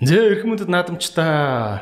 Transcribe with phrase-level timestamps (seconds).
[0.00, 1.80] Зэ эрх мөндөд наадамчтай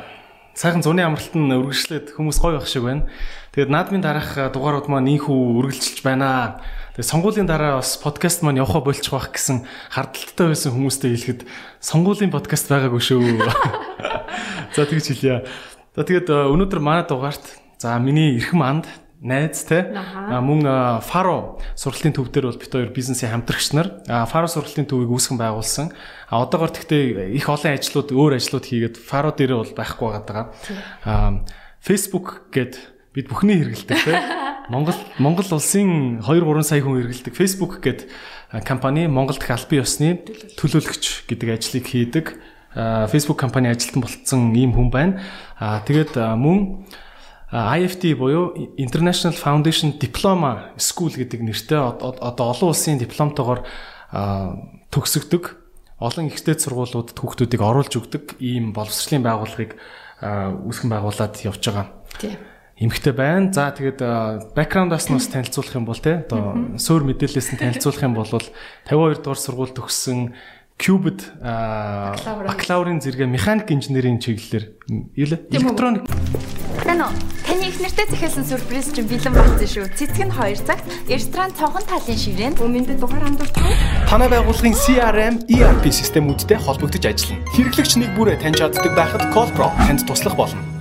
[0.55, 3.11] сайхан зуны амралт нь үргэлжлээд хүмүүс гоё байх шиг байна.
[3.51, 6.63] Тэгээд наадмын дараах дугаарууд маань ийхүү үргэлжилж байна.
[6.95, 11.41] Тэгээд сонгуулийн дараа бас подкаст маань явахаа болчих واخ гэсэн хардталтай байсан хүмүүстэй хэлэхэд
[11.83, 13.19] сонгуулийн подкаст байгаагүй шүү.
[14.79, 15.43] За тэгж хэлье.
[15.91, 17.43] За тэгээд өнөөдөр манай дугаарт
[17.75, 18.87] за миний эрхэм анд
[19.20, 19.92] найз те
[20.40, 20.64] мөн
[21.04, 25.92] Фаро сургалтын төв дээр бол бит хоёр бизнесийн хамтрагч нар Фаро сургалтын төвийг үүсгэн байгуулсан.
[26.32, 30.56] А одоогор тэгтээ их олон ажлууд өөр ажлууд хийгээд Фаро дээр бол байхгүй байгаа.
[31.04, 31.44] А
[31.84, 32.80] Facebook гээд
[33.12, 34.12] бид бүхний хэрэгэлдэг те
[34.72, 38.06] Монгол Монгол улсын 2 3 сая хүн хэрэгэлдэг Facebook гээд
[38.64, 40.22] компани Монголд их албан ёсны
[40.56, 42.26] төлөөлөгч гэдэг ажлыг хийдэг.
[43.10, 45.18] Facebook компани ажилтан болцсон ийм хүн байна.
[45.58, 46.86] Тэгээд мөн
[47.50, 53.66] IFT буюу International Foundation Diploma School гэдэг нэртэй одоо олон улсын дипломтойгоор
[54.94, 55.58] төгсөгдөг
[55.98, 59.74] олон ихтэй сургуулиудад хүүхдүүдийг оруулж өгдөг ийм боловсролын байгууллагыг
[60.22, 61.86] үүсгэн байгуулад явж байгаа.
[62.22, 62.38] Тийм.
[62.80, 63.52] Эмхтэй байна.
[63.52, 64.00] За тэгээд
[64.56, 69.20] бэкграундаас нь бас танилцуулах юм бол те одоо суур мэдээлэлээс нь танилцуулах юм бол 52
[69.20, 70.32] дугаар сургууль төгссөн
[70.80, 74.64] Cubed бакалаврын зэрэг механик инженерийн чиглэлээр
[75.14, 77.12] электроник уу
[77.50, 79.86] таны их нэртэй захиалсан сюрприз чинь бэлэн болсон шүү.
[79.92, 83.60] Цэцэг нь 2 цагт ресторан цонхон талын шиврэнд өмнөд дугаар хандуулдаг.
[84.08, 87.44] Танай байгууллагын CRM, ERP системүүдтэй холбогдож ажиллана.
[87.52, 90.79] Хэрэглэгч нэг бүрээ таньж чаддаг байхад Callpro танд туслах болно.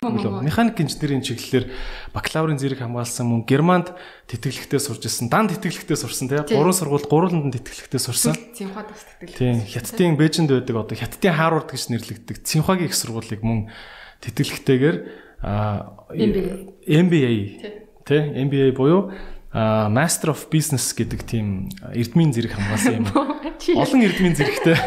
[0.00, 1.68] Механик инженерийн чиглэлээр
[2.16, 3.92] бакалаврын зэрэг хамгаалсан мөн Германд
[4.32, 5.28] тэтгэлэгтээ сурж исэн.
[5.28, 6.56] Дан тэтгэлэгтээ сурсан тийм.
[6.56, 8.32] Гурван сургууль гурван тэтгэлэгтээ сурсан.
[8.56, 9.36] Цинхуад бас тэтгэл.
[9.36, 9.60] Тийм.
[9.60, 13.68] Хятадын Бээжинд байдаг одоо Хятадын Харвард гэж нэрлэгддэг Цинхуагийн их сургуулийг мөн
[14.24, 14.96] тэтгэлэгтэйгээр
[16.88, 17.32] MBA
[18.08, 19.12] тий MBA буюу
[19.50, 23.06] Master of Business гэдэг тийм эрдмийн зэрэг хамгаалсан юм.
[23.82, 24.78] Олон эрдмийн зэрэгтэй.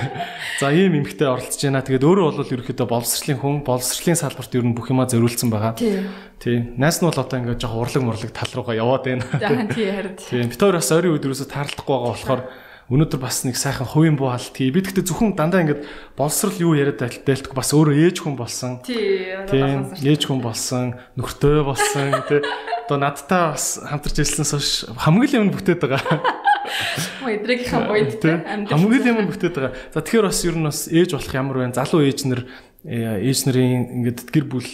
[0.63, 1.83] За ийм эмхтэй оролцож байна.
[1.83, 5.75] Тэгээд өөрөө бол ерөөхдөө боловсролын хүн, боловсролын салбарт ер нь бүх юма зориулсан байгаа.
[5.75, 6.63] Тий.
[6.79, 9.27] Найс нь бол одоо ингээд жоох урлаг мурлаг тал руугаа яваад байна.
[9.67, 10.15] Тий, харин.
[10.15, 10.47] Тий.
[10.47, 12.41] Бид хоёр бас ойрын үед ерөөсө таарлахгүй байгаа болохоор
[12.91, 14.71] өнөөдөр бас нэг сайхан хувийн буу хаалт хий.
[14.71, 15.87] Би тэгтээ зөвхөн дандаа ингэж
[16.19, 18.83] боловсрал юу яриад байлтдаг бас өөрөө ээж хүн болсон.
[18.83, 19.87] Тийм.
[20.03, 22.43] Ээж хүн болсон, нөхөртөө болсон тий.
[22.83, 26.19] Одоо надтай бас хамтарч ирсэнээс хойш хамгийн юм бүтээд байгаа.
[27.23, 28.35] Мөн эдрэгийнхэн бойд тий.
[28.67, 29.73] Хамгийн юм бүтээд байгаа.
[29.95, 31.71] За тэгэхээр бас ер нь бас ээж болох ямар вэ?
[31.71, 32.43] Залуу ээж нар
[32.83, 34.67] э, ээж нарын ингээд гэр бүл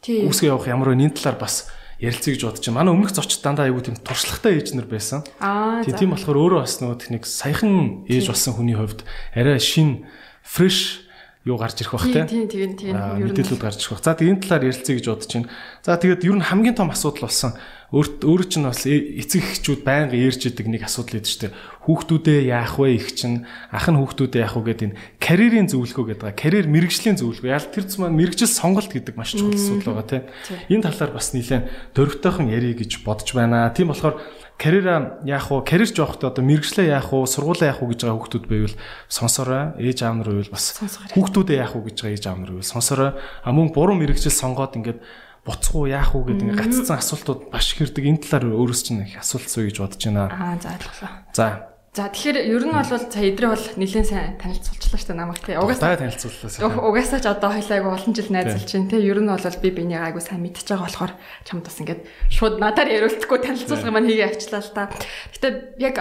[0.00, 1.04] үүсгэж явах ямар вэ?
[1.04, 1.68] Энэ талаар бас
[2.02, 2.74] ярилцъя гэж байна.
[2.74, 5.22] Манай өмнөх зочд дандаа айгүй тийм туршлагатай ээж нар байсан.
[5.38, 5.86] Аа.
[5.86, 9.06] Тийм болохоор өөрөө бас нөгөө техник саяхан ээж болсон хүний хувьд
[9.38, 10.02] арай шин
[10.42, 11.01] фреш
[11.44, 12.06] юу гарч ирэх бах.
[12.06, 12.94] Тийм тийм тийм.
[12.94, 14.04] Мэдээлүүд гарч ирэх бах.
[14.06, 15.48] За тэгээд энэ талаар ярилцъя гэж бодож байна.
[15.82, 17.58] За тэгээд ер нь хамгийн том асуудал болсон
[17.92, 21.56] өөрөө чинь бас э, эцэг эхчүүд байнга ярьж идэг нэг асуудал байдаг шүү дээ.
[21.84, 26.32] Хүүхдүүдээ яах вэ их чинь ах нь хүүхдүүдээ яах вэ гэдэг энэ карьерийн зөвлөгөө гэдэг.
[26.32, 27.52] Карьер мэрэгжлийн зөвлөгөө.
[27.52, 30.24] Яг тэр маань мэрэгжил сонголт гэдэг маш чухал асуудал байгаа тийм.
[30.72, 33.68] Энэ талаар бас нэлээд дөрвтойхон ярих гэж бодож байна.
[33.76, 34.24] Тийм болохоор
[34.62, 35.66] карьераа яах вэ?
[35.66, 37.26] Карьерч явахдаа одоо мэрэгчлээ яах вэ?
[37.26, 38.76] Сургуулаа яах вэ гэж байгаа хүүхдүүд байвал
[39.10, 39.74] сонсорой.
[39.82, 43.10] Ээж аав нар байвал бас хүүхдүүдээ яах вэ гэж байгаа ээж аав нар байвал сонсорой.
[43.42, 45.02] А мөн буруу мэрэгжил сонгоод ингээд
[45.42, 48.06] буцах уу яах уу гэдэг ингээд гаццсан асуултууд маш их ирдэг.
[48.06, 50.30] Энэ талаар өөрөөс чинь их асуулт сууя гэж бодож байна.
[50.30, 51.10] Аа за ойлголоо.
[51.34, 51.71] За.
[51.92, 55.60] За тэгэхээр ер нь бол за эдрээ бол нэлээд сайн танилцуулчлаа шүү дээ намайг тий.
[55.60, 56.88] Угаасаа танилцууллаа.
[56.88, 59.04] Угаасаа ч одоо хоёлаа айгу олон жил найзалж байна тий.
[59.12, 61.12] Ер нь бол би бинийг айгу сайн мэдчихэж байгаа болохоор
[61.44, 62.00] чамд бас ингээд
[62.32, 64.88] шууд надаар яриултгүй танилцуулга маань хийгээ авчлаа л та.
[65.36, 65.48] Гэтэ
[65.84, 65.96] яг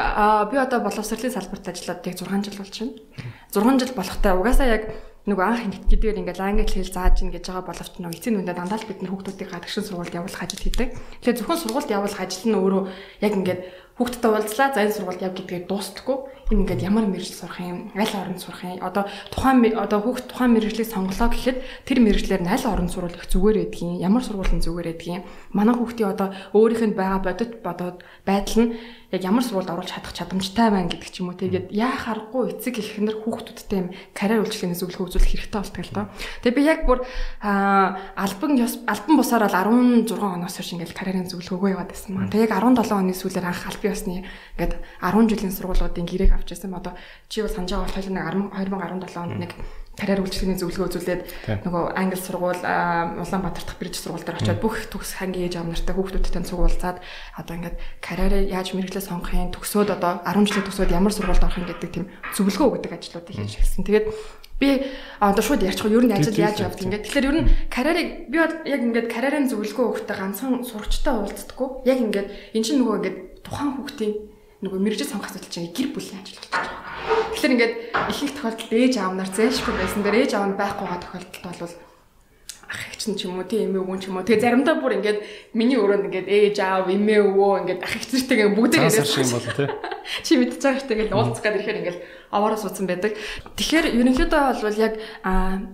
[0.48, 2.96] би одоо боловсролын салбарт ажиллаад яг 6 жил болж байна.
[3.52, 4.84] 6 жил болохтай угаасаа яг
[5.22, 8.82] нөгөө анх гэдгээр ингээл англи хэл зааж ин гэж байгаа боловч нөгөө эцэг нүдэ дандаа
[8.82, 10.98] л бид нар хүүхдүүдийг гадагшин сургуульд явуулах ажил хийдэг.
[11.22, 12.84] Тэгэхээр зөвхөн сургуульд явуулах ажил нь өөрөө
[13.22, 13.62] яг ингээд
[13.98, 14.72] хүүхдтэй уулзлаа.
[14.72, 16.18] За энэ сургуульд яв гэдгийг дуустдаггүй.
[16.52, 17.92] Энэ ингээд ямар мэрэгжил сурах юм?
[17.96, 18.84] Аль оронд сурах юм?
[18.84, 21.58] Одоо тухайн одоо хүүхд тухайн мэрэгжлийг сонголоо гэхэд
[21.88, 25.24] тэр мэрэгжлэр нь аль оронд сурвал их зүгээр байдгийг ямар сургууль нь зүгээр байдгийг.
[25.56, 28.74] Манай хүүхдийн одоо өөрийнх нь байгаа бодит бодоод байдал нь
[29.12, 31.40] яг ямар сургуульд оруулах чадах чадамжтай байна гэдэг ч юм уу.
[31.40, 36.06] Тэгээд яа харахгүй эцэг эхнэр хүүхдүүдтэй юм карьер үйлчлэгийн зөвлөгөө үзүүлэх хэрэгтэй болтгоо л доо.
[36.46, 37.00] Тэгээд би яг бүр
[37.44, 39.58] альбан альбан бусаар бол
[40.08, 42.32] 16 оноос хойш ингээл карьерийн зөвлөгөөгөө яваад байсан маа.
[42.32, 44.24] Тэгээд яг 17 оны сүүлээр анх альбан ёсны
[44.56, 46.72] ингээд 10 жилийн сургуулиудын гэрээг авч ирсэн.
[46.72, 46.96] Одоо
[47.28, 49.52] чи бол санаж байгаа бол 2017 онд нэг
[50.00, 51.22] карьер үйлчлэгийн зөвлөгөө үзүүлээд
[51.68, 55.94] нөгөө англи сургууль Улаанбаатар дахь бирж сургууль дээр очиод бүх төгс хангийн ээж аав нартай
[55.94, 56.98] хүүхдүүдтэй цугуулцаад
[57.36, 61.60] одоо ингээд карьерээ яаж мэрэгчлээ сонгох юм төгсөөд одоо 10 жилийн төгсөөд ямар сургуульд орох
[61.60, 63.84] юм гэдэг тийм зөвлөгөө өгдөг ажлуудыг хийж хэлсэн.
[63.84, 64.06] Тэгээд
[64.62, 64.70] би
[65.20, 67.06] одоо шууд ярьчих ер нь ажил яаж явдаг ингээд.
[67.10, 71.70] Тэгэхээр ер нь карьерийг би яг ингээд карьерийн зөвлөгөө өгөхдөө ганцхан сурагчтай уулздаггүй.
[71.90, 74.14] Яг ингээд эн чинь нөгөө ингээд тухайн хүүхдийн
[74.62, 76.82] нөгөө мэрэгжил сонгох асуудал чинь гэр бүлийн ажил болж байгаа
[77.32, 77.74] Тэгэхээр ингээд
[78.14, 81.74] ихэнх тохиолдолд ээж аав нар зээшгүй байсан дээр ээж аав нь байхгүй байгаа тохиолдолд бол
[82.70, 84.28] ах нь ч юм уу тийм эмээ өвөө ч юм уу.
[84.30, 85.20] Тэгээ заримдаа бүр ингээд
[85.58, 89.50] миний өрөөнд ингээд ээж аав эмээ өвөө ингээд ах эгчнэртэйгээ бүгд ирээд шиг юм бол
[89.58, 89.68] тий.
[90.26, 92.00] Чи мэдчихэж байгаа штэ ингээд уулзах гээд ирэхээр ингээд
[92.32, 93.20] аваараа суудсан байдаг.
[93.60, 94.96] Тэгэхээр ерөнхийдөө бол яг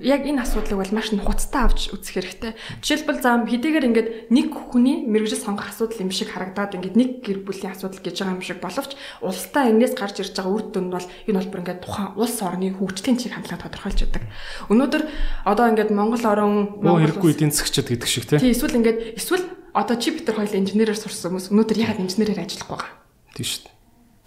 [0.02, 2.52] яг энэ асуудлыг бол маш нухацтай авч үзэх хэрэгтэй.
[2.82, 7.40] Жишээлбэл зам хэдийгээр ингээд нэг хүний мэрэгжил сонгох асуудал юм шиг харагдаад ингээд нэг гэр
[7.46, 10.94] бүлийн асуудал гэж байгаа юм шиг боловч улстай энэс гарч ирж байгаа үр дүн нь
[10.98, 14.24] бол энэ бол бүр ингээд тухайн улс орны хөгжлийн чиг хандлага тодорхойлж байдаг.
[14.74, 15.04] Өнөөдөр
[15.46, 18.26] одоо ингээд Монгол орон Монгол хэрэггүй эдийн засгчд гэдэг шиг.
[18.28, 19.46] Тий эсвэл ингээд эсвэл
[19.78, 22.92] одоо чи бид нар хоёул инженерээр сурсан хүмүүс өнөөдөр ягаад инженерээр ажиллахгүй байгаа.
[23.38, 23.77] Тийм шүү дээ.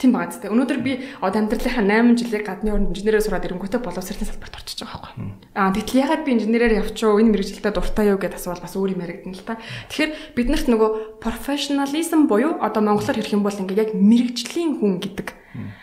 [0.00, 0.48] Тийм байгаа зү.
[0.48, 5.12] Өнөөдөр би одоо амьдралынхаа 8 жилийг гадны орнд инженерээр сураад ирэнгүүтээ боловсролын салбарт орчиж байгаа
[5.12, 5.28] байхгүй.
[5.60, 9.04] Аа тэгтэл ягаад би инженерээр явчихв энэ мэрэгжилтэд дуртай юу гэдээ асуувал бас өөр юм
[9.04, 9.60] яригдана л та.
[9.92, 15.39] Тэгэхээр биднэрт нөгөө professionalism буюу одоо монголоор хэлэх юм бол ингээ яг мэрэгжлийн хүн гэдэг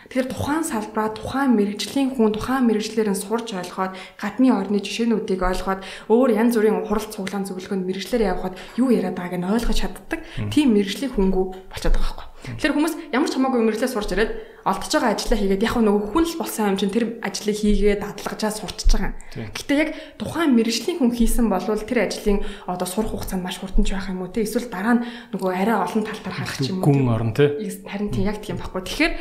[0.08, 5.84] Тэгэхээр тухайн салбараа тухайн мэрэгжлийн хүн тухайн мэрэгжлээр нь сурч ойлгоод гадны орны жишээнүүдийг ойлгоод
[6.08, 10.72] өөр янз бүрийн хурал цуглаан зөвлөгөөнд мэрэгжлэр явхад юу яриад байгааг нь ойлгож чаддаг тийм
[10.72, 12.28] мэрэгжлийн хүнгүү болчиход байгаа байхгүй.
[12.38, 14.32] Тэгэхээр хүмүүс ямар ч хамаагүй мэрэгчлээ сурч ирээд
[14.62, 18.52] олдож байгаа ажлаа хийгээд яг нөгөө хүн л болсон юм чинь тэр ажлыг хийгээд дадлагжаа
[18.54, 19.12] сурчиж байгаа.
[19.52, 23.92] Гэтэ яг тухайн мэрэгжлийн хүн хийсэн болвол тэр ажлын одоо сурах хугацаа маш хурдан ч
[23.92, 25.04] байх юм уу те эсвэл дараа нь
[25.34, 26.86] нөгөө арай олон талтаар харах ч юм уу.
[26.88, 27.58] Гүн орн те.
[27.84, 28.86] Харин тийм яг тийм байхгүй.
[28.86, 29.12] Тэгэхээр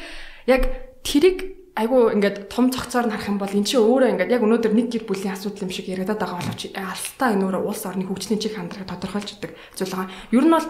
[0.47, 0.63] яг
[1.03, 4.73] тэрийг айгу ингээд том цогцоор нь харах юм бол эн чинь өөрөө ингээд яг өнөөдөр
[4.73, 8.41] нэг гэр бүлийн асуудал юм шиг яриадаад байгаа боловч алстаа энэ өөрөө улс орны хөгжлийн
[8.41, 10.09] чиг хандлагыг тодорхойлж өгдөг зүйл байгаа.
[10.33, 10.67] Ер нь бол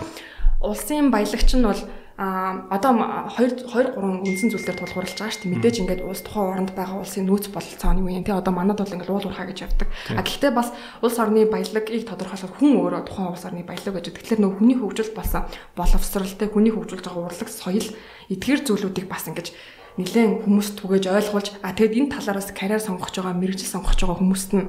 [0.67, 1.81] улсын баялагч нь бол
[2.17, 2.97] а одоо
[3.37, 3.93] 2 2 3
[4.25, 5.53] үндсэн зүйлээр тулгуурлаж байгаа шүү дээ.
[5.53, 9.13] Мэдээж ингээд улс тухайн оронд байгаа улсын нөөц бололцооны үеийн тий одоо манад бол ингээд
[9.13, 9.87] уул уурхаа гэж явдаг.
[10.17, 10.73] А гэхдээ бас
[11.05, 14.17] улс орны баялагийг тодорхойлох хүн өөрөө тухайн улс орны баялаг гэж.
[14.17, 15.45] Тэгэхээр нөх хүний хөгжил болсон
[15.77, 17.85] боловсралтай хүний хөгжүүлж байгаа урлаг соёл
[18.33, 19.53] эдгээр зүйлүүдийг бас ингээд
[20.01, 24.51] нэлээд хүмүүст түгэж ойлгуулж а тэгэд энэ талаараас карьер сонгож байгаа мэрэгжил сонгож байгаа хүмүүст
[24.57, 24.65] нь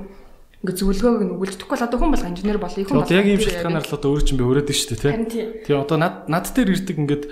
[0.58, 3.14] ингээ зөвлөгөөг нь өгүүлж тэгэхгүй л одоо хүн болго инженер болъё хүн болго.
[3.14, 5.44] Яг ийм шалтгаанаар л одоо өөр чинь би хүрээд шүү дээ тий.
[5.62, 7.24] Тий одоо над над дээр ирдэг ингээд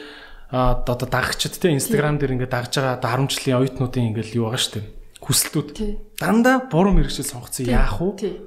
[0.55, 4.46] а одоо дагагчд те инстаграм дээр ингээд дагж байгаа одоо 10 жилийн оюутнуудын ингээд юу
[4.46, 4.87] байгаа шүү дээ.
[5.26, 5.69] Хүсэлтүүд.
[6.23, 8.46] Дандаа буруу мэрэгчл сонгоцсон яах вэ?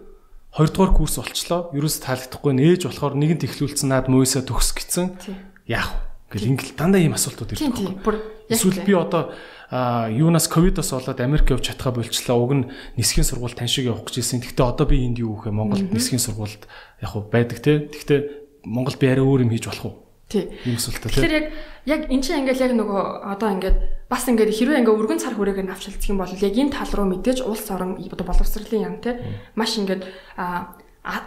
[0.56, 1.76] Хоёрдугаар курс болчлоо.
[1.76, 5.20] Ерөөс таалагдахгүй нээж болохоор нэгэнт ихлүүлсэн наад мөөсөө төгс гисэн.
[5.68, 6.09] Яах вэ?
[6.30, 8.06] Гэл ингээл дандаа ийм асуултууд ирдэг.
[8.50, 9.34] Эсвэл би одоо
[9.70, 12.38] юунаас ковидос болоод Америк явж чадхаа болчлаа.
[12.38, 12.66] Уг нь
[12.98, 14.42] нисхийн сургууль тань шиг явах гэж ирсэн.
[14.42, 16.70] Гэхдээ одоо би энд юу юм Монголд нисхийн сургуульд
[17.02, 17.90] яг уу байдаг те.
[17.90, 19.96] Гэхдээ Монгол би арай өөр юм хийж болох уу?
[20.30, 20.46] Тий.
[20.66, 21.22] Ийм асуултаа тий.
[21.22, 21.46] Тэгэхээр яг
[21.86, 23.78] яг эн чинь ингээл яг нөгөө одоо ингээд
[24.10, 27.42] бас ингээд хэрвээ ингээ өргөн цар хүрээг нь авчилдсан бол яг энэ тал руу мэдээж
[27.46, 29.18] улс орон боловсролын яам те
[29.58, 30.06] маш ингээд
[30.38, 30.78] а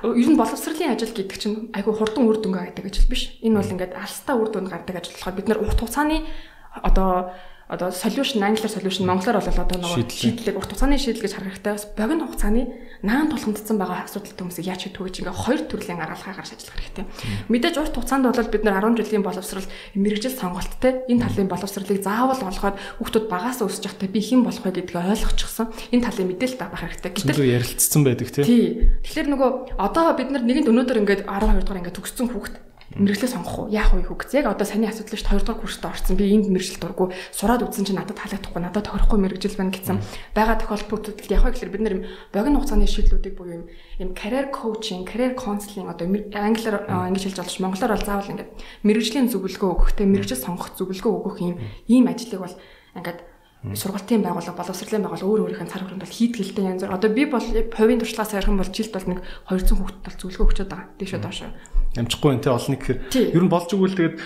[0.04, 3.34] ер нь боловсролын ажил гэдэг чинь айгүй хурдан үр дүнгээ гаргадаг ажил биш.
[3.42, 6.22] Энэ бол ингээд алстаа үр дүнд гаргадаг ажил болохоор бид нар урт хугацааны
[6.82, 7.32] одоо
[7.72, 11.32] одоо solution англиар solution монголоор бол одоо нөгөө шийдлэг урт хугацааны шийдэл гэж.
[11.64, 12.62] Бас богино хугацааны
[13.02, 16.78] наан тулгамдсан байгаа асуудалтай хүмүүсийг яаж хийдэг вэ гэж ингээ хоёр төрлийн гаргалгаа гаргаж ажиллах
[16.78, 17.04] хэрэгтэй.
[17.50, 19.68] Мэдээж урт хугацаанд бол бид нэр 10 жилийн боловсрал
[19.98, 24.70] мэрэгжил сонголттой энэ талын боловсралыг заавал олгоод хүүхдүүд багаас өсөж явахдаа би хэн болох вэ
[24.70, 25.66] гэдгээ ойлгочихсон.
[25.90, 27.10] Энэ талын мэдээлэл авах хэрэгтэй.
[27.10, 28.28] Гэтэл ярилцсан байдаг.
[28.30, 28.94] Тий.
[29.02, 29.50] Тэгэхээр нөгөө
[29.82, 32.54] одоо бид нар нэгэнд өнөөдөр ингээд 12 дугаар ингээд төгссөн хүүхд
[32.96, 33.72] мэрэгчлээ сонгох уу?
[33.72, 34.36] Яах вэ хүүхд?
[34.36, 35.38] Яг одоо саний асуудал шүү дээ.
[35.38, 36.16] 2 дугаар курст орсон.
[36.16, 37.08] Би энд мэрэгжил дурггүй.
[37.32, 39.98] Сураад үзсэн чинь надад таалагдахгүй, надад тохирохгүй мэрэгжил байна гэсэн.
[40.36, 43.64] Бага тохиолдлуудад яг гэхээр бид юм богино хугацааны шийдлүүдийг буюу юм
[43.98, 48.50] юм career coaching, career counseling одоо англиар ингэж хэлж болж монголоор бол заавал ингээд
[48.84, 51.56] мэрэгжлийн зөвлөгөө өгөх, тэ мэрэгжил сонгох зөвлөгөө өгөх юм
[51.88, 52.56] ийм ажлыг бол
[52.98, 53.31] ингээд
[53.62, 56.98] сургалтын байгууллага боловсролын байгууллага өөр өөрийнх нь цар хүрээнд бол хийдгэлтэй янз бүр.
[56.98, 60.46] Одоо би бол хувийн туршлагаас ярих юм бол жилд бол нэг 200 хүүхдэд бол зөвлөгөө
[60.50, 60.90] өгчөд байгаа.
[60.98, 61.50] Дэшөө доошоо.
[61.94, 62.98] Амжихгүй энэ олон гэхээр
[63.38, 64.16] ер нь болж игэл тэгээд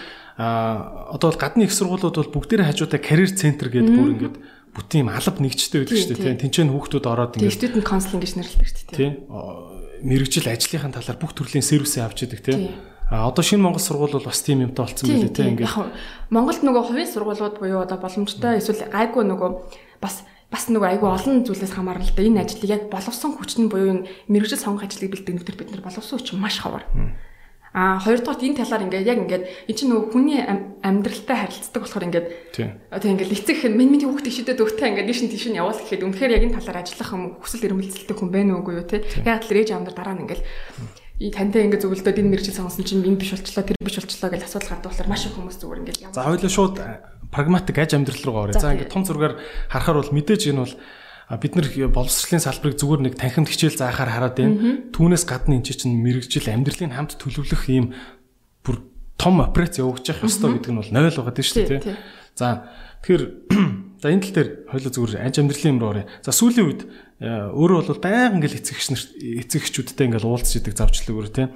[0.40, 4.36] а одоо бол гадны их сургуулиуд бол бүгдээрээ хажуудаа карьер центр гэдэг бүр ингээд
[4.72, 6.40] бүтэн юм алба нэгжтэй байдаг шүү дээ.
[6.40, 9.00] Тэнцэн хүүхдүүд ороод ингээд студент консалинг гэж нэрлэдэг шүү дээ.
[9.00, 9.12] Тийм.
[10.04, 12.72] Мэргэжил ажлынхаа талаар бүх төрлийн сервисээ авч идэг тийм
[13.10, 15.74] А одоо шинэ Монгол сургууль бол бас тийм юмтай болсон байлээ тийм ингээд.
[16.30, 19.50] Монголд нөгөө хувийн сургуулиуд буюу одоо боломжтой эсвэл гайгүй нөгөө
[20.02, 22.26] бас бас нөгөө айгүй олон зүйлээс хамаарна л да.
[22.26, 26.58] Энэ ажлыг яг боловсон хүчин буюу мэрэгжил сонгох ажлыг бэлтгэнээр бид нар боловсон хүчин маш
[26.58, 26.82] ховор.
[27.76, 30.40] А хоёрдугаар энэ талаар ингээд яг ингээд эн чинь нөгөө хүний
[30.80, 35.60] амьдралтай харилцдаг болохоор ингээд тийм ингээд эцэг минь минь хүүхд ишэдэд өгтөө ингээд дишин тишин
[35.60, 39.04] явуул гэхэд үнэхээр яг энэ талаар ажиллах юм хүсэл эрмэлзэлтэй хүн байна уугүй юу те.
[39.28, 40.42] Яг л ээж амдар дараа нь ингээд
[41.16, 44.70] тантай ингэ зөвлөдөөд энэ мэрэгжил сонгосон чинь энэ биш болчлоо тэр биш болчлоо гэж асуудал
[44.76, 46.12] гардаг болохоор маш их хүмүүс зүгээр ингэ.
[46.12, 46.76] За хоёулаа шууд
[47.32, 48.52] прагматик аж амьдрал руу орё.
[48.52, 49.40] За ингэ том зургаар
[49.72, 50.74] харахаар бол мэдээж энэ бол
[51.40, 54.92] бид нар боловсролын салбарыг зүгээр нэг танхимд хичээл заахаар хараад байна.
[54.92, 57.96] Түүнээс гадна энэ чинь мэрэгжил амьдралын хамт төлөвлөх ийм
[58.60, 58.84] бүр
[59.16, 61.96] том операц явуулж явах ёстой гэдэг нь бол 0 байгаа тийм шүү дээ.
[62.36, 62.68] За
[63.00, 63.24] тэгэхээр
[64.02, 66.06] За энэ тал дээр хоёул зүгээр анч амьдралын юм руу оръё.
[66.20, 66.88] За сүүлийн үед э,
[67.20, 69.02] өөрөө бол байнга ингээл эцэгч нар
[69.40, 71.46] эцэгчүүдтэй ингээл уулзж идэг завчлалгүйр тий.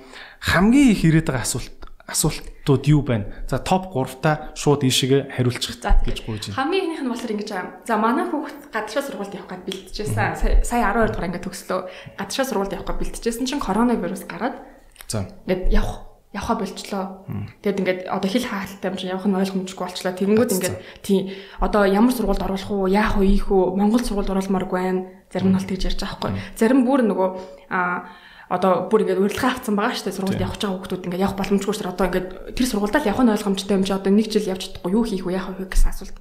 [0.40, 1.76] Хамгийн их ирээд байгаа асуулт
[2.08, 3.28] асуултууд юу байна?
[3.44, 6.56] За топ 3-та шууд ийшээгээ хариулчих гэж гуйж байна.
[6.56, 7.72] Хамгийн ихнийх нь болохоор ингэж байгаа.
[7.84, 10.64] За манай хүүхд гадаашаа сургуульд явах гээд бэлтжижсэн.
[10.64, 11.80] Сая 12 дугаар ангид төгслөө.
[12.16, 14.64] Гадаашаа сургуульд явах гээд бэлтжижсэн чинь коронавирус гараад.
[15.12, 15.28] За.
[15.44, 17.26] Ингээд явах явха болчлоо.
[17.62, 20.14] Тэгэд ингээд одоо хил хаалттай юм чи явах нь ойлгомжгүй болчлоо.
[20.14, 24.78] Тэгэнгүүт ингээд тийм одоо ямар сургуульд оруулах уу, яах вэ, ийх үү, Монгол сургуульд оруулмааргүй
[24.78, 25.19] байна.
[25.30, 26.58] Зарим нь бол тэгж ярьж байгаа байхгүй.
[26.58, 27.28] Зарим бүр нөгөө
[27.70, 28.10] а
[28.50, 30.18] одоо бүр ингээд урилга авцсан байгаа шүү дээ.
[30.18, 31.94] Сургуульд явах байгаа хүмүүс ингээд явах боломжгүй шүү дээ.
[31.94, 34.90] Одоо ингээд тэр сургуульдаа л явах нь ойлгомжтой юм чи одоо нэг жил явж чадахгүй.
[34.90, 35.38] Юу хийх вэ?
[35.38, 35.70] Яах вэ?
[35.70, 36.18] Гэсэн асуулт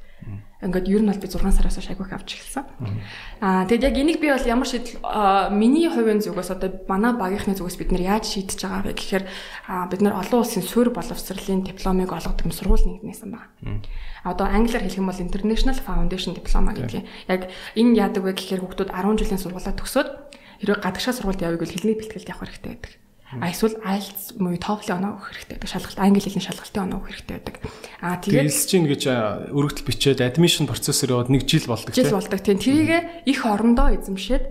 [0.59, 2.65] ингээд ер нь бол би 6 сараас хойш айгүйх авч эхэлсэн.
[3.39, 4.99] Аа тэгэд яг энийг би бол ямар шийдэл
[5.55, 9.23] миний хувийн зүгээс одоо манай багийнхны зүгээс бид нар яаж шийдэж байгаа вэ гэхээр
[9.87, 13.47] бид нар олон улсын суурь боловсролын дипломыг олгодог юм сургууль нэгнээсэн байна.
[14.27, 17.07] Одоо англиар хэлэх юм бол International Foundation Diploma гэдэг.
[17.31, 17.47] Яг
[17.79, 20.09] энэ яадаг вэ гэхээр хүүхдүүд 10 жилийн сургуулаа төгсөөд
[20.59, 22.93] хэрвээ гадагшаа сургуульд явъя гэвэл хэлний бэлтгэлд явах хэрэгтэй байдаг.
[23.37, 25.69] А эсвэл IELTS муу TOEFL оноо өгөх хэрэгтэй байдаг.
[25.69, 27.55] Шалгалт англи хэлний шалгалтын оноо өгөх хэрэгтэй байдаг.
[28.01, 29.03] А тэгээд хэлж чинь гэж
[29.53, 32.09] өргөдөл бичээд admission процессор яваад 1 жил болдог тийм.
[32.09, 32.57] Жил болдог тийм.
[32.57, 32.89] Тэрийг
[33.29, 34.43] их орондоо эзэмшээд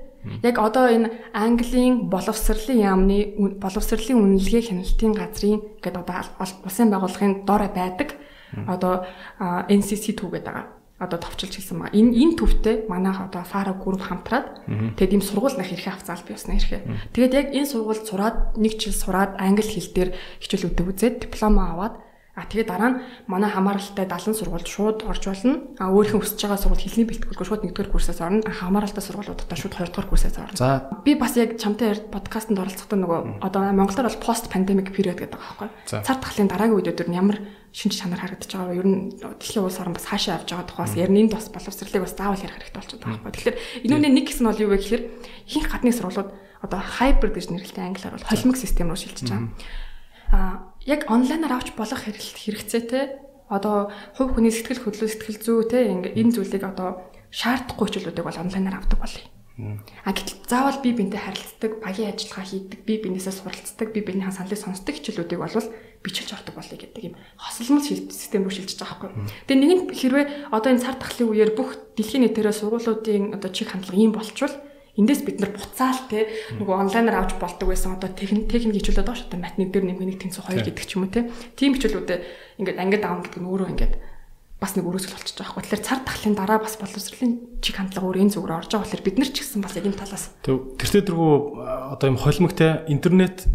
[0.46, 3.18] яг одоо энэ Английн боловсролын яамны
[3.58, 6.22] боловсролын үнэлгээ хяналтын газрын гэдэг одоо
[6.62, 8.14] улсын байгууллагын дор байдаг.
[8.54, 9.10] Одоо
[9.42, 11.94] NCC2 гэдэг байгаа одоо товчилж хэлсэн байгаа.
[11.94, 14.66] Энэ энэ төвтэй манайх одоо Fara group хамтраад
[14.98, 17.14] тэгээд ийм сургууль нах ирэхээ авцаал би басна ирэхээ.
[17.14, 20.10] Тэгээд яг энэ сургуульд сураад нэг жил сураад англи хэл дээр
[20.42, 21.94] хичээлүүдэд үзээд диплома аваад
[22.38, 25.58] А тэгээ дараа нь манай хамааралтай 70 сургуульд шууд орж болно.
[25.82, 28.46] А өөрийнхөө хүсэж байгаа сургууль хэлний бэлтгэлгүй шууд 1-р курсээс орно.
[28.46, 30.54] А хамааралтай сургуулиудаа шууд 2-р курсээс орно.
[30.54, 35.34] За би бас яг чамтай подкастт оролцохдоо нөгөө одоо Монголоор бол пост пандемик период гэдэг
[35.34, 36.06] байгаа байхгүй.
[36.06, 37.42] Цар тахлын дараагийн өдөр нь ямар
[37.74, 38.78] шинж чанар харагдаж байгаа.
[38.78, 42.06] Ер нь дэлхийн улс орн бас хаашаа явж байгаа тухаас ер нь энд бас боловсролыг
[42.06, 43.34] бас заавал ярих хэрэгтэй болчиход байгаа байхгүй.
[43.34, 43.58] Тэгэхээр
[43.90, 45.02] энүүний нэг хэсэг нь бол юу вэ гэхээр
[45.50, 46.30] ихэнх гадны сургуулиуд
[46.62, 49.50] одоо hybrid гэж нэрлэдэг англиар бол холимог систем руу шилжиж байгаа.
[50.32, 53.00] А яг онлайнаар авч болох хэрэгцээ те
[53.52, 58.80] одоо хувь хүний сэтгэл хөдлөл сэтгэл зүй те энэ зүйлийг одоо шаардахгүй хичээлүүдийг бол онлайнаар
[58.80, 59.24] авдаг болъё.
[60.06, 64.54] А гэтэл заавал би бинтэй харилцдаг, багийн ажиллагаа хийдэг, би бинээсээ суралцдаг, би биенийхэн саналыг
[64.54, 65.50] сонсдог хичээлүүдийг бол
[65.98, 69.26] бичилж ордог болъё гэдэг юм хосолмол систем рүү шилжиж байгаа байхгүй.
[69.50, 73.74] Тэгээ нэг нь хэрвээ одоо энэ цар тахлын үеэр бүх дэлхийн нийтээрээ сургуулиудын одоо чиг
[73.74, 74.54] хандлага ийм болчвол
[74.98, 76.26] эндээс бид нар буцаал те
[76.58, 80.06] нөгөө онлайнаар авч болдог байсан одоо техник техник хичээлүүд байгаа шүү дээ математик дээр нэмэх
[80.10, 82.18] нэг тэнцүү хоёр гэдэг ч юм уу те тийм хичээлүүдээ
[82.58, 83.94] ингээд ангид аав гэдэг нь өөрөө ингээд
[84.58, 85.62] бас нэг өрөөсгөл болчихж байгаа байхгүй.
[85.70, 89.18] Тэгэхээр цар тахлын дараа бас боловсролын чиг хандлага өөр энэ зүгээр орж байгаа болохоор бид
[89.22, 90.24] нар ч гэсэн бас яг энэ талаас.
[90.42, 90.58] Тэг.
[90.82, 91.32] Тэртээ дэргүү
[91.94, 93.46] одоо юм холимогтой интернет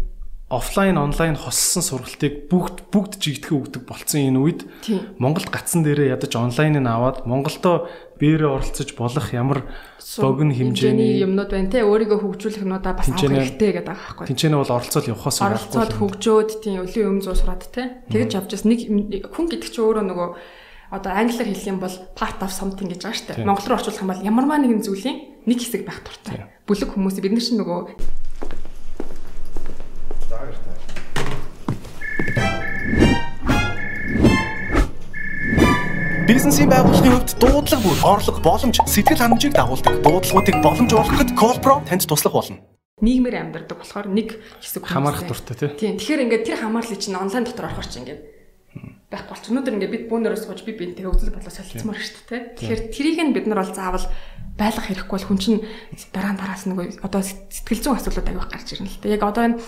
[0.54, 4.60] офлайн онлайн хоссон сургалтыг бүгд бүгд жигдэхэ өгдөг болцсон энэ үед
[5.18, 7.90] Монголд гацсан дээрээ ядаж онлайныг аваад Монголдо
[8.22, 9.66] бээрээ оролцож болох ямар
[10.22, 11.82] богино хэмжээний юмнууд байна те.
[11.82, 14.26] Өөрийгөө хөгжүүлэх юмудаа бас авах хэрэгтэй гэдэг байгаа байхгүй.
[14.30, 17.98] Тинчэнэ бол оролцоод явахаас оролцоод хөгжөөд тийм өлийн өм зүү сураад те.
[18.14, 18.80] Тэгэж явж бас нэг
[19.34, 20.28] хүн гэдэг чинь өөрөө нөгөө
[20.94, 23.46] одоо англиар хэлэх юм бол part of something гэж байгаа шүү дээ.
[23.48, 26.46] Монгол руу орчуулах юм бол ямарваа нэгэн зүйлийн нэг хэсэг байх туфтаа.
[26.70, 27.80] Бүлэг хүмүүс бид нар чинь нөгөө
[36.24, 40.00] Бизнесийн байгууллагын хувьд дуудлага бүр орлого боломж сэтгэл ханамжийг дагуулдаг.
[40.00, 42.64] Дуудлагуудыг боломж болгоход Callpro танд туслах болно.
[43.04, 46.00] Нийгмээр амьдардаг болохоор нэг хэсэг хамаарах дуртай тийм.
[46.00, 48.22] Тэгэхээр ингээд тэр хамаарлыг чинь онлайн дотор орохор чинь ингээд
[49.12, 49.44] байх болч.
[49.52, 52.42] Өнөөдөр ингээд бид бүүнээрээ сууж би бинтэй хөгжил болоо солилцмаар шүү дээ.
[52.56, 54.06] Тэгэхээр трийг нь бид нар бол заавал
[54.56, 55.60] байлгах хэрэггүй бол хүн чинь
[56.10, 59.14] дараа нь тараас нэг одоо сэтгэл зүйн асуудлууд авих гарч ирнэ л дээ.
[59.20, 59.60] Яг одоо энэ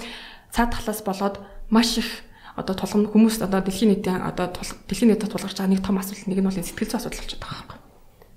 [0.50, 1.36] цаад талаас болоод
[1.70, 2.08] маш их
[2.56, 4.48] одоо тулгам хүмүүс одоо дэлхийн нийтийн одоо
[4.88, 7.64] дэлхийн нийтэд тулгарч байгаа нэг том асуудал нэг нь бол сэтгэл зүйн асуудал болчиход байгаа
[7.68, 7.78] байхгүй.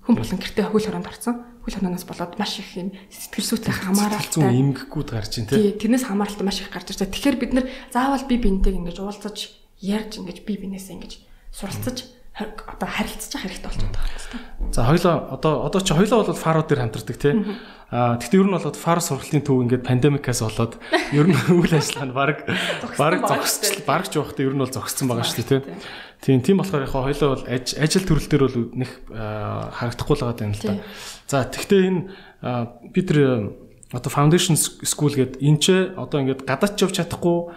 [0.03, 1.35] Хүн болон гэртээ хөл хороонд орсон.
[1.63, 5.71] Хөл хорооноос болоод маш их юм сэтгэл зүйтэй хамааралтай эмгэггүүд гарч ийн тий.
[5.79, 7.15] Тэрнээс хамааралтай маш их гарч ирж байгаа.
[7.15, 9.38] Тэгэхээр бид нэр заавал би бинтэйг ингэж уулзаж
[9.79, 11.13] ярьж ингэж би бинээсээ ингэж
[11.55, 11.97] суралцаж
[12.39, 14.74] одоо харилцаж явах хэрэгтэй болчиход байгаа юм та.
[14.74, 17.34] За хоёлоо одоо одоо чи хоёлоо бол фарууд дээр хамтардаг тий.
[17.91, 20.74] Аа гэхдээ ер нь бол фар сургалтын төв ингээд пандемикаас болоод
[21.12, 22.38] ер нь үйл ажиллагаа нь баг
[22.96, 25.62] баг зогсчихл баг ч явахдаа ер нь бол зогссон байгаа шүү дээ тий.
[26.24, 30.55] Тийм тийм болохоор яг хоёлоо бол ажил төрөл дээр бол нэг харагдахгүй л байгаа юм
[30.55, 30.79] л та.
[31.27, 32.01] За тэгвэл энэ
[32.93, 33.08] бид
[33.89, 35.67] одоо foundation school гэдэг энэ ч
[35.98, 37.50] одоо ингээд гадаад ч явж чадахгүй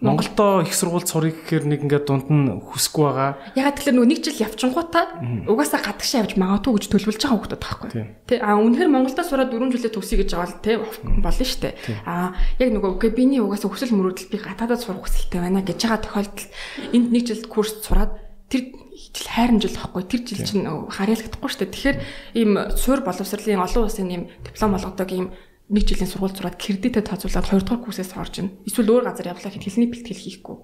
[0.00, 3.36] Монголдо их сургуульд сурах гэхээр нэг ингээд дунд нь хүсэхгүй байгаа.
[3.52, 5.04] Ягаад тэгэхээр нөгөө нэг жил явчингуудаа
[5.44, 7.90] угаасаа гадагшаа явж магадгүй гэж төлөвлөж байгаа хүмүүс таахгүй.
[8.24, 10.72] Тэ а үнэхээр Монголдо сураад 4 жилээ төгсөй гэж байгаа л тэ
[11.20, 11.74] болно шүү дээ.
[12.08, 16.00] А яг нөгөө окей биний угаасаа хүсэл мөрөөдөл би гадаадад сурах хүсэлтэй байна гэж байгаа
[16.00, 16.48] тохиолдолд
[16.96, 18.16] энд нэг жил курс сураад
[18.48, 18.72] тэр
[19.12, 21.74] жил хайрамжил واخгүй тэр жил чинь хараалагдахгүй шүү дээ.
[21.76, 21.98] Тэгэхээр
[22.40, 25.26] ийм суур боловсролын олон улсын ийм диплом олгодог ийм
[25.70, 28.58] нэг жилийн сургууль зураад кредитэд тооцоолоод 2 дугаар курсээс орж ийн.
[28.66, 30.56] Эсвэл өөр газар явлаа гэхэд хэлний бэлтгэл хийхгүй.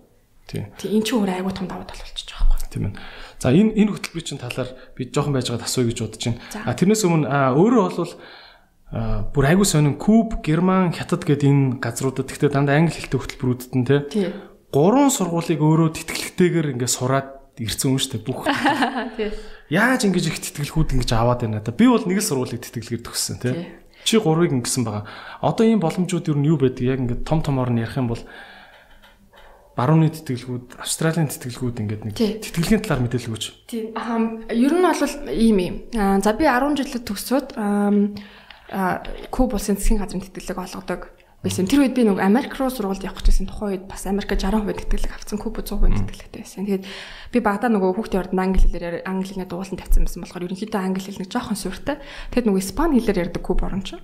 [0.50, 0.64] Тийм.
[0.78, 2.70] Тийм эн чинь өөр айгуу том давуу тал болчихж байгаа байхгүй.
[2.74, 2.94] Тийм ээ.
[3.38, 6.42] За энэ энэ хөтөлбөрийн чинь талаар би жоохон байж байгаад асууя гэж бодож байна.
[6.66, 8.14] А тэрнээс өмнө өөрөө бол
[9.34, 13.86] бүр айгуу сонин Куб, Герман, Хятад гэдэг энэ газруудад гэхдээ дандаа англи хэлтэй хөтөлбөрүүдэд нь
[13.86, 14.30] тий.
[14.70, 18.44] Гурван сургуулийг өөрөө тэтгэлэгтэйгээр ингээд сураад ирсэн юм шүү дээ бүх.
[19.16, 19.32] Тий.
[19.72, 21.72] Яаж ингэж их тэтгэлгүүд ингэж аваад байна да.
[21.72, 23.54] Би бол нэг л сургуулийг тэтгэлгээр төгссөн тий.
[24.06, 25.04] Чи гурвыг ингэсэн байгаа.
[25.42, 26.86] Одоо ийм боломжууд юу юу байдаг?
[26.86, 28.22] Яг ингээд том томоор нь ярих юм бол
[29.74, 33.44] барууны тэтгэлгүүд, Австралийн тэтгэлгүүд ингээд нэг тэтгэлгийн талаар мэдээлэл өгч.
[33.66, 33.92] Тийм.
[33.98, 35.02] Аа ер нь бол
[35.34, 35.76] ийм юм.
[35.98, 41.66] Аа за би 10 жилд төгсөөд аа Куб улсын засгийн газрын тэтгэлэг олгодог байсан.
[41.68, 45.12] Тэр үед би нэг Америк руу сургуульд явах гэсэн тухайн үед бас Америк 60% тэтгэлэг
[45.12, 46.64] авсан, Куб 100% тэтгэлэгтэй байсан.
[46.64, 46.84] Тэгээд
[47.32, 51.02] би багада нөгөө хүүхдийн ордод англи хэлээр англи хэлний дуулан тавьсан байсан болохоор ерөнхийдөө англи
[51.04, 51.96] хэл нэг жоохон сүртэй.
[52.32, 54.02] Тэгээд нөгөө испани хэлээр ярьдаг Куб чинь.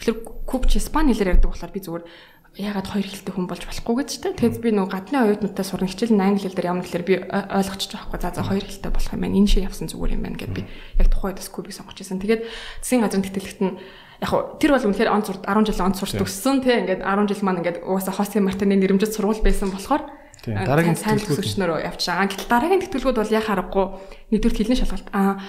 [0.00, 2.04] Тэгэхээр Куб ч испани хэлээр ярьдаг болохоор би зүгээр
[2.58, 4.34] ягаад хоёр хэлтэй хүн болж болохгүй гэж тэ.
[4.34, 7.94] Тэгэд би нөгөө гадны оюутнуудтай сурна хичээл нь англи хэл дээр ямар гэхээр би ойлгочих
[7.94, 8.18] жоохгүй.
[8.18, 9.38] За за хоёр хэлтэй болох юм байна.
[9.38, 10.66] Энэ шиг явсан зүгээр юм байна гэд би
[10.98, 12.18] яг тухайд бас кубик сонгож ирсэн.
[12.18, 12.42] Тэгээд
[12.82, 13.78] засгийн газрын тэтгэлэгт нь
[14.20, 17.28] яг хуу тэр бол үнэхээр он сурд 10 жил он сурч төгссөн тий ингээд 10
[17.32, 20.04] жил маань ингээд угаасаа Хосе Мартины нэрмжит сургууль байсан болохоор
[20.44, 22.28] дараагийн тэтгэлгүүд авч байгаа.
[22.28, 23.86] Гэтэл дараагийн тэтгэлгүүд бол яа харахгүй
[24.32, 25.40] нэгдүгээр хэлний шалгалт аа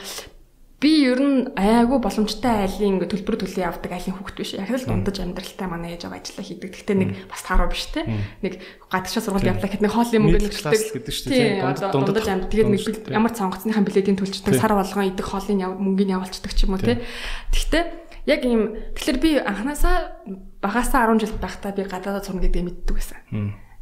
[0.81, 4.57] би ер нь айгүй боломжтой айлын ингээ төлбөр төлөө явдаг айлын хүүхэд биш.
[4.57, 6.73] Яг л дундаж амьдралтай манай ээж аваа ажиллаа хийдэг.
[6.73, 8.01] Гэхдээ нэг бас тааруу биш те.
[8.41, 8.57] Нэг
[8.89, 11.93] гадагшаа сургууль явлаа гэхэд нэг хоолны мөнгө нэгдэг гэдэг шүү дээ.
[11.93, 12.49] Дундаж амьд.
[12.49, 12.81] Тэгээд нэг
[13.13, 17.05] ямар цонгоцныхаа билетийн төлчдөг сар болгон идэх хоолны мөнгөний явуулцдаг ч юм уу те.
[17.53, 20.21] Гэхдээ яг ийм тэгэхээр би анханасаа
[20.61, 23.19] багасаа 10 жил байхдаа би гадаадд сурна гэдгийг мэддэг байсан.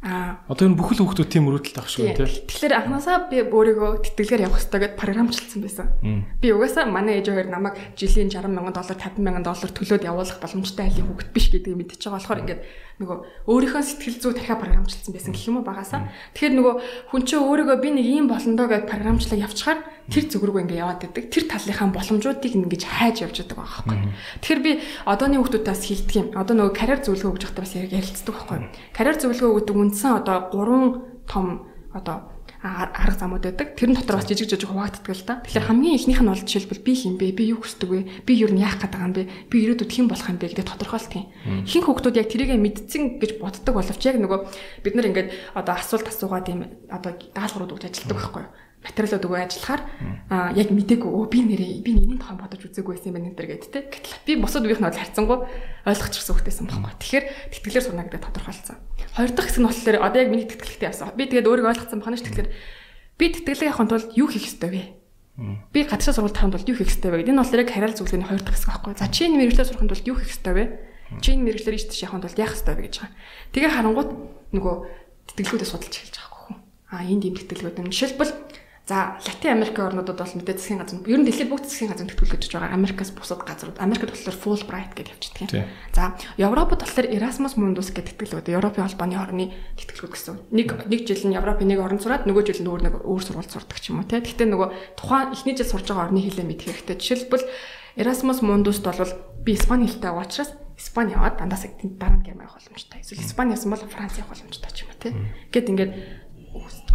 [0.00, 0.40] Аа.
[0.48, 2.48] Одоо энэ бүхэл хүүхдүүд тийм өрөөдөлт авах шүү тий.
[2.48, 5.86] Тэгэхээр анханасаа би өөрийгөө тэтгэлгээр явах хэрэгтэй гэдээ програмчлалсан байсан.
[6.40, 10.40] Би угаасаа манай ээж хоёр намайг жилийн 60 сая доллар 50 сая доллар төлөөд явуулах
[10.40, 12.60] боломжтой айлын хүүхэд биш гэдгийг мэдчихэж байгаа болохоор ингээд
[12.96, 16.08] нөгөө өөрийнхөө сэтгэл зүй дахиад програмчлалсан байсан гэх юм уу багасаа.
[16.32, 16.74] Тэгэхээр нөгөө
[17.12, 21.00] хүн чинь өөрийгөө би нэг юм болондоо гэдээ програмчлал явчихаар тэр зүг рүү ингээ яваад
[21.06, 21.24] байдаг.
[21.30, 23.98] Тэр талынхаа боломжуудыг ингэж хайж явж байгаа байхгүй.
[24.42, 24.72] Тэгэхээр би
[25.06, 26.28] одооны хүмүүстээс хилдэг юм.
[26.34, 28.58] Одоо нөгөө карьер зөвлөгөө өгж байхдаа бас ярилцдаг байхгүй.
[28.90, 30.84] Карьер зөвлөгөө өгдөг үндсэн одоо гурван
[31.30, 31.46] том
[31.94, 32.30] одоо
[32.62, 33.72] арга замууд байдаг.
[33.72, 35.40] Тэрэн дотор бас жижиг жижиг хуваагддаг л да.
[35.48, 37.32] Тэгэхээр хамгийн ихнийх нь бол жишээлбэл би хин бэ?
[37.32, 38.00] Би юу хүсдэг вэ?
[38.28, 39.22] Би юу нь яах гэдэг юм бэ?
[39.48, 41.24] Би ирээдүйд хэн болох юм бэ гэдэг тодорхойлт юм.
[41.64, 44.40] Ихэнх хүүхдүүд яг тэрийг мэдсэн гэж боддог боловч яг нөгөө
[44.84, 46.60] бид нар ингээд одоо асуулт асуугаад юм
[46.92, 48.52] одоо даалгаврууд өгч ажилладаг байхгүй юу?
[48.80, 49.82] Материалууд өгөө ажиллахаар
[50.32, 53.36] аа яг мдэггүй өө би нэрээ би энэний тохон бодож үзээгүй байсан юм байна энэ
[53.36, 53.80] төр гэдэг те.
[53.92, 55.38] Гэтэл би бусад үеийнх нь бол харьцангуй
[55.84, 56.92] ойлгочихсон хөлтэйсэн байхгүй.
[56.96, 58.76] Тэгэхээр тэтгэлэр сурна гэдэг тодорхойлцсон.
[59.20, 61.12] Хоёр дахь хэсэг нь болохоор одоо яг миний тэтгэлэгтэй явсан.
[61.12, 62.48] Би тэгээд өөрийгөө ойлгоцсон байна ш тэгэхээр
[63.20, 64.82] би тэтгэлэг явахын тулд юу хийх ёстой вэ?
[65.72, 67.32] Би гадаадаа сургууль тавихын тулд юу хийх ёстой вэ гэдэг.
[67.36, 68.92] Энэ болохоор яг хариал зөвлөгөөний хоёр дахь хэсэг байхгүй.
[68.96, 70.64] За чи энэ мэрэгчлэр сурахын тулд юу хийх ёстой вэ?
[71.20, 73.12] Чи энэ мэрэгчлэр иш тийш явахын тулд яах ёстой вэ гэж байгаа.
[73.52, 74.10] Тэгээ харангууд
[74.56, 74.74] нөгөө
[75.32, 76.56] тэтгэлгүүдээ судалж эхэлж байгаа хөө.
[76.92, 77.92] А энд ийм тэтгэлгүүд юм.
[77.92, 78.32] Жишээлбэл
[78.86, 82.50] За Латин Америкийн орнуудад бол мэдээ засгийн газар ер нь дэлхийд бүх засгийн газар тэтгүүлж
[82.50, 85.70] байгаа Америкаас бусад газрууд Америкт болохоор Fulbright гэж явчихдаг.
[85.94, 88.58] За Европод болохоор Erasmus Mundus гэдэг тэтгэлэг байдаг.
[88.58, 89.44] Европын холбооны орны
[89.78, 90.36] тэтгэлгүүд гэсэн.
[90.50, 93.54] Нэг нэг жил нь Европын нэг орнд сураад нөгөө жил нь өөр нэг өөр сургуульд
[93.54, 94.18] сурдаг ч юм уу те.
[94.18, 96.98] Гэхдээ нөгөө тухайн эхний жил сурж байгаа орны хэлээ мэдэх хэрэгтэй.
[96.98, 97.46] Жишээлбэл
[97.94, 99.14] Erasmus Mundus-д бол
[99.44, 103.00] би Испани хэлтэй байгаа учраас Испани яваад дандаа дараа нь Герман явах боломжтой.
[103.04, 105.12] Эсвэл Испани ясан бол Франц явах боломжтой ч юм уу те.
[105.52, 105.92] Гэт ингээд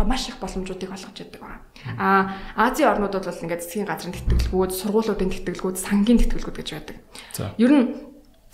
[0.03, 1.61] маш их боломжуудыг олгож яддаг байна.
[1.97, 6.97] А Азийн орнууд бол ингээд засгийн газрын тэтгэлгүүд, сургуулиудын тэтгэлгүүд, сангийн тэтгэлгүүд гэж байдаг.
[7.55, 7.85] Ер нь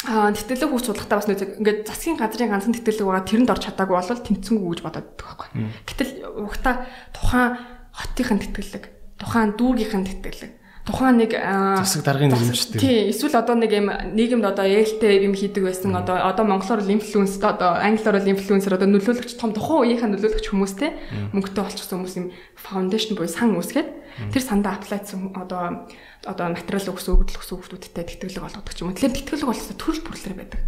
[0.06, 4.26] тэтгэлэг хүч судлахтаа бас нэг ингээд засгийн газрын ганцхан тэтгэлэг байгаа тэрэнд орч чадаагүй бол
[4.26, 5.50] тэнцэнгүй гэж бодоод байдаг байхгүй.
[5.90, 6.12] Гэтэл
[6.46, 6.76] угтаа
[7.14, 7.50] тухайн
[7.94, 8.86] хотынхын тэтгэлэг,
[9.18, 10.52] тухайн дүүргийнхэн тэтгэлэг
[10.86, 12.82] тухайн нэг засаг даргын нэрмжтэй.
[12.82, 15.94] Тий, эсвэл одоо нэг юм нийгэмд одоо ээлтэй юм хийдэг байсан.
[15.94, 20.90] Одоо одоо монголоор инфлюенс одоо англиар инфлюенсер одоо нөлөөлөгч том тухайн үеийнхээ нөлөөлөгч хүмүүстэй
[21.38, 23.90] мөнгөтэй болчихсон хүмүүс юм фаундейшн буюу сан үүсгээд
[24.34, 25.86] тэр сандаа аплайцсан одоо
[26.26, 28.94] одоо материал өгсөн өгдөл өгсөн хүмүүсттэй тэтгэлэг болгодог ч юм.
[28.98, 30.62] Тэгэхээр тэтгэлэг бол төрөл бүрлэр байдаг.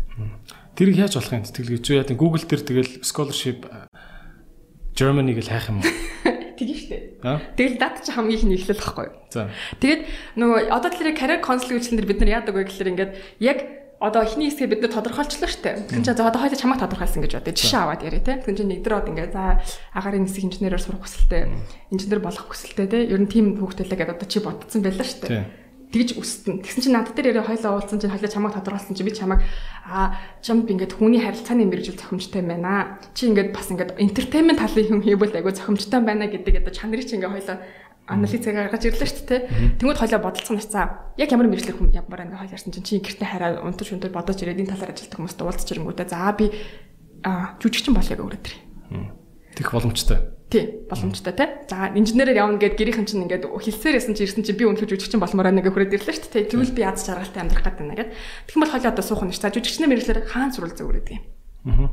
[0.78, 3.66] Тэрийг яаж болох юм тэтгэлэг чи яа Google дээр тэгэл scholarship
[4.94, 5.90] Germany гэж хайх юм уу?
[6.56, 6.98] Тэгин штэ.
[7.58, 9.08] Тэгэл дат чи хамгийн их нэглэл байхгүй.
[9.34, 9.50] За.
[9.82, 10.02] Тэгээд
[10.38, 13.12] нөгөө одоо тэр career counseling үйлчлэн дээр бид нар яадаг вэ гэхээр ингээд
[13.42, 13.58] яг
[14.04, 15.88] одоо эхний хэсгээ бид нар тодорхойлчлаа штэ.
[15.88, 17.56] Тэгвэл за одоо хоёул чамайг тодорхойлсон гэж бодъё.
[17.56, 18.36] Жишээ аваад яриа те.
[18.44, 19.64] Тэгвэл чи нэгдроод ингээд за
[19.96, 21.48] агаарын нисэх инженерээр сурах хүсэлтэй,
[21.88, 23.00] инженер болох хүсэлтэй те.
[23.08, 25.63] Ер нь тийм хүүхдэлээ гэдэг одоо чи бодсон байлаа штэ.
[25.94, 26.66] Тэгж өстөн.
[26.66, 29.46] Тэгсэн чинь над дээр яриа хойлоо уулзсан чинь хойлоо чамайг тодорхойлсон чинь би чамайг
[29.86, 32.98] аа чамд ингээд хүний харилцааны мэрэгжил зохимжтой байна.
[33.14, 37.22] Чи ингээд бас ингээд entertainment талын юм хийвэл айгүй зохимжтой байна гэдэг одоо чанарыг чи
[37.22, 37.58] ингээд хойлоо
[38.10, 39.42] анализ гаргаж ирлээ шүү дээ.
[39.80, 41.14] Тэнгүүд хойлоо бодолцсон нацаа.
[41.16, 44.42] Яг ямар мэрэгчлэр хүм ямар ингээд хойл ярьсан чинь чи гэртээ хараа унтаж унтаж бодож
[44.44, 46.52] ирээд энэ талаар ажилладаг хүмүүстэй уулзч ирэнгүүтээ за би
[47.24, 48.54] аа жүжигчин болъё гэж өрөөдөр.
[49.56, 50.20] Тэгэх боломжтой.
[50.54, 51.50] Тий, боломжтой тий.
[51.66, 55.18] За, инженерээр явна гэд гэрийнхэн чинь ингээд хэлсээр ясан чи ирсэн чи би өнөхөж жүжигчин
[55.18, 56.54] болмоор байна гэж хүрээд ирлээ шүү дээ.
[56.54, 58.14] Тэгвэл би аз жаргалтай амьдрах гэдэг байна гэд.
[58.14, 59.42] Тэгэх юм бол хойлоо одоо суух нь ш.
[59.42, 61.26] За, жүжигчнээ мэрэгчлэр хаан сурвал зөв үрээд юм.
[61.66, 61.90] Аа.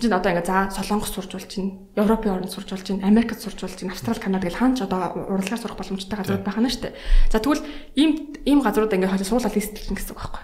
[0.00, 3.60] Жин одоо ингээд за Солонгос сурж болж чинь, Европын орнд сурж болж чинь, Америкт сурж
[3.60, 6.96] болж чинь, Австрали, Канада гэл хаанч одоо урлагаар сурах боломжтой газрууд байна шүү дээ.
[7.30, 7.62] За тэгвэл
[8.00, 10.42] ийм ийм газрууд ингээд хойлоо суулаад листлэн гэсэн үг байхгүй.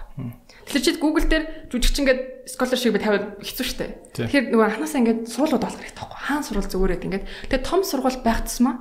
[0.69, 3.85] Тэгэхээр чи Google дээр жүжигчин гээд scholarship тавиад хэцүү шттэ.
[4.13, 6.19] Тэгэхээр нөгөө анханасаа ингээд суулууд болох хэрэгтэй байхгүй.
[6.29, 8.77] Хаан сурвал зүгээрээд ингээд тэгээ том сургууль байх тусмаа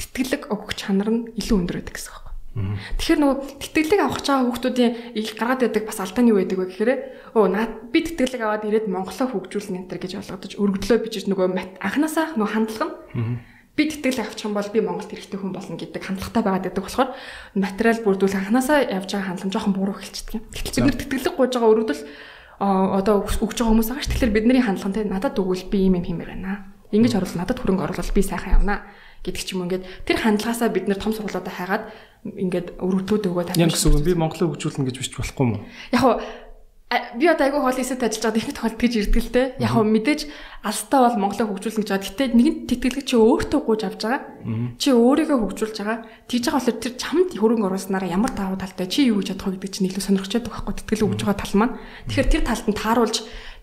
[0.00, 2.34] тэтгэлэг өгөх чанар нь илүү өндөр байдаг гэсэн байхгүй.
[2.96, 6.92] Тэгэхээр нөгөө тэтгэлэг авах чагаа хүүхдүүдийн их гаргаад байдаг бас алдааны юу байдаг вэ гэхээр
[7.36, 11.46] өө наад би тэтгэлэг аваад ирээд Монголоо хөгжүүлнэ энэ төр гэж ойлгодож өргөдлөө бичиж нөгөө
[11.78, 13.36] анханасаа нөгөө хандлага нь
[13.78, 17.10] би тэтгэл авчих юм бол би Монголд хэрэгтэй хүн болно гэдэг хандлагатай байгаад байдаг болохоор
[17.54, 20.42] материал бүрдүүл анханасаа явж байгаа хандлага жоохон буруу эхэлчихдэг.
[20.50, 22.02] Гэтэл бид нар тэтгэлэг гуйж байгаа өрөвдөл
[22.58, 24.10] одоо өгж байгаа хүмүүс байгаа ш.
[24.10, 26.74] Тэгэхээр бидний хандлага нь надад өгвөл би юм юм хиймээр байна.
[26.90, 28.82] Ингэж оруулал надад хөрөнгө оруулал би сайхан явна
[29.22, 31.84] гэдэг ч юм ингээд тэр хандлагаасаа бид нэр том сургуулиудаа хайгаад
[32.26, 33.62] ингээд өрөвдүүд өгөө тавьчих.
[33.62, 35.62] Яг гэсэн үг би Монголыг хөгжүүлнэ гэж бичиж болохгүй уу?
[35.94, 36.02] Яг
[36.88, 39.46] би одоо айгүй хоол хийсэд ажиллаж байгаа ихэнх тохиолдолд гэж ирдэг л дээ.
[39.60, 40.20] Яг хөө мэдээж
[40.64, 42.08] алстаа бол Монголыг хөгжүүлнэ гэж байгаа.
[42.08, 44.22] Гэтэ нэгэн тэтгэлэг чи өөртөө гууж авч байгаа.
[44.80, 45.98] Чи өөрийгөө хөгжүүлж байгаа.
[46.32, 49.60] Тэгж байгаа болохоор тэр чамд хөрөнгө оруулснараа ямар давуу талтай чи юу гэж чадах вэ
[49.60, 51.76] гэдэг чинь илүү сонирхчод байгаа байхгүй тэтгэлэг өгж байгаа тал маань.
[52.08, 53.16] Тэгэхээр тэр талд нь тааруулж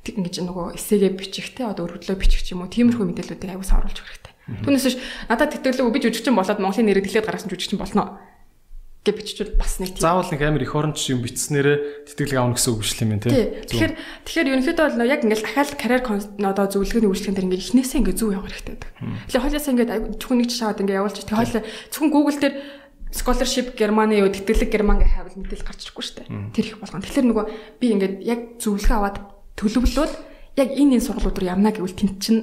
[0.06, 4.34] ингэж нөгөө эсээгээ бичих те одоо өргөдлөө бичих юм уу тиймэрхүү мэдээллүүдийг сааруулж өгөх хэрэгтэй.
[4.62, 8.22] Түүнээс биш надад тэтгэлэг би жүжигчин болоод Монголын нэрийг дэлхийд гаргасан жүжигчин болно
[9.06, 10.02] гэж биччихвэл бас нэг тийм.
[10.02, 13.32] Заавал нэг амар их оронч юм бичснээрээ тэтгэлэг аавна гэсэн үг биш юм тий.
[13.70, 13.94] Тэгэхээр
[14.26, 18.34] тэгэхээр ерөнхийдөө бол яг ингээл дахиад карьер одоо зөвлөгөөний үйлчлэгэн дээр ингээд эхнээсээ ингээд зөв
[18.34, 18.91] явах хэрэгтэй байдаг.
[19.30, 21.63] Тэгэхээр хойлоос ингээд зөвхөн нэг жишээ аваад ингээд явуулж тэгээ хойлоо
[21.94, 22.56] зөвхөн Google дээр
[23.15, 26.30] scholarship Германы юу тэтгэлэг Герман гэх хавал мэдээлэл гарч ирэхгүй шүү дээ.
[26.52, 27.06] Тэр их болгоно.
[27.06, 27.46] Тэгэхээр нөгөө
[27.80, 29.18] би ингээд яг зөвлөгөө аваад
[29.56, 30.13] төлөвлөлөөд
[30.60, 32.41] яг энэ энэ сургуулиуд руу явна гэвэл тэнд чинь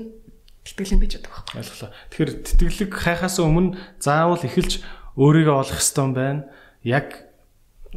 [0.64, 1.57] тэтгэлэг байж байгаа байхгүй.
[1.61, 1.90] Ойлголоо.
[2.09, 4.72] Тэгэхээр тэтгэлэг хайхаас өмнө заавал эхэлж
[5.16, 6.44] өөрийгөө олох юм байна.
[6.83, 7.33] Яг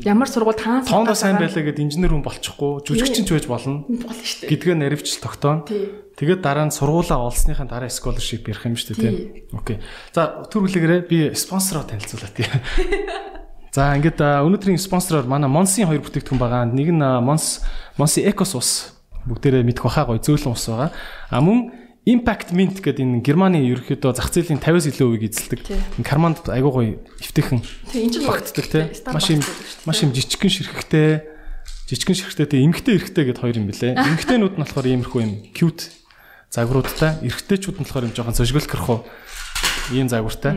[0.03, 3.87] ямар сургууль таан тоондоо сайн байлаа гэд инженер хүн болчихгүй жүжигчин ч байж болно.
[3.87, 4.51] Болно шүү дээ.
[4.51, 5.63] Гэдгээ наривчл тогтооно.
[6.19, 9.15] Тэгээд дараа нь сургуулаа олсныхаа дараа scholarship ярих юм шүү дээ тийм.
[9.55, 9.79] Окей.
[10.11, 12.51] За төр хүлээгээрээ би спонсороо танилцуулаа тийм.
[13.75, 16.67] За ингээд өнөөдрийн спонсороор манай Монсын хоёр бүтээгдэхүүн байгаа.
[16.67, 17.63] Нэг нь Монс
[17.95, 18.69] Монси Экос ус
[19.27, 20.91] бүгдээрээ мэдэх баха гоё зөөлөн ус байгаа.
[21.31, 21.71] А мөн
[22.05, 26.05] Impact Mint гэдэг энэ Германы ерөөхдөө зах зээлийн 50-аас илүү үеийг эзэлдэг.
[26.05, 27.65] Карманд айгуу гоё эвтэйхэн
[28.29, 28.85] багтдаг тий.
[29.09, 29.41] Маш юм
[29.89, 31.25] маш юм жижигхэн ширхэгтэй.
[31.89, 32.61] Жижигхэн ширхэгтэй тий.
[32.61, 33.97] Эмгтэй эрэгтэй гэд хоёр юм билэ.
[34.21, 35.33] Эмгтэйнүүд нь болохоор иймэрхүү юм.
[35.57, 35.89] Cute
[36.53, 39.09] загваруудтай, эрэгтэйчүүд нь болохоор юм жоохон зожиглох
[39.89, 40.53] ийм загвартай.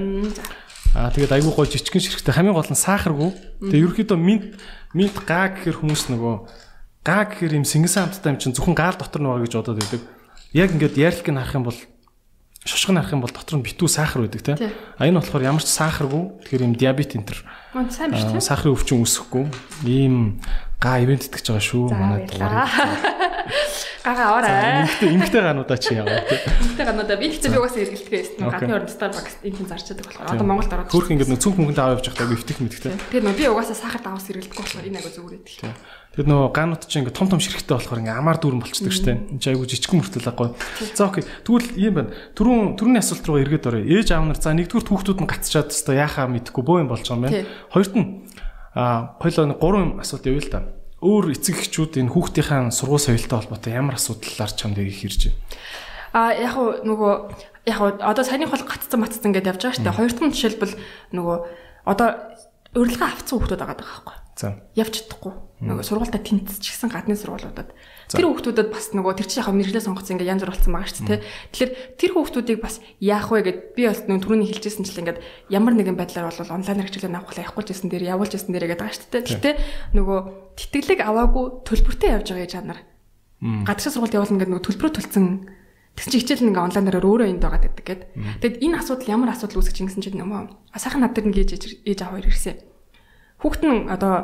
[0.93, 2.37] Аа тэгээд айгуу гоё жижигхэн ширхэгтэй.
[2.37, 3.33] Хамгийн гол нь сахаргүй.
[3.65, 4.53] Тэгээд ерөөхдөө минт
[4.93, 6.35] минт гаа гэхэр хүмүүс нөгөө
[7.09, 10.18] гаа гэхэр юм сингэсэн хамттай юм чинь зөвхөн гаал дотор нөгөө гэж бодоод байдаг
[10.53, 11.79] яг ингээд яарлыг нь харах юм бол
[12.65, 14.57] шошго нь харах юм бол дотор нь битүү сахар байдаг тийм.
[14.97, 16.23] А энэ болохоор ямар ч сахаргүй.
[16.45, 17.39] Тэгэхээр юм диабет энэ төр.
[17.89, 18.41] Сайн биш тийм.
[18.41, 19.45] Сахарын өвчин үүсэхгүй.
[19.89, 20.41] Ийм
[20.79, 21.91] га ивент итгэж байгаа шүү.
[21.91, 22.71] Манай дугаар.
[24.09, 24.87] Гага аваарай.
[24.87, 26.39] Эмгтэй эмгтэй гануудаа чи яваа тийм.
[26.39, 28.47] Эмгтэй гануудаа би хэвчээ би угаасаа эргэлтгээ байсан.
[28.47, 30.93] Гадны орнд Starbucks энэ хүн зарч байдаг болохоор одоо Монголд ороод.
[30.95, 32.95] Хөөх ингээд нэг цүнх мөнгөнд аваад явж байхдаа өвтөх мэдхтэй.
[33.11, 35.77] Тэгээ нөө би угаасаа сахар даваас эргэлдэхгүй болохоор энэ агай зүгээр байдаг.
[36.15, 39.13] Тэгээд нөгөө ганууд чинь ингээ том том ширхтээ болохоор ингээ амар дүүрэн болчдөг штэ.
[39.19, 40.49] Энд чинь айгу жижигхэн мөртөл аггүй.
[40.95, 41.25] За окей.
[41.43, 42.11] Тэгвэл ийм байна.
[42.39, 43.83] Түрүүн түрүүний асуулт руу эргээд орё.
[43.83, 47.19] Ээж аав нар за нэгдүгээр хүүхдүүд нь гацчаад өстой яхаа мэдхгүй боо юм болж байгаа
[47.19, 47.47] юм байна.
[47.71, 48.07] Хоёрт нь
[48.79, 50.61] а хоёлоо гурван асуулт явъя л та.
[51.03, 55.43] Өөр эцэг эхчүүд энэ хүүхдийнхээ сургууль соёлтой холбоотой ямар асуудлаар чамд их ирж байна?
[56.15, 56.55] А яг
[56.87, 57.13] нөгөө
[57.67, 59.99] яг одоо саяны хол гаццсан матцсан гэдээ явж байгаа штэ.
[59.99, 60.75] Хоёрт нь жишээлбэл
[61.11, 61.37] нөгөө
[61.91, 62.09] одоо
[62.79, 64.17] урилга авцсан хүүхдүүд байгаа даа байхгүй.
[64.39, 64.49] За.
[64.79, 65.35] Явж чадахгүй.
[65.59, 67.75] Нөгөө сургуультаа тэнцчихсэн гадны сургуулиудад.
[68.09, 71.09] Тэр хүүхдүүдэд бас нөгөө тэр чинь яг мэрэгчлээ сонгоцсон ингээ янз бүр болсон байгаа шүү
[71.13, 71.21] дээ.
[71.53, 75.21] Тэгэхээр тэр хүүхдүүдийг бас яах вэ гэд би бас нөгөө түрүүний хэлжсэн чинь ингээд
[75.53, 78.97] ямар нэгэн байдлаар бол онлайнаар хичээлээ авах явахгүй гэсэн дээр явуулж байсан дээр гэдэг байгаа
[78.97, 79.27] шүү дээ.
[79.29, 79.55] Гэхдээ
[79.93, 80.19] нөгөө
[80.57, 82.81] тэтгэлэг аваагүй төлбөртэй явж байгаа чанар.
[83.45, 85.27] Гадагшаа сургуульд явуулна гэдэг нөгөө төлбөрөө төлсөн
[85.99, 88.03] Тэгсэн чи хичээл ингээ онлайнаар өөрөө энд байгаа гэдэг гээд.
[88.39, 90.71] Тэгэд энэ асуудал ямар асуудал үүсгэж ингэсэн чинь нөмөө.
[90.79, 92.63] Сайхан над дээр нэг ээж ээж аваа хоёр ирсэн.
[93.43, 94.15] Хүүхэд нь одоо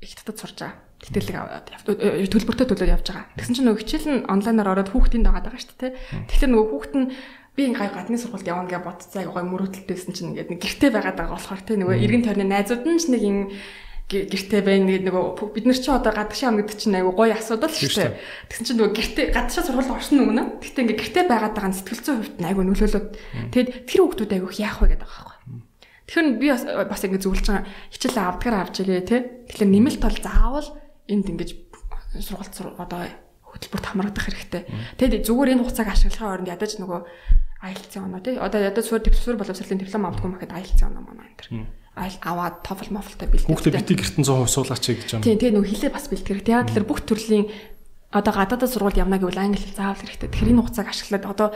[0.00, 0.80] их татад сурж байгаа.
[1.04, 1.68] Тэтгэлэг аваад
[2.32, 3.28] төлбөртэй төлөөд явж байгаа.
[3.36, 5.92] Тэгсэн чинь нөгөө хичээл нь онлайнаар ороод хүүхдийн дагаад байгаа шүү дээ.
[6.32, 7.06] Тэгэхээр нөгөө хүүхэд нь
[7.54, 11.18] би ингээ гадны сургуульд явна гэж бодцоо аяга гой мөрөөдөлтэйсэн чинь ингээд нэг гэрте байгаад
[11.20, 13.38] байгаа болохоор те нөгөө эргэн тойрны найзууд нь ч нэг ин
[14.10, 17.94] гэрте байна нэг нөгөө бид нар чи одоо гадагшаа гэдэг чинь аяга гоё асуудал шүү
[17.94, 18.18] дээ.
[18.48, 20.42] Тэгсэн чинь нөгөө гэрте гадагшаа сургуульд орсон нүгнэ.
[20.60, 23.06] Гэхдээ ингээ гэрте байгаад байгаа нь сэтгэл зүйн хувьд аяга нөлөөлөд
[23.54, 25.56] тэгэд тэр хүүхдүүд аяга яах вэ гэдэг байгаа байхгүй.
[26.04, 26.46] Тэгэхээр би
[26.90, 27.64] бас ингээ зөвлөж байгаа
[27.94, 29.16] хичээлээ авдгаар авч игээ те.
[29.48, 30.68] Тэгэхээр нэмэлт бол заавал
[31.08, 31.50] энд ингэж
[32.20, 33.00] сургалт одоо
[33.54, 34.62] хөтөлбөрт хамрагдах хэрэгтэй.
[34.98, 37.00] Тэгэд зүгээр энэ хугацааг ашиглахын оронд ядаж нөгөө
[37.64, 38.36] IELTS-ийн оноо тий.
[38.36, 41.50] Одоо ядаж суурь төвсөр боловсролын диплом авдаггүй мэхэд IELTS-ийн оноо манай энэ төр.
[41.94, 43.54] Айл аваад TOEFL мофлтой бэлтгэх.
[43.54, 45.22] Хүүхдээ бити гертэн 100% суулгаач гэж юм.
[45.22, 46.42] Тийм тийм нөгөө хилээ бас бэлтгэх.
[46.50, 47.46] Яг тэр бүх төрлийн
[48.10, 50.26] одоо гадаадад сургууль явна гэвэл англи хэл заавал хэрэгтэй.
[50.26, 51.48] Тэгэхээр энэ хугацааг ашиглаад одоо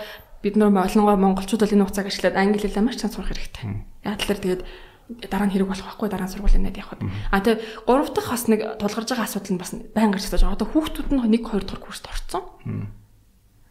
[0.43, 3.65] бид нөр олонгоо монголчууд бол энэ хугацааг ашиглаад англи хэлээ маш чанга сурах хэрэгтэй.
[4.07, 4.63] Яг тэр тэгээд
[5.09, 7.01] дараа нь хэрэг болох байхгүй дараа нь сургуулийн найд явахад.
[7.33, 10.53] А тэгээ гурав дахь бас нэг тулгарч байгаа асуудал нь бас байнга гарч байгаа.
[10.53, 12.45] Одоо хүүхдүүд нь 1 2 дахь курст орцсон.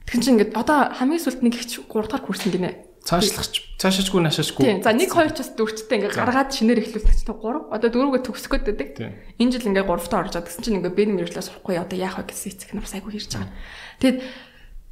[0.10, 2.74] Тэгэхээр чи ингээд одоо хамгийн сүлд нэг их 3 дахь курс гинэ.
[3.06, 4.64] Цаашлахч цаашаачгүй нашаачгүй.
[4.66, 4.82] Тийм.
[4.82, 7.70] За 1 2 ч бас дөрөвчтэй ингээд гаргаад шинээр эхлүүлэх чинь 3.
[7.70, 8.90] Одоо дөрөвгөө төгсгöd байдаг.
[9.38, 12.18] Энэ жил ингээд 3 дахь орж байгаа гэсэн чинь ингээд бэд мэржлээ сурахгүй одоо яах
[12.18, 13.54] вэ гэсэн эцэг нар бас айгүй hirж байгаа.
[14.02, 14.18] Тэгэд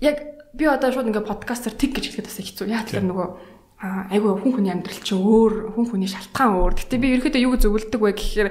[0.06, 0.18] яг
[0.56, 2.68] би одоо шууд ингээд подкастер тэг гэж хэлэхэд бас хэцүү.
[2.72, 3.28] Яа тэгэхээр нөгөө
[4.10, 6.74] айгүй хүн хүний амьдрал чинь өөр, хүн хүний шалтгаан өөр.
[6.80, 8.50] Гэтэ би ерөөхдөө юу зөвлөдөг вэ гэхээр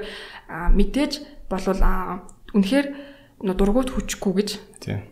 [0.75, 1.13] мэдээж
[1.49, 1.81] болвол
[2.55, 2.87] үнэхээр
[3.43, 4.49] дургуут хүчгүй гэж.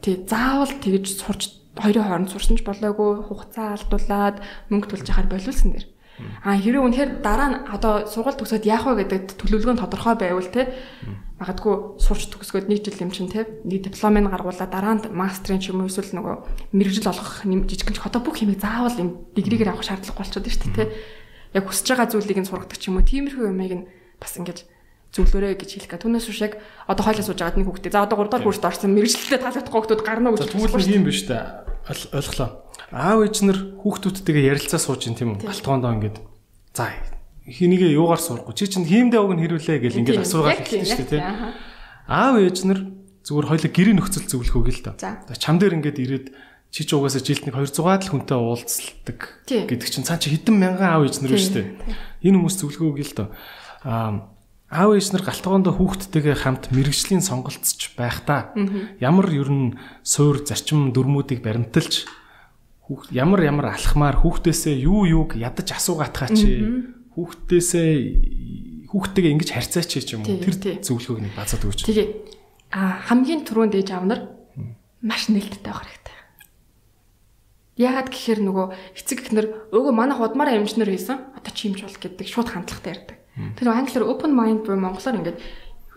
[0.01, 0.15] Тий.
[0.25, 1.41] Заавал тэгж сурч
[1.77, 4.38] хоёрын хооронд сурсан ч болоогүй хугацаа алдуулаад
[4.69, 5.86] мөнгө төлж яхаар болиулсан дэр.
[6.45, 10.45] А хэрэв үнэхээр дараа нь одоо сургууль төгсөөд яах вэ гэдэг төлөвлөгөө нь тодорхой байвал
[10.45, 10.69] те.
[11.41, 13.49] Магадгүй сурч төгсгөөд нэг жил юм чин те.
[13.65, 17.99] Нэг дипломыг гаргуулаад дараа нь мастрын ч юм уу эсвэл нөгөө мэрэгжил олгох жижигэн ч
[18.06, 20.93] одоо бүх юмыг заавал юм дигригээр авах шаардлага болчиход шүү дээ те.
[21.58, 23.10] Яг хүсэж байгаа зүйлийг нь сургадаг ч юм уу.
[23.10, 23.88] Тиймэрхүү юмыг нь
[24.21, 24.69] бас ингэж
[25.13, 26.02] зөвлөөрэй гэж хэлэх гэ.
[26.02, 26.58] Түүнээс биш яг
[26.89, 27.93] одоо хойлоо сууж байгаад нэг хүүхдээ.
[27.93, 30.73] За одоо 3 дахь курст орсон мэрэгчлээ таалагдахгүй хүүхдүүд гарна гэж хэлсэн.
[30.73, 31.38] Тэгвэл юм биш үү?
[32.17, 32.49] Ойлголоо.
[32.89, 35.45] Аав ээж нар хүүхдүүдтэйгээ ярилцаа сууж ин тийм үү?
[35.45, 36.17] Галтгоондоо ингээд
[36.73, 36.89] за
[37.45, 38.58] хинийгээ юугаар сурахгүй.
[38.58, 41.54] Чи чинь хиймдээ уг нь хэрүүлээ гэл ингээд асуугаад хэлсэн шүү дээ, тийм.
[42.10, 42.80] Аав ээж нар
[43.21, 45.21] зүгээр хоёлаа гэрээ нөхцөл зөвлөхөө гэл та.
[45.38, 46.28] Чам дээр ингээд ирээд
[46.73, 50.89] чи ч угаасаа жилд нэг 200-аад л хүнтэй уулзалдаг гэдэг чинь цаа чи хэдэн мянган
[50.89, 51.67] аав ээж нар шүү дээ.
[52.26, 53.26] Энэ хүмүүс зөвлөхөө гэл та.
[53.86, 54.33] Аа
[54.73, 58.57] аав ээж нар галтгоондоо хүүхдтэйгээ хамт мэрэгжлийн сонголцож байхдаа
[58.97, 62.09] ямар ер нь суур зарчим дүрмүүдийг баримталж
[63.13, 66.49] ямар ямар алхмаар хүүхдээсээ юу юуг ядаж асуугаатхаа чи
[67.15, 70.41] хүүхдээсээ хүүхдтэйгээ ингэж харьцаач ч юм уу?
[70.41, 71.86] Тэр зөвлөгөөг нэг базаад өгч.
[71.88, 72.07] Тэгээ
[72.73, 74.21] а хамгийн түрүүнд ээж аав нар
[75.01, 76.17] маш нээлттэй байх хэрэгтэй.
[77.79, 78.65] Яагаад гэхээр нөгөө
[78.97, 83.17] эцэг эхнэр өөгөө манайх удмаараа эмчнэр хийсэн одоо чи юмч бол гэдэг шууд хандлагатай ярьдаг.
[83.34, 85.39] Тэр англиар open mind буюу монголоор ингээд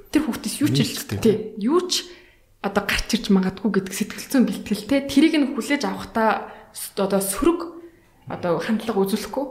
[0.08, 0.78] тэр хүүхдээс юу ч
[1.20, 2.08] тий юу ч
[2.64, 6.48] одоо гарч ирж магадгүй гэдэг сэтгэлзэн бэлтгэлтэй тэрийг нь хүлээж авахтаа
[6.96, 7.60] одоо сөрөг
[8.32, 9.46] одоо хандлага үзүүлэхгүй.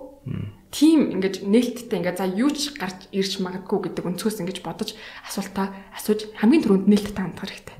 [0.73, 5.71] Тийм ингээд нээлттэй ингээд за юу ч гарч ирж магадгүй гэдэг өнцгөөс ингэж бодож асуултаа
[5.95, 7.77] асууж хамгийн түрүүнд нээлттэй хандах хэрэгтэй.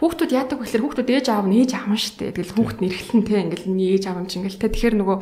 [0.00, 2.32] Хүүхдүүд яадаг вэ гэхээр хүүхдүүд ээж аав нь ээж аав нь штэ.
[2.32, 3.42] Тэгэл хүүхд нь эргэлтэн те.
[3.44, 4.70] Ингээд ээж аав юм чинь те.
[4.70, 5.18] Тэгэхээр нөгөө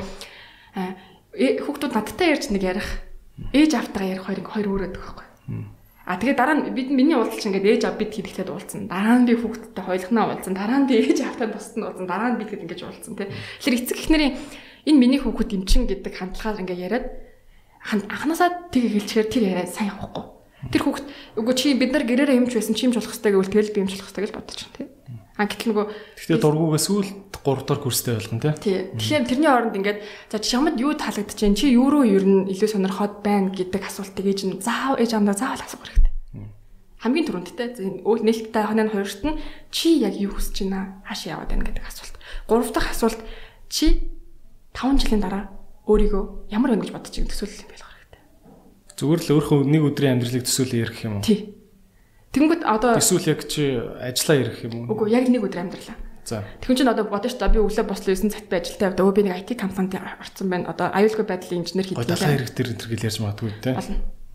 [1.67, 2.89] хүүхдүүд надтай ярьж нэг ярих
[3.53, 5.27] ээж автайгаа ярих хоёр хоёр өөр байдаг байхгүй.
[6.07, 8.87] А тэгээ дараа нь бид миний уулзалт чинь ингээд ээж ав бид хийхдээ уулзсан.
[8.87, 10.55] Дараа нь би хүүхдтэй хойлохноо уулзсан.
[10.55, 12.07] Дараа нь би ээж автаа нь уулзсан.
[12.07, 13.27] Дараа нь би тэгэд ингээд уулзсан тий.
[13.59, 14.35] Тэгэхээр эцэг эхнэрийн
[14.87, 17.07] энэ миний хүүхэд эмчин гэдэг хандлагаар ингээд яриад
[17.83, 20.25] анханасаа тийг хэлчихээр тэр яриа сайн явахгүй.
[20.71, 21.07] Тэр хүүхэд
[21.43, 24.07] үгүй чи бид нар гэрээрээ юмч байсан чимж болох хэвээр гэвэл тэгэл би юмч болох
[24.15, 24.87] хэвээр гэж бодож чинь тий.
[25.37, 27.09] А гэтэл нөгөө Гэхдээ дургуугаа сүүл
[27.45, 28.53] 3 дахь курстэй болгон тий.
[28.57, 28.79] Тий.
[28.97, 30.01] Тэгэхээр тэрний оронд ингээд
[30.33, 31.55] за чамд юу таалагдаж байна?
[31.61, 35.37] Чи юу руу ер нь илүү сонирхоод байна гэдэг асуултыг ээж нь заав ээж амдаа
[35.37, 36.13] заавал асуух хэрэгтэй.
[37.05, 37.69] Хамгийн түрүүндтэй
[38.03, 41.05] өөл нээлттэй хоног хоёрт нь чи яг юу хүсэж байна?
[41.05, 42.17] Хаашаа яваад байна гэдэг асуулт.
[42.49, 43.21] Гурав дахь асуулт
[43.69, 44.09] чи
[44.73, 45.53] 5 жилийн дараа
[45.85, 48.23] өөрийгөө ямар байна гэж бодож байгаа төсөөлөл юм байх хэрэгтэй.
[48.97, 51.23] Зүгээр л өөрөө нэг өдрийн амьдралыг төсөөлөө ярих юм уу?
[51.23, 51.39] Тий.
[52.37, 54.93] Тэнгүүд одоо эсвэл яг чи ажиллаа ирэх юм уу?
[54.93, 55.97] Үгүй яг нэг өдөр амьдралаа.
[56.27, 56.45] За.
[56.61, 59.09] Тэгвэл чинь одоо бодож та би өглөө бослоо 9 цагт би ажилтаа явдаа.
[59.09, 60.69] Өө би нэг IT компанид орсон байна.
[60.69, 62.05] Одоо аюулгүй байдлын инженер хийдэг.
[62.05, 63.73] Дахиад хэрэг төр энэ гэл ярьж магадгүй те.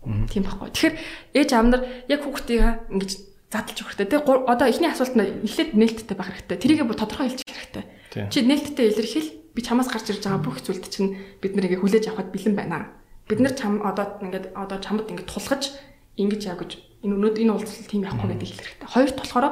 [0.02, 0.68] Тийм байхгүй.
[0.74, 0.96] Тэгэхээр
[1.36, 3.10] ээж аав нар яг хүүхдийн ингэж
[3.52, 4.08] задлж өгөх хэрэгтэй.
[4.18, 6.58] Тэг одоо эхний асуулт нь эхлээд нээлттэй байх хэрэгтэй.
[6.58, 7.84] Тэрийгээ бүр тодорхой хэлчих хэрэгтэй.
[8.32, 12.32] Чи нээлттэй илэрхийл би чамаас гарч ирж байгаа бүх зүйлд чинь бид нарыг хүлээж авахд
[12.32, 12.96] бэлэн байна.
[13.28, 15.76] Бид нар чам одоо ингээд одоо чамд ингээд тулгаж
[16.16, 18.90] ингэж яа гэж энэ өнөөдөр энэ уулзалт тийм явахгүй гэдэг хэлэх хэрэгтэй.
[18.94, 19.46] Хоёрт болохоор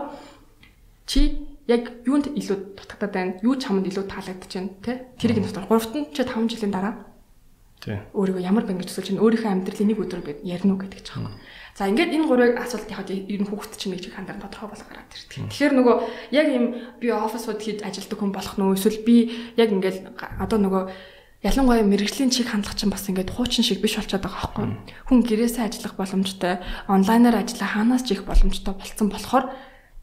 [1.06, 1.20] чи
[1.66, 3.32] яг юунд илүү дутагдаад байна?
[3.42, 4.92] Юу чамд илүү таалагдж байна те?
[5.18, 5.66] Тэрийг нь дотор.
[5.66, 6.94] Гуравт нь чи 5 жилийн дараа
[7.80, 7.96] Тий.
[8.12, 11.16] Өөрийгөө ямар байна гэж төсөлж чинь өөрийнхөө амьдралын нэг өдөр би ярина уу гэдэг ч
[11.16, 11.32] аахгүй.
[11.72, 14.84] За ингээд энэ гурвыг асуулт яг ер нь хүүхэд чинь нэг чиг хандар тодорхой болох
[14.84, 15.48] гараад ирдэг.
[15.48, 15.96] Тэгэхээр нөгөө
[16.28, 16.64] яг ийм
[17.00, 19.16] би офисууд хийж ажилдаг хүн болох нь эсвэл би
[19.56, 20.82] яг ингээд одоо нөгөө
[21.40, 24.66] ялангуяа мэрэгжлийн чиг хандлага чинь бас ингээд хуучин шиг биш болчиход байгаа байхгүй.
[25.08, 29.48] Хүн гэрээсээ ажиллах боломжтой, онлайнаар ажиллах хаанаас ч их боломжтой болцсон болохоор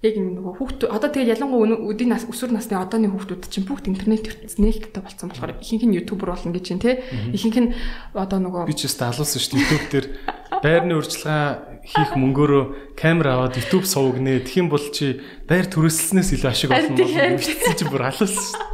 [0.01, 4.29] яг нөгөө хүүхд одоо тэгээд ялангуяа өдийн нас өсвөр насны одооны хүүхдүүд чинь бүгд интернет
[4.29, 7.01] ертөнц нээлттэй болсон болохоор ихэнх нь ютубер болно гэж байна те.
[7.33, 7.73] Ихэнх нь
[8.13, 9.65] одоо нөгөө би ч гэсэн алуулсан шүү дээ.
[9.65, 10.05] Ютуб дээр
[10.61, 12.63] байрны урьдчилгаа хийх мөнгөөрөө
[12.99, 16.99] камер аваад суугнээ тэгэх юм бол чи байр төрөсөлснөөс илүү ашиг олно.
[16.99, 18.67] Бол бичсэн чи бүр алуулсан шүү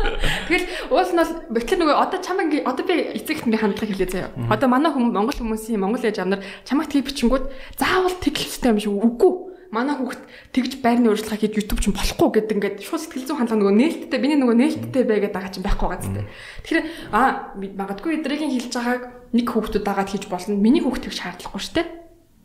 [0.49, 4.29] Тэгэл уул нь бол бэтлэр нөгөө одоо чамаг одоо би эцэг ихний хандлагыг хэлээ заяа.
[4.49, 7.45] Одоо манай хүмүүс монгол хүмүүсийн монгол ээж амнар чамаг тгий бичингүүд
[7.77, 9.33] заавал тэглэлтэй юм шиг үгүй.
[9.73, 10.21] Манай хүүхд
[10.53, 14.19] тэгж байрны урьдчилгаа хийж YouTube ч болохгүй гэдэг ингээд шууд сэтгэл зүйн хандлага нөгөө нээлттэй
[14.21, 16.29] миний нөгөө нээлттэй байгаад байгаа чинь байхгүй байгаа зү.
[16.61, 20.61] Тэгэхээр аа магадгүй эдрийн хэлж байгааг нэг хүүхдүүд дагаад хийж болно.
[20.61, 22.02] Миний хүүхд тэгж шаардлагагүй шүү дээ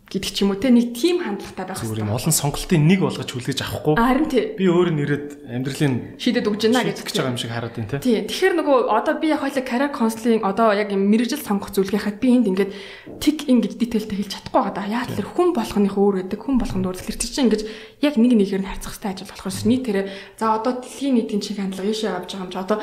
[0.09, 2.01] гэдэг ч юм уу те нэг тим хандлагатай байх хэрэгтэй.
[2.01, 3.95] Зүгээр юм олон сонголтын нэг болгож хүлээж авахгүй.
[4.01, 4.45] Харин тий.
[4.57, 8.01] Би өөрөө нэрэд амьдралын шийдэд өгж байна гэж байгаа юм шиг хараад байна те.
[8.01, 8.25] Тий.
[8.25, 12.29] Тэгэхээр нөгөө одоо би яг хоёлаа career counseling одоо яг юм мэрэгжил сонгох зүйлийнхаа би
[12.41, 12.73] энд ингээд
[13.21, 14.89] тик ингэж дитейлтэй хэлж чадахгүй байгаа да.
[14.89, 17.63] Яа тэр хүн болгоных өөр гэдэг хүн болгонд өөр тэр чинь ингэж
[18.01, 20.07] яг нэг нэгээр нь харьцах хэрэгтэй ажил болохоор нийтээрээ
[20.39, 22.79] за одоо дэлхийн нийтийн чиг хандлага ийшээ авч байгаа юм чи одоо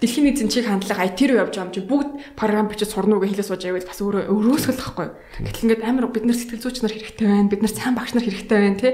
[0.00, 3.22] дэлхийн нийтийн чиг хандлага IT руу явж байгаа юм чи бүгд програм бичиж сурна уу
[3.26, 5.08] гэж хэлээ сууж байвал бас өөрөө өрөөсгөл тахгүй.
[5.42, 7.50] Гэтэл ингээд амар бид нар сэтгэл зүйч нар хэрэгтэй байна.
[7.50, 8.92] Бид нар сайн багш нар хэрэгтэй байна тий.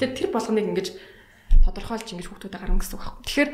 [0.00, 0.88] Тэгэхээр тэр болгоныг ингэж
[1.68, 3.20] тодорхойлж ингэж хүүхдүүдэд гарна гэсэн үг байна.
[3.28, 3.50] Тэгэхээр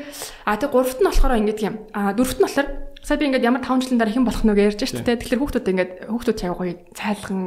[0.47, 1.75] а тэг гуравт нь болохоор ингэж юм.
[1.91, 2.67] А дөрөвт нь болохоор
[3.03, 5.19] сая би ингээд ямар 5 жилийн дараа хэн болох нь гэж ярьж шүү дээ.
[5.19, 7.41] Тэгэхээр хүүхдүүд ингээд хүүхдүүд чаяа гоё цайлган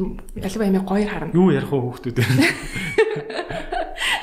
[0.00, 1.36] ялва ямиг гоёр харна.
[1.36, 2.30] Юу ярих вэ хүүхдүүдээр?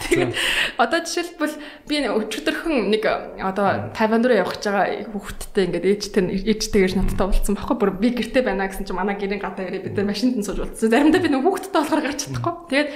[0.10, 0.34] Тэгээд
[0.82, 1.56] одоо жишээлбэл
[1.86, 3.04] би өчигдөрхөн нэг
[3.38, 8.10] одоо Тайван руу явах гэж байгаа хүүхдтэй ингээд ээжтэй ээжтэйгэр надтай уулзсан байхгүй бүр би
[8.18, 10.90] гэрте байна гэсэн чинь манай гэрийн гадаа ирээ бид нар машинд нь сууж уулзсан.
[10.90, 12.54] Заримдаа би нэг хүүхдтэй болохоор гарч чадахгүй.
[12.74, 12.90] Тэгээд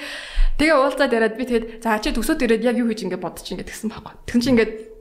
[0.58, 3.70] тэгээ уулзаад яриад би тэгээд за чи төсөөд ирээд яг юу хийж ингээд бодож ингээд
[3.70, 4.14] гэсэн байхгүй.
[4.26, 4.93] Тэгсэн чинь ингээд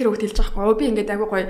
[0.00, 0.78] тэр хөлт хэлж байгаа байхгүй.
[0.80, 1.44] Би ингээд агай гоё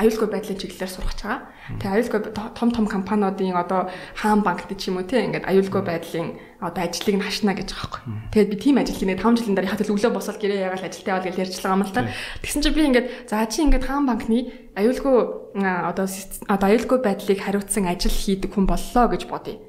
[0.00, 1.52] аюулгүй байдлын чиглэлээр сурах чагаа.
[1.76, 2.20] Тэгээ аюулгүй
[2.56, 7.16] том том компаниудын одоо хаан банкт ч юм уу те ингээд аюулгүй байдлын одоо ажлыг
[7.20, 8.32] нь хашна гэж байгаа байхгүй.
[8.32, 11.26] Тэгээд би тийм ажил хийгээд 5 жилийн дараа хатал өглөө босоод гэрээ яагаад ажилтаа яваад
[11.28, 12.08] гэж ярьж байгаа юм л та.
[12.40, 14.38] Тэгсэн чинь би ингээд за чи ингээд хаан банкны
[14.72, 15.16] аюулгүй
[15.60, 16.06] одоо
[16.48, 19.60] одоо аюулгүй байдлыг хариуцсан ажил хийдэг хүн боллоо гэж бодъё.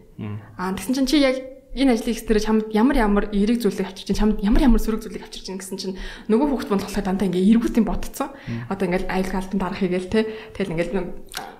[0.56, 4.20] Аа тэгсэн чинь чи яг энэ ажлыг хийснээр чамд ямар ямар эерэг зүйлийг авчирч чинь
[4.20, 5.96] чамд ямар ямар сөрөг зүйлийг авчирч чинь гэсэн чинь
[6.32, 8.32] нөгөө хүүхд бонд болохоор дандаа ингээ эргүүтийн ботцсон.
[8.72, 10.24] Одоо ингээл айл гаалтан дарах хийгээл те.
[10.56, 10.96] Тэгэл ингээл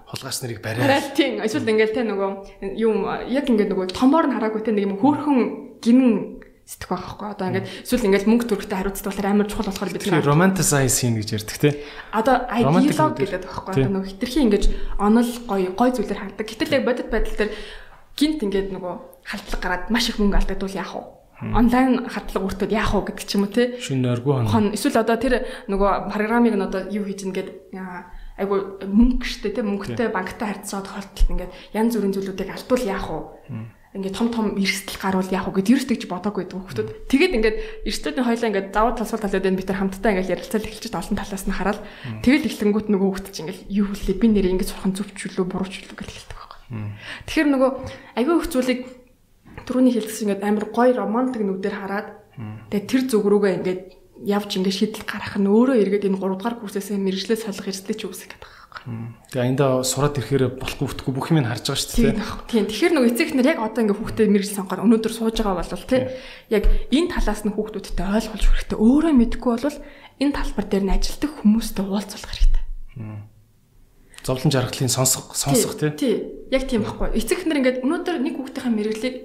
[0.08, 1.12] хулгайч нарыг бариад.
[1.20, 1.44] Тийм.
[1.44, 2.32] Эсвэл ингээл те нөгөө
[2.80, 5.40] юм яг ингээ нөгөө томоор нь хараагүй те нэг юм хөөхөн
[5.84, 7.30] гинэн сэтгэх байх байхгүй.
[7.36, 11.20] Одоо ингээд эсвэл ингээд мөнгө төрөхтэй хариуцдаг болохоор амар чухал болохоор бид нар romanticize хийн
[11.22, 11.70] гэж ярьдаг те.
[12.10, 13.74] Одоо ideology гэдэг байхгүй.
[13.86, 14.66] Одоо нөгөө хитрхийн ингээд
[14.98, 16.46] онол гоё гоё зүйлээр хардаг.
[16.50, 17.52] Гэтэл яг бодит байдал дээр
[18.18, 18.94] гинт ингээд нөгөө
[19.26, 21.04] халдлага гараад маш их мөнгө алдагдвал яах вэ?
[21.42, 23.76] онлайн хатлаг үртүүд яах вэ гэдэг ч юм уу те.
[23.82, 24.72] Шүн нойргүй хон.
[24.72, 27.50] Эсвэл одоо тэр нөгөө программыг нь одоо юу хийж нэгэд
[28.40, 33.20] айгу мөнгө штэ те мөнгөтэй банктай харьцаа тохиолдолд ингээд янз бүрийн зүйлүүдийг алдвал яах вэ?
[33.96, 36.76] ингээд том том эрсдэл гарвал яах вэ гэд ерөөсөө ч бодоогүй гэдэг хүмүүс.
[37.08, 37.58] Тэгээд ингээд
[37.88, 41.46] эрсдэлтийн хоёлаа ингээд даваа талсуул талууд энэ бид нар хамтдаа ингээд ярилцал эхэлчихэж олон талаас
[41.48, 41.80] нь хараад
[42.20, 46.12] тэгэл эхлэнгүүт нөгөө хүмүүс чинь ингээд юу хэлээ би нэрээ ингээд сурхан зөвчлөө буруучлөө гэж
[46.12, 46.40] хэлдэг
[47.30, 47.72] Тэгэхээр нөгөө
[48.18, 48.82] аягүй их зүйлийг
[49.66, 52.08] түрүүний хэлсэн ингээд амар гоё романтик нүдээр хараад
[52.72, 53.82] тэгээ тэр зүг рүүгээ ингээд
[54.24, 58.04] явж ингээд шийдэл гаргах нь өөрөө эргээд энэ 3 дугаар курсээсээ мэрэгжлээ солих эрсдэл ч
[58.08, 59.18] үүсэх гэдэг байна.
[59.32, 62.16] Тэгээ аянда сураад ирэхээр болохгүй бүтэхгүй бүх юм харж байгаа шүү дээ.
[62.48, 62.66] Тийм.
[62.70, 66.02] Тэгэхээр нөгөө эцэг эхнэр яг одоо ингээд хүүхдээ мэрэгжил сонгохоор өнөөдөр сууж байгаа бол тий
[66.54, 68.78] яг энэ талаас нь хүүхдүүдтэй ойлгуулж хэрэгтэй.
[68.78, 69.80] Өөрөө мэдгүй бол
[70.22, 72.64] энэ талбар дээр нь ажилтдаг хүмүүстэй уулзах хэрэгтэй
[74.26, 75.92] зовлон жаргалын сонсох сонсох тий.
[75.94, 76.16] Тий.
[76.50, 77.14] Яг тийм байхгүй.
[77.14, 79.16] Эцэг эхнэр ингээд өнөөдөр нэг хүүхдийн мэрэгжлийг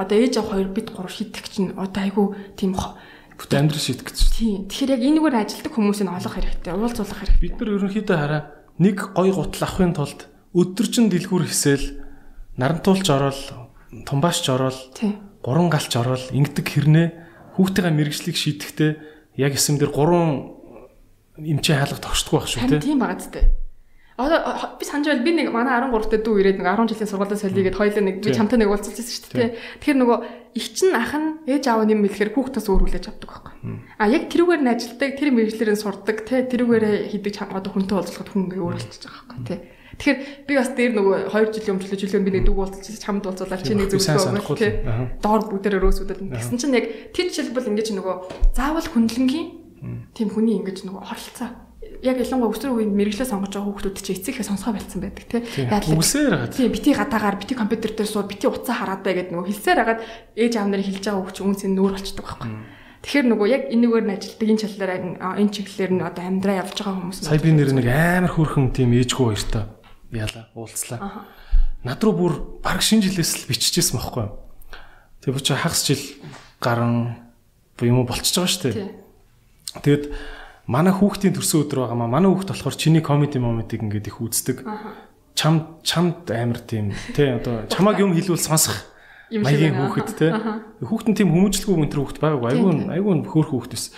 [0.00, 4.18] одоо ээж аваа хоёр бид гурав шийдэх чинь одоо айгүй тийм бүт амьдрал шийдэх гэж.
[4.32, 4.64] Тий.
[4.68, 6.72] Тэгэхээр яг энэгээр ажилтдаг хүмүүсийг олох хэрэгтэй.
[6.72, 7.40] Уулзуулах хэрэгтэй.
[7.40, 8.42] Бид нар ерөнхийдөө хараа
[8.80, 10.20] нэг гой гутал авахын тулд
[10.56, 11.84] өдөржин дэлгүүр хийсэл
[12.60, 13.40] нарантуулж ороод
[14.04, 14.80] тумбаашч ороод
[15.40, 17.08] гурван галч ороод ингэдэг хэрнээ
[17.56, 18.90] хүүхдийн мэрэгжлийг шийдэхдээ
[19.40, 20.56] яг эсэм дээр гурван
[21.40, 22.80] эмчээ хаалга тогтдгүй байх шүү тий.
[22.80, 23.40] Тийм байгаа зү.
[24.20, 27.40] Одоо би санаж байл би нэг манай 13 дэх дүү ирээд нэг 10 жилийн сургуулиас
[27.40, 29.50] солигээд хоёлаа нэг би чамтай нэг уулзчихсан шүү дээ.
[29.80, 30.18] Тэгэхээр нөгөө
[30.60, 33.54] их чин ах нь ээж аав нь юм хэлэхээр хүүхдээс өөр хүлээж авдаг байхгүй.
[33.96, 36.84] А яг тэрүүгээр нь ажилдаг, тэр мэрэгчлэрээ сурдаг, те тэрүүгээр
[37.16, 39.56] хийдэг одоо хүнтэй уулзахад хүн ингээ өөр болчихж байгаа байхгүй те.
[40.00, 40.18] Тэгэхээр
[40.48, 43.72] би бас дээр нөгөө 2 жилийн өмнө жилийн би нэг дүү уулзчихсан чамд уулзуулаад чи
[43.76, 44.68] нэг зөвлөгөө өгөх те.
[45.20, 46.20] Доор бүгдээр өрөөсөдөд.
[46.28, 48.16] Тэгсэн чинь яг тэр жишээлбэл ингээ чи нөгөө
[48.56, 49.48] заавал хүнлэнгийн
[50.16, 54.48] тийм хүний ингээ нөгөө оролцоо яг ялангуяа өсвөр үеийн мэрэгчлээ сонгож байгаа хүүхдүүд чинь эцэгхээ
[54.48, 55.40] сонсгоо болцсон байдаг тий.
[55.64, 56.52] Үгсээр хагаад.
[56.52, 60.00] Тий, бити гадаагаар бити компьютер дээр суу бити утсаа хараад бай гэдэг нөгөө хэлсээр хагаад
[60.36, 62.50] ээж аав нарын хэлж байгаа хүүхд үнсээ нүүр болчдөг байхгүй.
[63.00, 64.92] Тэгэхээр нөгөө яг энэгээр нь ажилтдаг энэ чиглэлээр
[65.40, 68.92] энэ чиглэлээр нь одоо амьдраа явж байгаа хүмүүс Сая би нэр нэг амар хөөрхөн тийм
[68.92, 69.64] ээжгүй хоёртой
[70.12, 71.24] яла уулзлаа.
[71.80, 74.28] Над руу бүр баг шинэ жилээс л биччихсэн байхгүй.
[75.24, 76.04] Тэгээ би чи хагас жил
[76.60, 77.16] гарan
[77.80, 78.92] юм уу болчихж байгаа шүү дээ.
[79.80, 80.04] Тэгэд
[80.70, 82.14] манай хүүхдийн төрсөн өдөр байгаа маа.
[82.14, 84.62] Манай хүүхд болохоор чиний комеди моментиг ингээд их үздэг.
[85.34, 88.86] Чам чамд амар тийм тий одоо чамаг юм хэлвэл сонсох
[89.34, 90.30] маягийн хүүхэд тий.
[90.86, 92.48] Хүүхдэн тийм хүмүүжлгүй өнтер хүүхэд байгаагүй.
[92.54, 93.90] Айгүй айгүй хөөх хүүхэд ус.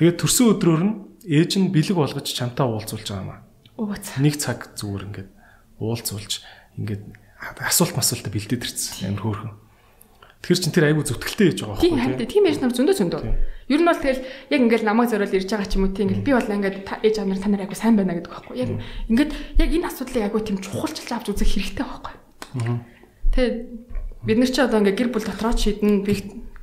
[0.00, 0.94] Тэгээд төрсөн өдрөөр нь
[1.28, 3.40] ээж нь бэлэг болгож чамтаа уулзуулж байгаа маа.
[4.16, 5.30] Нэг цаг зүгээр ингээд
[5.80, 6.32] уулзуулж
[6.80, 7.02] ингээд
[7.60, 9.12] асуулт масуултаа бэлдээд ирсэн.
[9.12, 9.54] Амар хөөрхөн.
[10.40, 11.88] Тэр чин тэр айгүй зүтгэлтэй ээж байгаа байхгүй.
[11.88, 13.22] Тийм харин тийм ээж нар зөндөө зөндөө.
[13.66, 16.22] Ер нь бол тэгэл яг ингээд намайг зориул ирж байгаа ч юм уу тийм ингээд
[16.22, 18.54] би бол ингээд ээж аав нар та нар айгүй сайн байна гэдэг байхгүй.
[18.62, 18.70] Яг
[19.10, 22.14] ингээд яг энэ асуудлыг айгүй тийм чухалчилж авч үзэх хэрэгтэй байхгүй.
[23.34, 23.50] Тэгээ
[24.22, 26.14] бид нар ч одоо ингээд гэр бүл дотроо шийдэн би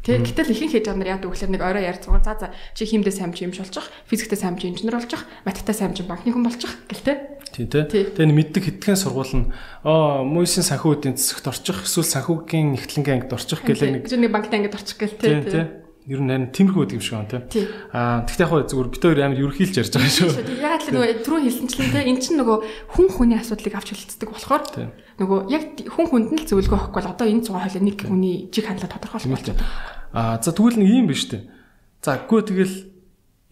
[0.03, 2.27] Тэ гэтэл ихэнх хийж байгаа нар яадаг вэ гэхээр нэг орой ярьж байгаа.
[2.27, 5.95] За за чи химдээ сайн чи юмш болчих, физиктэй сайн чи инженер болчих, математиктэй сайн
[5.95, 7.39] чи банкны хүн болчих гэлтэй.
[7.55, 8.11] Тийм тий.
[8.11, 9.47] Тэгээ мэддэг хэдхэн сургууль нь
[9.87, 14.11] аа мөсийн санхүүгийн цэцэгт орчих, эсвэл санхүүгийн нэгтлэнгийн ангид орчих гэлээ нэг.
[14.11, 15.82] Нэг банкны ангид орчих гэл тий.
[16.03, 17.63] Ер нь харин тиймэрхүү гэдэг юм шиг байна тий.
[17.95, 20.31] Аа тэгтээ яг зүгээр бид хоёр амар ерөөхийлж ярьж байгаа шүү.
[20.59, 22.57] Яг л нөгөө түрүү хэлсэнчлэн тий эн чинь нөгөө
[22.91, 24.63] хүн хүний асуудлыг авч хэлцдэг болохоор
[25.15, 28.35] нөгөө яг хүн хүнд нь л зөвлөгөө өгөхгүй бол одоо энэ цугаа хойлоо нэг хүний
[28.51, 29.63] жиг хандлага болчиход байна.
[30.11, 31.39] Аа за тэгвэл нэг юм биш үү?
[32.03, 32.75] За үгүй тэгэл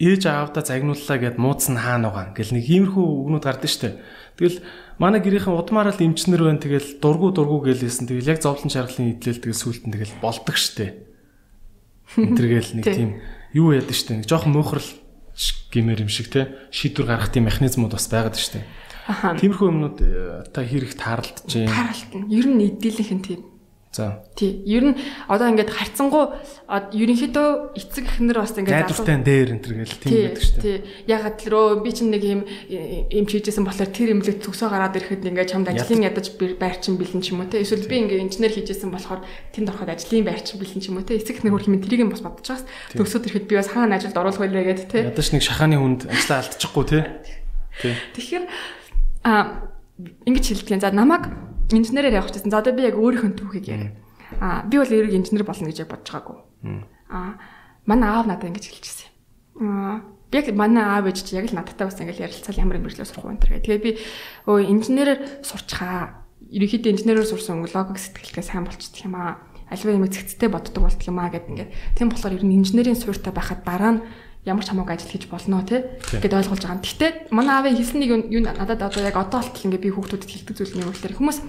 [0.01, 2.35] ээж аавдаа загнууллаа гэд муудсан хаана байгаа.
[2.35, 4.01] Ингээл нэг иймэрхүү үгнүүд гардаг штэ.
[4.35, 4.59] Тэгэл
[4.99, 6.59] манай гэрийнхэн удмаараа л эмчнэр байна.
[6.59, 8.09] Тэгэл дургу дургу гэлээсэн.
[8.09, 10.57] Тэгэл яг зовлон шаргалын идэл тэгэл сүултэн тэгэл болдог
[12.15, 12.27] штэ.
[12.27, 13.09] Энтергээл нэг тийм
[13.55, 14.21] юу яадаг штэ.
[14.21, 14.89] Нэг жоохон муухрал
[15.71, 18.63] гимээр юм шиг те шийдвэр гаргах тийм механизмууд бас байгаад штэ.
[19.11, 21.71] Тиймэрхүү юмнууд э, та хэрэг тааралдж байна.
[21.71, 23.41] Тааралт нь ер нь эдэлийнх нь тийм
[23.91, 24.23] За.
[24.39, 24.63] Тий.
[24.63, 24.95] Ер нь
[25.27, 26.31] одоо ингээд харьцангуй
[26.71, 30.79] ерөнхийдөө эцэг эхнэр бас ингээд залуутай дээр энэ төр гэл тийм байдаг шүү дээ.
[30.79, 31.11] Тий.
[31.11, 35.27] Ягаад л рөө би чинь нэг юм юм хийжсэн болохоор тэр имлэг төгсөө гараад ирэхэд
[35.27, 36.25] ингээд чамд ажлын ядаж
[36.55, 37.59] байрчин бэлэн ч юм уу те.
[37.59, 41.19] Эсвэл би ингээд инженер хийжсэн болохоор тэнд ороход ажлын байрчин бэлэн ч юм уу те.
[41.19, 42.63] Эцэг эхнэр хөрх юм тэрийг юм бас бодож байгаас
[42.95, 45.03] төгсөөд ирэхэд би бас хаана ажилд оруулах байлаа гэдэг те.
[45.11, 46.99] Ядаж нэг шахааны хүнд ажлаа алдчихгүй те.
[47.83, 47.95] Тий.
[48.15, 48.45] Тэгэхээр
[49.27, 49.67] а
[50.23, 50.79] ингэж хэлдэг.
[50.79, 52.51] За намайг инженерээр явах гэсэн.
[52.51, 53.91] За одоо би яг өөрийнхөө түүхийг яриа.
[54.39, 56.37] Аа би бол ерөөг инженер болно гэж бодож байгаагүй.
[57.11, 57.37] Аа
[57.85, 59.09] манай аав надад ингэж хэлчихсэн.
[59.59, 60.01] Аа
[60.31, 63.27] би яг манай аав ээж чи яг л надтай бас ингээл ярилцал ямар мэржлээ сурах
[63.27, 63.65] вэ гэх.
[63.67, 63.91] Тэгээ би
[64.47, 66.23] өө инженерээр сурчхаа.
[66.51, 69.43] Ерөнхийдөө инженерээр сурсан логик сэтгэлгээ сайн болчихдаг юм аа.
[69.71, 71.71] Альва юм зэгцтэй боддог болдго юм аа гэдэг ингээд.
[71.95, 74.03] Тийм болохоор ер нь инженерийн суурьтай байхад дараа нь
[74.45, 75.85] ямар ч хамаагүй ажил хийж болно тий
[76.17, 76.85] гэд ойлгуулж байгаа юм.
[76.85, 80.55] Гэхдээ манай аавын хэлсэн нэг юу надад одоо яг одоо болтол ингээ би хүүхдүүдэд хэлдэг
[80.57, 81.39] зүйл нь юу гэхээр хүмүүс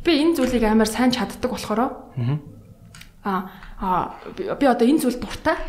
[0.00, 1.80] би энэ зүйлийг амар сайн чаддаг болохоор
[3.22, 5.60] аа би одоо энэ зүйл дуртай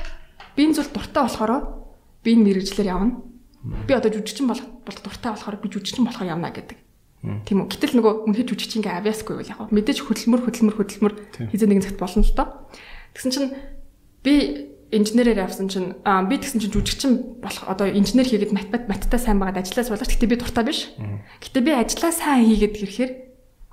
[0.55, 1.51] би энэ зүйл дуртай болохоор
[2.23, 3.19] би энэ мэрэгчлэр явна.
[3.87, 6.79] Би одоо жүжигчин болох бол дуртай болохоор би жүжигчин болохоор явна гэдэг.
[7.47, 7.71] Тийм үү.
[7.71, 11.13] Гэтэл нөгөө үнэхээр жүжигчин ингээ авьяасгүй бол яг мэдээж хөдөлмөр хөдөлмөр хөдөлмөр
[11.51, 12.47] хизээ нэгэн цагт болно л доо.
[13.15, 13.51] Тэгсэн чинь
[14.23, 14.33] би
[14.93, 19.65] инженерээр явсан чинь би тэгсэн чинь жүжигчин болох одоо инженер хийгээд математ маттай сайн байгаад
[19.65, 20.93] ажиллаа суулгач гэтээ би дуртай биш.
[21.41, 23.11] Гэтээ би ажиллаа сайн хийгээд ирэхээр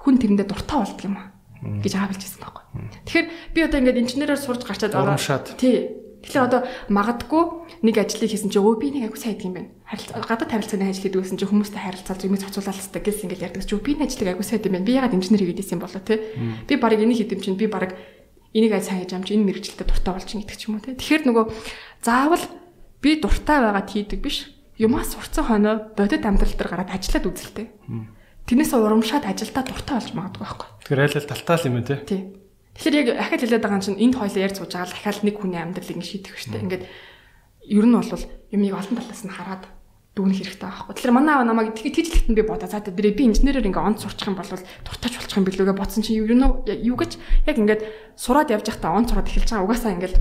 [0.01, 1.29] хүн тэрэндээ дуртай болдго юм аа
[1.61, 2.65] гэж аавэлж хэлсэн байхгүй.
[3.05, 5.21] Тэгэхээр би одоо ингээд инженерээр сурж гарчаад байгаа.
[5.61, 6.01] Тий.
[6.21, 6.61] Тэгэхээр одоо
[6.93, 7.45] магадгүй
[7.81, 9.73] нэг ажлыг хийсэн чинь өө би нэг агуу сайн хийдэг юм байна.
[9.89, 13.81] Харилцаа гадаад харилцааны ажил хийдэг гэсэн чинь хүмүүстэй харилцаал юмыг зохицуулалттай гэсэн ингээд ярьдаг чинь
[13.81, 14.89] би энэ ажлыг агуу сайн хийдэг юм байна.
[14.89, 16.21] Би ягаад инженер хийгээд исэн болоо те.
[16.69, 17.97] Би баг энийг хийдэм чинь би баг
[18.55, 20.99] энийг ай сайн хийж амч энэ мэрэгчлэлтэй дуртай болчих гэдэг ч юм уу те.
[20.99, 21.45] Тэгэхээр нөгөө
[22.03, 22.45] заавал
[22.99, 24.51] би дуртай байгаад хийдэг биш.
[24.81, 27.67] Юмас сурцсан хойноо бодит амьдрал дээр гараад ажиллаад үзэлтэй.
[28.49, 30.69] Тэрнээс урамшаад ажилдаа дуртай болж магадгүй байхгүй.
[30.83, 31.99] Тэгэхээр айл ал талтаа л юм тий.
[32.03, 32.23] Тий.
[32.75, 35.61] Тэгэхээр яг ахад хэлээд байгаа чинь энд хоёлоо ярьж сууж байгаа л ахаал нэг хүний
[35.61, 36.59] амьдралыг ингэ шийдэх штэ.
[36.65, 36.85] Ингээд
[37.71, 39.63] ер нь бол юмыг олон талаас нь хараад
[40.21, 40.93] дүүнэх хэрэгтэй байхгүй.
[41.01, 41.97] Тэгэхээр манай аав намайг тэгж
[42.29, 42.69] хэлэхэд би бодоо.
[42.69, 46.21] За тэр би инженерээр ингээ онц сурчих юм бол дуртач болчих юм билүүгээ бодсон чинь
[46.21, 47.17] юу юу гэж
[47.49, 47.83] яг ингээд
[48.21, 49.65] сураад явж байхдаа онц сураад эхэлж байгаа.
[49.65, 50.15] Угаасаа ингээд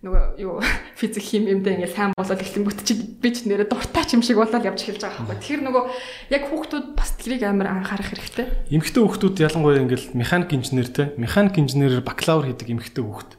[0.00, 0.64] нөгөө юу
[0.98, 4.24] физик хим юмдаа ингээ сайн болоод эхлэн бүт чи би ч нэрэ дуртай ч юм
[4.24, 5.60] шиг болоод явж эхэлж байгаа байхгүй.
[5.60, 5.84] Тэгэхээр нөгөө
[6.32, 8.46] яг хүүхдүүд бас тэрийг амар анхаарах хэрэгтэй.
[8.72, 13.30] Эмэгтэй хүүхдүүд ялангуяа ингээл механик инженер те механик инженерээр бакалавр хийдэг эмэгтэй хүүхд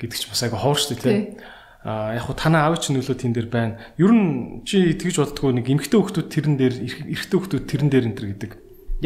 [0.00, 1.44] гэдэг ч бас айгаа ховор шүү дээ те
[1.86, 3.78] а яг хуу танаа аав чинь нөлөө тэн дээр байна.
[3.94, 8.16] Ер нь чи тэгж боддгоо нэг эмэгтэй хүүхдүүд тэрэн дээр эрэгтэй хүүхдүүд тэрэн дээр энэ
[8.18, 8.52] төр гэдэг.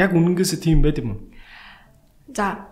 [0.00, 1.20] Яг үнэнгээсээ тийм байд юм уу?
[2.32, 2.64] За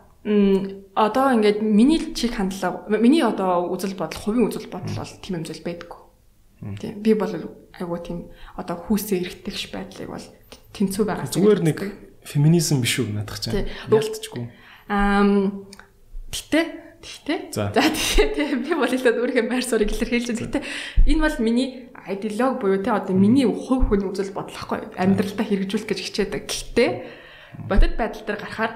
[0.97, 5.45] одоо ингээд миний чиг хандлага миний одоо үзэл бодол хувийн үзэл бодол бол тийм юм
[5.45, 6.01] зүйл байдаггүй.
[6.81, 7.33] Тийм би бол
[7.77, 10.27] айгуу тийм одоо хүүсээ эргэтгэж байдлыг бол
[10.73, 11.29] тэнцүү байгаа.
[11.29, 11.79] Зүгээр нэг
[12.25, 13.69] феминизм биш үү надах чинь.
[13.93, 14.49] Ялтчгүй.
[14.89, 15.53] Аа
[16.33, 17.71] гэтээ гэтээ За.
[17.71, 20.43] тэгээ би бол илүү өөрийнхөө байр суурийг илэрхийлж байна.
[20.47, 20.63] Гэтээ
[21.15, 21.69] энэ бол миний
[22.09, 26.43] идеолог буюу те одоо миний хувь хүний үзэл бодол ахгүй амьдралдаа хэрэгжүүлэх гэж хичээдэг.
[26.49, 26.91] Гэтээ
[27.71, 28.73] бодит байдал дээр гарахаар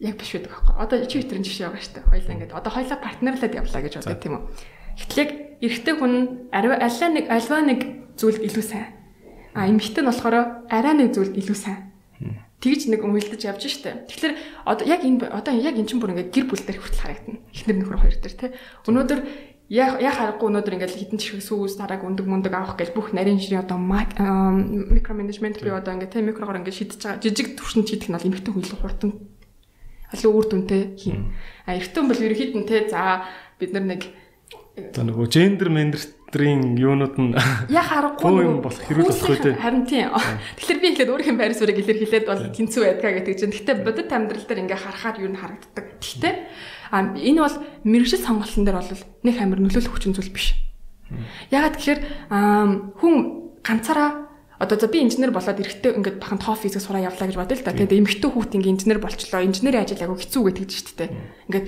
[0.00, 0.74] яг биш байдаг байхгүй.
[0.76, 2.10] Одоо чи өтрийн жишээ байгаа шүү дээ.
[2.10, 4.42] Хоёлаа ингээд одоо хоёлаа партнерлаад явлаа гэж боддог тийм үү.
[4.96, 5.30] Гэтэл яг
[5.62, 6.14] эрэгтэй хүн
[6.52, 7.80] аливаа алаа нэг альва нэг
[8.16, 8.88] зүйлд илүү сайн.
[9.56, 10.36] А эмэгтэй нь болохоор
[10.68, 11.96] арай нэг зүйлд илүү сайн.
[12.56, 14.08] Тэгж нэг өмөлдөж явж штэ.
[14.08, 14.34] Тэгэхээр
[14.64, 17.40] одоо яг энэ одоо яг эн чинь бүр ингээд гэр бүл дээр хүртэл харагдана.
[17.52, 18.46] Эхнэр нөхөр хоёр дээр те.
[18.88, 19.20] Өнөөдөр
[19.68, 23.66] яг харахгүй өнөөдөр ингээд хитэн чихэг сүүс дарааг өндөг мөндөг авах гэж бүх нарийн ширээ
[23.66, 28.16] одоо микро менежмент би одоо ингээд те микрогоор ингээд шидэж байгаа жижиг төвшин шийдэх нь
[28.16, 29.12] бол эмэгтэй хүн илүү хурдан
[30.14, 31.34] илүү үр дүнтэй хийн.
[31.66, 33.26] А эрэгтэй хүн бол ерөөхдөө те за
[33.58, 34.02] бид нар нэг
[34.76, 35.68] Одоо нөгөө гендер
[36.26, 37.34] мендертрийн юунууд нь
[37.70, 39.54] яг харахгүй юм болох хэрүүл болох үү те?
[39.54, 40.10] Харин тийм.
[40.58, 43.54] Тэгэхээр би ихлээр өөрийнхөө байр суурийг илэрхийлээд бол тэнцүү байдгаа гэдэг чинь.
[43.54, 45.86] Гэхдээ бодит амьдрал дээр ингээ харахаар юу н харагддаг.
[46.02, 46.34] Гэхдээ
[46.90, 47.56] а энэ бол
[47.86, 50.58] мэрэгжил сонголтын дээр бол нэг амар нөлөөлөх хүчин зүйл биш.
[51.54, 52.00] Ягаад тэгэхээр
[52.98, 53.14] хүн
[53.62, 54.25] ганцаараа
[54.58, 57.64] одоо за би инженер болоод эрэхтэй ингээд бахан тоо физик сураа явлаа гэж бодъё л
[57.64, 57.76] да.
[57.76, 59.44] Тэгээд эмэгтэй хүүхд ингээ инженер болчлоо.
[59.44, 61.10] Инженерийн ажил агай хэцүү гэдэг чинь шүү дээ.
[61.52, 61.66] Ингээд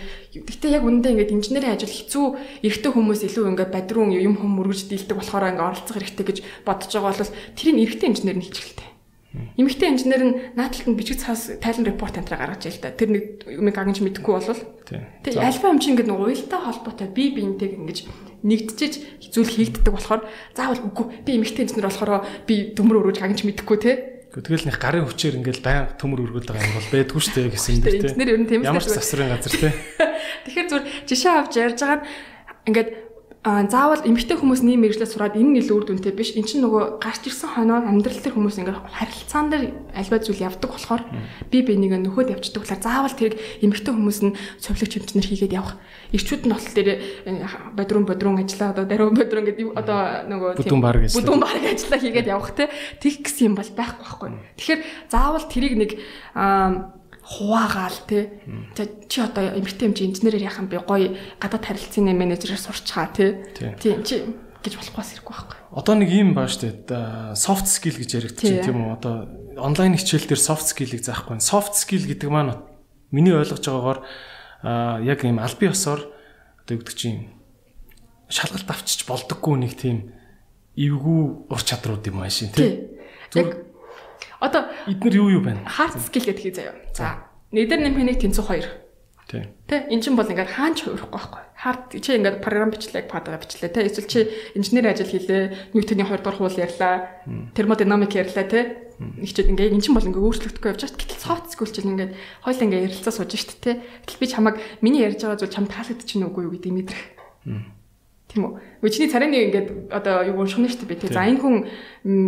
[0.48, 2.24] гэхдээ яг үндэ ингээд инженерийн ажил хэцүү
[2.64, 6.90] эрэхтэй хүмүүс илүү ингээд бадрун юм хүм мөргөж дийлдэг болохоор ингээ оролцох хэрэгтэй гэж бодож
[6.96, 8.97] байгаа бол тэрийг эрэхтэй инженер нь хийчих хэрэгтэй.
[9.28, 12.88] Эмэгтэй инженер нь нааталт нь бичиг цаас тайлан репорт энэ гаргаж ийл та.
[12.88, 14.62] Тэр нэг юм гагнж мэдэхгүй болвол.
[14.88, 18.08] Тэг альфа юм чи ингээд нэг уялдаа холбоотой бие биентэйг ингэж
[18.40, 20.24] нэгдчихэж зүйл хийгддэг болохоор
[20.56, 23.92] заавал үгүй би эмэгтэй инженер болохоор би төмөр өргөж гагнж мэдэхгүй те.
[24.32, 27.80] Тэгэл нэг гарын хүчээр ингээл баян төмөр өргөд байгаа юм бол байдгүй шүү дээ гэсэн
[27.84, 28.00] дээр тий.
[28.08, 29.72] инженер ер нь тийм Ямар ч засварын газар тий.
[30.48, 32.06] Тэгэхээр зүгээр жишээ авч ярьж байгаа нь
[32.68, 32.88] ингээд
[33.46, 36.34] заавал эмэгтэй хүмүүс нэм мэрэгчлээ сураад энэ нь илүү үр дүнтэй биш.
[36.34, 39.64] Эн чинь нөгөө гарч ирсэн хоноо амьдрал дээр хүмүүс ингээд харилцаан дээр
[39.94, 41.02] альва зүйл явдаг болохоор
[41.46, 45.78] би бинийг нөхөд явчихдаг болохоор заавал тэрийг эмэгтэй хүмүүс нь цовлог чимчнэр хийгээд явах.
[46.10, 46.88] Ирчүүд нь бол тэр
[47.78, 52.28] бодрон бодрон ажиллаа одоо даруй бодрон гэдэг одоо нөгөө Бүдүүн баг бүдүүн баг ажиллаа хийгээд
[52.34, 52.66] явах те.
[52.98, 54.30] Тэг гэсэн юм бол байхгүй байхгүй.
[54.58, 54.80] Тэгэхээр
[55.14, 55.90] заавал тэрийг нэг
[56.34, 56.97] аа
[57.28, 58.40] хуваагаал те.
[58.72, 63.52] За чи одоо эмгтэн хэмжээ инженерээр яхан би гоё гадаад харилцааны менежерээр сурчгаа те.
[63.52, 63.76] Тийм.
[63.76, 64.24] Тийм чи
[64.64, 65.58] гэж болохоос ирэхгүй байхгүй.
[65.76, 67.36] Одоо нэг юм баа шүү дээ.
[67.36, 68.64] Soft skill гэж яригдчих Тий.
[68.64, 68.96] тийм үү?
[68.96, 69.28] Одоо
[69.60, 71.36] онлайн хичээл дээр soft skill-ийг заахгүй.
[71.44, 72.64] Soft skill гэдэг маань
[73.12, 74.00] миний ойлгож байгаагаар
[74.64, 76.08] аа яг юм аль бие осоор
[76.64, 77.28] одоо юу гэдэг чинь
[78.32, 80.16] шалгалт авчиж болдоггүй нэг тийм
[80.74, 82.88] эвгүй ур чадрууд юм аашин тий.
[83.30, 83.44] Тий.
[83.44, 83.67] Яг
[84.40, 85.62] одоо Эднэр юу юу байна?
[85.66, 86.74] hard skill гэдгийг заяа.
[86.94, 88.68] За нидер нэмхнийг тэнцүү хоёр.
[89.28, 89.44] Тий.
[89.68, 91.42] Тэ эн чинь бол ингээд хаач хуурахгүй байхгүй.
[91.52, 94.20] Хард чи ингээд програм бичлэг падага бичлээ тэ эсвэл чи
[94.56, 95.76] инженери ажил хийлээ.
[95.76, 97.20] Ньютоны 2 дугаар хууль ярьлаа.
[97.52, 98.88] Термодинамик ярьлаа тэ.
[98.96, 100.96] Ихчээд ингээд эн чинь бол ингээд өөрчлөгдөхгүй явж байгаа.
[100.96, 103.84] Гэтэл soft skill чинь ингээд хоёул ингээд ярилцаа сууж штт тэ.
[104.08, 107.04] Гэтэл би чамаг миний ярьж байгаа зүйл чам таалагдчих нүггүй юу гэдэг мэдрэх.
[108.28, 108.52] Тийм үү.
[108.84, 111.08] Үгүй чиний царай нэг ингээд одоо юу уншихна шүү дээ би.
[111.08, 111.56] За энэ хүн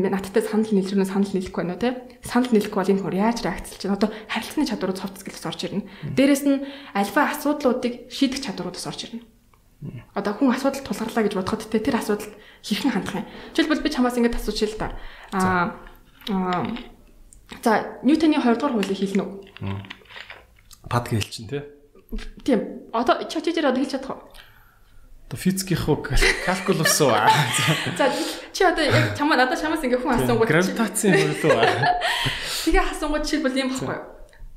[0.09, 1.92] надтай санал нийлрэнэ санал нийлэхгүй байна уу тий.
[2.24, 3.96] Санал нийлэхгүй бол энэ хүн яаж реакцлж байна.
[4.01, 5.84] Одоо харилцааны чадварууд soft skills орж ирнэ.
[6.16, 6.64] Дээрэс нь
[6.96, 9.28] альва асуудлуудыг шийдэх чадваруудаас орж ирнэ.
[10.16, 12.32] Одоо хүн асуудал тулгарлаа гэж бодоход тий тэр асуудалд
[12.64, 13.28] хэрхэн хандах юм.
[13.53, 14.96] Жишээлбэл би чамаас ингээд асууж л да.
[15.36, 15.76] Аа
[17.62, 19.36] За Ньютоны 2 дугаар хуулийг хэлнэ үү?
[20.88, 21.62] Пад гээл чинь тий.
[22.44, 22.88] Тийм.
[22.92, 24.20] Одоо чи чи одоо хэлж чадах уу?
[25.31, 26.11] Одоо физикийн хөө
[26.43, 27.14] калкулус уу?
[27.99, 28.11] За
[28.51, 31.62] чи одоо яг чамаа надад чамаас ингээ хүн асуунгууд чи- Гравитацийн хөл үү?
[32.66, 34.03] Тэгээ асуунгууд жишээлбэл юм баггүй юу?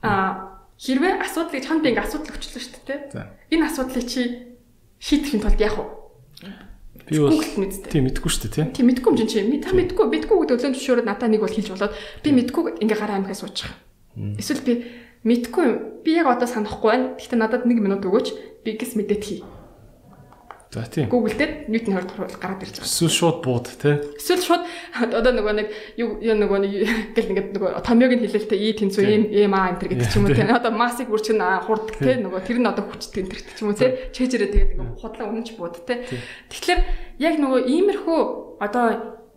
[0.02, 3.30] Аа хэрвээ асуудлыг чанд би ингээ асуудал өчлөө шүү дээ.
[3.54, 4.22] Энэ асуудлыг чи
[4.98, 5.86] шийдэхин тулд яах вэ?
[7.06, 7.38] Би бол
[7.94, 8.66] тийм мэдгүй шүү дээ тий.
[8.82, 11.70] Тийм мэдгүй юм чинь чи та мэдгүй мэдгүй гэдэг өлөн зөвшөөрөд надаа нэг бол хэлж
[11.70, 11.94] болоод
[12.26, 13.70] би мэдгүй ингээ гараа амихаа суучих.
[14.18, 14.74] Эсвэл би
[15.22, 15.76] мэдгүй юм.
[16.02, 17.06] би яг одоо санахгүй байна.
[17.22, 18.28] Гэхдээ надад 1 минут өгөөч.
[18.66, 19.40] Би гэс мэдээд хий.
[20.74, 21.06] За тийм.
[21.06, 22.90] Google дээр Newton 20 дугаар гараад ирж байгаа.
[22.90, 23.94] Эсвэл шууд бууд тий.
[24.18, 24.64] Эсвэл шууд
[24.98, 25.68] одоо нөгөө нэг
[26.02, 26.74] юу нөгөө нэг
[27.14, 30.26] гэл ингээд нөгөө томьёог нь хэлэлтэй и тэнцүү ийм ийм аа энэ гэдэг ч юм
[30.26, 30.50] уу тийм.
[30.50, 32.26] одоо массыг бүрч нь хурд тийм.
[32.26, 33.94] Нөгөө тэр нь одоо хүчтэй энэ гэдэг ч юм уу тийм.
[34.18, 36.02] Чэжрээ тэгээд ингээд худлаа үнэнч бууд тийм.
[36.50, 36.82] Тэгэхээр
[37.22, 38.20] яг нөгөө иймэрхүү
[38.58, 38.86] одоо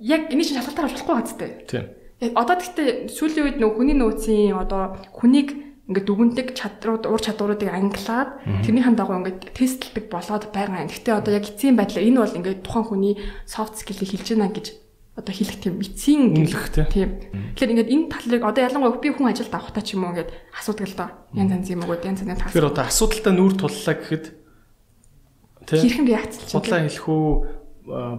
[0.00, 1.84] яг чинь шалгалтаар болохгүй газтай Тийм.
[2.24, 7.70] Яг одоо гэхдээ сүүлийн үед нөгөө хүний нөөцийн одоо хүнийг ингээд дүгндэг чадрууд ур чадваруудыг
[7.70, 10.90] англаад тэрнийхэн дагуу ингээд тестлдэг болоод байгаа юм.
[10.90, 13.14] Гэхдээ одоо яг эцсийн байдлаар энэ бол ингээд тухайн хүний
[13.46, 14.66] soft skill-ийг хэлж байна гэж
[15.14, 16.84] одоо хэлэх тийм эцсийн тий.
[16.90, 17.10] тийм.
[17.54, 20.86] Тэгэхээр ингээд энэ талыг одоо ялангуяа би хүн ажилд авахтаа ч юм уу ингээд асуудаг
[20.90, 21.10] л доо.
[21.38, 22.50] Янз янз юм уу янз янз тас.
[22.50, 24.24] Тэгэхээр одоо асуудалтай нүүр туллаа гэхэд
[25.70, 27.26] тий хэрхэн реакцлж худлаа хэлэх үү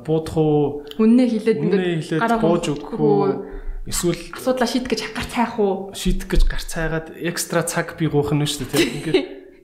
[0.07, 5.53] буудах уу Үннээ хилээд үнэ хэлээд бууж өгөх үү эсвэл асуудлаа шийдэх гэж хагар цайх
[5.59, 5.95] уу?
[5.95, 9.15] шийдэх гэж гарч цайгаад экстра цаг би гуух нь шүү дээ тийм ингээд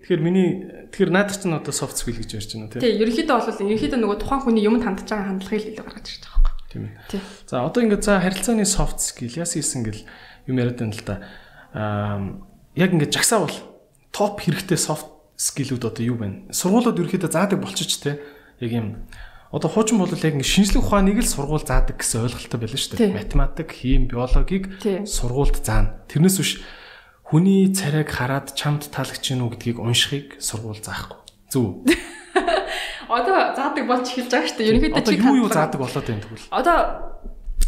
[0.04, 0.50] тэгэхээр миний
[0.92, 4.18] тэгэхээр наадах чинь одоо soft skill гэж ярьж байна тийм Тий, ерөнхийдөө бол ерөнхийдөө нөгөө
[4.24, 6.72] тухайн хүний юмд хандж байгаа хандлагыг л илүү гаргаж ирж байгаа байхгүй.
[6.72, 6.96] тийм ээ.
[7.48, 10.02] За одоо ингээд за харилцааны soft skill яс хийсэн гэл
[10.48, 11.16] юм яриад байна л да.
[11.76, 12.20] Аа
[12.76, 13.56] яг ингээд жагсаавал
[14.12, 15.08] топ хэрэгтэй soft
[15.38, 16.48] skill-үүд одоо юу байна?
[16.54, 18.20] Сургуулиуд ерөөхдөө заадаг болчих те.
[18.62, 18.88] Яг юм.
[19.54, 23.14] Одоо хуучин бол яг ингээд шинжлэх ухааныг л сургууль заадаг гэсэн ойлголттой байлаа шүү дээ.
[23.14, 25.06] Математик, хим, биологийг Тий.
[25.06, 26.02] сургуульд заана.
[26.10, 26.66] Тэрнээс биш
[27.22, 31.22] хүний царайг хараад чамд таалагч гинүү гэдгийг уншихыг сургууль заахгүй.
[31.54, 31.86] Зөв.
[33.14, 34.70] Одоо заадаг болж эхэлж байгаа шүү дээ.
[34.74, 36.50] Ерөнхийдөө чи юу юу заадаг болоод байна тэгвэл?
[36.50, 36.78] Одоо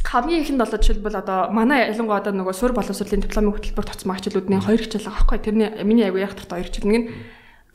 [0.01, 4.57] хамгийн ихэнд болоод жишээлбэл одоо манай ялангуяа одоо нөгөө сур боловсролын дипломын хөтөлбөр тоцмоо хичээлүүдний
[4.57, 5.37] хоёр хичээл байгаа байхгүй.
[5.37, 7.09] Тэрний миний аягүй яг тартай хоёр хичээл нэг нь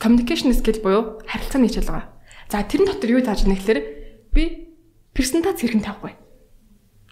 [0.03, 2.11] communication skill буюу харилцааны хичээл байгаа.
[2.51, 4.00] За тэрэн дотор юу зааж байна гэхээр
[4.35, 4.73] би
[5.15, 6.15] презентац хэрхэн тавихгүй.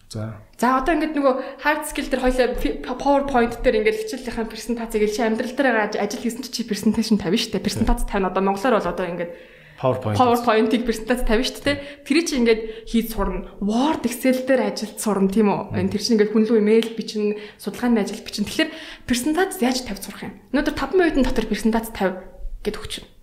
[0.08, 0.40] За.
[0.58, 2.48] За одоо ингээд нөгөө hard skill дээр хоёлаа
[2.96, 7.52] PowerPoint дээр ингээд хичээлийнхаа презентацийг чи амьдрал дээр аж- ажил хийсэн чи презентацийн тавина шүү
[7.60, 7.66] дээ.
[7.68, 9.32] Презентац тавина одоо монголоор бол одоо ингээд
[9.78, 10.16] PowerPoint.
[10.18, 11.76] PowerPoint-ыг презентац тавина шүү дээ.
[12.08, 13.52] Тэр чинь ингээд хийж сурна.
[13.62, 15.76] Word, Excel дээр ажилд сурна тийм үү?
[15.92, 18.48] Тэр чинь ингээд хүн рүү имэйл бичнэ, судалгааны ажил бичнэ.
[18.48, 18.70] Тэгэхээр
[19.06, 20.34] презентац яаж тавьж сурах юм?
[20.50, 22.18] Өнөөдөр 5 минутын дотор презентац тавь
[22.66, 23.12] гэд өгч байна.
[23.12, 23.17] Тэгэхээр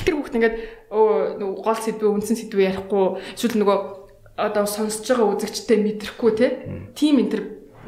[0.00, 0.56] тэр хүүхд ингээд
[0.88, 3.04] өө нөгөө гол сэдвээ, үндсэн сэдвээ ярихгүй
[3.36, 3.78] эсвэл нөгөө
[4.36, 6.46] одоо сонсож байгаа үзэгчтэй мэдрэхгүй те.
[6.96, 7.32] Тим энэ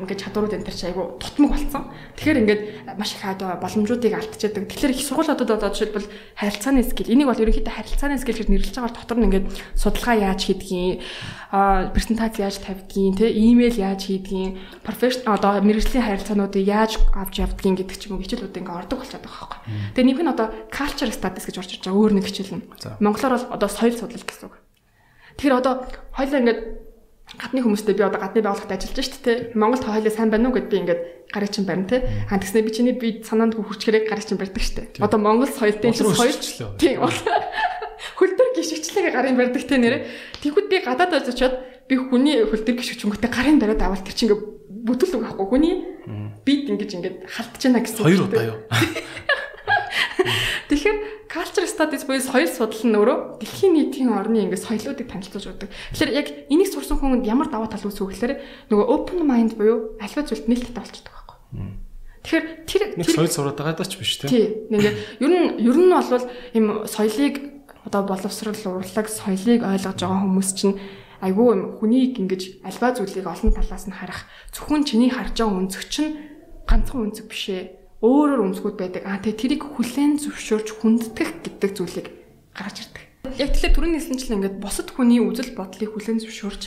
[0.01, 1.83] ингээд чадварууд энэ төр чи айгу тутмаг болсон.
[2.19, 2.63] Тэгэхээр ингээд
[2.99, 4.67] маш их одоо боломжуудыг алдчихадаг.
[4.67, 7.13] Тэгэхээр их сургуулиудад одоо жишээлбэл харилцааны скил.
[7.15, 9.47] Энийг бол ерөнхийдөө харилцааны скил гэж нэрлэж байгаа бол дотор нь ингээд
[9.79, 10.99] судалгаа яаж хийдгийг,
[11.55, 17.87] аа презентац яаж тавьдгийг, те имэйл яаж хийдгийг, профешнл одоо мэрэгжлийн харилцаануудыг яаж авч явдгийг
[17.87, 19.61] гэдэг ч юм уу хичээлүүд ингээд ордог болчиход байгаа байхгүй.
[19.95, 22.67] Тэгээ нэг нь одоо culture studies гэж орж иж байгаа өөр нэг хичээл нь.
[22.99, 24.59] Монголоор бол одоо соёл судлал гэсэн үг.
[25.39, 25.75] Тэгэхээр одоо
[26.15, 26.61] хоёлаа ингээд
[27.39, 29.39] гадны хүмүүстэй би одоо гадны байгууллагад ажиллаж шүү дээ.
[29.59, 31.03] Монгол хоолой сайн байна уу гэд би ингээд
[31.35, 31.99] гараа чинь барина те.
[32.31, 35.03] Аа тэгснэ би чиний би санаанд хүрчгэрэг гараа чинь барьдаг шүү дээ.
[35.03, 36.79] Одоо Монгол соёлтой энэ соёл.
[36.79, 37.03] Тийм.
[38.19, 40.07] Хөлтөр гიშгчлэгээ гарын барьдаг те нэрэ.
[40.43, 41.59] Тэгвэл би гадаад байж очиод
[41.89, 44.43] би хүний хөлтөр гიშгч өнгөтэй гарын дараад авал тэр чинь ингээд
[44.85, 45.75] бүтэл үг авахгүй хүний
[46.45, 48.05] бид ингэж ингээд халтж байна гэсэн.
[48.05, 48.59] Хоёр удаа юу?
[50.69, 50.99] Тэгэхээр
[51.35, 55.71] culture studies буюу соёл судлал нь өөрөө дэлхийн нийтийн орны ингээд соёлоодыг танилцуулж өгдөг.
[55.91, 58.35] Тэгэхээр яг энийг сурсан хүнд ямар даваа тал үүсвэ гэхээр
[58.71, 61.39] нөгөө open mind буюу альва зүйлд нээлттэй болчихдог байхгүй.
[62.23, 64.31] Тэгэхээр тэр Нэг соёл сураад байгаа ч биш те.
[64.31, 66.25] тий ингээд ер нь ер нь бол
[66.55, 67.35] им соёлыг
[67.83, 70.79] одоо боловсрал урлаг соёлыг ойлгож байгаа хүмүүс чинь
[71.21, 74.25] айгүй юм хүнийг ингэж альва зүйлийг олон талаас нь харах
[74.57, 76.17] зөвхөн чиний харж байгаа өнцөг чинь
[76.65, 79.03] ганцхан өнцөг биш ээ өөрөөр өнцгүүд байдаг.
[79.09, 82.07] Аа тэгээ тэрийг хүлээн зөвшөөрч хүндэтгэх гэдэг зүйлийг
[82.53, 83.05] гаргаж ирдэг.
[83.41, 86.63] Яг тэгэхээр түрүүний хэлсэнчлэн ингээд босод хүний үзэл бодлыг хүлээн зөвшөөрч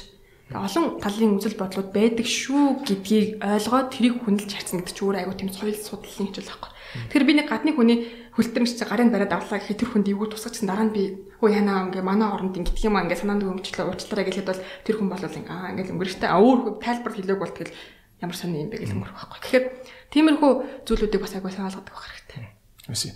[0.55, 5.35] олон талын үзэл бодлууд байдаг шүү гэдгийг ойлгоод тэрийг хүндэлж харьцна гэдэг чинь өөр айгуу
[5.35, 6.71] тийм соёл судлалын хичээл байхгүй.
[7.11, 7.97] Тэгэхээр би нэг гадны хүний
[8.31, 11.03] хөлтөрмж гарыг бариад авлаа гэхэд тэр хүнд эвгүй тусгачсан дараа нь би
[11.43, 14.95] өө яна ингээ манай оронд ингэдэг юм аа ингээ санаанд өмчлөө уучлаарай гэхэд бол тэр
[14.95, 17.75] хүн бол ингээ аа ингээ өнгөрөхтэй өөр тайлбар хэлээг бол тэгэл
[18.21, 19.39] ямар сони юм бэ гэж өнгөрөх байхгүй.
[19.43, 19.65] Тэгэхээр
[20.13, 20.51] тиймэрхүү
[20.87, 22.45] зүйлүүдийг бас айгуу сайн ойлгодог байх хэрэгтэй.
[22.89, 23.11] Үгүй.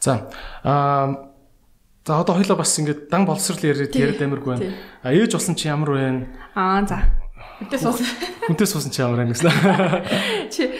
[0.00, 0.12] За
[0.64, 1.34] аа
[2.06, 4.74] За одоо хоёлоо бас ингээд дан боловсрал яриад яриад амиргүй байна.
[5.02, 6.30] А ээж болсон чи ямар вэ?
[6.54, 7.02] Аа за.
[7.58, 7.98] Мэдээ суус.
[8.46, 9.50] Хүнтэй суусан чи ямар байна гэсэн.
[10.54, 10.70] Чи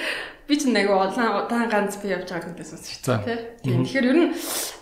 [0.47, 3.19] би ч нэг улаан удаан ганц би явж байгааг мэдээ суус За.
[3.19, 3.43] шүү дээ.
[3.59, 4.31] Тэгэхээр ер нь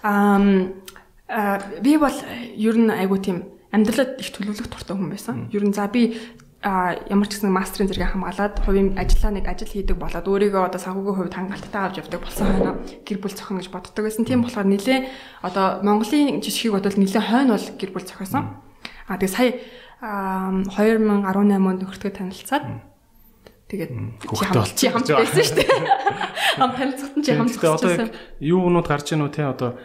[0.04, 0.36] аа
[1.80, 2.18] би бол
[2.60, 5.48] ер нь айгуу тийм амьдралд их төлөвлөх туртай хүн байсан.
[5.48, 6.12] Ер нь за би
[6.64, 10.80] а ямар ч гэсэн мастрын зэрэг хамгаалаад хувийн ажиллаа нэг ажил хийдэг болоод өөрийгөө одоо
[10.80, 12.80] санхүүгийн хувьд хангалттай авч явдаг болсон байна.
[13.04, 14.24] Гэр бүл зохино гэж боддог байсан.
[14.24, 14.98] Тийм болохоор нилээ
[15.44, 18.64] одоо Монголын жишгийг бодвол нилээ хойно бол гэр бүл зохиосон.
[19.04, 19.50] А тэгээ сая
[20.00, 22.64] а, 2018 онд нөхөртгөө танилцаад
[23.68, 23.92] тэгээд
[24.72, 25.68] чи хамт байсан шүү дээ.
[26.64, 28.08] Хамт танилцсан чи хамт Гэхдээ одоо
[28.40, 29.76] юу нууд гарч ийн үү те одоо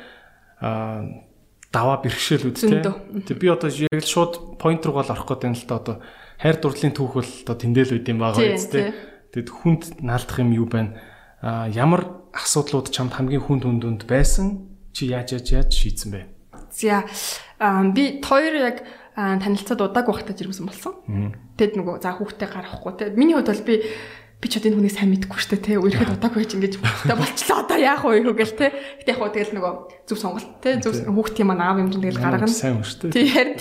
[0.63, 1.27] аа
[1.75, 3.35] даваа бэрхшээлүүд те.
[3.35, 5.95] Би одоо яг л шууд point руу гол орох гэдэг юм л да одоо
[6.39, 8.95] хайр дурлалын түүх бол одоо тэндэл үт юм байгаа биз те.
[9.35, 10.95] Тэгэд хүнд наалдах юм юу байна?
[11.43, 14.71] Аа ямар асуудлууд чамд хамгийн хүнд хүндүнд байсан?
[14.95, 16.21] Чи яаж яаж яаж шийдсэн бэ?
[16.71, 17.03] За
[17.91, 18.87] би хоёр яг
[19.19, 20.95] аа, танилцаад удааг байхдаа жиргсэн болсон.
[21.59, 23.11] Тэгэд нөгөө за хүүхдээ гарахгүй те.
[23.19, 23.83] Миний хувьд бол би
[24.39, 25.81] би ч одоо энэ хүнийг сайн мэдэхгүй шүү дээ те.
[25.83, 28.71] Өөрөөхөд удааг байж ингэж хүүхдээ болчлоо одоо яах вэ гэл те.
[29.03, 29.73] Гэтэ яг хөө тэгэл нөгөө
[30.07, 30.79] зөв сонголт те.
[30.79, 32.47] Зөв хүүхдийн маань аав юм чинь тэгэл гаргана.
[32.47, 33.15] Сайн шүү дээ.
[33.19, 33.59] Тий харин.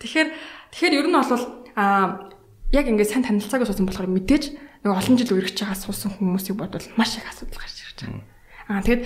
[0.00, 0.28] Тэгэхээр
[0.72, 2.30] тэгэхээр ер нь бол аа
[2.72, 4.44] яг ингээд сайн танилцаагүй суусан болохоор мэдээж
[4.82, 8.22] нөгөө олон жил үргэлж байгаа суусан хүмүүсийг бодвол маш их асуудал гарч ирж байгаа.
[8.68, 9.02] Аа тэгэд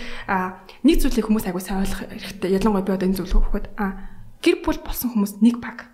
[0.87, 2.55] нэг зүйлийг хүмүүс айгуу сайн ойлгох хэрэгтэй.
[2.57, 3.91] Ялангуяа би одоо энэ зүйлийг хөхөд аа
[4.43, 5.91] гэр бүл болсон хүмүүс нэг баг.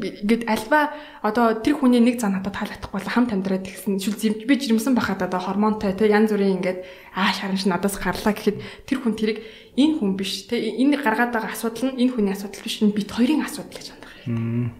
[0.00, 0.88] би- ингээд альва
[1.20, 4.16] одоо тэр хүний нэг зан надад таалагдахгүй бол хамт амьдраад тэгсэн шүл
[4.48, 6.80] би жирэмсэн байхад одоо гормонтой те янз бүрийн ингээд
[7.12, 8.56] аа шаран шин надаас гарлаа гэхэд
[8.88, 9.44] тэр хүн тэрийг
[9.76, 13.10] энэ хүн биш те энэ гаргаад байгаа асуудал нь энэ хүний асуудал биш энэ бит
[13.12, 14.72] хоёрын асуудал гэж хандах юм.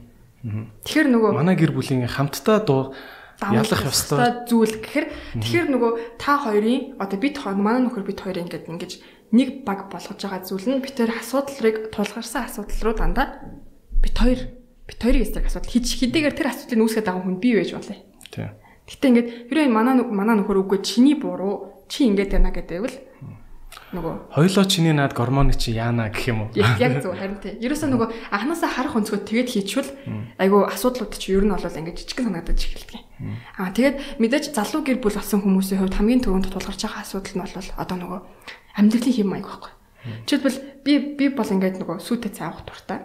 [0.43, 2.95] Тэгэхээр нөгөө Манай гэр бүлийн хамтдаа дуу
[3.41, 4.49] ялах ёстой.
[4.49, 5.07] зүйл гэхээр
[5.41, 8.93] тэгэхээр нөгөө та хоёрын одоо бид хоёр манай нөхөр бид хоёр ингээд ингэж
[9.37, 13.27] нэг баг болгож байгаа зүйл нь бид тэр асуудлыг тулгарсан асуудал руу дандаа
[14.01, 14.41] бид хоёр
[14.89, 17.97] бид хоёрын эсрэг асуудал хич хэдийгээр тэр асуудлыг үүсгэж байгаа хүн бий байж болно.
[18.33, 18.49] Тий.
[18.87, 22.97] Гэтэ ингээд хэрвээ манай манай нөхөр үгүй чиний буруу чи ингээд байна гэдэг л
[23.95, 26.51] нөгөө Хоёлоо чиний наад гормоны чи яана гэх юм уу?
[26.59, 27.55] Яг зөв харин тий.
[27.63, 29.91] Ерөөсөө нөгөө анханасаа харах өнцгөө тэгээд хийчихвэл
[30.43, 33.03] айгүй асуудлууд чи ер нь бол ингээд жижигхэн санагдаж эхэлдэг.
[33.63, 37.43] Аа тэгээд мэдээж залуу гэр бүл болсон хүмүүсийн хувьд хамгийн түрүүнд тулгарч байгаа асуудал нь
[37.47, 38.21] бол одоо нөгөө
[38.75, 39.73] амьдралын хэм маяг байхгүй.
[40.27, 43.01] Жишээлбэл би би бол ингээд нөгөө сүйтэй цай авах дуртай.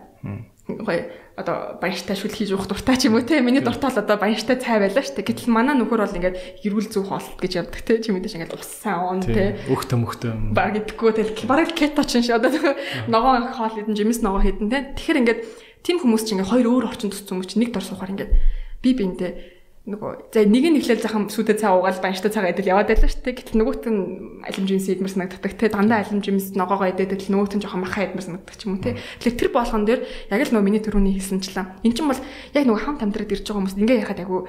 [0.65, 1.01] Гоё
[1.35, 3.39] одоо баяртай шүл хийж уух дуртай ч юм уу те.
[3.39, 5.23] Миний дуртай л одоо баяртай цай байлаа дээ.
[5.23, 8.03] Гэтэл манай нөхөр бол ингээд эрүүл зөв хоолт гэж явдаг те.
[8.03, 9.55] Чи мэдээж ингээд уссаа он те.
[9.71, 10.35] Өгтө мөхтө.
[10.51, 12.75] баг идэхгүй тэл бараг кето ч шиг одоо
[13.07, 14.91] ногоон хоол идэн жимс ногоо хідэн те.
[14.97, 15.39] Тэгэхээр ингээд
[15.87, 18.31] тийм хүмүүс чинь ингээд хоёр өөр орчинд төссөн хүмүүс чинь нэг дор суухаар ингээд
[18.83, 22.93] би биэндээ нөгөө за нэг нь эхлээл захам сүдэ цаа угаал баяртай цагаа идэл яваад
[22.93, 24.01] байлаа шүү дээ гэтэл нөгөөт нь
[24.45, 28.05] алим жимс идмэр санагддаг те дандаа алим жимс ногоогоо идээд тэл нөгөөт нь жоохон махаа
[28.05, 31.17] идмэр санагддаг ч юм уу те тэгэхээр тэр болгон дээр яг л нөгөө миний төрөний
[31.17, 34.45] хэлсэнчлээ эн чинь бол яг нөгөө хамт амьдраад ирж байгаа хүмүүс ингээ ярахад айгу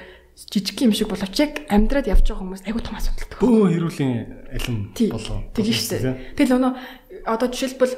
[0.52, 4.12] жижиг юм шиг боловч яг амьдраад явж байгаа хүмүүс айгу том асуудалтай Бөө хэрүүлийн
[4.52, 5.08] алим Тий.
[5.08, 5.48] болов.
[5.56, 6.36] Тэгэн штэ.
[6.36, 6.72] Тэгэл өнөө
[7.24, 7.94] одоо жишээлбэл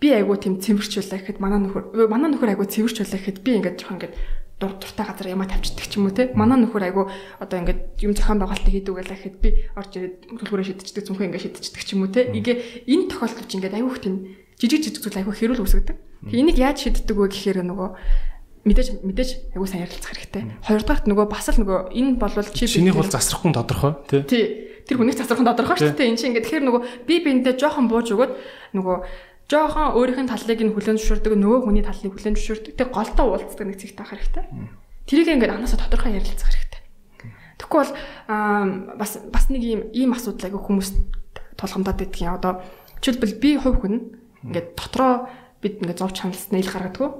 [0.00, 3.50] би айгуу тийм цэвэрч байлаа гэхэд манай нөхөр манай нөхөр айгуу цэвэрч байлаа гэхэд би
[3.58, 4.14] ингээд жоохон ингээд
[4.58, 6.34] дур дуртай газар ямаа тавьчихдаг ч юм уу те.
[6.34, 7.06] Манай нөхөр айгуу
[7.38, 9.48] одоо ингээд юм зохион байгуулалтыг хийдэг байлаа гэхэд би
[9.78, 12.26] орж ирээд төлхөрөө шидчихдэг зүнхээ ингээд шидчихдэг ч юм уу те.
[12.26, 14.16] Игээ энэ тохиолдолд чинь ингээд айгуух тийм
[14.58, 15.96] жижиг жижиг зүйл айгуу хэрүүл үүсгдэг.
[16.26, 17.88] Тэгээ энийг яаж шийддэг вэ гэхээр нөгөө
[18.66, 20.42] мэдээж мэдээж айгуу сайн ярилцах хэрэгтэй.
[20.66, 24.22] Хоёрдугаарт нөгөө бас л нөгөө энэ болвол чи Чинийх бол засрахгүй тодорхой тий.
[24.26, 24.46] Тий.
[24.88, 26.10] Тэр хүнийг засархан тодорхой шүү дээ.
[26.10, 28.32] Энд чинь ингээд тэгэхээр нөгөө би биэндээ жоохон бууж өгöd
[28.72, 28.96] нөгөө
[29.48, 32.76] жоохон өөрийнх нь талыг нь хүлэн зөвшөөрдөг нөгөө хүний талыг хүлэн зөвшөөрдөг.
[32.76, 34.44] Тэг голдоо уулздаг нэг зэгтэй ах хэрэгтэй.
[35.08, 36.82] Тэрийг ингээд анаасаа тодорхой ярилцах хэрэгтэй.
[37.56, 37.92] Тэгэхгүй бол
[38.28, 38.68] аа
[39.00, 40.88] бас бас нэг ийм ийм асуудал айгүй хүмүүс
[41.56, 42.36] тулгамдаад байдаг юм.
[42.36, 42.52] Одоо
[43.00, 43.94] жишээлбэл би хувь хүн
[44.44, 45.32] ингээд дотроо
[45.64, 47.10] бид ингээд зов чаналснаа ил гаргадаггүй.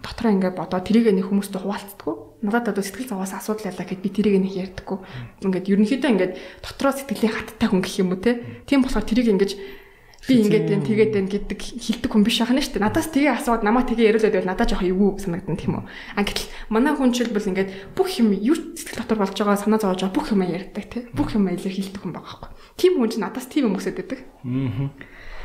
[0.00, 2.14] Дотроо ингээд бодоо тэрийг нэг хүмүүстэй хуваалцдаггүй.
[2.48, 4.98] Надад одоо сэтгэл зовоос асуудал ялаа гэхэд би тэрийг нэг ярьдаггүй.
[5.44, 6.32] Ингээд ерөнхийдөө ингээд
[6.64, 8.40] дотроо сэтгэлийн хаттай хүн гэх юм уу те.
[8.66, 9.83] Тийм болохоор тэрийг ингээд
[10.24, 12.86] би ингээд энэ тэгээд энэ гэдэг хилдэг хүн биш ахна шүү дээ.
[12.88, 15.84] Надаас тгээ асууд намаа тгээ яриулаад байвал надад жоох эвгүй санагдана тийм үү.
[16.16, 20.00] А гэтэл манай хүн жишээлбэл ингээд бүх юм юу сэтгэл дотор болж байгаа санаа зовж
[20.00, 20.98] байгаа бүх юм ярьдаг те.
[21.12, 22.50] Бүх юм илэр хилдэг хүн байгаа байхгүй.
[22.80, 24.20] Тийм хүн чинь надаас тийм юм өсөд байдаг.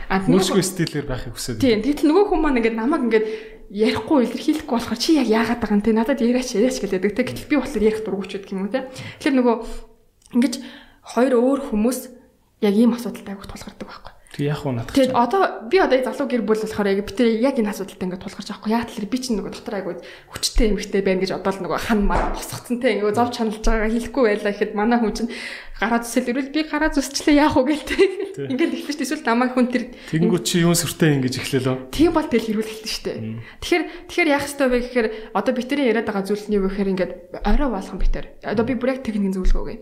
[0.09, 0.23] Аа.
[0.25, 1.59] Нүсгүй стилээр байхыг хүсэж.
[1.59, 1.83] Тийм.
[1.85, 3.25] Тэгтэл нөгөө хүн маань ингээд намайг ингээд
[3.69, 7.45] ярихгүй илэрхийлэхгүй болохоор чи яг яагаад байгаа юм те надад яриач яриач гэдэг те гэтэл
[7.45, 8.01] би болохоор ярих
[8.49, 8.89] юм уу те.
[9.21, 9.55] Тэгэхээр нөгөө
[10.33, 10.53] ингэж
[11.13, 11.99] хоёр өөр хүмүүс
[12.65, 14.13] яг ийм асуудалтай агуулт тулгардаг байхгүй.
[14.29, 14.93] Тэг яах вэ надад?
[14.93, 18.21] Тэгээд одоо би одоо залуу гэр бүл болохоор яг би тэр яг энэ асуудалтай ингээд
[18.21, 18.73] тулгарч байгаа хгүй.
[18.77, 19.95] Яг тэр би чинь нөгөө дотор айгуу
[20.29, 24.23] хүчтэй эмхтэй байна гэж одоо л нөгөө хан мар босгоцсонтэй ингээд зов чаналж байгаа хэлэхгүй
[24.29, 25.33] байлаа гэхэд манай хүн чинь
[25.81, 28.05] гараа зүсэлэрвэл би гараа зүсчлээ яах вэ гэлтэй.
[28.53, 28.99] Ингээд эхлэж.
[29.01, 31.75] Эсвэл намайг хүн тэр Тэгэнгүүт чи юун сүртэй ингэж эхлэлөө.
[31.89, 33.17] Тийм бол тэл хэрүүл хэлсэн шүү дээ.
[33.65, 36.91] Тэгэхээр тэгэхээр яах ёстой вэ гэхээр одоо битэрийн яриад байгаа зүйл нь юу вэ гэхээр
[36.93, 37.11] ингээд
[37.47, 38.25] орой болгон битэр.
[38.43, 39.79] Одоо би бүр яг техникийн зөвлөгөө өгье.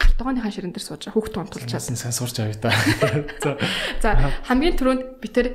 [0.00, 1.84] Гартогооныхаа ширэн дээр сууж хүүхд тунтулчаад.
[1.84, 2.72] Сайн сурч авъя та.
[4.02, 4.16] За.
[4.48, 5.46] Хамгийн түрүүнд битэр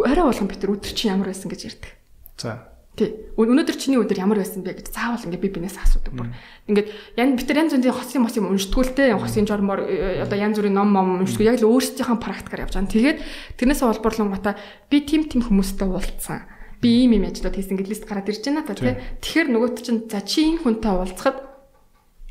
[0.00, 1.92] орой болгон битэр өдөр чинь ямар байсан гэж ярьдаг.
[2.40, 2.64] За.
[2.96, 3.12] Тий.
[3.38, 6.28] Өн- Өнөөдөр чиний өдөр ямар байсан бэ гэж заавал ингээд би бинээс асуудаг бүр.
[6.66, 6.88] Ингээд
[7.20, 10.90] ян битэр янз бүрийн хосын мос юм уншдгүүлтэй хосын жормоор э, одоо янз бүрийн ном
[10.90, 12.90] мом уншдгүү яг л өөрсдийнхөө практикаар явж байгаа.
[12.90, 13.18] Тэгээд
[13.62, 14.58] тэрнээс улбуурлангуудаа
[14.90, 16.42] би тим тим хүмүүстэй уулзсан.
[16.82, 18.98] Би ийм ийм ажлууд хийсэн гэд лист гараад ирж байна та тий.
[19.22, 21.36] Тэгэхээр нөгөөт чинь за чи энэ хүнтэй уулзахад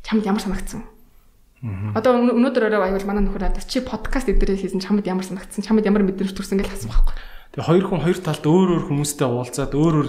[0.04, 0.84] чамд ямар санагдсан?
[1.60, 5.60] Одоо өн- өнөөдөр орой аюул манай нөхөр надад чи подкаст эдгээрээ хийсэн чамд ямар санагдсан?
[5.60, 7.14] Чамд ямар мэдрэмж төрсөн гэж асуух байхгүй.
[7.52, 10.08] Тэгээ хоёр хүн хоёр талд өөр өөр хүмүүстэй уулзаад өөр өөр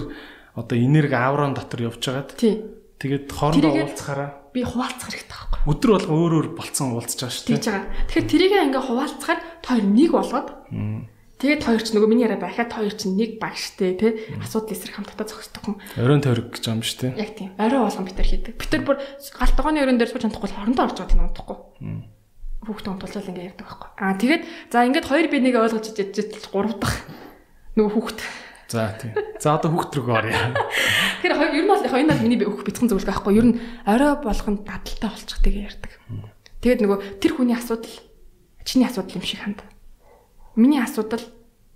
[0.56, 2.54] одоо энерги аурон дотор явж байгаад Тий.
[2.96, 5.60] тэгээд хоорондоо уулзахаараа Би хуваалцах хэрэгтэй байхгүй.
[5.68, 7.60] өдөр болгон өөр өөр болцсон уулзж байгаа шүү дээ.
[7.60, 7.84] байгаа.
[8.08, 10.48] Тэгэхээр тэрийг ингээ хуваалцахаар хоёр нэг болгоод
[11.42, 15.26] тэгээд хоёр ч нөгөө миний яриа байхад хоёр ч нэг багштэй тий асуудал эсрэг хамтдаа
[15.26, 15.76] зогсдог хүн.
[15.98, 17.18] Оройн тойрог гэж юм шүү дээ.
[17.18, 17.50] Яг тийм.
[17.58, 18.54] Орой болгон битэр хийдэг.
[18.54, 21.58] Битэр бүр галт тогооны өрөн дээр сууж чадахгүй хорондоо орж байгаа тийм унтахгүй.
[22.62, 23.90] Хүүхдээ унтуулаад ингээ ярьдаг байхгүй.
[23.98, 26.98] Аа тэгээд за ингээд хоёр би нэг ойлгож ижиж гурав дахь
[27.74, 28.18] нөгөө хүүхд.
[28.70, 29.12] За тийм.
[29.42, 30.38] За одоо хүүхд рүү оръё.
[31.22, 33.34] Тэгэхээр хоёр ер нь бол хоёрнаас миний өөх бяцхан зөвлөгөө байхгүй.
[33.36, 35.92] Ер нь орой болгонд дадалтай болчих тэгээ ярьдаг.
[36.62, 37.92] Тэгээд нөгөө тэр хүний асуудал
[38.64, 39.60] чиний асуудал юм шиг ханд.
[40.56, 41.24] Миний асуудал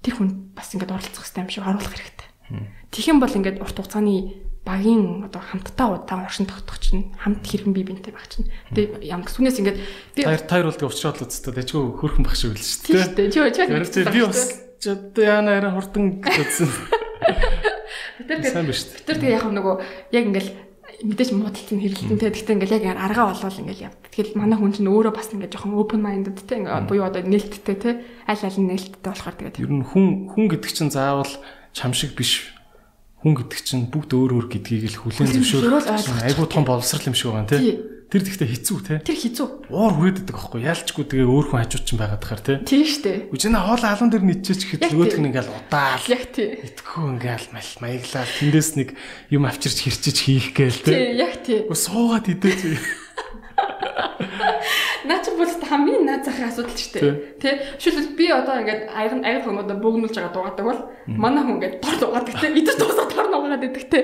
[0.03, 2.29] тэр хүн бас ингээд оролцох хэрэгтэй юм шиг оруулах хэрэгтэй.
[2.93, 7.73] Тэгэх юм бол ингээд урт хугацааны багийн одоо хамтдаа удаан уршин тогтох чинь хамт хэрхэн
[7.73, 8.51] бие биентэй байх чинь.
[8.75, 9.79] Тэгээ ямар сүнээс ингээд
[10.15, 13.31] би Таяр таяр болдгоо өвчроод л үсттэй дэжгүй хөрхөн баг шиг үлж тийм шүү дээ.
[13.87, 14.15] шүү дээ.
[14.15, 14.43] Би бас
[14.83, 16.67] ч одоо яана арай хурдан гэсэн.
[18.27, 19.07] тэр Сайн биш үү?
[19.07, 19.75] тэр тэгээ яг нөгөө
[20.11, 20.51] яг ингээл
[21.05, 23.95] мэдээж муудалцсан хэрэлтэн те гэхдээ ингээл яг аргаа болвол ингээл яв.
[24.09, 27.77] Тэгэхээр манай хүн чинь өөрөө бас ингээд жоохон open minded те ингээ буюу одоо нээлттэй
[27.77, 27.91] те
[28.25, 31.29] аль аль нь нээлттэй болохоор тэгээд Ер нь хүн хүн гэдэг чинь заавал
[31.77, 32.56] чам шиг биш.
[33.23, 35.89] Хүн гэдэг чинь бүгд өөр өөр гэдгийг л хүлээн зөвшөөрөх
[36.27, 37.81] айгуу том боловсрал юм шиг байгаа Тий.
[37.81, 37.97] нэ.
[38.07, 38.95] Тэр гэхдээ хэцүү те.
[39.03, 39.49] тэр хизүү.
[39.67, 42.55] Уур хүрээддэг аахгүй яалчгүй тэгээ өөр хүн хажууд чинь байгаад тахаар те.
[42.63, 43.35] Тийм штэ.
[43.35, 46.07] Үжинэ хоол алан дээр нийцээч Яг гэхэд нөгөөх нь ингээл удаал.
[46.07, 46.55] Яг тий.
[46.71, 48.25] Итгэхгүй ингээл мал маяглаа.
[48.31, 48.89] Тэндээс нэг
[49.35, 50.91] юм авчирч хэрчиж хийх гээл те.
[50.95, 51.67] Тий, яг тий.
[51.67, 52.79] Суугаад идэж.
[55.07, 57.01] Наа чи бол хамгийн наад захын асуудал ч Тий.
[57.01, 57.15] тий.
[57.39, 61.79] Тэ шилбэл би одоо ингээд аяг аяг хүмүүд бөөгнүүлж байгаа дуугадаг бол манай хүн ингээд
[61.79, 62.51] дор дуугадаг тий.
[62.51, 64.03] Идэж дуусаад дор нуугаад идэг тий.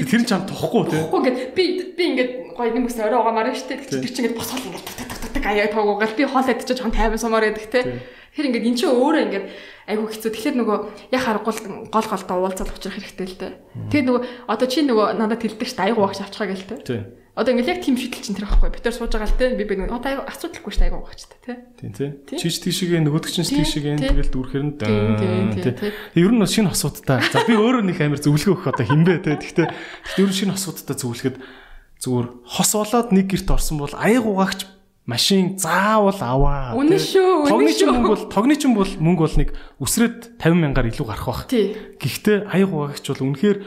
[0.00, 0.96] Тэр нь ч ам тохгүй те.
[0.96, 3.84] Тэгэхгүй ингээд би би ингээд гоё юм гэсэн орой угаамаар штэ.
[3.84, 7.20] Тэр чинь ингээд босоод ингээд так так так аяа тоогоогал би хоол идэж жоохон тайван
[7.20, 7.84] сумаар идэх тий.
[8.32, 9.46] Тэр ингээд эн чинь өөрөө ингээд
[9.90, 10.30] айгүй хэцүү.
[10.30, 10.78] Тэгэхээр нөгөө
[11.12, 11.54] яг харахгүй
[11.90, 13.52] гол голдоо уулзаад учрах хэрэгтэй л дээ.
[13.90, 16.80] Тэгээд нөгөө одоо чи нөгөө надад тэлдэг штэ айгуу багш авчихаа гээл тий.
[17.38, 18.74] Одоо ингээд яг тийм шийдэл чинь тэр байхгүй.
[18.74, 19.54] Би тэр сууж байгаа л те.
[19.54, 21.54] Би би нэг одоо айгу асуудалгүй шүү дээ айгу гооч те.
[21.78, 22.08] Тийм тий.
[22.26, 22.36] Тий.
[22.42, 24.10] Чиж тийшээ нөгөөдөг чинь Тий, тийшээ тий.
[24.10, 24.34] тэгэл
[25.54, 25.94] тийм, тийм.
[26.18, 27.22] Ер нь бас шинэ асуудтай.
[27.30, 29.38] За би өөрөө нэг амар зөвлөгөө өгөх одоо хинбэ те.
[29.38, 31.36] Гэхдээ гэхдээ ер нь шинэ асуудтай зөвлөхөд
[32.02, 34.66] зүгээр хос болоод нэг герт орсон бол аяг угаагч
[35.06, 36.74] машин заавал аваа.
[36.76, 39.50] Үнэн шүү, Тогны чинь мөнгө бол тогны чинь бол мөнгө бол нэг
[39.82, 41.42] үсрээд 50 мянгаар илүү гарах бах.
[41.50, 43.58] Гэхдээ аяг угаагч бол үнэхээр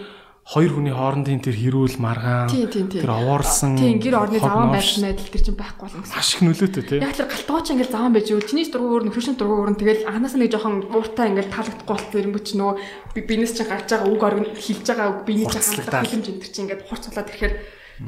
[0.43, 5.39] хоёр хүний хоорондын тэр хэрүүл маргаан тэр овоорсон Тийм гэр орны заван новш, байдал тэр
[5.39, 6.15] чинь байхгүй болно гэсэн.
[6.19, 6.99] маш их нөлөөтэй тий.
[6.99, 10.51] Яг тэр галтгооч ингээл заван байж үл чиний дургуур нөхөршин дургуур нь тэгэл анаас нэг
[10.51, 12.75] жоохон ууртай ингээл таалагдахгүй болт ирэмбүч нөгөө
[13.15, 16.27] би- бинес чинь гарч байгаа үг орг нь хилж байгаа үг биний чинь хандлага хилэмж
[16.27, 17.53] энэ чинь ингээд хурцуулаад ирэхээр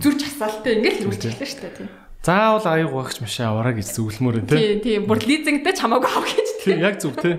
[0.04, 1.90] зүрж хасаалтай ингээл хэрүүлж эхэллээ шүү дээ тийм.
[2.26, 4.60] Заавал аяг угаагч машин аваарай гэж зөвлөмөр энэ тий.
[4.60, 7.38] Тийм тийм бүр лизингтэй чамаагүй авах гэж Тий, яг зөв тий.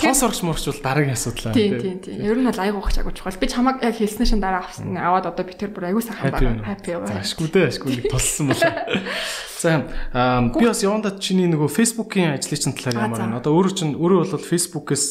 [0.00, 2.20] Тоос орч морч бол дараагийн асуудал Тийм тийм тийм.
[2.20, 3.40] Ер нь бол аяг ухаж агуулж чухал.
[3.40, 4.92] Би чамаг яг хэлснээр шин дараа авсан.
[4.92, 6.60] Аваад одоо би тэр бүр аягүй сайхан байна.
[6.60, 6.68] байна.
[6.68, 8.72] Happy За ашгүй дээ, ашгүй нэг тулсан болоо.
[9.58, 9.70] За
[10.12, 13.40] аа, би бас явандаа чиний нөгөө Facebook-ийн ажлын чинь талаар Аа, ямар байна.
[13.40, 15.04] Одоо өөрөө чинь өөрөө бол Facebook-ээс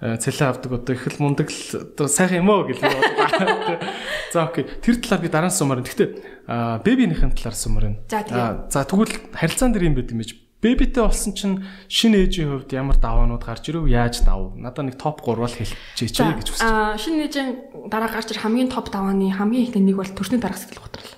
[0.00, 3.78] э, цалин авдаг одоо их л мундаг л одоо сайхан юм гэж бодлоо.
[4.32, 4.64] За окей.
[4.80, 5.84] Тэр талаар би дараа нь сумаар.
[5.84, 6.08] Гэхдээ
[6.48, 8.00] аа, бэбинийхэн талаар сумаар.
[8.08, 10.49] За тэгвэл харилцаан дээр юм байт юм биш.
[10.60, 13.88] Бэбитэй болсон чинь шинэ ээжийн хувьд ямар даваанууд гарч ирв?
[13.88, 14.60] Яаж давв?
[14.60, 16.92] Надад нэг топ 3 бол хэлчихээч За, гэж хүсэж байна.
[16.92, 17.48] аа шинэ нэгэн
[17.88, 21.12] дараа гарч ир хамгийн топ давааны хамгийн ихний нэг бол төрсний дараах сэтгэл готрол.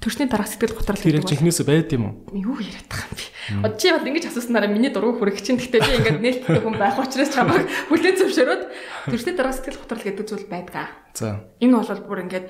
[0.00, 2.14] Төрсний дараах сэтгэл готрол Тэр гэдэг бол жинхнээсээ байд юм уу?
[2.32, 3.26] юу яриад байгаа юм бэ?
[3.68, 6.96] Одоо чи бол ингэж асууснараа миний дургу хүрэх чинь гэхдээ би ингээд нээлттэй хүн байх
[6.96, 8.62] учраас чамайг хүлээн зөвшөөрөөд
[9.12, 10.88] төрсний дараах сэтгэл готрол гэдэг зүйл байдгаа.
[11.12, 11.44] За.
[11.60, 12.48] Энэ бол бүр ингээд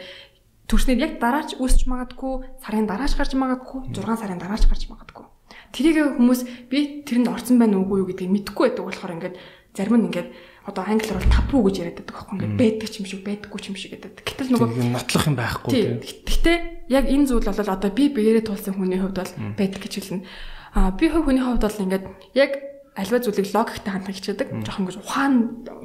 [0.70, 5.26] төрснөд яг дараач үүсч магадгүй, сарын дараач гарч магадгүй, 6 сарын дараач гарч магадгүй.
[5.72, 6.40] Тэрийг хүмүүс
[6.70, 9.36] би тэрэнд орсон байна уугүй юу гэдгийг мэдэхгүй байдаг болохоор ингээд
[9.76, 10.28] зарим нь ингээд
[10.66, 13.66] одоо англиар бол табу гэж яриад байдаг байхгүй ингээд байдаг ч юм шиг байдаггүй ч
[13.70, 14.12] юм шиг гэдэг.
[14.26, 15.82] Гэтэл нөгөө нотлох юм байхгүй тий.
[15.86, 16.22] тийм.
[16.26, 16.56] Гэхдээ
[16.90, 20.26] яг энэ зүйл бол одоо би биеэрээ тулсан хүний хувьд бол байдаг гэж хэлнэ.
[20.74, 22.04] Аа би хувь хүний хувьд бол ингээд
[22.34, 22.52] яг
[22.96, 24.48] альва зүйлийг логиктэй хандах хичээдэг.
[24.64, 25.34] Жохон ингэж ухаан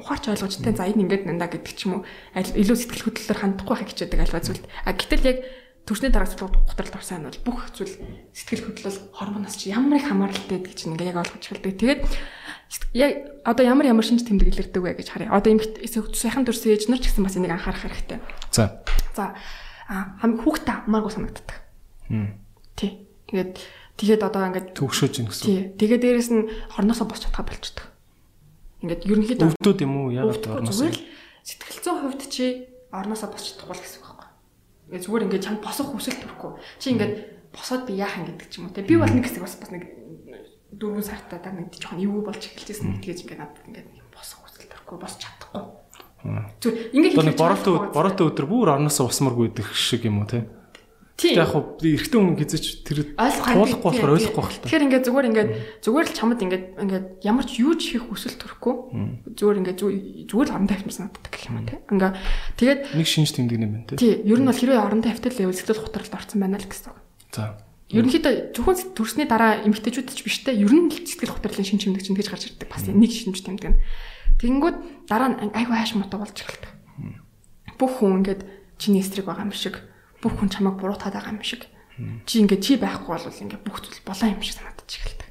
[0.00, 2.06] ухаарч ойлгожтой за энэ ингээд нандаа гэдэг ч юм уу.
[2.32, 4.64] Илүү сэтгэл хөдлөлөөр хандахгүй хаа хичээдэг альва зүйлд.
[4.88, 5.38] А гэтэл яг
[5.86, 7.94] төрсний дараа готролд орсон нь бол бүх зүйл
[8.30, 11.74] сэтгэл хөдлөл гормоноос чи ямар их хамааралтай чинь ингээд яг ойлгож эхэлдэг.
[11.74, 12.00] Тэгээд
[12.94, 13.12] яг
[13.42, 15.34] одоо ямар ямар шинж тэмдэг илэрдэг вэ гэж харъя.
[15.34, 15.60] Одоо юм
[16.14, 18.22] сайхан төрсөн ээж нар ч гэсэн бас энийг анхаарах хэрэгтэй.
[18.54, 18.80] За.
[19.18, 19.34] За
[19.90, 21.58] а хам хүүхдээ амааргүй санагддаг.
[22.78, 23.02] Тий.
[23.26, 23.52] Тэгээд
[23.98, 25.44] тэгээд одоо ингээд Төгшөөж ийн гэсэн.
[25.44, 25.60] тий.
[25.82, 26.46] Тэгээд дээрэс нь
[26.78, 27.90] хорноосоо босч чадхаа болчдөг.
[28.86, 30.14] Ингээд ерөнхийдөө Өвдөөд юм уу?
[30.14, 30.78] Яг өвдөхгүй орноос.
[30.78, 31.04] зүгээр л
[31.42, 32.44] сэтгэл зүйн хувьд чи
[32.94, 34.00] орноосоо босч чадахгүй л гэсэн
[34.92, 36.52] Ингээд зүгээр ингээд чам босох хүсэл төрөхгүй.
[36.76, 37.14] Чи ингээд
[37.48, 38.84] босоод би яахан гэдэг ч юм уу те.
[38.84, 39.88] Би бол нэг хэсэг бас бас нэг
[40.76, 43.00] дөрвөн сартаа даа нэг жоохон эвгүй болж эхэлжсэн.
[43.00, 45.64] Тэгэж ингээд надад ингээд нэг босох хүсэл төрөхгүй босч чадахгүй.
[46.60, 50.44] Зүгээр ингээд Одоо нэг бороотой бороотой өдөр бүр орноосоо усмаргүй идэх шиг юм уу те?
[51.12, 51.36] Тий.
[51.36, 54.64] Яг хөө эрэгтэй хүн хизэж тэр туулахгүй болохоор ойлгохгүй та.
[54.66, 55.50] Тэгэхээр ингээд зүгээр ингээд
[55.84, 58.74] зүгээр л чамд ингээд ингээд ямар ч юу ч хийх хүсэл төрөхгүй.
[59.36, 61.78] Зүгээр ингээд зү- зүгээр л орон тавьсан надад гэх юм те.
[61.92, 62.12] Ингээ
[62.58, 64.00] тэгээд Нэг шинж тэмдэг юм байна те.
[64.00, 66.90] тий ер нь бол хэрвээ орон тавьтал level сэтгэл готролд орсон байна л гэсэн.
[66.90, 66.98] үг.
[67.30, 67.44] За.
[67.92, 70.56] Ерөнхийдөө зөвхөн төрсний дараа эмгтээчүүд ч биш те.
[70.56, 72.66] Ер нь л сэтгэл готрлын шинж тэмдэг чинь тэгж гарч ирдэг.
[72.72, 73.78] Бас нэг шинж тэмдэг нь.
[74.40, 76.72] Тэнгүүд дараа нь айгүй хайш муутай болж эхэлдэг.
[77.76, 78.42] Бүх хүн ингээд
[78.80, 79.76] чиний эсрэг байгаа юм шиг
[80.22, 81.66] бүх хүн чамайг буруутаад байгаа юм шиг.
[82.24, 85.28] Чи ингээд чи байхгүй бол ингээд бүх зүйл болоо юм шиг санагдаж эхэлдэг.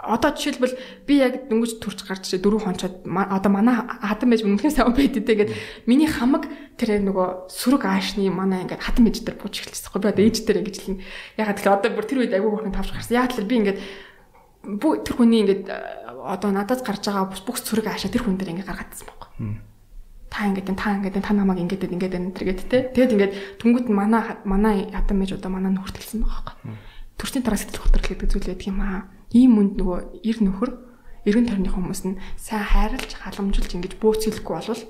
[0.00, 0.74] Одоо жишээлбэл
[1.06, 5.14] би яг дөнгөж төрж гарч ирээ дөрөв хончоод одоо манай хатан байж өмнөхөөс сайн байд
[5.14, 5.54] гэдэг.
[5.86, 6.50] Миний хамаг
[6.80, 10.02] тэр нөгөө сүрэг аашны манай ингээд хатан байж дээр бууж эхэлчихсэн.
[10.02, 11.04] Би одоо ээж дээр ингэж хэлнэ.
[11.38, 13.14] Ягаад тэгэхээр одоо бүр тэр үед айгүй хөрхэн тавж гарсан.
[13.14, 13.78] Яг л би ингээд
[14.66, 15.78] бүх тэр хүний ингээд э,
[16.26, 19.30] одоо надад гарч байгаа бүх сүрэг аашаа тэр хүн дээр ингээд гаргадсан байхгүй.
[20.30, 22.78] Та ингээд энэ, та ингээд энэ, та намайг ингээд энэ тэргээд те.
[22.92, 26.74] Тэгээд ингээд түнгүүд манай манай хатан байж одоо манай нүхтэлсэн байгаа байхгүй.
[27.16, 29.08] Төрчний дараа сэтгэл хөдлөл гэдэг зүйл байдаг юм аа.
[29.32, 30.70] Ийм үнд нөгөө ир нөхөр
[31.26, 34.82] эргэн тойрны хүмүүс нь сайн хайрлж халамжилж ингэж бөөцөлөхгүй болвол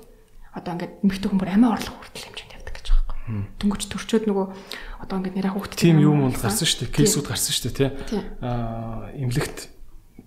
[0.53, 3.45] одоо ингээд эмэгтэй хүн бүр амиа орлох хүртэл хэмжээнд явдаг гэж байгаа байхгүй.
[3.57, 4.45] Дөнгөж төрчөөд нөгөө
[5.01, 6.95] одоо ингээд нэраа хүүхд Тим юм бол гарсан шүү дээ.
[6.97, 7.89] Кейсүүд гарсан шүү дээ.
[8.05, 8.23] Тийм.
[8.41, 9.57] Аа, эмнэлэгт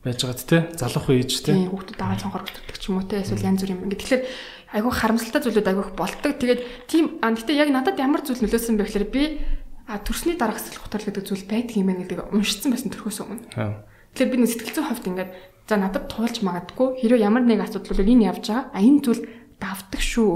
[0.03, 0.51] байж байгаад.
[0.81, 1.55] Залуухан ээж тий.
[1.55, 3.85] Тийм хүүхдүүд дагаа цонхор өгдөг ч юм уу те эсвэл янз бүр юм.
[3.85, 4.23] Ингээд тэгэхээр
[4.71, 6.33] айгүй харамсалтай зүйлүүд айгүй их болдог.
[6.39, 9.23] Тэгээд тийм а гэтээ яг надад ямар зүйл нөлөөсөн бэ гэхээр би
[9.91, 13.43] а төрсний дараах сэтгэл хөдлөл гэдэг зүйл байдаг юм байна гэдэг уншицсан байсан төрхөөс өмнө.
[14.15, 15.31] Тэгэхээр би нэг сэтгэл зүйн хувьд ингээд
[15.67, 18.71] за надад туулж магадгүй хэрэв ямар нэг асуудал бол энэ явж байгаа.
[18.71, 19.23] А энэ зүйл
[19.59, 20.35] давтдаг шүү.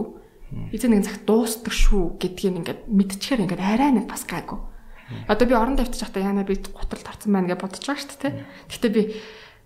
[0.74, 4.58] Эцэг нэгэн цагт дуустдаг шүү гэдгийг ингээд мэдчихээр ингээд арай нэг бас гайгүй.
[5.28, 8.34] Одоо би орон давтаж байхдаа яана би гутрал тарцсан байна гэж бодож байгаа шүү дээ.
[8.70, 9.02] Гэхдээ би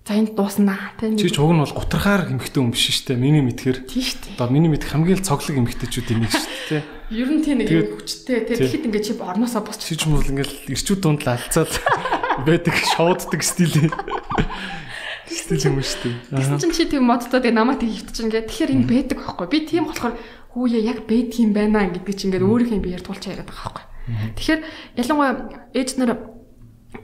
[0.08, 1.12] за энд дууснаа те.
[1.12, 3.20] Чи ч уг нь бол гутрахаар эмхтэй хүн биш шүү дээ.
[3.20, 4.40] Миний мэдхээр тийш дээ.
[4.40, 6.82] одоо миний мэдх хамгийн л цоглог эмхтэйчүүдийн нэг шүү дээ.
[7.12, 8.56] Ер нь тийм нэг хүчтэй те.
[8.56, 11.72] Тэгэхэд ингээд чи орноосоо босч Чи ч юм бол ингээл ирчүүд дунд л алцаад
[12.48, 13.92] байдаг шоуддаг стил.
[15.28, 16.00] Стил юм шүү
[16.32, 16.40] дээ.
[16.40, 19.46] Тэгсэн чинь чи тийм модтой тэгээ намайг тэг хөвтөж ингээд тэгэхээр энэ байдаг байхгүй.
[19.52, 20.16] Би тийм болохоор
[20.56, 23.84] хүүе яг байдаг юм байна гэдэг чи ингээд өөрийнхөө биеэр тулч яриад байгаа байхгүй.
[24.40, 24.60] Тэгэхээр
[24.96, 25.32] ялангуяа
[25.76, 26.37] ээж нар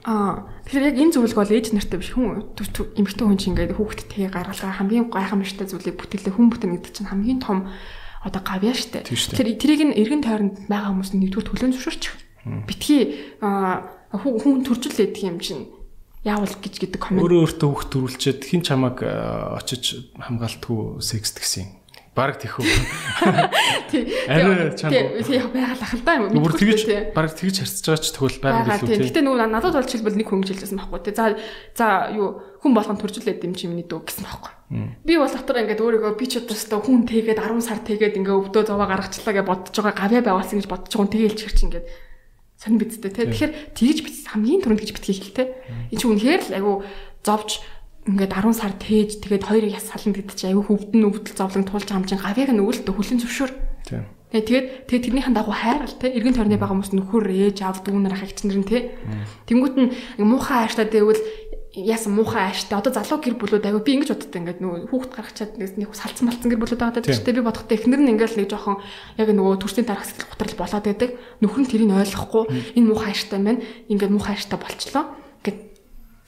[0.05, 4.32] Аа тэгэхээр яг энэ зөвлөгөө бол ээж нартай биш хүн эмэгтэй хүн чинь ингээд хүүхдтэй
[4.32, 7.68] гаргалгаа хамгийн гайхамшигтай зүйлийг бүтээлээ хүн бүтэн гэдэг чинь хамгийн том
[8.24, 9.05] одоо гавьяа штэ.
[9.05, 12.05] Тэгэхээр тэрийг нь эргэн тойронд байгаа хүмүүс нэгдүгээр төлөөн зөвшөөрч.
[12.64, 13.03] Битгий
[13.45, 15.68] аа хүн төржил байдаг юм чинь
[16.24, 21.84] яавал гэж гэдэг комент Өөрөө өөртөө хүүхд төрүүлчихэд хин чамаг очиж хамгаалтгүй секс гэсэн.
[22.14, 22.62] Бараг тэхүү.
[23.90, 24.06] тий.
[24.30, 25.18] Арай чанга.
[25.26, 26.30] Тий байгалах л да юм.
[26.30, 29.06] Бүр тэгж бараг тэгж харьцаж байгаа ч тэгвэл бараг байгаа илүү тий.
[29.10, 31.14] Гэтэ нөгөө надад бол жишээлбэл нэг хүн жилсэн байхгүй тий.
[31.18, 31.34] За
[31.74, 34.54] за юу хүн болгон төржүүлээд юм чи миний дүү гэсэн байхгүй.
[35.02, 38.62] Би бол дотор ингээд өөрийгөө би ч өдөртөө хүн тэгээд 10 сар тэгээд ингээд өвдөө
[38.62, 41.86] зовоо гаргачлаа гэж бодож байгаа гавья байвалсан гэж бодож байгаа хүн тэгээл чирч ингээд
[42.62, 43.26] сонир бидтэй тий.
[43.26, 45.46] Тэгэхээр тэгж бит хамгийн түрүүнд гэж битгий хэлтэй.
[45.90, 46.72] Энэ чи үнэхээр л айгу
[47.24, 47.60] зовж
[48.05, 51.88] ингээд 10 сар тээж тэгээд хоёрыг яс сална гэдэг чи айгу хөвдөн өвдөл зовлон туулж
[51.88, 53.52] байгаа юм чинь гавьяг нь өвөлтө хүлэн зөвшөөр.
[53.88, 54.05] Тий.
[54.34, 57.96] Тэгээ тэгээд тэгээд тэрнийхэн дагуу хайрал те эргэн тойрны байгаа хүмүүс нөхөр ээж аав дүү
[58.02, 58.92] нар хагч нар нь те.
[59.48, 59.88] Тэнгууд нь
[60.20, 61.22] муухай ааштай дэвэл
[61.72, 65.52] яасан муухай ааштай одоо залуу гэр бүлүүд аягүй би ингэж боддог ингээд нөгөө хүүхд гаргачаад
[65.59, 68.78] нэг салцсан малцсан гэр бүлүүд байгаа гэдэг чинь би бодохдоо эхнэр нь ингээд нэг жоохон
[69.22, 71.11] яг нөгөө төрсний дараах сэтгэл готрол болоод байдаг.
[71.42, 72.44] Нөхөр нь тэрийг ойлгохгүй.
[72.78, 75.24] Энэ муухай ааштай байна ингээд муухай ааштай болчлоо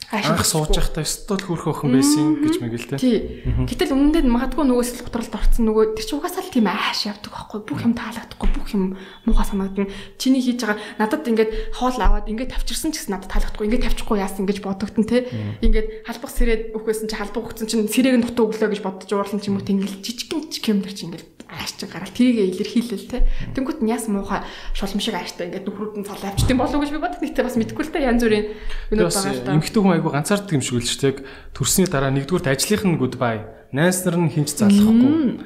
[0.07, 3.43] Анх сууж байхдаа стол хөрх охин байсан гэж мэгэл тий.
[3.43, 3.43] Тий.
[3.67, 7.27] Гэтэл нь магадгүй нөгөө сэтгэл готролд орсон нөгөө тэр чинь угаасаа л тийм ааш явдаг
[7.27, 8.95] байхгүй бүх юм таалагдахгүй бүх юм
[9.27, 9.91] муухай санагдана.
[10.15, 14.17] Чиний хийж байгаа надад ингээд хоол аваад ингээд тавчирсан ч гэсэн надад таалагдахгүй ингээд тавчихгүй
[14.23, 15.27] яасан гэж бодогдсон те.
[15.59, 19.43] Ингээд халбах сэрээд өгөхөөсөн чи халбах өгсөн чинь сэрэг нь дутуу өглөө гэж бодож уурлан
[19.43, 23.23] ч юм уу тэнгэл жижигэн жижиг юм дэр чи ингээд чи гараад тэрийг илэрхийлэл те.
[23.55, 24.43] Тэнгүүт нь яасан муухай
[24.75, 27.23] шулам шиг ааштай ингээд нөхрүүд нь цал авчт юм болов уу гэж би боддог.
[27.23, 28.45] Гэтэ бас мэдгүй л та янз бүрийн
[28.91, 29.55] бас байгаа л да.
[29.55, 31.15] эмхтэй хүн айгу ганцаардаг юм шиг л ч тэг
[31.55, 33.41] төрсний дараа нэгдүгээр ажлынх нь goodbye.
[33.71, 35.39] Найз нар нь хинч залахгүй.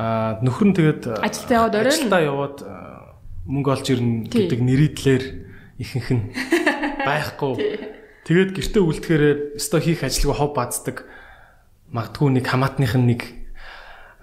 [0.00, 5.24] Аа нөхөр нь тэгээд Ажилдаа яваад орой ажилдаа яваад аа, мөнгө олж ирнэ гэдэг нэрийдлэр
[5.76, 6.24] ихэнх нь
[7.06, 7.54] байхгүй.
[8.24, 9.24] Тэгээд гэртээ үлдэхээр
[9.60, 11.04] өстой хийх ажилгүй хов бааздаг.
[11.92, 13.43] Магадгүй нэг хамаатных нь нэг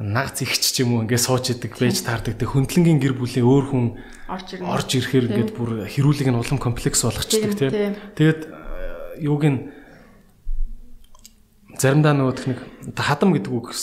[0.02, 2.42] нагц ихч ч юм уу ингээд сууж идэг, байж таардаг.
[2.42, 3.86] Тэг хөндлөнгийн гэр бүлийн өөр хүн
[4.26, 4.66] орж ирнэ.
[4.66, 7.72] орж ирэхээр ингээд бүр хэрүүлэг нь улам комплекс болгочдөг Тийм, тийм.
[7.72, 7.94] тийм.
[8.18, 9.60] Тэгээд э, юуг нь
[11.78, 12.60] заримдаа нөгөө техник
[12.98, 13.74] хадам гэдэг үг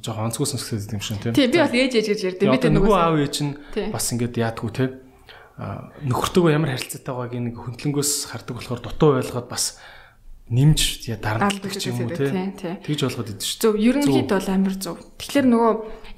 [0.00, 1.36] жоохон онцгой сонсгдээд юм шиг тийм.
[1.36, 2.52] Тий, би бол ээж ээж гэж ярьдээ.
[2.52, 3.92] Би тэр нөгөө аав ээж нь Тийм.
[3.92, 4.92] бас ингээд яадгүй тийм.
[5.56, 9.80] Нөхөртөөгөө ямар харилцаатай байгааг нэг хөндлөнгөөс хардаг болохоор дутуу ойлгоод бас
[10.46, 11.10] нэмж
[11.74, 12.54] ч юм тийм.
[12.86, 13.60] Тэгж ойлгоод идэв шүү.
[13.66, 14.96] зөв ерөнхийд бол амар зөв.
[15.18, 15.72] Тэгэхээр нөгөө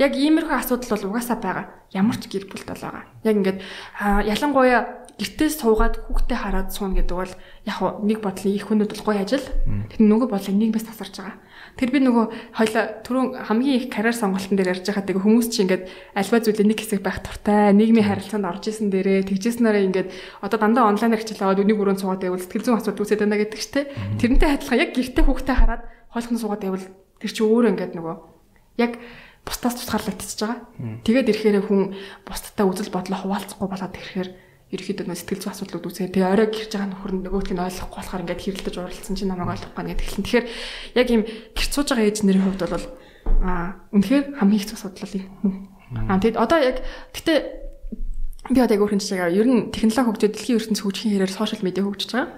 [0.05, 1.67] яг иймэрхүү асуудал бол угаасаа байгаа.
[1.97, 3.05] Ямар ч гэр бүлд бол байгаа.
[3.25, 3.59] Яг ингээд
[4.29, 7.33] ялангуяа гэртээ суугаад хүүхдээ хараад суuna гэдэг бол
[7.65, 9.49] яг нэг бодлын их хүнүүд бол гоё ажил.
[9.97, 11.41] Тэр нөгөө бодлыг нийгмээс тасарч байгаа.
[11.79, 15.71] Тэр би нөгөө хоёлаа түрүүн хамгийн их карьер сонголтын дээр ярьж байхад тэгээ хүмүүс чинь
[15.71, 15.85] ингээд
[16.19, 20.09] альва зүйлээ нэг хэсэг байх туртай, нийгмийн харилцаанд орж исэн дээрээ тэгжсэнээрээ ингээд
[20.43, 23.61] одоо дандаа онлайнаар хичээл аваад өнийг өрөөнд суугаад байвал сэтгэл зүйн асуудал үүсээд байна гэдэг
[23.63, 23.85] чтэй.
[24.19, 26.87] Тэрнтэй адилхан яг гэртээ хүүхдээ хараад хоолхон суугаад байвал
[27.23, 28.17] тэр чи өөрөө ингээд нөгөө
[28.83, 28.93] яг
[29.47, 30.59] бусдаас тусгаарлагдчихж байгаа.
[31.07, 31.95] Тэгээд ирэхээр хүн
[32.27, 34.29] бусдтай үзэл бодлоо хуваалцахгүй болоод ирэхээр
[34.69, 36.13] ерөөхдөө нөө сэтгэл зүйн асуудлууд үүсээ.
[36.13, 39.53] Тэгээ орой гэрж байгаа нөхөр нь нөгөөх нь ойлгохгүй болохоор ингээд хэрэлдэж уралдсан чинь намайг
[39.57, 40.47] ойлгохгүй нэг тэгэхээр тэгэхээр
[41.01, 41.23] яг ийм
[41.57, 42.87] гэрч сууж байгаа ээж нарын хувьд бол
[43.49, 45.27] аа үнэхээр хамгийн их асуудал юм.
[45.97, 46.77] Аа тэгэд одоо яг
[47.17, 47.39] гэтээ
[48.53, 51.85] би одоо яг өөрхөн жишээгээр ер нь технологи хөгжөөд дэлхийн ертөнц хөгжихийн хэрээр сошиал медиа
[51.85, 52.29] хөгжиж байгаа.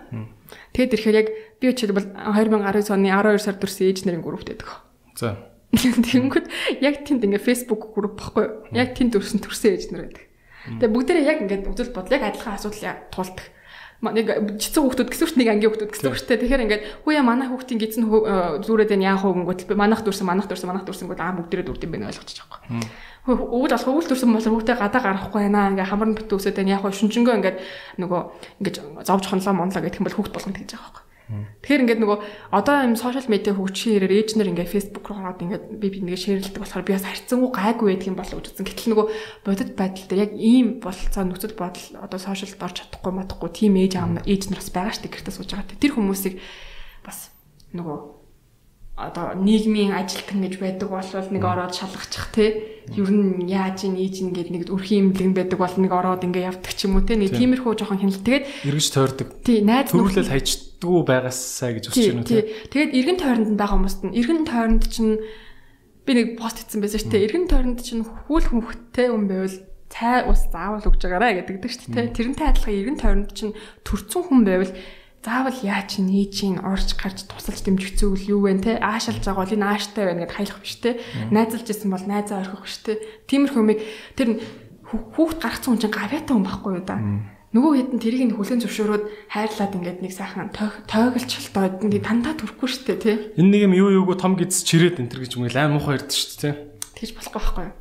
[0.74, 1.28] Тэгэд ирэхээр яг
[1.58, 4.70] би жишээлбэл 2019 оны 12 сард төрсэн ээж нарын группт байдаг.
[5.18, 5.38] За.
[5.74, 6.46] Тэнгүүд
[6.82, 8.74] яг тэнд ингээ Facebook групп баггүй?
[8.74, 10.29] Яг тэнд төрсэн төрсэн ээж нар байдаг.
[10.66, 13.46] Тэгээ бүгдээрээ яг ингээд үзэл бодол яг адилхан асуудал туулдаг.
[14.00, 18.08] Нэг жицэн хүүхдүүд гэсвч нэг ангийн хүүхдүүд гэсвч тэ тэгэхээр ингээд хүүе манай хүүхдийн гизэн
[18.64, 21.84] зүрээд энэ яах вэ гингүүт манах дүрсэн манах дүрсэн манах дүрсэн гол аа бүгдээрээ дүрд
[21.84, 22.80] юм байна ойлгочих жоохгүй.
[23.28, 26.84] Өвөл болох өвөл дүрсэн бол хүүхдээ гадаа гарахгүй байна ингээ хамар бит үсээд энэ яах
[26.88, 27.58] вэ шүнжэнгөө ингээд
[28.00, 28.20] нөгөө
[28.64, 31.09] ингээд зовж хонлоо монлоо гэх юм бол хүүхд болгоно гэж байгаа байхгүй.
[31.30, 32.18] Тэгэхээр ингээд нөгөө
[32.50, 36.18] одоо юм сошиал медиа хөгжихийн хэрээр ээжнэр ингээд Facebook руу ороод ингээд би би нэгэ
[36.18, 38.66] шеэрлдэг болохоор би бас харьцангуй гайгүй байдаг юм болов гэж үзсэн.
[38.66, 39.06] Гэтэл нөгөө
[39.46, 43.94] бодит байдал дээр яг ийм болцоо нөхцөл бодол одоо сошиалд орж чадахгүй мадахгүй тийм ээж
[43.94, 45.78] аав ээж нар бас байгаа дээ гэртээ сууж байгаа.
[45.78, 46.34] Тэр хүмүүсийг
[47.06, 47.30] бас
[47.78, 48.19] нөгөө
[49.00, 52.46] одоо нийгмийн ажилтан гэж байдаг бол нэг ороод шалгачих те.
[52.92, 56.52] Ер нь яаж ийн ээж ин гэдэг нэг өрхийн имлэг байдаг бол нэг ороод ингээ
[56.52, 57.16] явдаг ч юм уу те.
[57.16, 58.20] Нэг тиймэрхүү жоохон хяналт.
[58.20, 59.28] Тэгээд эргэж тойрдог.
[59.40, 62.44] Тий найз төрүүлэл хайчдгүй байгаасаа гэж үсэж байна те.
[62.68, 65.16] тэгээд эргэн тойронд байгаа хүмүүст нь эргэн тойронд чинь
[66.04, 67.24] би нэг пост хийсэн байсан шүү дээ.
[67.24, 69.56] Эргэн тойронд чинь хүүл хүүхдтэй хүн байвал
[69.90, 74.40] цай ус заавал өгж байгаарэ гэдэг шүү дээ тэрнтэй адилхан эргэн тойронд чинь төрцөн хүн
[74.46, 74.72] байвал
[75.20, 79.52] заавал яа чи нээжийн орж гарч тусалж дэмжих зүйл юу вэ те аашалж байгаа бол
[79.52, 80.96] энэ ааштай байна гэд хаялах биш те
[81.28, 82.96] найзалж исэн бол найзаа орхих биш те
[83.28, 83.84] тиймэрхүү юмыг
[84.16, 84.40] тэр
[84.88, 86.96] хүүхд гаргацсан хүн чинь гавьяатай хүн байхгүй юу да?
[87.50, 90.54] Нөгөө хэд нь тэрийг нь хүлэн зөвшөөрөөд хайрлаад ингээд нэг сайхан
[90.88, 95.10] тойголцолтой ингээд тандаа төрөхгүй штэ те энэ нэг юм юу юуг том гиз чирээд энэ
[95.10, 96.48] төр гэж юм аим муухай ярьдэн штэ те
[96.96, 97.76] тэгж болохгүй байхгүй юу?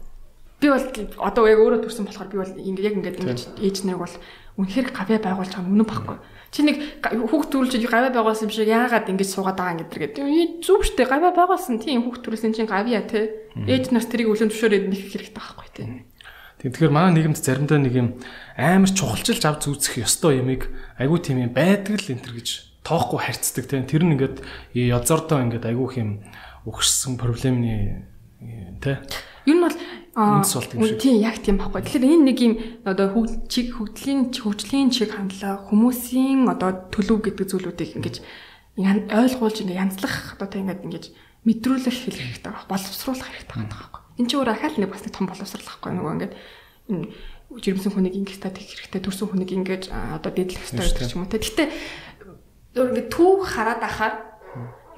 [0.59, 0.85] Би бол
[1.23, 4.15] одоо яг өөрөө төрсэн болохоор би бол ингээд яг ингээд ингэж ээж нарыг бол
[4.57, 6.17] үнэхээр гавьяа байгуулж байгаа юм үнэн баггүй
[6.49, 10.65] Чи нэг хүүхд төрүүлж гавья байгуулсан юм шиг яагаад ингэж суугаад байгаа юм гэдэг.
[10.65, 13.49] Зүг штэ гавья байгуулсан тийм хүүхд төрүүлсэн чинь гавья те.
[13.53, 15.83] Ээж нарт тэрийг үлэн зөвшөөрөөд нэг хэрэгтэй байхгүй те.
[16.59, 18.09] Тэгэхээр манай нийгэмд заримдаа нэг юм
[18.59, 20.67] амар чухалчилж авч үзэх ёстой юмыг
[20.99, 22.49] айгүй тийм юм байдаг л энэ төр гэж
[22.83, 23.87] тоохгүй харьцдаг тийм.
[23.87, 24.43] Тэр нь ингээд
[24.75, 26.19] язордоо ингээд айгүй юм
[26.67, 28.03] өгшсөн проблемны
[28.83, 28.97] тий.
[29.47, 29.77] Ер нь бол
[30.20, 30.99] үндэс болт юм шиг.
[30.99, 31.82] Тийм яг тийм байхгүй.
[31.88, 32.53] Тэгэхээр энэ нэг юм
[32.84, 38.15] одоо хөгжиг хөгжлийн хөгжлийн чиг хандлага хүмүүсийн одоо төлөв гэдэг зүйлүүдийг ингэж
[38.80, 41.05] ойлгуулж ингэ янзлах одоо тийм ингэ ингэж
[41.47, 42.67] мэдрүүлэх хэлэх хэрэгтэй байгаа.
[42.67, 44.01] Боловсруулах хэрэгтэй байгаа байхгүй.
[44.20, 46.28] Энд чинь өөр ахаал нэг бас нэг том боловсрал байхгүй нөгөө ингэ
[47.49, 51.32] жирэмсэн хүнийг ингэ стат хийх хэрэгтэй, төрсэн хүнийг ингэж одоо дэдлэх хэрэгтэй ч юм уу.
[51.32, 51.67] Гэхдээ
[52.76, 54.13] өөр ингэ түүх хараад ахаар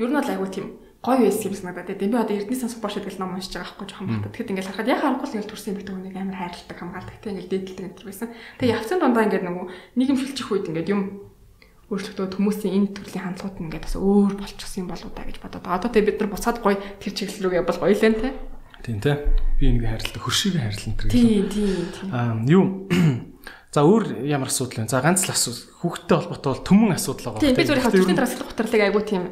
[0.02, 0.68] ер нь бол айгүй тийм
[1.02, 3.90] гоё байсан юм санагдаад тийм би одоо Эрдэнэ сан спорт гэдэг ном уншиж байгаа байхгүй
[3.90, 4.30] жоохон багтаа.
[4.30, 7.52] Тэгэхэд ингээл харахад яг харахгүй л ингээл төрсэн эмэгтэй хүнийг амар хайрладаг хамгаалдаг тийм ингээл
[7.52, 8.30] дээдэлдэг энэ байсан.
[8.62, 9.66] Тэгээ явцсан дундаа ингээд нөгөө
[9.98, 11.02] нийгэмшилчих үед ингээд юм
[11.90, 15.66] өөрчлөгдөөд хүмүүсийн энэ төрлийн хандлагууд нь ингээд бас өөр болчихсон юм болоо да гэж бодоод.
[15.66, 18.36] Одоо тэгээ бид нар буцаад гоё тэр чиглэл рүү явбал гоё лэн тийм.
[18.86, 19.18] Тийм тийм.
[19.58, 21.10] Би нэг хайрлаа хөршиг хайрлан тэр.
[21.10, 21.82] Тийм тийм.
[22.14, 22.86] Аа юу
[23.72, 24.92] За өөр ямар асуудал вэ?
[24.92, 25.64] За ганц л асуудал.
[25.80, 27.44] Хүүхдтэй холбоотой бол төмөн асуудал байгаа.
[27.44, 29.24] Тийм би зүгээр хавчны дарааслах гутарлыг айгуу тийм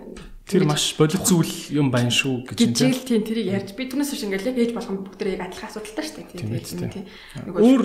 [0.50, 2.94] Тэр маш бодит зүйл юм байна шүү гэж юм тийм.
[3.06, 6.18] Тийм тэрийг ярьж би түүнээс биш ингээл яг ээж болгоно бүгдээ яг адилхан асуудалтай шүү
[6.26, 7.06] дээ тийм.
[7.54, 7.84] Өөр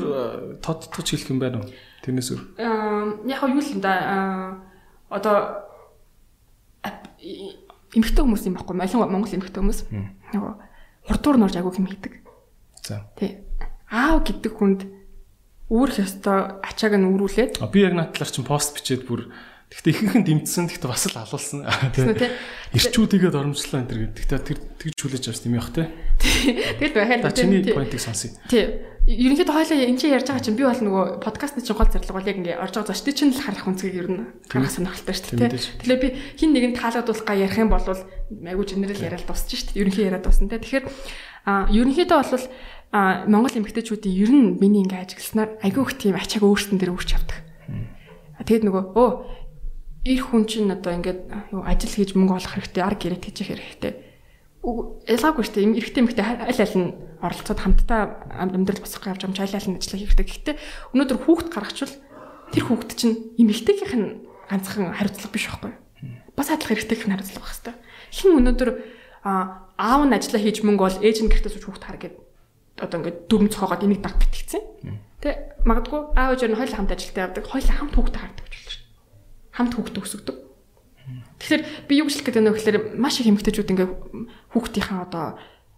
[0.64, 1.68] тодтогч хэлэх юм байна уу?
[2.00, 2.42] Тэрнээс өөр.
[2.56, 3.92] Аа яг юу л юм да
[5.12, 5.68] одоо
[7.92, 9.80] эмэгтэй хүмүүс юм баггүй малин Монгол эмэгтэй хүмүүс.
[10.32, 10.52] Нөгөө
[11.12, 12.24] хурдуур норж агуу хэм хийдэг.
[12.80, 13.04] За.
[13.16, 13.44] Тий.
[13.92, 14.80] Аав гэдэг хүнд
[15.68, 17.60] үүрх ёстой ачааг нь үүрүүлээд.
[17.72, 19.32] Би яг надлаар чинь пост бичээд бүр
[19.74, 20.70] Гэхдээ ихэнх нь дэмжсэн.
[20.70, 21.60] Гэхдээ бас л алуулсан.
[22.78, 24.22] Ирчүүдийгээд оромжлоо энэ төр гэдэг.
[24.22, 25.90] Гэхдээ тэр тэгж хүлээж авсан юм яах те.
[26.78, 28.38] Тэгэл байхад та чиний поинтыг сонсъё.
[28.46, 28.94] Тий.
[29.04, 32.24] Ерөнхийдөө хойлоо энэ чинь ярьж байгаа чинь би бол нөгөө подкастны чинь гол зорилго бол
[32.24, 35.60] яг ингээ орж байгаа зочдын чинь л харах үнцгийг ер нь гаргах сонирхолтой шүү дээ.
[35.84, 36.08] Тэгэхээр би
[36.40, 39.80] хин нэгэнд таалагдуулах га ярих юм бол айгуу генерал яриад дуусч шүү дээ.
[39.84, 40.56] Ерөнхий яриад дуусна те.
[40.56, 40.84] Тэгэхээр
[41.44, 42.44] а ерөнхийдөө бол
[42.96, 47.10] а Монгол эмэгтэйчүүдийн ер нь миний ингээ ажигласнаар айгуу их тийм ачааг өөрсдөн дээр өөрч
[47.12, 47.44] авдаг.
[48.40, 49.08] Тэгэд нөгөө өө
[50.04, 51.20] ир хүн чинь одоо ингээд
[51.52, 53.92] юу ажил хийж мөнгө олох хэрэгтэй, арга гэрээ хийж хэрэгтэй.
[54.64, 55.76] Ялгаагүй шүү дээ.
[55.80, 56.92] Эрэгтэй эмэгтэй аль аль нь
[57.24, 58.00] оролцоод хамтдаа
[58.36, 60.28] амьдрал босгох явж байгаа аль аль нь ажиллах хэрэгтэй.
[60.28, 60.56] Гэхдээ
[60.92, 61.94] өнөөдөр хүүхд гаргачвал
[62.52, 64.08] тэр хүүхд чинь эмэгтэйгийнх нь
[64.48, 65.80] ганцхан хариуцлага биш байхгүй юу?
[66.36, 67.74] Бас адилхан эрэгтэйгийнх нь хариуцлага байх хэрэгтэй.
[68.12, 68.70] Хэн өнөөдөр
[69.24, 72.20] аав нь ажиллаа хийж мөнгө бол ээж нь гэртээ сууж хүүхд хар гэдэг
[72.80, 74.64] одоо ингээд дүрм цохоогоод энийг даг битгцэн.
[75.20, 78.63] Тэ магадгүй аав ээж нь хоёул хамт ажилтаа явдаг, хоёул хамт хүүхдээ хардаг гэж
[79.54, 80.36] хамт хүүхдээ өсгдөг.
[81.38, 83.88] Тэгэхээр би юу гэж хэлэх гэдэг нь вэ гэхээр маш их эмэгтэйчүүд ингээ
[84.54, 85.26] хүүхдийнхээ одоо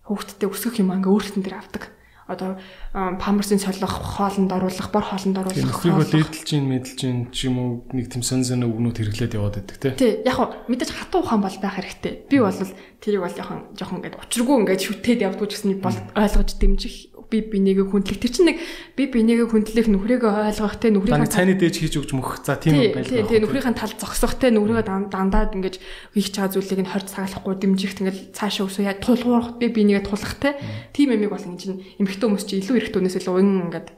[0.09, 1.83] хүүхдтэй өсгөх юм ингээ өөрсдөн дээр авдаг.
[2.27, 2.59] Одоо
[2.93, 5.57] памперсын солих, хоолнд оруулах, бор хоолнд оруулах.
[5.57, 9.63] Нөхрийгөө дээдэлж ин мэдэлж ин ч юм уу нэг тийм сон сон өгнүүд хэрэглээд яваад
[9.63, 9.95] байдаг те.
[9.95, 12.27] Тий, яг хөө мэдээж хатуу ухаан бол байх хэрэгтэй.
[12.27, 12.59] Би бол
[12.99, 17.41] тэрийг бол жоохон жоохон ингээд учиргүй ингээд шүтээд явдггүй ч гэсэн бол ойлгож дэмжих би
[17.43, 18.21] бинийгээ хүндлэх.
[18.23, 18.59] Тэр чинь нэг
[18.95, 22.39] би бинийгээ хүндлэх нөхрийгөө ойлгох те нөхрийнхээ цайны дээж хийж өгч мөх.
[22.47, 23.11] За тийм юм байл.
[23.11, 25.83] Тий, нөхрийнхээ тал зогсох те нөхрийгөө дандаа ингэж
[26.15, 30.35] хийх чагаа зүйлийг нь хорж цагаалахгүй дэмжих тэгэл цаашаа өсөө яа тулгуур би бинийгээ тулах
[30.39, 30.55] те.
[30.95, 31.83] Тийм ямиг бол ингэ чинь
[32.17, 33.89] эмхтэн хүмүүс чи илүү эрхтөнөөс илүү уян ингээд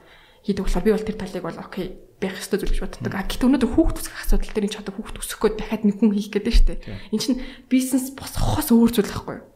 [0.43, 1.87] хийдэг болохоор би бол тэр талыг бол окей
[2.19, 3.15] байх ёстой зүйл гэж боддог.
[3.15, 6.11] А гэхдээ өнөөдөр хүүхд үсэх асуудал дээр энэ ч одоо хүүхд үсэхгүй дахиад нэг хүн
[6.11, 6.79] хийх гэдэг нь шүү дээ.
[7.15, 7.39] Энд чинь
[7.71, 9.47] бизнес босгохоос өөр зүйл байхгүй юу?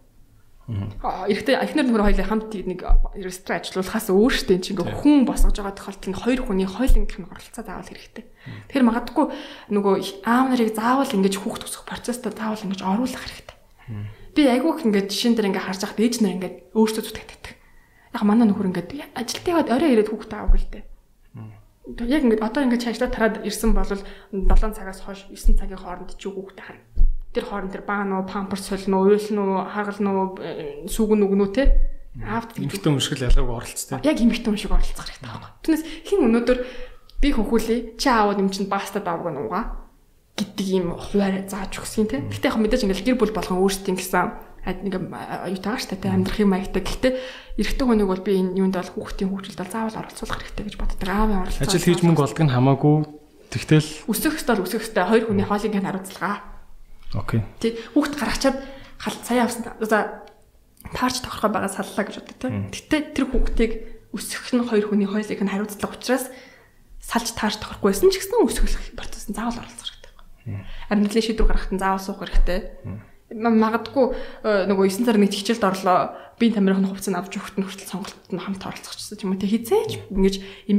[1.03, 2.87] Аа эрэгтэй эхнэр нөхөр хоёулаа хамт нэг
[3.19, 7.27] ресторан ажиллуулахаас өөр штэ энэ чинь ингээ хүн босгож байгаа тохиолдолд хоёр хүний хойлонгийнх нь
[7.27, 8.23] оролцоо заавал хэрэгтэй.
[8.71, 9.25] Тэгэхээр магадгүй
[9.75, 13.57] нөгөө аав нарыг заавал ингэж хүүхд төсөх процесстаа заавал ингэж оруулах хэрэгтэй.
[14.39, 17.53] Би айгүйх ингээд жишээн дээр ингээ харж байхад ээж нар ингээд өөрсдөө зүтгэдэг.
[18.13, 20.83] Яг манай нөхөр ингээд ажилтаа яваад орой ирээд хүүхдээ аав гэлтэй.
[22.07, 24.05] Яг ингээд одоо ингээд цаашлаа тараад ирсэн бол 7
[24.77, 26.85] цагаас хойш 9 цагийн хооронд чи хүүхдээ харна
[27.33, 31.49] тэр хооронд тэр баа нуу памперс солно уу уйл нуу харгал нуу э, сүгэн үгнүү
[31.49, 31.63] те
[32.21, 33.97] аавд эмхтэн өмшгөл ялгаагүй оролцтой.
[34.05, 35.51] Яг эмхтэн өмшиг оролцох хэрэгтэй байхгүй.
[35.65, 36.59] Түүнээс хин өнөөдөр
[37.25, 39.89] би хөхүүлээ чи аавд юм чин паста давг нуугаа
[40.37, 42.21] гэдэг юм хуваар зааж өгсөн те.
[42.21, 46.55] Гэтэ яг мэдээж ингээл гэр бүл болгон өөрсдийн гэсэн нэг аюутайгаар штэ те амьдрах юм
[46.55, 46.79] маягтай.
[46.79, 47.13] Гэхдээ
[47.59, 51.03] эрэгтэй хүнийг бол би энэ юунд бол хүүхдийн хөгжилд бол заавал оролцуулах хэрэгтэй гэж боддог.
[51.03, 51.67] Аавын оролцоо.
[51.67, 52.95] Ажил хийж мөнгө олдог нь хамаагүй
[53.51, 56.53] тэгтэл өсөх ёстой өсөх ёстой хоёр хүний хоолыг нь хариуцлага
[57.13, 57.41] Окей.
[57.59, 58.57] Тий хүүхд гаргачаад
[58.97, 59.75] хал сая авсан.
[59.83, 60.25] За
[60.95, 62.51] таарч тохирхоо байгаа саллаа гэж боддог тий.
[62.71, 63.71] Гэтэ тэр хүүхдийг
[64.15, 66.31] өсгөх нь хоёр хүний хоёулыг нь хариуцлага учраас
[67.03, 70.03] салж таарч тохирохгүйсэн ч гэсэн өсгөх процесс нь заавал оролцох хэрэгтэй
[70.91, 72.59] нэлээд шийдвэр гаргахад заавал суух хэрэгтэй.
[73.33, 74.05] Магадгүй
[74.45, 76.13] э, нөгөө 9 сар нэг хичээлд орлоо.
[76.37, 79.41] Би тамирын хувцас авч өгөхт нь хүртэл сонголтод нь хамт оролцохчихсан юм уу.
[79.41, 80.35] Те хизээч ингэж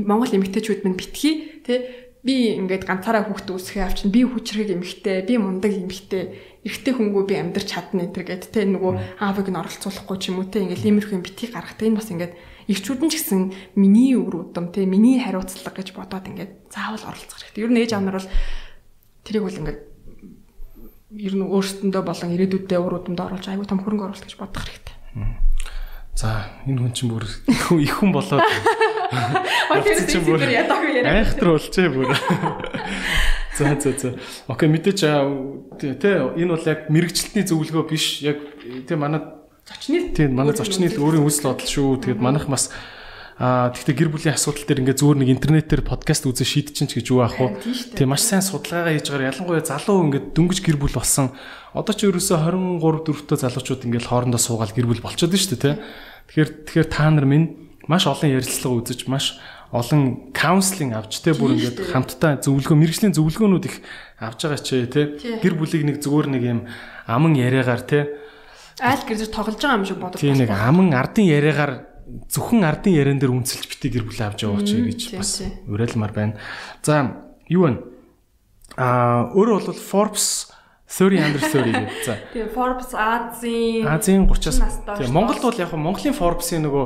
[0.06, 5.36] Монгол эмэгтэйчүүд минь битгий те би ингээд ганцаараа хүүхдээ үсгээ авчин би хүчрэг эмхтэй би
[5.36, 6.32] мундаг эмхтэй
[6.64, 10.40] эрэгтэй хүнгүү би амьдрч чадна энэ төр гэд тэ нөгөө аавыг нь оролцуулахгүй ч юм
[10.40, 12.32] уу тэ ингээд иймэрхүү битгий гаргахтай энэ бас ингээд
[12.72, 17.44] ирчүүд нь ч гэсэн миний өр удам тэ миний хариуцлага гэж бодоод ингээд заавал оролцох
[17.44, 17.60] хэрэгтэй.
[17.60, 18.32] Ер нь ээж аав нар бол
[19.28, 19.81] тэрийг бол ингээд
[21.15, 24.95] ер нь өөрсдөндөө болон ирээдүйдээ өр удамд оруулж аягүй том хөрөнгө оруулалт гэж бодох хэрэгтэй.
[26.19, 27.24] За энэ хүн чинь бүр
[27.86, 28.43] их хүн болоод
[29.15, 31.23] Тэр чинь бүр ядаагүй яриа.
[31.23, 32.11] Айхтар болчээ бүр.
[33.55, 34.11] За за за.
[34.51, 35.01] Окей мэдээч
[35.78, 38.23] тэ энэ бол яг мэрэгчлэлтний зөвлөгөө биш.
[38.27, 38.43] Яг
[38.86, 39.23] тэ манай
[39.66, 42.03] зочны тийм манай зочны л өөрийн үзэл бодол шүү.
[42.03, 42.74] Тэгээд манайх бас
[43.35, 47.06] Аа тэгтээ гэр бүлийн асуудал дээр ингээд зүгээр нэг интернетээр подкаст үзээ шийдчихэн ч гэж
[47.11, 47.59] юу аах вэ?
[47.98, 49.31] Тийм маш сайн судалгаагаа хийж байгаа.
[49.35, 51.35] Ялангуяа залуу ингээд дөнгөж гэр бүл болсон.
[51.74, 55.82] Одоо ч ерөөсөө 23 4-т залуучууд ингээд хоорондоо суугаад гэр бүл болчиход шүү дээ, тэ.
[56.31, 59.43] Тэгэхээр тэгэхээр та нар минь маш олон ярилцлага үзэж маш
[59.74, 63.82] олон каунслинг авч те бүр ингээд хамтдаа зөвлөгөө мэрэгжлийн зөвлөгөөнүүд их
[64.23, 66.61] авч байгаа ч те гэр бүлийг нэг зүгээр нэг юм
[67.11, 68.15] аман яриагаар те
[68.78, 71.93] айл гэр зэрэг тоглож байгаа юм шиг бодож тийм нэг аман ардын яриагаар
[72.28, 76.35] зөвхөн ардын яриан дээр үнсэлж битгий гэр бүлээ авч яваач гэж бас уриалмаар байна.
[76.85, 77.81] За юу вэ?
[78.76, 80.52] Аа өөрөө бол Forbes
[80.89, 82.05] 30 under 30 гэдэг.
[82.05, 82.14] За.
[82.32, 86.85] Тэгээ Forbes Азийн Азийн 30-аас тийм Монголд бол яг Монголын Forbes-ийн нөгөө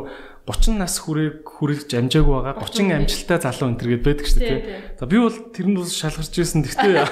[0.49, 4.61] 30 нас хүрээг хүрэж амжаагүй байгаа 30 амжилттай залуу энэ төр гэдэг шүү дээ.
[4.97, 6.65] За би бол тэрэнд бас шалгарч ирсэн.
[6.65, 7.05] Гэхдээ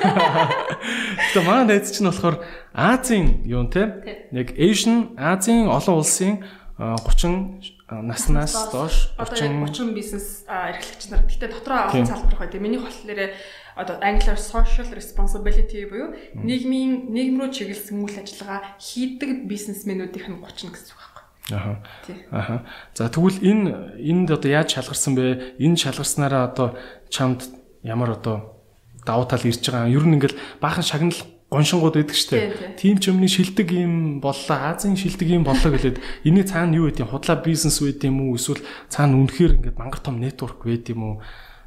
[1.36, 2.40] гэхдээ манай найз чинь болохоор
[2.72, 6.40] Азийн юу те яг Asian Азийн олон улсын
[6.80, 11.22] 30 наснаас доош 30 30 бизнес эрхлэгч нар.
[11.26, 12.60] Гэхдээ дотроо олон салбар байгаа.
[12.60, 13.30] Миний болохоор
[13.76, 20.74] одоо англиар social responsibility буюу нийгмийн нийгэм рүү чиглэсэн үйл ажиллагаа хийдэг бизнесмэнүүдийнх нь 30
[20.74, 21.16] гэсэн үг
[21.52, 21.84] Аха.
[22.30, 22.66] Аха.
[22.94, 25.54] За тэгвэл энэ энд одоо яаж шалгарсан бэ?
[25.62, 26.74] Энэ шалгарснараа одоо
[27.08, 27.46] чамд
[27.86, 28.58] ямар одоо
[29.06, 29.86] давуу тал ирж байгаа.
[29.86, 31.14] Ер нь ингээл баахан шагнал
[31.50, 32.74] гоншингууд байдаг штэ.
[32.74, 34.74] Тим ч өмнө шилдэг юм боллоо.
[34.74, 37.12] Азийн шилдэг юм боллоо гэлээд энэ цаана юу гэдэг юм?
[37.14, 38.34] Худлаа бизнес байд юм уу?
[38.34, 41.14] Эсвэл цаана үнэхээр ингээд мангар том нэтворк байд юм уу?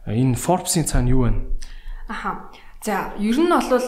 [0.04, 1.32] Энэ Forbes-ийн цаана юу вэ?
[2.12, 2.52] Аха.
[2.84, 3.84] За, ер нь бол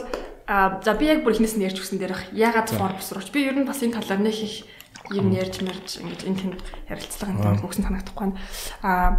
[0.47, 3.55] а за би яг бүр эхнээс нь ярьж өгсөн дээрх ягаад Forbes рууч би ер
[3.55, 4.67] нь бас энэ талаар нэг их
[5.11, 6.59] юм ярьж мэрж ингэж энэ тэнд
[6.91, 8.39] ярилцлагын танд хөгсөн санагдахгүй байна.
[8.83, 9.11] Аа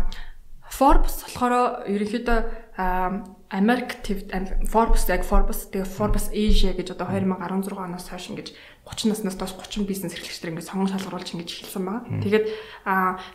[0.69, 2.39] Forbes болохоор ерөнхийдөө
[3.53, 4.01] Америк
[4.73, 8.49] Forbes яг Forbes тэгээ Forbes Asia гэж одоо 2016 оноос хойш ингэж
[8.89, 12.17] 30 наснаас доош 30 бизнес эрхлэгчдэр ингэ сонгон шалгаруулж ингэж эхэлсэн байгаа.
[12.25, 12.45] Тэгээд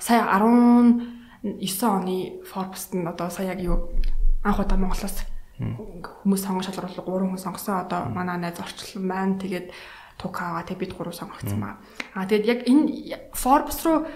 [0.02, 1.54] сая 19
[1.86, 3.94] оны Forbes-д нь одоо сая яг юу
[4.42, 5.22] анх удаа Монголоос
[5.62, 7.86] хүмүүс сонгон шалгаруулах 3 хүн сонгосон.
[7.86, 9.70] Одоо манай найз орчлон маань тэгээд
[10.18, 11.78] Тукава тэг бид гурав сонгогдсон баа.
[12.18, 14.10] Аа тэгээд яг энэ Forbes руу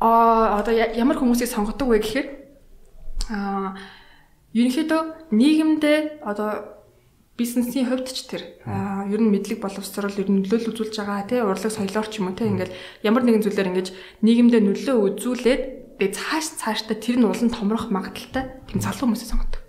[0.00, 2.28] аа одоо ямар хүмүүсийг сонгодог вэ гэхээр
[3.28, 3.76] аа
[4.52, 6.82] ерөнхийдөө нийгэмдээ одоо
[7.36, 8.42] бизнесийн хувьд ч тэр
[9.08, 12.36] ер нь мэдлэг боловсрол ер нь нөлөөлөл үзүүлж байгаа тий урлаг соёлоор ч юм уу
[12.36, 13.88] тий ингээл ямар нэгэн зүйлээр ингэж
[14.20, 15.62] нийгэмдээ нөлөө үзүүлээд
[15.96, 19.62] тэгээ цааш цаашдаа тэр нь улан томрох магадaltaй тийм залуу хүмүүсийг сонгодог.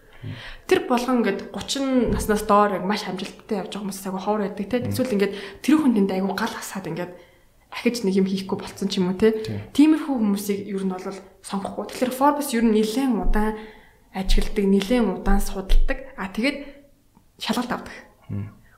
[0.67, 4.67] Тэр болгон ингээд 30 наснаас доор яг маш амжилттай явж байгаа хүмүүс айгу ховор байдаг
[4.67, 4.83] те.
[4.87, 5.33] Эсвэл ингээд
[5.63, 7.11] тэр хүн тэнд айгу гал хасаад ингээд
[7.75, 9.35] ахиж нэг юм хийхгүй болцсон ч юм уу те.
[9.75, 11.07] Тиймэрхүү хүмүүсийг ер нь бол
[11.43, 11.91] сонгохгүй.
[11.91, 13.59] Тэгэхээр Forbes ер нь нэлээд удаан
[14.13, 15.97] ажигладаг, нэлээд удаан судалдаг.
[16.17, 16.57] А тэгээд
[17.41, 17.93] шалгалт авдаг.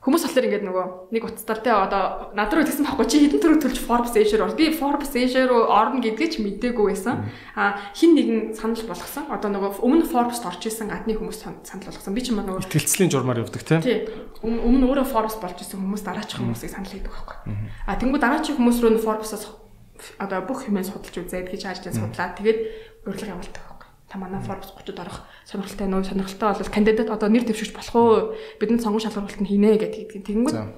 [0.06, 0.86] Хүмүүс болохоор ингээд нөгөө
[1.18, 4.54] нэг утастар те одоо над руу тэгсэн байхгүй чи хэдэн төрөг төлж Forbes Asia руу
[4.54, 7.26] би Forbes Asia руу орно гэдгийг ч мэдээгүй байсан.
[7.58, 9.26] А хин нэгэн санал болгосон.
[9.34, 12.14] Одоо нөгөө өмнө Forbes-д орж исэн гадны хүмүүс сан- санал болгосон.
[12.14, 13.82] Би ч юм нөгөө Итгэлцлийн журмаар явдаг тийм.
[13.82, 14.06] тий
[14.46, 17.38] өм- өмнө өөрөө Forbes болж исэн хүмүүс дараачих хүмүүсийг санал хийдэг байхгүй.
[17.90, 19.50] А тэнгуү дараачих хүмүүс рүү нь Forbes-аас
[20.22, 22.60] одоо бүх юмээ судалж үзээд гэж хаажлаа судлаад тэгээд
[23.10, 23.64] урилга явуулдаг.
[24.16, 28.32] Та манай Forbes 30-д орох сонирхолтой нөө сонирхолтой бол кандидат одоо нэр дэвшигч болох уу?
[28.64, 30.24] Бидний сонгон шалгуулалт нь хийнэ гэдэг.
[30.24, 30.72] Тэнгуү За.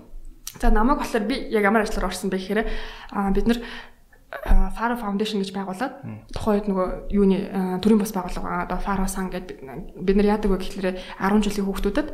[0.58, 2.66] За намайг болохоор би яг ямар ажлаар орсон бэ гэхээр
[3.38, 3.62] бид нар
[4.28, 6.04] Faro Foundation гэж байгуулад
[6.36, 9.64] тухайн үед нөгөө юуны а, төрийн бас байгууллага одоо Faro сан гэдэг
[10.04, 12.08] бид нар яадаг вэ гэхээр 10 жилийн хүүхдүүдэд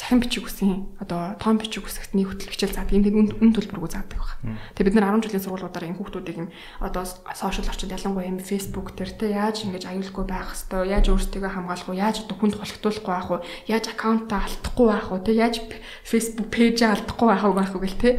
[0.00, 2.96] цахим бичиг үсгийн одоо том бичиг үсгтний хөтөл бичээл заадаг.
[2.96, 4.56] Энэ үн төлбөргүй заадаг байна.
[4.72, 6.48] Тэгээ бид нар 10 жилийн сургуулиудаар энэ хүүхдүүдийг юм
[6.80, 11.52] одоо сошиал орчинд ялангуяа юм Facebook дээр те яаж ингэж аюулгүй байх хэвээр яаж өөрсдөө
[11.52, 13.38] хамгаалах вэ яаж хүнд холигдуулахгүй байх вэ?
[13.68, 15.32] Яаж аккаунтаа алдахгүй байх вэ те?
[15.36, 15.56] Яаж
[16.00, 18.10] Facebook пэйжээ алдахгүй байх вэ гэл те?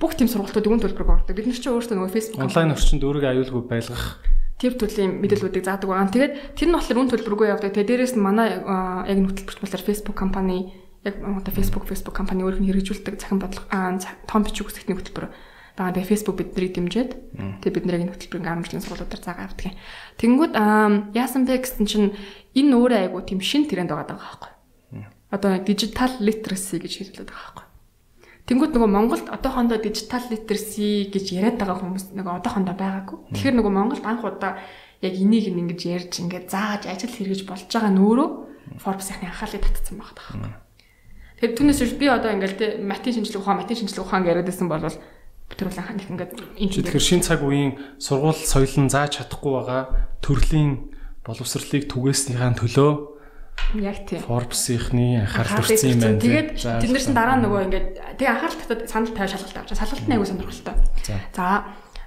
[0.00, 1.36] Бүх тийм сургалтууд үн төлбөргүй ордог.
[1.36, 4.22] Бид нар ч өөрсдөө нөгөө Facebook Онлайн орчинд өөрийгөө аюулгүй байлгах
[4.56, 6.12] тэр төрлийн мэдээллүүдийг заадаг байгаа.
[6.16, 7.76] Тэгээд тэр нь болохоор үн төлбөргүй явдаг.
[7.76, 10.72] Тэгээд дээрэс нь манай яг нөхцөлбөрт болохоор Facebook компани
[11.04, 13.68] яг одоо Facebook Facebook компани өөрөөр нь хэрэгжүүлдэг захин бодлого
[14.24, 15.28] том бичиг үсгтний хөтөлбөр
[15.76, 15.92] байгаа.
[15.92, 17.10] Тэгээд Facebook биднийг дэмжиж
[17.60, 19.76] тэгээд бид энэ хөтөлбөрийн 10 жилийн сургуулиудаар заагаа авдаг.
[20.16, 22.16] Тэнгүүд аа, яасан бэ гэсэн чинь
[22.56, 24.50] энэ өөрөө айгу тийм шин тренд байгаа даа байхгүй.
[25.36, 27.65] Одоо digital literacy гэж хэлээд байгаа байхгүй.
[28.46, 33.18] Тэнгүүд нөгөө Монголд одоохондоо дижитал литерси гэж яриад байгаа хүмүүс нөгөө одоохондоо байгаагүй.
[33.34, 34.62] Тэгэхээр нөгөө Монголд анх удаа
[35.02, 38.28] яг энийг ингэж ярьж ингээд зааж ажил хэрэгж болж байгаа нь өөрөө
[38.78, 40.62] Forbes-ийн анхаалыг татсан байгаа даа.
[41.42, 44.84] Тэгэхээр түүнээс биш би одоо ингээд математик шинжилгээ ухаан, математик шинжилгээ ухаан яриад байсан бол
[44.86, 49.82] анхаа нэг ингээд энэ тэгэхээр шин цаг үеийн сургууль соёлын зааж чадахгүй байгаа
[50.22, 50.94] төрлийн
[51.26, 53.15] боловсролыг түгээснийхаа төлөө
[53.74, 54.22] яг тийм.
[54.22, 56.20] Forbes-ийнхний анхаарал төрсэн юм байна.
[56.22, 59.76] Тэгээд За, тэндэрс нь дараа нөгөө ингээд тэгээ анхаарал татаад санал тавиа шалгалт авчаа.
[59.76, 60.74] Шалгалт нь аягүй сонирхолтой.
[61.34, 61.44] За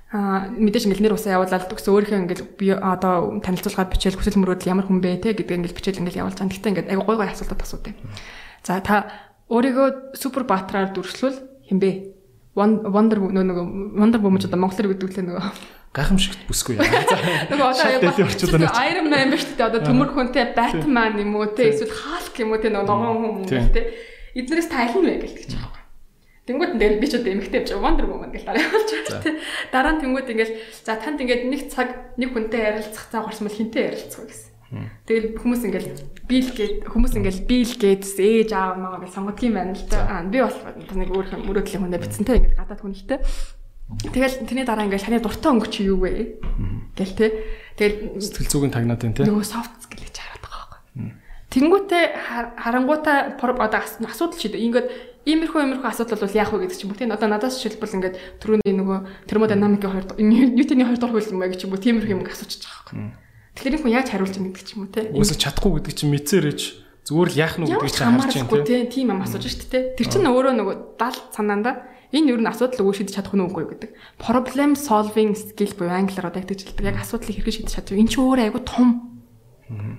[0.10, 4.72] аа мэдээж ингээд нэр усаа явуулаад төгс өөрийнхөө ингээд би одоо танилцуулгаад бичээл хүсэл мөрөөдөл
[4.74, 6.50] ямар хүн бэ те гэдэг ингээд бичээл ингээд явуулж байгаа.
[6.50, 7.94] Гэхдээ ингээд аягүй гой гой асуултууд асуудаг.
[8.66, 8.96] За та
[9.54, 11.38] өөрийгөө супер баатраар дүрслүүл
[11.70, 12.18] хинбэ?
[12.58, 13.66] Wonder нөгөө
[14.02, 15.46] Wonder Woman ч одоо монголоор гэдэг лээ нөгөө
[15.94, 16.86] гайхамшигт бүсгүй яа.
[17.50, 18.04] Нөгөө одоо яг
[18.90, 19.58] Iron Man биш үү?
[19.58, 21.50] Одоо төмөр хүнтэй Batman юм уу?
[21.50, 22.62] Те эсвэл Hulk юм уу?
[22.62, 23.90] Те нөгөө ногоон хүн юм те
[24.38, 25.82] эднэрээс та аль нь вэ гэлдэг ч байгаа.
[26.46, 29.22] Тэнгүүд нь тэгэл би ч одоо эмэгтэй явж Wonder Woman гэл дараа явуулж байгаа.
[29.26, 29.32] Те.
[29.74, 30.54] Дараа нь тэнгүүд ингээл
[30.86, 34.50] за танд ингээд нэг цаг нэг хүнтэй ярилцах цаа гарсмал хинтэй ярилцах гэсэн.
[35.10, 35.90] Тэгэл хүмүүс ингээл
[36.30, 40.06] бийл гээд хүмүүс ингээл бийл гэдс ээж аав маа гэж сонгодгийн байна л да.
[40.06, 40.54] Аа, Би бас
[40.94, 43.20] нэг өөрхөн мөрөөдлийн хүндээ битсэнтэй ингээд гадаад хүнэлтэй.
[43.90, 46.38] Тэгэл тэрний дараа ингээл таны дуртай өнгө чи юу вэ?
[46.94, 47.26] Гэл те.
[47.74, 49.26] Тэгэл Сэтгэл зүгийн тагнаад байна те.
[49.26, 51.10] нөгөө soft skill гэж хараад байгаа байхгүй.
[51.50, 53.18] Тэнгүүтээ хар- харангуутаа
[53.66, 54.62] одоо ас- асуудал шийдэ.
[54.62, 54.88] Ингээд
[55.26, 57.10] иймэрхүү иймэрхүү асуудал бол яах вэ гэдэг ч юм уу тийм.
[57.10, 60.06] Одоо надаас жишээлбэл ингээд түрүүний нөгөө термодинамикийн хоёр
[60.54, 63.10] Ньютоны хоёр дахь хууль юм аа гэж юм уу тиймэрхүү юм асуучих байгаа байхгүй.
[63.58, 65.06] Тэгэхээр энэ хүн яаж хариулж байгаа гэдэг ч юм уу тийм.
[65.18, 66.62] Үгүйс чадахгүй гэдэг чинь мэдсээр ич
[67.10, 68.78] зүгээр л яах нь ч чинь харж байна те.
[68.94, 69.84] тийм юм асууж шүү дээ.
[69.98, 71.72] Тэр чинь өөрөө нөгөө дал санаанда
[72.14, 73.94] энэ юу н асуудал өгөө шийдэж чадах юу гэдэг.
[74.18, 76.90] Problem solving skill буюу англиар одоо тэгж хэлдэг.
[76.90, 78.02] Яг асуудлыг хэрхэн шийдэж чадчих вэ?
[78.02, 78.90] Энэ чинь өөрөө айгүй том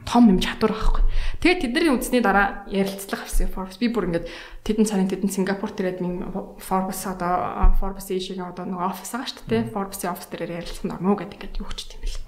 [0.03, 1.03] том юм чадвар байхгүй.
[1.39, 3.79] Тэгээд тэдний үдсний дараа ярилцлага авсан Forbes.
[3.79, 4.27] Би бүр ингээд
[4.67, 6.27] тэдэн царын тэдэн Сингапур тэрээд минь
[6.59, 9.71] Forbes одоо Forbes Asia-гийн одоо нөгөө офис байгаа шүү дээ.
[9.71, 12.19] Forbes-ийн офис дээр ярилцсан орно гэдэг ингээд юу ч тийм бэл.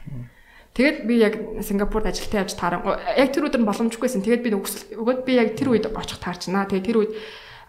[0.79, 1.35] Тэгээд би яг
[1.67, 2.87] Сингапурт ажилтаа явж тааран
[3.19, 4.23] яг тэр өдөр нь боломжгүйсэн.
[4.23, 6.71] Тэгээд би өгсөл өгөөд би яг тэр үед очих таарчнаа.
[6.71, 7.13] Тэгээд тэр үед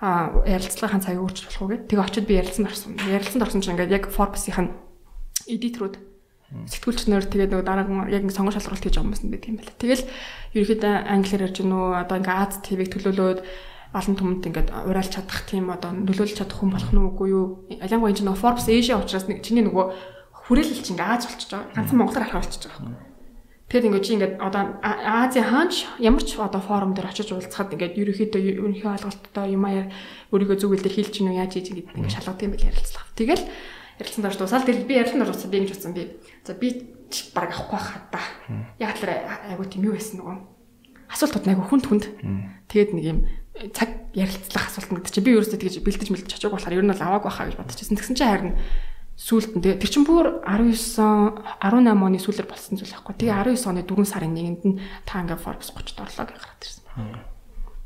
[0.04, 1.88] а ярилцлагын цаг өөрчлөх болох уу гэд.
[1.88, 3.00] Тэгээ очиод би ярилцсан орсон.
[3.08, 4.76] Ярилцсан орсон чинь ингээд яг Forbes-ийн
[5.48, 5.96] эдитрүүд
[6.68, 9.80] сэтгүүлч нар тэгээд нөгөө дараагийн яг ингэ сонгон шалралт хийж байгаа хүмүүс байдаг юм байна.
[9.80, 10.04] Тэгэл
[10.54, 13.40] ерөөхдөө англиар ярьж гэнэ үү одоо ингээ Аз ТV-г төлөөлөөд
[13.94, 17.46] олон түмэнд ингээд урайлж чадах тийм одоо нөлөөлж чадах хүн болох нь үгүй юу?
[17.74, 19.86] Ялангуяа энэ нөгөө Forbes Asia учраас нэг чиний нөгөө
[20.46, 21.74] хүрээлэл чинь ингээ Аз болчихж байгаа.
[21.74, 23.13] Ганцхан монголоор харах болчихж байгаа.
[23.74, 27.98] Тэгэд ингээд чи ингээд одоо Азийн хаанч ямар ч одоо форум дээр очиж уулзахад ингээд
[27.98, 29.90] ерөөхдөө ерөнхий ойлголттой юм аяар
[30.30, 33.10] өөрийгөө зүгэл дээр хэлж гинүү яаж хийж ингээд ингээд шалгад юм бэл ярилцлага.
[33.18, 33.44] Тэгэл
[33.98, 36.04] ярилцсан дорж дуусаад тэгэл би ярилцсан дорж дуусаад би ингэж бодсон би.
[36.46, 36.68] За би
[37.10, 38.22] ч баг авахгүй хаа да.
[38.78, 40.38] Яг л айгу тийм юу байсан нөгөө.
[41.10, 42.06] Асуулт тууд айгу хүнд хүнд.
[42.70, 43.20] Тэгээд нэг юм
[43.74, 47.06] цаг ярилцлах асуулт гэдэг чинь би өөрөөсөө тэгж бэлдэж мэлдэж очиог болохоор ер нь бол
[47.10, 47.98] аваагүй хаа гэж бодчихсон.
[47.98, 48.54] Тэгсэн чинь харин
[49.24, 50.84] сүүлд нь тэгээ тэр чинь бүр 19
[51.64, 53.16] 18 оны сүүлээр болсон зүйл байхгүй.
[53.24, 54.76] Тэгээ 19 оны 4 сарын 1-нд нь
[55.08, 56.84] та ингээ Forbes 30-д орлоо гэж гараад ирсэн.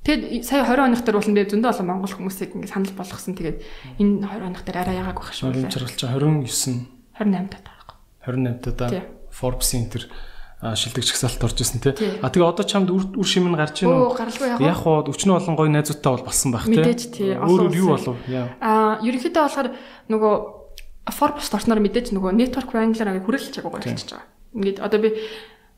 [0.02, 3.38] Тэгээд сая 20 оных дээр бол нэ зөндөө олон монгол хүмүүсийг ингээ санал болгосон.
[3.38, 3.58] Тэгээд
[4.02, 5.54] энэ 20 оных дээр арай ягааг байх шүү.
[5.54, 6.90] Энэ жаргал чинь 29
[7.22, 7.98] 28 таа таахгүй.
[8.26, 8.90] 28 таа
[9.30, 10.10] Forbes-ийн тэр
[10.58, 11.94] шилдэгч гсалт орж исэн тий.
[12.26, 14.10] А тэгээ одоо чамд үр шим нь гарч ийн үү?
[14.10, 14.58] гаралгүй яг.
[14.58, 16.82] Яг хоо өчнөө олон гоё найзуудтай бол болсон байх тий.
[16.82, 17.38] Мэдээж тий.
[17.38, 18.18] Өөр юу болов?
[18.26, 19.70] Аа ерөнхийдөө болохоор
[20.10, 20.34] нөгөө
[21.12, 24.28] Forbes орсноор мэдээж нөгөө network wrangler-ыг хүрээлж чагаа гарчиж байгаа.
[24.56, 25.10] Ингээд одоо би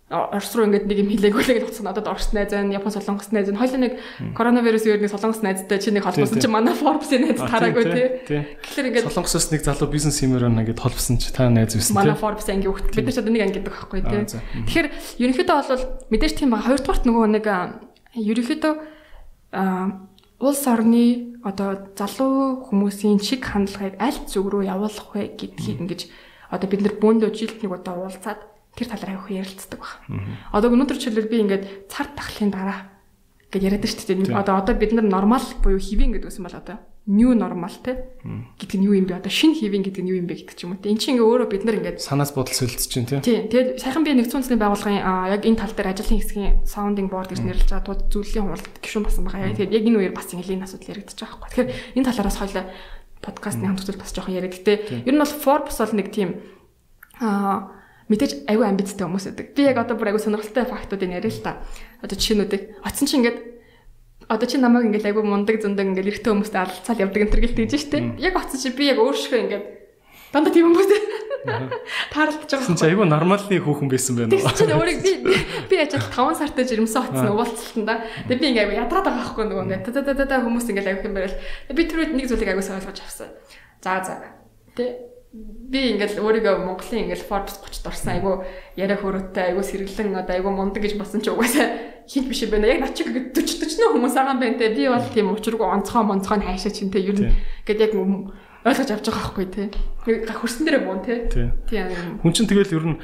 [0.09, 1.85] Орос руу ингээд нэг юм л гэж бодсон.
[1.85, 3.61] Одоо Орос найз байна, Япон солонгос найз байна.
[3.61, 3.93] Хоёул нэг
[4.33, 8.07] коронавирус өөр нэг солонгос найзтай чи нэг холбосон чи манай Forbes-ийн найз тараагүй тий.
[8.25, 12.01] Тэгэхээр ингээд солонгосоос нэг залуу бизнес хиймээр байна гэд холбосон чи та найз байсан тий.
[12.01, 12.89] Манай Forbes анги хөхт.
[12.89, 14.25] Бид нар ч одоо нэг анги гэдэг байхгүй тий.
[14.65, 14.87] Тэгэхээр
[15.29, 16.73] ерөнхийдөө бол мэдээж тийм байгаа.
[16.73, 17.45] Хоёрдугаарт нөгөө нэг
[18.17, 18.73] ерөнхийдөө
[20.41, 26.01] улс орны одоо залуу хүмүүсийн чиг хандлагыг аль зүг рүү явуулах вэ гэдгийг ингэж
[26.51, 28.39] одоо бид нар бөөндөө жилд нэг удаа уулзаад
[28.75, 29.93] тэр талаар авах ярилцдаг баг.
[30.51, 32.79] Одоо өнөөдөр жишээлбэл би ингээд цар тахлын дараа
[33.51, 34.35] гэж яриад шүү дээ.
[34.35, 36.77] Одоо одоо бид нар нормал буюу хэвэн гэдэг үсэн бол одоо
[37.09, 39.17] new normal те гэдэг нь юу юм бэ?
[39.17, 40.93] Одоо шинэ хэвэн гэдэг нь юу юм бэ гэдэг ч юм уу те.
[40.93, 43.17] Энд чинь ингээ өөрөө бид нар ингээд санаас бодол солилцож чинь те.
[43.17, 43.49] Тийм.
[43.49, 45.01] Тэгээд сайхан би нэгдсэн үндэсний байгууллагын
[45.33, 49.05] яг энэ тал дээр ажлын хэсгийн sounding board гэж нэрлэж байгаа тул зүйлийн хуралд гишүүн
[49.09, 49.57] басан байгаа.
[49.57, 51.49] Тэгээд яг энэ үеэр бас ингээ энэ асуудал яригдчих байгаа байхгүй.
[51.49, 52.65] Тэгэхээр энэ талаараас хоёлаа
[53.25, 54.53] подкастны хамт үзэл бас жоохон яриад.
[54.53, 54.73] Гэтэ
[55.09, 56.29] ер нь бол Forbes бол нэг тийм
[57.17, 57.73] аа
[58.09, 59.47] мэдээж аюу амбицтай хүмүүс байдаг.
[59.57, 61.61] Би яг одоо бүр аюу сонирхолтой фактуудыг яриа л та.
[62.01, 63.58] Одоо жишээнүүдийг оцсон чинь ингээд
[64.29, 67.65] одоо чи намайг ингээд аюу мундаг зундаг ингээд эрэгтэй хүмүүстэй алцаал явдаг энэ төр гэлтэй
[67.65, 67.97] гэж штэ.
[68.21, 69.65] Яг оцсон чи би яг өөршгөө ингээд
[70.29, 70.89] дандаа тийм хүмүүс
[72.13, 72.77] таарлаж байгаа.
[72.77, 74.53] Чи аюу нормалны хүүхэн байсан байна уу?
[74.53, 75.11] Чи өөрийг би
[75.69, 78.05] би яаж 5 сартай жирэмсэн оцсон уулзалтан да.
[78.29, 81.05] Тэгээ би ингээд аюу ядраад байгаа байхгүй нөгөө ингээд та та та хүмүүс ингээд аюу
[81.09, 81.37] юм байвал
[81.73, 83.33] би түрүүд нэг зүйлийг сайн ойлгож авсан.
[83.81, 84.13] За за.
[84.77, 88.31] Тэ би ингээл өөрийгөө Монголын ингээл Forbes 30-д орсон айгу
[88.73, 92.73] яриа хөрөөтэй айгу сэргэлэн одоо айгу мундаг гэж босон чи угаасаа хинт биш юм байна.
[92.73, 94.73] Яг над чиг 40 40 нөө хүмүүс байгаа юм байна те.
[94.73, 97.05] Би бол тийм учиргүй онцгой монцгой хайшаа чинь те.
[97.05, 97.29] Ер нь
[97.61, 99.69] гээд яг ойлгож авч байгаа байхгүй те.
[100.33, 101.29] Хөрсөн дээрээ буун те.
[101.29, 101.93] Тийм.
[102.25, 102.97] Хүн чинь тэгэл ер нь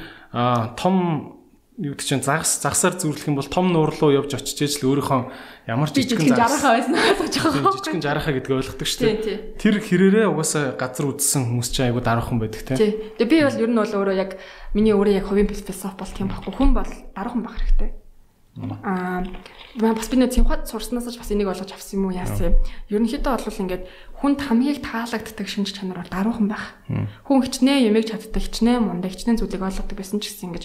[0.74, 1.35] том
[1.76, 4.96] юу гэдэг чинь загас загсаар зүрлэх юм бол том нуур руу явж очиж ээж л
[4.96, 7.72] өөрийнхөө ямар ч жижигхэн жарахаа байсан ойлгож байгаа.
[7.76, 9.60] Жижигхэн жарахаа гэдгийг ойлгодог шүү дээ.
[9.60, 12.80] Тэр хэрээрээ угаасаа газар үдсэн хүмүүс чинь айгу дараахан байдаг тийм.
[13.20, 14.40] Тэгээ би бол ер нь бол өөрөө яг
[14.72, 16.52] миний өөрөө яг хувийн философи бол тийм байхгүй.
[16.56, 17.90] Хүн бол дараахан байх хэрэгтэй.
[18.80, 19.20] Аа
[19.76, 22.58] бас би нэг цэнхад сурснаас ч бас энийг ойлгож авсан юм уу яасан юм.
[22.88, 23.84] Ерөнхийдөө бол ингээд
[24.16, 26.80] хүнд хамгийн таалагддаг шинж чанар бол даруухан байх.
[27.28, 30.64] Хүн хичнээн ямиг чаддаг, хичнээн мундаг, хичнээн зүйлийг ойлгодог байсан ч гэсэн ингэж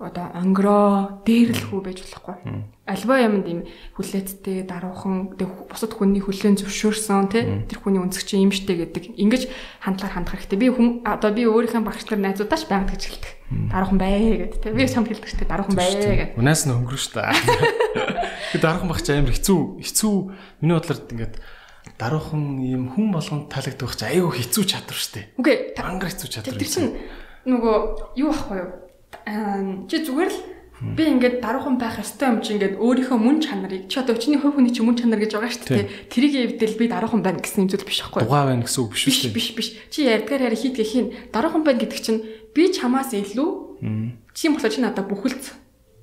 [0.00, 2.36] одоо онгороо дээрлэхүү байж болохгүй.
[2.88, 3.60] Альва юмд юм
[3.94, 5.38] хүлээцтэй даруухан
[5.70, 9.42] бусад хүний хүлээн зөвшөөрсөн тий тэр хүний өнцөг чинь юмштэй гэдэг ингэж
[9.84, 10.58] хандлагаар хандах хэрэгтэй.
[10.58, 13.32] Би хүн одоо би өөрийнхөө багш нар найзуудаач байнг гэж хэлдэг.
[13.70, 14.12] Даруухан бай
[14.48, 14.72] гэдэг тий.
[14.74, 16.38] Би чамд хэлдэг шүү дээ даруухан бай гэдэг.
[16.40, 17.30] Унаас нь өнгөрөө шүү дээ.
[18.50, 20.14] Би даруухан багч амар хэцүү хэцүү
[20.64, 21.34] миний бодлоор ингээд
[21.98, 25.26] даруухан юм хүн болгонд таалагддаг багч айгүй хэцүү чадвар шүү дээ.
[25.38, 26.58] Үгүй мангар хэцүү чадвар.
[26.58, 26.90] Тэр чинь
[27.46, 27.76] нөгөө
[28.18, 28.70] юу ахгүй юу?
[29.88, 30.38] Чи зүгээр л
[30.82, 34.58] би ингээд даруухан байх ёстой юм чи ингээд өөрийнхөө мөн чанарыг чи одоо чиний хувь
[34.58, 36.10] хүний чи мөн чанар гэж байгаа шүү дээ.
[36.10, 38.26] Тэрийг эвдэл би даруухан байна гэсэн юм зүйл биш байхгүй.
[38.26, 39.30] Дугаа байна гэсэн үг биш үү?
[39.30, 39.68] Биш биш.
[39.94, 43.50] Чи ярьдгаар яриа хийдгээ хийн даруухан байна гэдэг чинь би чамаас илүү
[44.34, 45.54] чи болохоор чи надад бүхэлц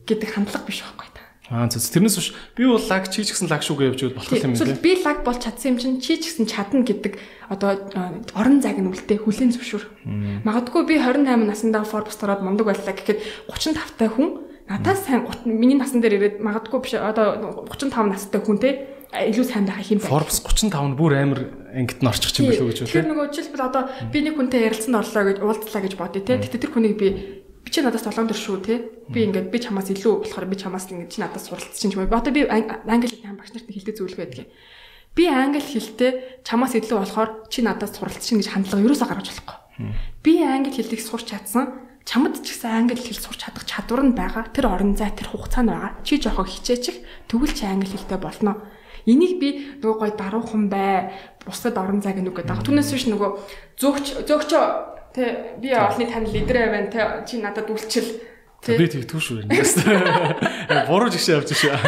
[0.08, 1.09] гэдэг хандлага биш байхгүй.
[1.50, 1.82] Аа зөв.
[1.82, 4.78] Тэрнээс биш би бол лаг чи ч гэсэн лаг шүүгээ явж болох юм байна.
[4.78, 7.18] Би лаг бол чадсан юм чинь чи ч гэсэн чадна гэдэг
[7.50, 7.90] одоо
[8.38, 10.46] орон зайг нь үлдээ хүлэн зөвшөөр.
[10.46, 15.74] Магадгүй би 28 наснда Forbes ороод мундаг байлаа гэхэд 35 та хүн надаас сайн миний
[15.74, 18.70] насан дээр ирээд магадгүй биш одоо 35 настай хүн те
[19.10, 20.14] илүү сайн байх юм байна.
[20.14, 21.42] Forbes 35 нь бүр амар
[21.74, 22.94] ангид нь орчих юм билүү гэж үү?
[22.94, 26.38] Тэр нөгөө жишээлбэл одоо би нэг хүнтэй ярилцсан орлоо гэж уулзлаа гэж бодъё те.
[26.38, 28.76] Тэгтээ тэр хүнийг би би чи надаас толгойн дөр шүү те.
[29.10, 32.08] Би ингээд би чамаас илүү болохоор би чамаас ингээд чи надаас суралцсан юм.
[32.08, 34.48] Одоо би англи хэлний багш нарт хэлдэг зүйл байдаг.
[35.16, 39.58] Би англи хэлтэй чамаас илүү болохоор чи надаас суралцсан гэж хандлага ерөөсөө гаргаж болохгүй.
[40.24, 44.50] Би англи хэлийг сурч чадсан чамд ч гэсэн англи хэл сурч чадах чадвар нь байгаа.
[44.50, 45.92] Тэр орон зай тэр хугацаа нь байгаа.
[46.02, 48.66] Чи жоохоо хичээчих тэгвэл чи англи хэлтэй болно.
[49.06, 51.14] Энийг би нөгөө гой даруухан бай.
[51.46, 52.66] Бусад орон зайг нүг гэдэг.
[52.66, 53.30] Түүнээс биш нөгөө
[53.78, 54.66] зөөгч зөөгчөө
[55.16, 58.10] Тэ би олны тань лидер байна те чи надад үйлчил
[58.60, 59.52] Тэ би тэгтгүй шүү юм.
[60.90, 61.80] Буруу жигшээ явж шүү.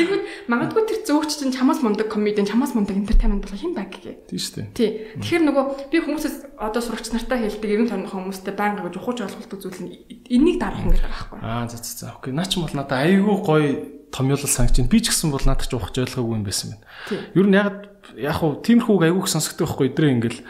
[0.00, 4.24] Тэгвэл Магадгүй тэр зөөгч чинь чамаас мундаг комедиан, чамаас мундаг entertainment болох юм баг гээ.
[4.24, 4.68] Тийм шүү дээ.
[4.72, 4.90] Тий.
[5.20, 9.60] Тэгэхээр нөгөө би хүмүүсээс одоо сурагч нартай хэлдэг ерөн тойрны хүмүүстэй байнга гэж ухаж ойлголдог
[9.60, 9.92] зүйл нь
[10.32, 11.38] энийг дарах юм гэдэг байхгүй.
[11.44, 12.16] Аа за за за.
[12.16, 12.32] Окей.
[12.32, 13.68] Наа ч бол надад айгүй гоё
[14.08, 14.88] томьёолол санагч байна.
[14.88, 17.28] Би ч гэсэн бол надад ч ухаж ойлгоогүй юм байсан байна.
[17.36, 17.74] Ер нь яг
[18.16, 20.40] яг хуу тиймэрхүүг айгүйх сонсогддог байхгүй өдрөө ингээл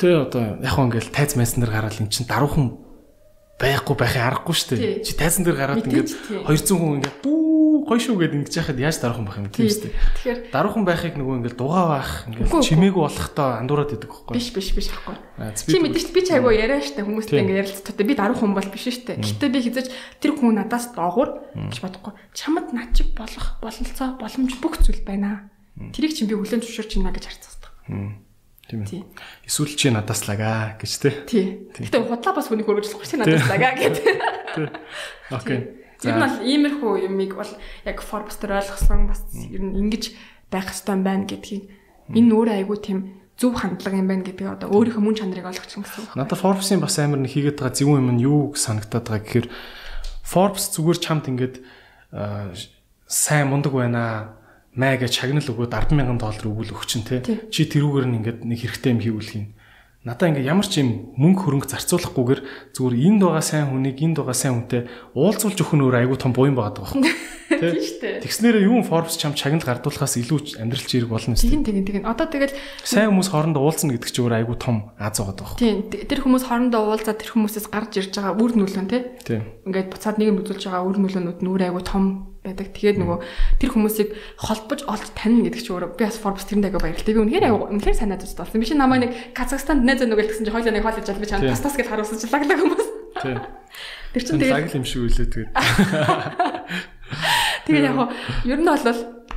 [0.00, 2.90] тэ одоо яг хуу ингээл тайз майсан дээр гараад эн чин даруухан
[3.60, 5.04] байхгүй байхыг аргагүй шүү дээ.
[5.04, 6.08] Чи тайзан дээр гараад ингээд
[6.48, 9.84] 200 хүн ингээд бүү гоё шүү гэд ингэж яхад яаж даруухан байх юм тийм шүү
[9.84, 9.94] дээ.
[10.16, 14.32] Тэгэхээр даруухан байхыг нөгөө ингээд дугаа байх ингээд чимээгүй болохтой андуураад идэг байхгүй.
[14.32, 15.16] Биш биш биш байхгүй.
[15.60, 18.00] Чи мэдээж би ч айгуу яриа штэ хүмүүстэй ингээд ярилцдаг.
[18.00, 19.20] Би даруухан бол биш штэ.
[19.20, 19.86] Гэхдээ би хизэж
[20.24, 22.12] тэр хүн надаас доогуур гэж бодохгүй.
[22.32, 25.52] Чамд над чиг болох бололцоо боломж бүх зүйл байна.
[25.76, 27.76] Тэрийг чинь би хүлэн зөвшөөрч байна гэж харцдаг.
[28.70, 29.02] Тийм ээ.
[29.50, 31.10] Эсвэл чи надаас лагаа гэж те.
[31.26, 31.66] Тий.
[31.74, 34.06] Гэтэ худлаа бас хүний хөргөж чи надаас лагаа гэдэг.
[35.34, 35.60] Окей.
[35.98, 37.52] Тэр нь бол иймэрхүү юмыг бол
[37.82, 40.14] яг Forbes дээр ойлгосон бас ер нь ингэж
[40.48, 41.64] байх хэрэгтэй байна гэдгийг
[42.14, 42.98] энэ өөрөө айгүй тийм
[43.36, 46.16] зөв хандлага юм байна гэдэг одоо өөрийнхөө мөн чанарыг ойлгочихсон гэсэн үг.
[46.16, 49.48] Надад Forbes-ийн бас амар нэг хийгээд байгаа зөв юм нь юу санагтаад байгаа гэхээр
[50.24, 51.56] Forbes зүгээр чамд ингээд
[53.10, 54.39] сайн мундаг байна
[54.74, 57.22] маа гэж чагнал өгөөд 100000 доллар өгвөл өгчин те.
[57.50, 59.46] Чи тэрүүгээр нь ингээд нэг хэрэгтэй юм хийвэл хийн.
[60.00, 62.40] Надаа ингээд ямар ч юм мөнгө хөрөнгө зарцуулахгүйгээр
[62.72, 66.32] зүгээр энд байгаа сайн хүнийг энд байгаа сайн хүнтэй уулзуулж өгөх нь өөр айгүй том
[66.32, 67.04] буян байгаа байхгүй.
[67.50, 68.24] Тийм шүү дээ.
[68.24, 71.44] Тэгснээрээ юу Forbes чам чагнал гардуулахаас илүү амьдрал чирэг болно шүү.
[71.44, 72.08] Тэгин тэгин тэгин.
[72.08, 75.58] Одоо тэгэл сайн хүмүүс хоорондоо уулзна гэдэг чинь өөр айгүй том аз байгаа байхгүй.
[75.60, 75.76] Тийм.
[76.08, 79.42] Тэр хүмүүс хоорондоо уулзаад тэр хүмүүсээс гарч ирж байгаа үр нөлөө нь тийм.
[79.68, 82.72] Ингээд буцаад нэг юм үзүүлж байгаа үр нөлөөнүүд нь өөр айгүй том байдаг.
[82.72, 83.18] Тэгээд нөгөө
[83.60, 84.08] тэр хүмүүсийг
[84.40, 87.12] холбож олж таньна гэдэг чинь өөрөө би бас Forbes тэрэнд аяга баярлалтай.
[87.12, 88.60] Би үнэхээр үнэхээр сайн найзууд болсон.
[88.60, 91.44] Би чи намайг нэг Казахстанд найз нөгөө гэсэн чи хоёлаа нэг хоол ижил би чам
[91.44, 92.88] тас тас гэж харуулсан чи лаглаг хүмүүс.
[93.20, 93.38] Тийм.
[94.16, 95.52] Тэр чинь тэгээд лагл юм шиг үлээ тэгээд.
[97.68, 98.08] Тэгээд яг
[98.48, 98.80] ер нь бол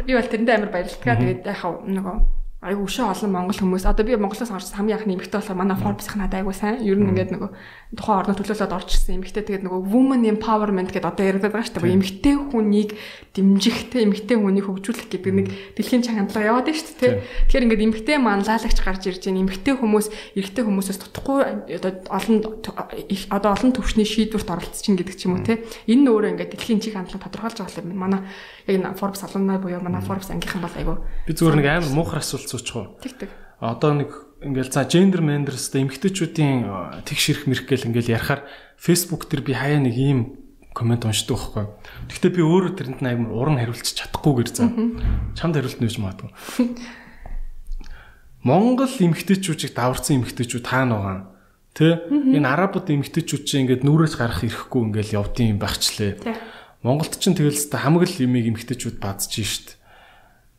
[0.08, 1.20] би бол тэрэндээ амар баярлалтай.
[1.20, 3.84] Тэгээд яг нөгөө айгу өшөө олон монгол хүмүүс.
[3.84, 6.80] Одоо би Монголоос гарч хамгийн анхны эмэгтэй болохоор манай Forbes-ийн надад айгу сайн.
[6.80, 7.52] Ер нь ингээд нөгөө
[7.99, 11.84] тухайн орнод төлөөлөд орж ирсэн эмэгтэй тэгээд нөгөө woman empowerment гэдэг одоо яриад байгаа шүү
[11.84, 11.94] дээ.
[11.94, 12.90] Эмэгтэй хүнийг
[13.38, 17.14] дэмжихтэй эмэгтэй хүнийг хөгжүүлэх гэдэг нэг дэлхийн чангалга яваад байна шүү дээ
[17.52, 19.44] тэгэхээр ингээд эмэгтэй маань лаалагч гарч ирж байна.
[19.45, 21.40] Эмэгтэй хүмүүс эрэгтэй хүмүүсээс тутахгүй
[21.77, 22.38] одоо олон
[23.30, 26.52] одоо олон төвшний шийдвэрт оролцож чинь гэдэг ч юм уу те энэ нь өөрөө ингээд
[26.57, 27.94] дэлхийн чиг хандлага тодорхойлж байгаа юм.
[27.94, 28.22] Манай
[28.68, 30.94] яг энэ Forbes алумнай буюу манай Forbes ангийнхан бол айгу
[31.27, 32.95] би зүгээр нэг амар муухар асуулт суучих.
[33.03, 33.30] Тэг тэг.
[33.60, 34.11] Одоо нэг
[34.44, 38.44] ингээл за gender menders-тэй эмэгтэйчүүдийн тэгш ирэх мэрх гэл ингээл ярахаар
[38.76, 40.19] Facebook дээр би хаяа нэг ийм
[40.76, 41.65] комент уншдаг байхгүй.
[42.11, 44.68] Гэхдээ би өөрөө тэрэнд нь амар уран хариулчих чадахгүйгээр за.
[45.38, 46.31] Чамд хариулт нэж магадгүй.
[48.44, 51.19] Монгол эмэгтэйчүүдийг даварсан эмэгтэйчүүд таана байгаа.
[51.72, 52.11] Тэ?
[52.11, 56.19] Энэ арабууд эмэгтэйчүүд чинь ингээд нүрээс гарах ирэхгүй ингээл явдсан юм багчлаа.
[56.84, 59.80] Монголд ч тэгэл хамаг л имийг эмэгтэйчүүд бадж шít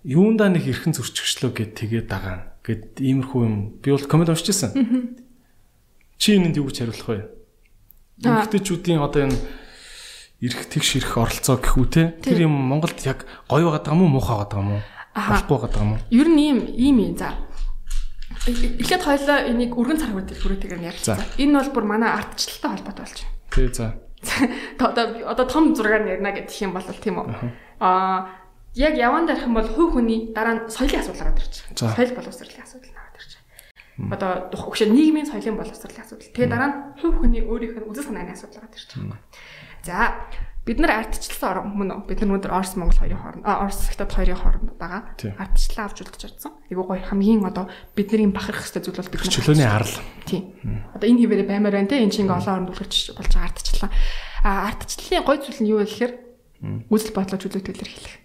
[0.05, 3.57] юундаа нэг эрхэн зөрчигчлөө гэд тэгээд дагаа гэд иймэрхүү юм.
[3.81, 4.73] Би бол комент уншижсэн.
[6.21, 7.21] Чи энэнд юу гэж хариулах вэ?
[8.25, 9.37] Эмэгтэйчүүдийн одоо энэ
[10.45, 12.03] эрх тэгш ирэх оролцоо гэх үү те?
[12.21, 14.79] Тэр юм Монголд яг гоё байгаа мó муухай байгаад байгаа мó
[15.17, 17.17] болохгүй байгаад байгаа мó ер нь ийм ийм юм.
[17.17, 17.33] За.
[18.45, 21.21] Эхлээд хоёлоо энийг өргөн цар хүртэл хүрээтэйгээр ярилцсан.
[21.41, 23.37] Энэ бол бүр манай ардчлалтай холбоотой болж байна.
[23.53, 23.87] Тий за.
[24.79, 27.27] Одоо одоо том зургаар ярина гэх юм бол тийм үү.
[27.81, 28.45] Аа
[28.75, 31.95] яг яван дарах юм бол хувь хүний дараа нь соёлын асуудал гараад ирж байгаа.
[31.95, 34.15] Соёл боловсролын асуудал гараад ирж байгаа.
[34.15, 36.33] Одоо өгшөө нийгмийн соёлын боловсролын асуудал.
[36.35, 39.21] Тэгээ дараа нь хувь хүний өөрийнх нь үзэл санааны асуудал гараад ирж байгаа.
[39.87, 39.97] За
[40.65, 42.09] бид нар ардчлалсан орон мөн үү?
[42.09, 45.13] Бид нар өнөөдөр Орос Монгол хоёрын хооронд Орос Хятад хоёрын хооронд байгаа.
[45.37, 46.57] Ардчлалаа авч үзэж чадсан.
[46.73, 49.97] Айгуу гоё хамгийн одоо бидний бахарх хэвээр зүйл бол бид нар чөлөөний арал.
[50.25, 50.57] Тийм.
[50.97, 52.01] Одоо энэ хിവэрэ баймаар байна те.
[52.01, 53.91] Энэ чинь олон оронд үлгэрч болж байгаа ардчлалаа.
[54.41, 56.13] А ардчлалын гоё зүйл нь юу вэ гэхээр
[56.89, 58.17] үзэл бодлоо чөлөөтэй илэрхийлэх.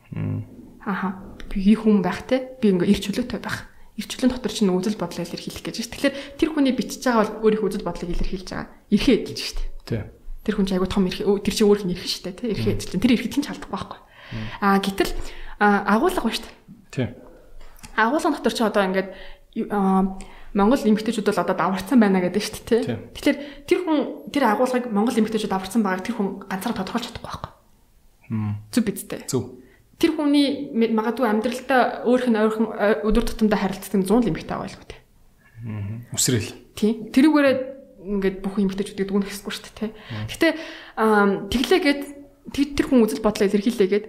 [0.88, 1.36] Аха.
[1.52, 2.56] Би хүн байх те.
[2.64, 3.68] Би ингээ ир чөлөөтэй байх.
[4.00, 5.76] Ир чөлөөний дотор чинь үзэл бодлоо илэрхийлэх гэж.
[5.92, 8.72] Тэгэхээр тэр хүний бичиж байгаа бол өөрийнхөө үзэл бодлыг илэрхийлж байгаа.
[8.96, 9.64] Ирхээ эдэлж штэ.
[9.84, 10.04] Тий.
[10.50, 12.50] Тэр хүн чинь айгу том ирхээ тэр чинь өөрийнх нь ирхэ штэ те.
[12.50, 12.98] Ирхээ эдэлж.
[12.98, 14.00] Тэр ирхэдл нь чалдахгүй байхгүй.
[14.66, 15.14] Аа гítэл
[15.62, 16.50] агуулга ба штэ.
[16.90, 17.08] Тий.
[17.94, 19.14] Агуулга дотор чи одоо ингээд
[20.58, 22.98] Монгол эмэгтэйчүүд бол одоо даварцсан байна гэдэг шүү дээ тий.
[23.14, 23.38] Тэгэхээр
[23.70, 24.00] тэр хүн
[24.34, 27.52] тэр агуулгыг Монгол эмэгтэйчүүд даварцсан байгааг тэр хүн ганцаараа тодорхойлж чадахгүй байхгүй.
[28.74, 29.22] Зүг бидтэй.
[29.30, 29.62] Зүг.
[30.02, 32.66] Тэр хүний магадгүй амьдралдаа өөрх нь ойрхон
[33.06, 34.98] өдөр тутамдаа харилцдаг 100 л эмэгтэй байгаа үү.
[35.70, 36.18] Аа.
[36.18, 36.50] Үсрэл.
[36.74, 37.12] Тийм.
[37.14, 37.79] Тэрүүгээрээ
[38.10, 39.92] ингээд бүх эмэгтэйчүүдийг дүгнэх хэрэггүй шүү дээ.
[40.34, 40.48] Гэтэ
[41.54, 42.02] тэглээгээд
[42.50, 44.06] тэр хүн үзэл бодлоо илэрхийлээгээд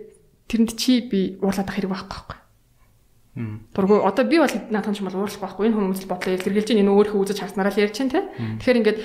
[0.48, 2.38] тэрэнд чи би уурлаад ах хэрэг байхгүй байхгүй.
[3.72, 5.70] Тургу одоо би бол наадхан ч юм бол уурлах байхгүй.
[5.70, 8.26] Энэ хүн үзэл бодлоо илэрхийлж чинь энэ өөрийнхөө үзэж харснараа л ярьж чинь те.
[8.58, 8.98] Тэгэхээр ингээд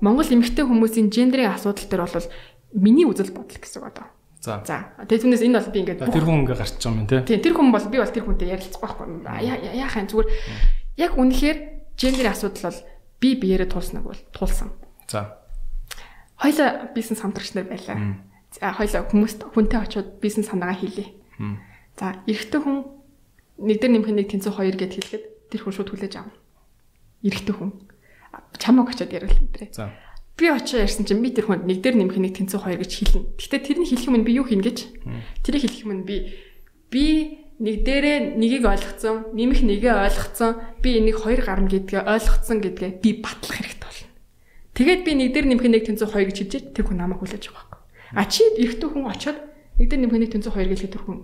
[0.00, 2.28] Монгол эмэгтэй хүмүүсийн гендерийн асуудал дээр бол
[2.78, 4.06] миний үзэл бодол гэсэн одоо.
[4.44, 4.62] За.
[4.62, 4.94] За.
[5.02, 7.20] Тэгээ түүнээс энэ бол би ингээд Тэр хүн ингээ гарч байгаа юм тий.
[7.26, 9.06] Тийм тэр хүн бол би бол тэр хүнтэй ярилцах байхгүй.
[9.24, 10.28] Яа- яа- Яахаа зүгээр
[11.02, 11.58] яг үнэхээр
[11.98, 12.80] гендер асуудал бол
[13.24, 14.76] би биеэрээ туулснаг бол туулсан.
[15.08, 15.40] За.
[16.36, 18.20] Хоёлаа бизнес хамтрагч нар байлаа.
[18.52, 21.08] За хоёлаа хүмүүст хүнтэй очиод бизнес санаагаа хэлье.
[21.96, 22.84] За эрэгтэй хүн
[23.64, 26.36] нэг дээр нэмэх нэг тэнцүү хоёр гэд хэлэхэд тэр хүн шууд хүлээж авна.
[27.24, 27.70] Эрэгтэй хүн
[28.60, 29.72] чамаг очиод ярил энэ.
[29.72, 29.88] За.
[30.36, 33.40] Би очиж ярьсан чинь би тэр хүнд нэг дээр нэмэх нэг тэнцүү хоёр гэж хэлнэ.
[33.40, 34.78] Гэхдээ тэрний хэлэх юм нь би юу хийнэ гэж?
[35.46, 36.16] Тэрийг хэлэх юм нь би
[36.90, 37.04] би
[37.64, 40.52] нэг дээрээ нэгийг ойлгоцсон, нэмэх нэгээ ойлгоцсон,
[40.84, 44.08] би энийг хоёр гарна гэдгээ ойлгоцсон гэдгээ би батлах хэрэгтэй болно.
[44.76, 47.64] Тэгээд би нэг дээр нэмэх нэг тэнцүү хоёр гэж хэлж тэр хүн намайг хүлээж байгаа
[47.64, 47.80] байхгүй.
[48.20, 49.38] А чи эрэгтэй хүн очиод
[49.80, 51.18] нэг дээр нэмэх нэг тэнцүү хоёр гэж хэлэхэд тэр хүн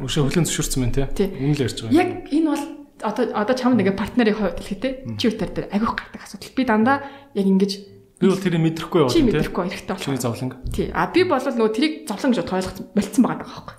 [0.00, 1.06] Өшөө хүлэн зөвшөөрсөн байна тий.
[1.12, 1.28] Тий.
[1.34, 1.98] Үнэ л ярьж байгаа.
[1.98, 2.64] яг энэ бол
[3.00, 6.54] одоо одоо чамд ингээ партнерийн хувьд хэлэхэд те чи үтер дээр агиух гардаг асуудал.
[6.56, 6.96] Би дандаа
[7.34, 7.72] яг ингэж
[8.20, 9.28] Би бол тэрийг мэдрэхгүй яваа чи тий.
[9.32, 10.24] мэдрэхгүй эрэхтэй Чиний болох.
[10.24, 10.50] зовлон.
[10.72, 10.88] Тий.
[10.92, 13.76] А би бол нөгөө тэрийг зовлон гэж ойлгох болцсон байгаа байхгүй.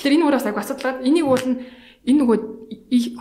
[0.00, 1.04] Тэгэхээр энэ ураас агай асуудал.
[1.04, 1.60] Энийг уул нь
[2.08, 2.38] энэ нөгөө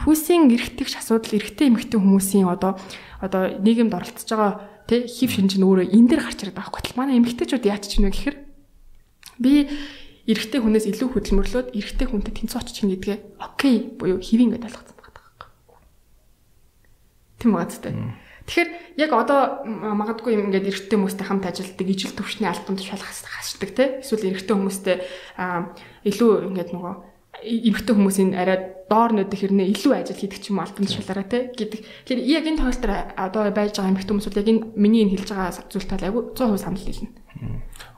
[0.08, 2.80] хүүсийн эрэгтэйгч асуудал эрэгтэй эмэгтэй хүмүүсийн одоо
[3.20, 6.96] одоо нийгэмд оролцож байгаа тий хев шинж нь өөрөө энэ дээр гарч ирээд байгаа байхгүй.
[6.96, 8.38] Манай эмэгтэйчүүд яаж ч юм бэ гэхээр
[9.44, 9.52] би
[10.32, 14.96] эрэгтэй хүнээс илүү хөдөлмөрлөөд эрэгтэй хүнтэй тэнцүү очиж чинь гэдгээ окей буюу хэвин гэдээ ойлгоцсон
[14.96, 15.78] байгаа байхгүй.
[17.44, 17.92] Тийм зү.
[18.48, 18.70] Тэгэхээр
[19.04, 24.02] яг одоо магадгүй юм ингээд эрэгтэй хүмүүстэй хамт ажилладаг ижил төвчний альбомд шалах хасдаг те
[24.02, 24.96] эсвэл эрэгтэй хүмүүстэй
[26.06, 26.94] илүү ингээд нөгөө
[27.40, 28.58] эмэгтэй хүмүүсийн арай
[28.90, 31.82] доор нөдөх хэрнээ илүү ажил хийдэг ч юм уу альбомд шалаараа те гэдэг.
[32.10, 35.54] Тэгэхээр яг энэ тоолтор одоо байж байгаа эмэгтэй хүмүүсүүд яг энэ миний энэ хэлж байгаа
[35.70, 37.10] зүйлтэй айгу 100% санал хэлнэ.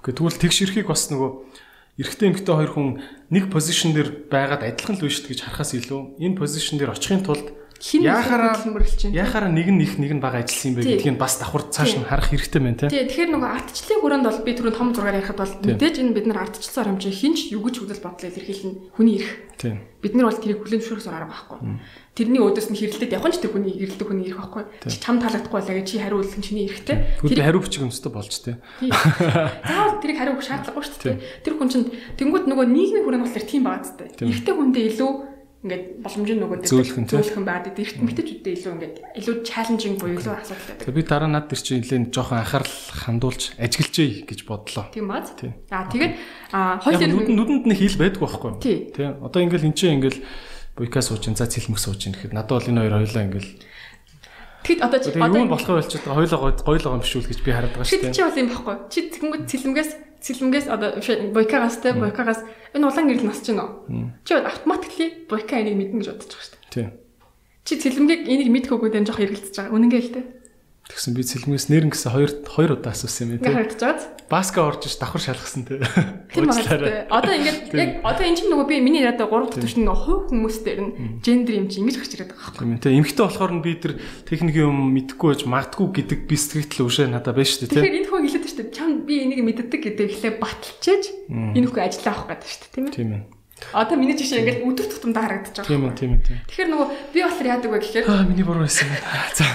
[0.03, 1.29] Окей тэгвэл тэгш ирэхийг бас нөгөө
[2.01, 2.87] эрэгтэй эмэгтэй хоёр хүн
[3.31, 7.47] нэг позишн дээр байгаад адилхан л биш гэж харахаас илүү энэ позишн дээр очихын тулд
[7.81, 11.65] Хин яхаараа яхаараа нэг нь их нэг нь бага ажилласан юм бэ гэдгийг бас давхар
[11.73, 12.93] цааш нь харах хэрэгтэй байна тий.
[12.93, 16.45] Тэгэхээр нөгөө ардчлалын хүрээнд бол би түрүүн том зургаар ярихад бол мэдээж энэ бид нар
[16.45, 19.33] ардчлалсан оромжийг хинч юу гэж хөдөл бодлоо илэрхийлнэ хүний эрх.
[19.97, 21.57] Бид нар бол тэрийг зөвшөөрөх арга байхгүй.
[22.17, 24.63] Тэрний өөдөөс нь хэрэлдэт явах нь ч тэр хүний эрэлдэг хүний эрх байхгүй.
[24.89, 26.97] Чи чам таалагдахгүй байлаа гэж чи хариу үлдэх нь чиний эрхтэй.
[27.21, 28.57] Би хариу бичих юмстай болж тий.
[28.81, 31.21] Заавал тэрийг хариу өгөх шаардлагагүй шүү дээ.
[31.45, 31.87] Тэр хүн чинь
[32.17, 34.09] тэнгууд нөгөө нийгмийн хүрээнд болохоор тийм байгаа зү.
[34.17, 35.11] Эрэгтэй хүндээ илүү
[35.61, 37.77] ингээд боломжийн нөгөө дээр Зөөлхөн, байдаг.
[37.77, 40.95] Эрэгтэй мэтчүүдээ илүү ингээд илүү чаленжинг буюу илүү асуудалтай байдаг.
[40.97, 44.89] Би дараа над тэр чинь нэлээд жоохон анхаарал хандуулж ажиглажээ гэж бодлоо.
[44.89, 45.37] Тийм бааз.
[45.69, 46.13] Аа тэгээд
[46.81, 48.57] хоёул нүдэнд нэг хил байдгүй байхгүй юу?
[48.57, 48.77] Тий.
[48.89, 49.13] Тий.
[49.21, 50.25] Одоо ингээл эн чинь ингээл
[50.73, 53.51] буйка сууж ин за цэлмэх сууж ин гэхэд надад бол энэ хоёр хоёлаа ингээл
[54.65, 57.51] тэгэд одоо чи тэгээ юу одоо болохоо болчиход хоёлоо байгаа юм биш үү гэж би
[57.53, 58.29] хараад байгаа чи шүү чи дээ.
[58.29, 58.75] бол юм баггүй.
[58.89, 59.91] Чи тэгэнгүүт цэлмгээс
[60.21, 61.01] цэлмгээс одоо
[61.33, 62.45] бойкагаас те бойкагаас
[62.77, 64.21] энэ улаан гэрэл насч гинөө.
[64.23, 66.69] Чи автоматикли бойка энийг мэднэ гэж бодож байгаа шүү дээ.
[66.71, 66.87] Тий.
[67.65, 69.75] Чи цэлмгийг энийг мэдхгүйгээр энэ жоох эргэлдэж байгаа.
[69.75, 70.21] Үнэнгээ л те.
[70.91, 73.55] Тэгсэн би цэлмээс нэрэн гэсэн хоёр хоёр удаа асуусан юм Ингээ тий.
[73.55, 74.03] харагдаж байгааз.
[74.27, 75.79] Баска орж иж давхар шалгасан тий.
[76.35, 77.07] Тийм Уучлаарай.
[77.07, 77.15] байна.
[77.15, 80.23] Одоо ингээд яг одоо энэ чинь нөгөө би миний яриад 3 дахь төвшин нөгөө хувь
[80.35, 80.91] хүмүүстээр нь
[81.23, 82.59] гендер юм чи ингэж гарч ирээд байгаа байхгүй.
[82.59, 82.91] Тийм ээ тий.
[82.99, 83.93] Эмхтэй болохоор нь би тэр
[84.27, 87.79] техникийн юм мэдхгүй байж магадгүй гэдэг би сэтгэл өвшөө надад байж шүү дээ тий.
[87.81, 88.75] Тэгэхээр энэ хүн хэлээд шүү дээ.
[88.75, 92.71] Чам би энийг мэддэг гэдэг ихлээр баталчээж энэ хүн ажиллаа авах гэдэг шүү дээ.
[92.71, 92.95] Тийм ээ.
[92.95, 93.23] Тийм ээ.
[93.77, 95.69] Одоо миний жишээ ингээд өдөр тутамдаа харагдаж байгаа.
[95.69, 96.45] Тийм ээ тийм тийм ээ.
[96.49, 99.05] Тэгэхээр нөгөө би болохоор яадаг вэ гэхээр Аа миний буруу байсан байна.
[99.37, 99.45] За.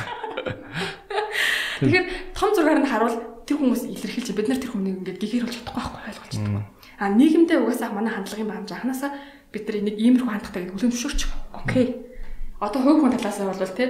[1.80, 3.16] Тэгэхээр том зургаар нь харуул
[3.46, 6.64] тэр хүмүүс илэрхийлж бид нар тэр хүнийг ингээд гэхээр болж чадахгүй байхгүй ойлгож чадахгүй.
[6.98, 9.10] А нийгэмдээ угаасаа манай хандлагын баамж анханасаа
[9.52, 11.20] бид нар энийг иймэрхүү хандлагатай гэдэг хүлэн зөвшөөрч.
[11.54, 11.86] Окей.
[12.58, 13.88] Одоо хувь хүн талаасаа бол тий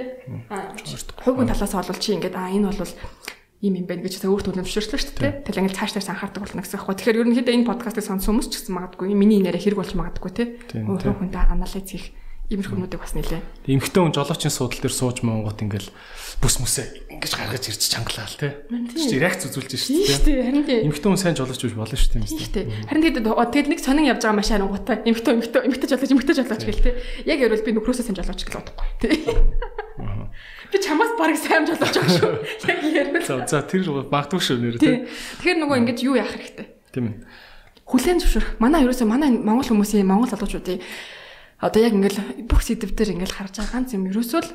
[0.51, 0.75] а
[1.23, 2.93] хувь хүн талаасаа бол чи ингээд а энэ бол
[3.63, 5.33] ийм юм байна гэж өөртөө хүлэн зөвшөөрчлөө шүү дээ.
[5.47, 6.93] Тэгэл ингээд цааш цааш анхаардаг болно гэсэн юм.
[6.93, 10.47] Тэгэхээр ерөнхийдөө энэ подкастыг сонсон хүмүүс ч гэсэн магадгүй миний нэрэ хэрэг болж магадгүй тий.
[10.69, 10.85] Тийм.
[10.93, 12.13] хүнтэй анализ хийх
[12.47, 13.43] иймэрхүү юмнуудыг бас нэлээ.
[13.67, 15.91] Эмхтэй хүн жолоочийн суудлын дээр сууж монгот ингээл
[16.39, 18.55] бүс мүсээ ингэж гаргаж ирж чангалаа л тий.
[18.95, 20.47] Чи реакц үзүүлж Тийм шүү дээ.
[20.47, 20.87] Харин тийм.
[20.87, 22.47] Эмхтэй хүн сайн жолооч биш болно шүү дээ.
[22.55, 22.71] Тийм.
[22.87, 26.63] Харин тэгээд тэгээд нэг сонин явж байгаа машин гутаа эмхтөө эмхтөө эмхтөө жолооч эмхтөө жолооч
[26.63, 26.91] гэл те.
[27.27, 29.09] Яг ярил би нөхрөөсөө сайн жолооч гэж бодохгүй те.
[30.71, 32.31] Би чамаас барыг сайн жолооч байгаа шүү.
[32.63, 33.27] Яг ярил.
[33.27, 35.03] За за тэр магадгүй шүү нэр тий.
[35.43, 36.67] Тэгэхээр нөгөө ингэж юу яах хэрэгтэй?
[36.95, 37.15] Тийм ээ.
[37.87, 38.59] Хүлэн зөвшөөрөх.
[38.59, 40.83] Манай ерөөсөө манай монгол хүмүүсийн монгол залуучуудын
[41.57, 44.51] одоо яг ингээл бүх сэдв дээр ингээл харж байгаа ганц юм ерөөсөө л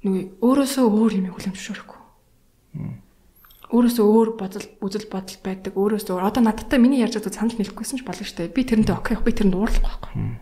[0.00, 2.00] нөгөө өөрөөсөө өөр юм хүлэн зөвшөөрөхгүй.
[3.70, 5.72] Өөрөөсөө өөр бодол үзэл бодол байдаг.
[5.76, 6.26] Өөрөөсөө өөр.
[6.26, 8.56] одоо надтай миний ярьж байгаа санал нийлэхгүйсэн ч болно шүү дээ.
[8.56, 10.40] Би тэрэндээ окей би тэрэнд уурлах байхгүй.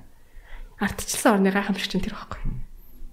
[0.78, 2.40] Ардчлсан орны гайхамшигч нь тэр байхгүй.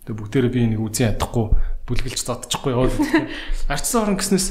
[0.06, 1.46] Тэгээ бүгдээрээ би нэг үзэн ядахгүй
[1.90, 2.94] бүлгэлж додчихгүй яваад.
[3.74, 4.48] Арчсан орн гэснээс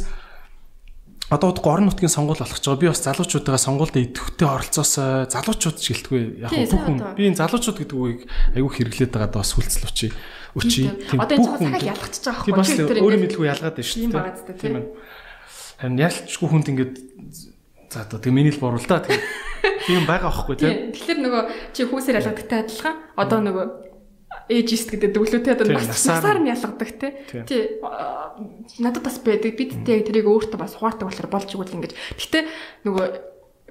[1.32, 2.80] одоо удахгүй орон нутгийн сонгуул болох ч байгаа.
[2.84, 6.20] Би бас залуучуудаа сонгуульд идэвхтэй оролцоосоо залуучууд ч гэлтгүй.
[6.44, 7.14] Яг Тий, бүх сайн хүн одоо.
[7.16, 8.22] би энэ залуучууд гэдэг үгийг
[8.54, 10.10] аягүй хэрэглээд байгаад бас хүлцэл өчий.
[10.54, 10.86] Өчий.
[11.08, 11.18] Тийм.
[11.20, 13.00] Одоо энэ цогц цагаал ялгчихж байгаа Тийм бас байхгүй.
[13.00, 14.12] өөрөө мэдлгүй ялгаад байна шүү дээ.
[14.14, 14.74] байгаа тийм.
[14.76, 14.86] Ээ.
[15.80, 16.94] Харин ялчгүй хүнд ингээд
[17.94, 18.98] За одоо тэг миний л буруу л да.
[19.06, 20.58] Тийм байгаа тийм.
[20.58, 20.92] Тийм.
[20.92, 21.42] Тэгэхээр нөгөө
[21.72, 23.66] чи хүүсээр ялгадагтай адилхан одоо нөгөө
[24.48, 27.08] эйжист гэдэг дөвлөтэй одоо Тийм, насаар нь ялгадаг те.
[27.30, 27.44] Тийм.
[27.48, 27.62] Тий.
[27.82, 28.36] а,
[28.78, 29.56] Надад бас байдаг.
[29.56, 31.92] Бид тэг тэрийг өөртөө бас ухаардаг болохоор болж игэл ингэж.
[32.18, 32.44] Гэтэ
[32.84, 33.06] нөгөө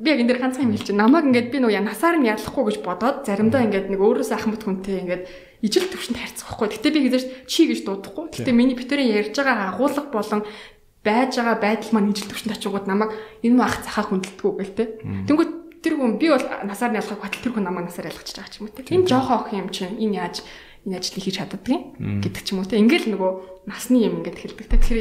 [0.01, 2.63] би яг энэ дэр ганцхан юм хэлж чинь намайг ингээд би нөгөө насаар нь ялахгүй
[2.73, 5.23] гэж бодоод заримдаа ингээд нэг өөрөөсөө ахмад хүнтэй ингээд
[5.61, 6.69] ижил төвшөнд харьцах байхгүй.
[6.73, 8.33] Гэтэ би гэж чи гэж дуудахгүй.
[8.33, 10.41] Гэтэ миний битэрийн ярьж байгаа агуулга болон
[11.05, 13.13] байж байгаа байдал маань ижил төвшөнд очингууд намайг
[13.45, 14.85] энэ мах цахаа хүндэлдэггүй гэл те.
[15.29, 15.51] Тэнгүүд
[15.83, 18.55] тэр хүн би бол насаар нь ялгах батал тэр хүн намайг насаар ялгаж байгаа ч
[18.63, 18.87] юм уу те.
[18.87, 20.41] Энэ жоохон ох юм чинь энэ яаж
[20.85, 22.79] энэ ажлыг хийж чаддгийг гэдэг ч юм уу те.
[22.79, 23.31] Ингээл нөгөө
[23.67, 24.77] насны юм ингээд хэлдэг те.
[24.77, 24.99] Тэгэхээр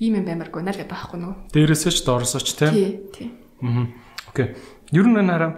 [0.00, 1.36] ийм юм баймаргүй наа л гэдэг байхгүй нөгөө.
[1.52, 2.72] Дээрээсээ ч доорсоо ч тийм.
[2.72, 3.28] Тий, тий.
[3.60, 3.86] Аа.
[4.32, 4.56] Окей.
[4.92, 5.52] Ер нь хараа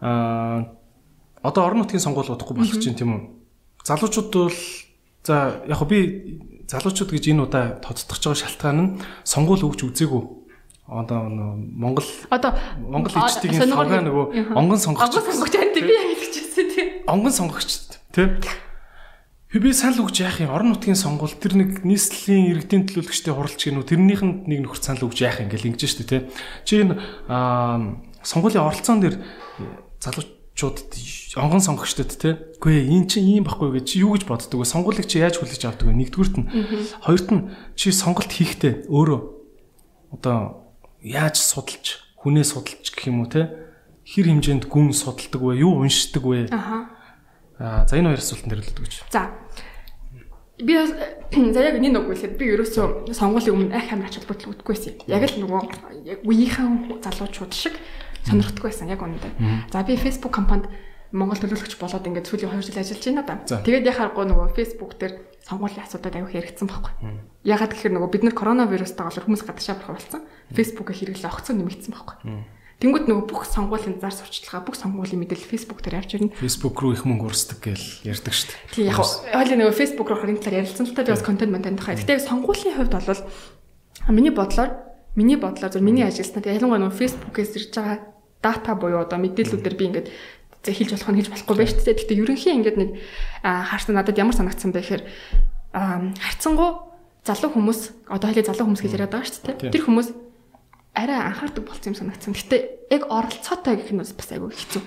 [0.00, 0.72] аа
[1.42, 3.22] одоо орон нутгийн сонгуул удахгүй болох чинь тийм үү?
[3.84, 4.58] Залуучууд бол
[5.26, 6.40] за яг би
[6.70, 8.90] залуучууд гэж энэ удаа тодтогч байгаа шалтгаан нь
[9.26, 10.22] сонгуул өгч үзээгүй.
[10.88, 16.66] Одоо Монгол Одоо Монгол сонирхол- савгаа нөгөө онгон сонгогч Онгон сонгогч энэ би яг хэлчихсэн
[16.74, 16.86] тий.
[17.06, 17.70] онгон сонгогч
[18.12, 18.28] тий.
[19.52, 20.52] Би санал өгч яах юм?
[20.52, 25.28] Орон нутгийн сонгуул тэр нэг нийслэлийн иргэдийн төлөөлөгчтэй хуралч гинүү тэрнийхэнд нэг нөхөр санал өгч
[25.28, 26.20] яах юм гэл ингэж штэ тий.
[26.64, 26.96] Чи энэ
[27.28, 29.20] аа, сонгуулийн оролцоон дээр
[30.00, 30.88] залуучуудад
[31.36, 32.36] онгон сонгогчдод тий.
[32.60, 34.68] Үгүй эн чинь ийм байхгүй гэж чи юу гэж боддөг вэ?
[34.68, 36.00] Сонгуулийг чи яаж хүлээж авдаг вэ?
[36.00, 36.48] Нэгдүгüрт нь
[37.04, 37.42] хоёрт нь
[37.76, 39.20] чи сонголт хийхдээ өөрөө
[40.16, 40.64] одоо
[41.00, 43.48] яаж судалж хүнээ судалж гэх юм уу тий.
[44.04, 45.60] Хэр хэмжээнд гүн судалдаг вэ?
[45.64, 46.52] Юу уншдаг вэ?
[46.52, 46.91] Аха.
[47.58, 48.94] Аа за энэ хоёр асуултанд хариулт өгч.
[49.10, 49.30] За.
[50.62, 50.92] Би бас
[51.56, 55.08] за яг энэ нэг үгээр би ерөөсөө сонгуулийн өмнө ах амар ач холбогдол үтггүйсэн.
[55.10, 55.60] Яг л нөгөө
[56.06, 57.74] яг үеийнхэн залуучууд шиг
[58.28, 59.72] сонирхдаггүй байсан яг үнэндээ.
[59.72, 60.70] За би Facebook компанид
[61.12, 63.36] Монгол төлөөлөгч болоод ингээд сүүлийн 2 жил ажиллаж байна да.
[63.44, 66.92] Тэгээд яхааргүй нөгөө Facebook дээр сонгуулийн асуудал аягүй хэрэгцсэн байхгүй.
[67.44, 70.24] Ягаад гэхээр нөгөө бид нар коронавирустай болоод хүмүүс гадаашаа бурах болсон.
[70.56, 72.16] Facebook-ыг хэрэглээ огцон нэмэгдсэн байхгүй.
[72.82, 76.34] Тэнгүүд нөгөө бүх сонгуулийн зар сурталчилгаа бүх сонгуулийн мэдээлэл Facebook дээр явж ирнэ.
[76.34, 78.58] Facebook руу их мөнгө урсдаг гэж ярьдаг шүү дээ.
[78.74, 81.78] Тийм яг хойлоо нөгөө Facebook руу харин талаар ярилцсан л та би бас контент монтент
[81.78, 81.94] хаа.
[81.94, 83.22] Гэтэ сонгуулийн хувьд бол
[84.10, 84.70] миний бодлоор
[85.14, 87.98] миний бодлоор зөв миний ажилласнаа ялангуяа нөгөө Facebook-ээс ирж байгаа
[88.42, 90.08] дата буюу одоо мэдээллүүдээр би ингээд
[90.66, 91.94] зэ хэлж болох нь хэлж болохгүй байж тээ.
[92.02, 92.90] Гэтэ ерөнхийн ингээд нэг
[93.46, 95.02] харсан надад ямар санагдсан бэ гэхээр
[95.70, 96.70] а, харьцангуй
[97.22, 99.70] залуу хүмүүс одоо хоёлаа залуу хүмүүс гэж яриад байгаа шүү дээ.
[99.70, 100.08] Тэр хүмүүс
[100.94, 102.36] арай анхаардаг болсон юм санагдсан.
[102.36, 104.82] Гэтэ яг оролцоотой гэх нь бас айгүй хэцүү.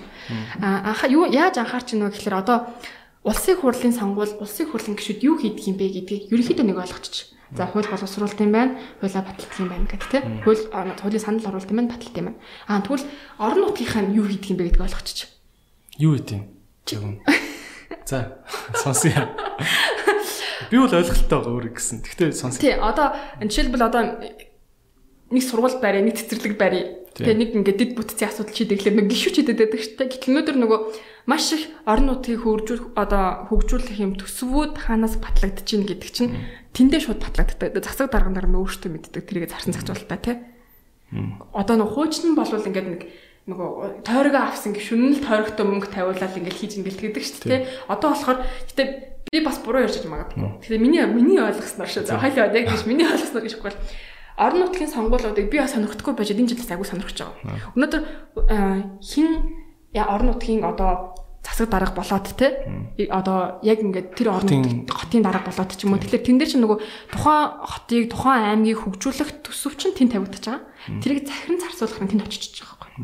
[0.62, 2.70] Аа анхаа юу яаж анхаарч вэ гэхээр одоо
[3.26, 7.34] улсын хурлын сонгуул, улсын хурлын гишүүд юу хийдэг юм бэ гэдгийг ерөнхийдөө нэг ойлгочих.
[7.54, 10.24] За хууль боловсруулалт юм байна, хуулиа баталдаг юм байна гэдэг тийм.
[10.46, 12.38] Хууль хуулийн санал оруулалт юм байна, баталт юм байна.
[12.70, 13.06] Аа тэгвэл
[13.38, 15.30] орон нутгийнхаа юу хийдэг юм бэ гэдгийг ойлгочих.
[15.98, 17.22] Юу гэдэг юм?
[18.06, 18.42] За
[18.74, 19.26] сонсъё.
[20.70, 22.02] Би бол ойлголттой байгаа өөр гэсэн.
[22.02, 22.62] Гэхдээ сонсъё.
[22.62, 24.02] Тий, одоо жишээлбэл одоо
[25.30, 27.06] нэг сургууль барь, нэг цэцэрлэг барь.
[27.16, 30.10] Тэгээ нэг ингээд дэд бүтцийн асуудал шийдэглээ нэг гişүү чидэд байдаг шүү дээ.
[30.12, 30.80] Гэтэл өнөөдөр нөгөө
[31.26, 36.36] маш их орон нутгийг хөгжүүлэх одоо хөгжүүлэх юм төсвүүд хаанаас батлагдаж гин гэдэг чинь
[36.76, 37.72] тэндээ шууд батлагддаг.
[37.80, 40.36] Засаг дарган дараа нь өөртөө мэддэг тэрийг зарсан зохицуулалтаа тий.
[41.56, 43.02] Одоо нөгөө хуучин бол ингээд нэг
[43.48, 47.60] нөгөө тойрогоо авсан гişүн л тойрогтой мөнгө тавиулаад ингээд хийж ингэлтгэдэг шүү дээ.
[47.88, 48.86] Одоо болохоор гэтээ
[49.32, 50.60] би бас буруу ярьж магадгүй.
[50.66, 52.10] Тэгэхээр миний миний ойлгосноор шүү.
[52.10, 53.78] За хоёлаа яг гэж миний ойлгосноор гэж хэлбэл
[54.36, 57.72] орон нутгийн сонгуулиудыг би бас сонирхдаггүй байж энэ жил айгүй сонирхож байгаа.
[57.76, 58.02] Өнөөдөр
[58.48, 58.56] э,
[59.00, 59.28] хин
[59.96, 62.48] орон нутгийн одоо засаг дарга болоод те
[63.10, 66.62] одоо яг ингээд тэр орон Хотын- дарга болоод ч юм уу тэгэхээр тэн дээр чинь
[66.66, 66.78] нөгөө
[67.14, 70.66] тухайн хотыг тухайн аймгийг хөгжүүлэх төсөв чинь тэнд тавигдаж байгаа.
[71.00, 72.96] Тэрийг захиран зарцуулах нь тэнд очиж байгаа байхгүй.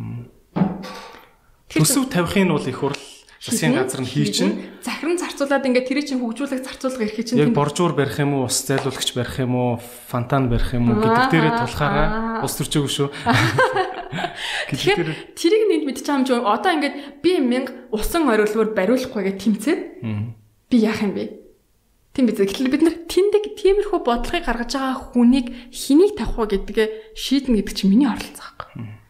[1.71, 2.99] Төсөв тавихын бол их хурл
[3.43, 4.55] засгийн газар нь хий чинь
[4.87, 8.63] захиран зарцуулаад ингээд тэрийг чинь хөгжүүлэх зарцуулга эрхийг чинь яг боржуур барих юм уу, ус
[8.63, 12.07] зайлуулагч барих юм уу, фонтан барих юм уу гэдэг дээрээ тулахаараа
[12.39, 12.47] Аа.
[12.47, 13.09] ус төрчөөгүй шүү.
[14.71, 19.81] Тэгэхээр тэрийг нэг мэдчих юм чи одоо ингээд би мянга усан орилгоор бариулахгүй гэж тэмцээд
[20.71, 21.43] би яах юм бэ?
[22.13, 22.37] Тийм биз.
[22.39, 27.73] Гэтэл бид нар тэндэг тиймэрхүү бодлогыг гаргаж байгаа хүнийг хэнийг тавих вэ гэдгээ шийднэ гэдэг
[27.75, 29.02] чинь миний оролцоо байхгүй.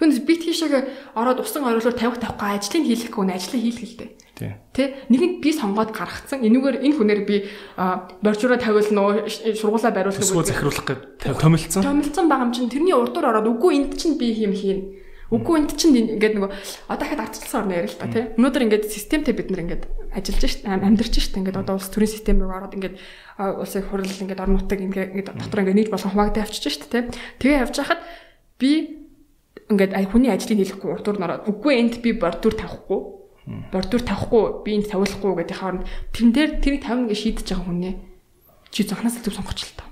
[0.00, 4.10] Түүнээс би тийшээ ороод усан орилгоор тавих тавихгүй ажлыг хийлэхгүй нэ ажлыг дээ.
[4.40, 4.52] тий.
[4.72, 6.40] Тэ нэгэнд би сонгоод гаргацсан.
[6.40, 7.44] Энүүгээр энэ хүнээр би
[7.76, 11.00] а, боржураа тавиулна уу, сургуулаа бариулах Төсвөө захируулах гэж
[11.36, 11.84] томилцсон.
[11.84, 14.96] томилсон байгаа юм чинь тэрний урдуур ороод үгүй энд чинь би юм хийн.
[15.28, 16.50] Үгүй энд чинь ингээд нөгөө
[16.88, 18.24] одоо дахиад ардчилсан орно ярил л та тий.
[18.40, 19.84] Өнөөдөр ингээд системтэй бид нар ингээд
[20.16, 22.96] ажиллаж шít амьдарч шít ингээд одоо улс төрийн систем рүү ороод ингээд
[23.38, 27.06] улсын хурал ингээд орон нутаг ингээд дотор ингээд нийт болгон хуваагдаа авчиж шít тий.
[27.38, 28.02] Тэгээ явж хахад
[28.58, 28.99] би
[29.70, 31.46] ингээд ай хүний ажлыг хийхгүй урдуур нь ороод.
[31.46, 33.00] Үгүй энд би бордуур тавихгүй.
[33.70, 37.94] Бордуур тавихгүй би энд тавиулахгүй гэдэг хооронд тэрэн дээр тэрийг тавина гэж шийдэж байгаа хүнээ.
[38.74, 39.88] Чи зөвхнаас зөв сонгоч л тоо.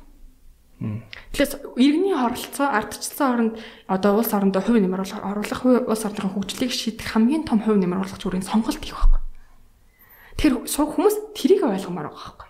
[0.79, 3.55] Тэгэхээр иргэний оролцоо ардчилсан оронд
[3.91, 8.23] одоо улс орондоо хувь нэмэр оруулах улс орныхоо хөгжлийг шийдэх хамгийн том хувь нэмэр оруулах
[8.23, 9.23] зүрийн сонголт хийх байхгүй.
[10.39, 12.49] Тэгэхээр хүмүүс тэрийг ойлгомоор байгаа байхгүй.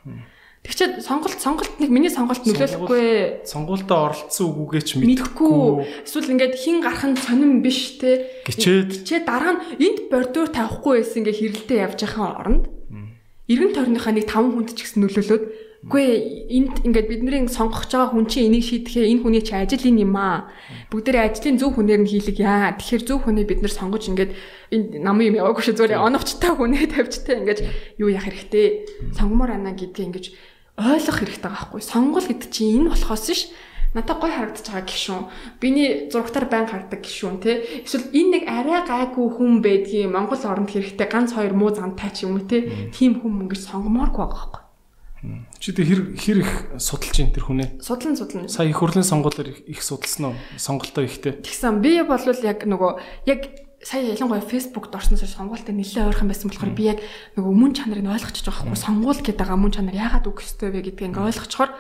[0.68, 3.40] Тэгчээд сонголт сонголт нэг миний сонголт нөлөөлөхгүй.
[3.48, 6.04] Сонгуультаа оролцсон үгүйгээ ч мэдхгүй.
[6.04, 8.28] Эсвэл ингээд хин гарах нь сонирн биш те.
[8.44, 9.08] Гिचээд.
[9.08, 12.64] Чи дараа нь энд бордуур тавихгүй байсан ингээ хэрэлдээ явж байхын оронд
[13.48, 15.44] эргэн тойрныхаа нэг 5 хүнд ч гэсэн нөлөөлөд
[15.88, 16.04] үгүй
[16.52, 20.50] энд ингээд бидний сонгох байгаа хүн чинь энийг шийдэхээ энэ хүний чи ажил юм аа.
[20.90, 22.76] Бүгдээрээ ажлын зөв хүнээр нь хийлэг яа.
[22.76, 24.34] Тэгэхээр зөв хүнийг бид нэр сонгож ингээд
[24.74, 25.78] энэ намын юм яваагүй шүү.
[25.80, 27.60] Зүгээр оновчтой хүнээ тавьчтай ингээд
[28.02, 28.66] юу яах хэрэгтэй.
[29.16, 30.26] Сонгомоор ана гэдгийг ингээд
[30.78, 31.82] ойлгох хэрэгтэй байгаа байхгүй.
[31.82, 33.50] Сонгол гэдэг чинь энэ болохоос ш
[33.94, 35.24] надад гой харагдаж байгаа гişүүн.
[35.58, 37.82] Биний зурагтаар байн хардаг гişүүн те.
[37.82, 42.24] Эсвэл энэ нэг арай гайгүй хүн байдгийн Монгол оронд хэрэгтэй ганц хоёр муу зантай ч
[42.28, 42.90] юм уу те.
[42.94, 44.64] Тим хүн ингэж сонгомооргүй байгаа байхгүй.
[45.58, 47.82] чи тэр хэр хэр их судалж ин тэр хүнээ.
[47.82, 48.46] Судлан судлан.
[48.46, 50.34] Сая их хурлын сонгуулиар их- их судалсан уу?
[50.54, 51.42] Сонголтоо ихтэй.
[51.42, 52.92] Тэгсэн би бол яг нөгөө
[53.26, 53.40] яг
[53.82, 56.98] сая ялангуяа фэйсбુકт орсноос хойш сонгуультай нэлээд ойрхон байсан болохоор би яг
[57.38, 61.14] нөгөө мөн чанарыг ойлгочихж байгаа байхгүй сонгуул гэдэг мөн чанар яагаад үгэх ёстой вэ гэдгийг
[61.14, 61.70] ингээ ойлгочихоор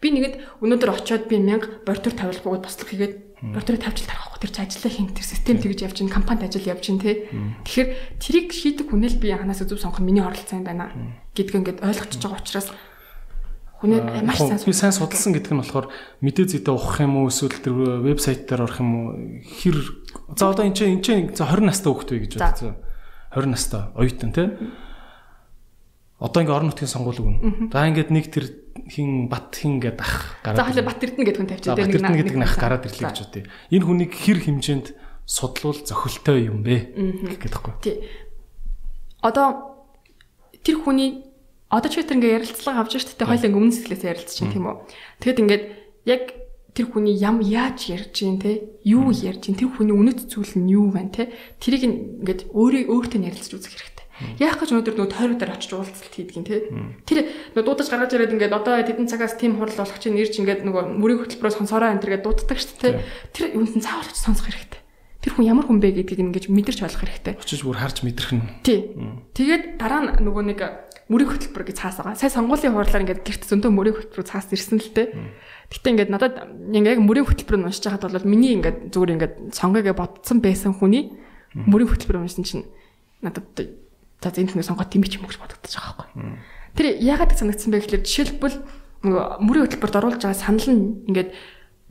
[0.00, 3.14] би нэгэд өнөөдөр очиод би 1000 бордур тавилах бөгөөд бослог хийгээд
[3.52, 6.64] бордурыг тавьж тарах байхгүй тэр чи ажиллаа хийн тэр систем тэгж явж чинь компанид ажил
[6.64, 7.28] явж чинь тий
[7.68, 10.92] Тэгэхээр тэрийг шийдэх хүнэл би анханасаа зөв сонгох миний оролцоо юм байна
[11.36, 12.68] гэдгийг ингээд ойлгочихж байгаа учраас
[13.80, 15.88] хүнээ маш сайн би сайн судалсан гэдэг нь болохоор
[16.20, 17.74] мэдээ зүйдээ ухах юм уу эсвэл тэр
[18.04, 19.06] вебсайт дээр орох юм уу
[19.40, 19.76] хэр
[20.36, 22.76] за одоо энэ чинь энэ чинь за 20 настай хүүхэд вэ гэж бодсон.
[23.32, 24.48] 20 настай оюутан тий.
[26.20, 27.72] Одоо ингээ орон нутгийн сонгуул өгнө.
[27.72, 28.44] За ингээд нэг тэр
[28.92, 32.36] хин бат хин гэдэг ах За хойло Бат Эрдэнэ гэдэг хүн тавьчих За Батэрдэн гэдэг
[32.36, 33.48] нь ах гараад ирлээ гэж бодъё.
[33.72, 34.86] Энэ хүнийг хэр хэмжээнд
[35.24, 36.92] судлуул зохилтой юм бэ
[37.32, 37.74] гэх гээд байхгүй.
[37.80, 37.96] Тий.
[39.24, 39.80] Одоо
[40.60, 41.29] тэр хүний
[41.70, 44.76] одоо ч тэр ингээ ярилцлага авч штэ хойлоо ингээ өмнө сэтгэлээс ярилцж чинь тийм үү.
[45.22, 45.64] Тэгэд ингээд
[46.10, 46.22] яг
[46.74, 50.70] тэр хүний ям яаж ярьж гин те юу ярьж гин тэр хүний үнэт зүйл нь
[50.74, 51.30] юу байна те
[51.62, 51.86] тэрийг
[52.26, 54.00] ингээд өөрөө өөртөө ярилцж үзэх хэрэгтэй.
[54.36, 56.68] Яах гэж өнөөдөр нөгөө тойрог дээр очиж уулзалт хийдгин те.
[57.08, 57.18] Тэр
[57.56, 60.82] нөгөө дуудаж гаргаж ирээд ингээд одоо тэдэн цагаас тим хурал болох чинь ирж ингээд нөгөө
[61.00, 63.00] мөрийг хөтөлбөрөөр сонсороо энэ төргээд дууддаг шүү дээ.
[63.32, 64.80] Тэр юунд нь заавал очиж сонсох хэрэгтэй.
[65.24, 67.34] Тэр хүн ямар хүн бэ гэдгийг ингээд мэдэрч ойлгох хэрэгтэй.
[67.40, 68.44] Очиж бүр харж мэдрэх нь.
[68.60, 68.92] Тий.
[69.36, 70.60] Тэгээд дараа нь нөгөө нэг
[71.10, 72.14] мөрийг хөтөлбөр гэж цаас байгаа.
[72.14, 75.10] Сая сонгуулийн хурлаар ингээд гэрт зөндөө мөрийг хөтөлбөр цаас ирсэн л дээ.
[75.74, 76.34] Гэтэ ингээд надад
[76.70, 81.10] ингээд мөрийг хөтөлбөрөөр уншиж байхад бол миний ингээд зүгээр ингээд сонгоёгээ бодсон байсан хүний
[81.66, 82.64] мөрийг хөтөлбөр уншсан чинь
[83.26, 83.50] надад
[84.22, 86.38] за энэ хүний сонгоо тийм ч юм гэж бодогдож байгаа байхгүй.
[86.78, 88.56] Тэр яагаад гэж санагдсан бэ гэхэлэр жишээлбэл
[89.42, 91.34] мөрийн хөтөлбөрт оруулж байгаа санал нь ингээд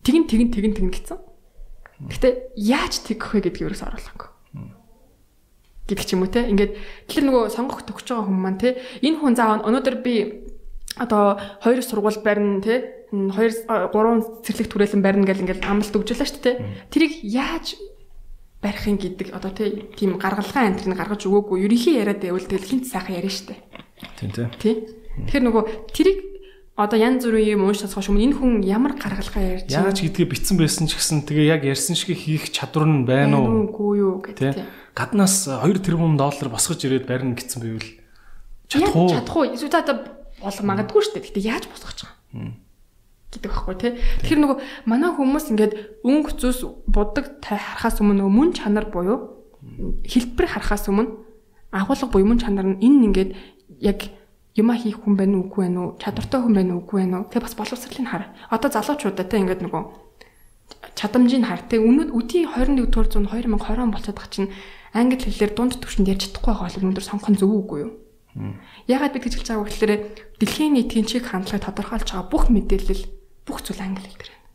[0.08, 1.20] тэгин тэгин тэгин тэгин гэсэн.
[2.08, 4.39] Гэтэ яаж тэгэх вэ гэдгийг ерөөс оруулаагүй
[5.90, 6.46] гэдэг ч юм уу те.
[6.46, 6.78] Ингээд
[7.10, 8.78] тэр нөгөө сонгох төгсөж байгаа хүмүүс маань те.
[9.02, 10.46] Энэ хүн заа өнөөдөр би
[11.02, 13.06] одоо хоёр сургууль барина те.
[13.10, 13.52] Хоёр
[13.90, 16.58] гурван цэцэрлэг түрээлэн барина гэл ингээд амлалт өгжүүлээ шүү дээ.
[16.94, 17.82] Тэрийг яаж
[18.62, 23.16] барихын гэдэг одоо те тийм гаргалгаа антрыг гаргаж өгөөгүй ерөнхий яриад байвал тэгэл хинт сайхан
[23.18, 23.60] яриа шүү дээ.
[24.20, 24.50] Тийм тийм.
[24.60, 24.76] Тий.
[25.26, 25.64] Тэгэхээр нөгөө
[25.96, 26.20] тэрийг
[26.80, 30.56] одоо янз бүрийн юм уушаас хойш өмнө энэ хүн ямар гаргалгаа ярьж Яаж гэдгээ битсэн
[30.56, 33.68] байсан ч гэсэн тэгээ яг ярьсан шиг хийх чадвар нь байна уу?
[33.68, 34.64] үгүй юу гэдэг.
[34.96, 37.90] Гаднаас 2 тэрбум доллар босгож ирээд барина гэсэн байвал
[38.72, 39.12] чадах уу?
[39.12, 39.52] Чадах уу?
[39.52, 39.96] Эсвэл одоо
[40.40, 41.28] бол магадгүй шүү дээ.
[41.28, 42.56] Гэтэ яаж босгож байгаа?
[43.30, 43.92] гэдэг байхгүй тий.
[44.26, 44.58] Тэгэхээр нөгөө
[44.90, 50.90] манай хүмүүс ингээд өнгө зүс будаг тай харахаас өмнө нөгөө мөн чанар буюу хэлбэр харахаас
[50.90, 51.14] өмнө
[51.70, 53.32] агуулга буюу мөн чанар нь энэ ингээд
[53.86, 54.00] яг
[54.60, 57.30] юма хийх хүн байна уу үгүй байна уу чадвартай хүн байна уу үгүй байна уу
[57.32, 58.26] тэгээ бас боловсролыг хар.
[58.52, 59.84] Одоо залуучуудаа тий ингээд нөгөө
[61.00, 61.62] чадамжийг хар.
[61.66, 64.52] Тэг өмнөд үдийн 21 дугаар зуунд 2020 он болчиход байгаа чинь
[64.94, 67.92] англи хэлээр дунд төвшөнд ярьж чадахгүй байгаа бол өнөөдөр сонгох нь зөв үгүй юу?
[68.88, 69.94] Ягаад бид гэж хэлж байгааг гэхээр
[70.38, 73.04] дэлхийн нийтийн чиг хандлагыг тодорхойлж байгаа бүх мэдээлэл
[73.46, 74.48] бүх зүйл англи хэл дээр байна.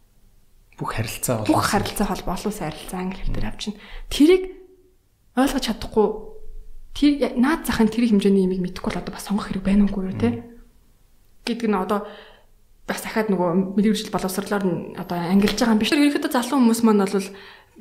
[0.78, 3.74] Бүх харилцаа бол Бүх харилцаа холбоо олон улсын харилцаа англи хэл дээр авчин.
[4.10, 4.42] Тэрийг
[5.34, 6.06] ойлгож чадахгүй
[6.94, 10.16] тэр наад захын тэр хэмжээний юмыг мэдэхгүй бол одоо бас сонгох хэрэг байна уугүй юу
[10.16, 10.46] те?
[11.44, 12.06] Гэдэг нь одоо
[12.86, 15.90] бас дахиад нөгөө мэдээлэл боловсрлоор нь одоо ангилж байгаа юм биш.
[15.90, 17.28] Тэр ерөөхдөө залуу хүмүүс маань бол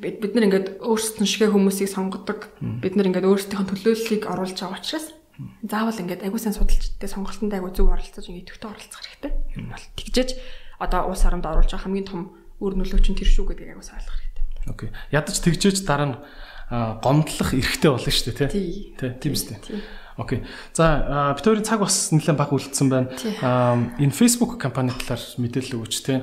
[0.00, 2.50] бид нар ингээд өөрсдөн шигэ хүмүүсийг сонгодог.
[2.58, 5.06] Бид нар ингээд өөрсдийнхөө төлөөллийг оруулж байгаа учраас
[5.62, 9.32] заавал ингээд агүй сайн судалжтэй сонголтонд агүй зөв оролцож ингээд идэвхтэй оролцох хэрэгтэй.
[9.54, 10.30] Ер нь бол тэгжээж
[10.78, 12.20] одоо улс оронд оруулж байгаа хамгийн том
[12.62, 14.44] үр нөлөөч нь тэр шүү гэдгийг агүй сайн ойлгох хэрэгтэй.
[14.70, 14.88] Окей.
[15.10, 16.16] Ядаж тэгжээж дараа нь
[16.70, 18.48] гомдлох эрхтэй болно шүү дээ, Тий.
[18.48, 18.94] тий?
[18.96, 19.58] Тий, тийм үстэй.
[20.16, 20.42] Окей.
[20.72, 23.10] За, хоёрын цаг бас нэлээд баг үлдсэн байна.
[23.98, 26.22] Энэ Facebook компани талаар мэдээлэл өгөөч, тий?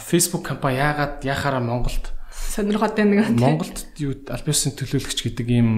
[0.00, 3.34] Facebook компани яагаад яхаараа Монголд Сонирхоод байна нэг.
[3.38, 5.70] Монголд юу аль биесийн төлөөлөгч гэдэг ийм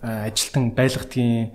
[0.00, 1.52] ажилтан байлгадгийн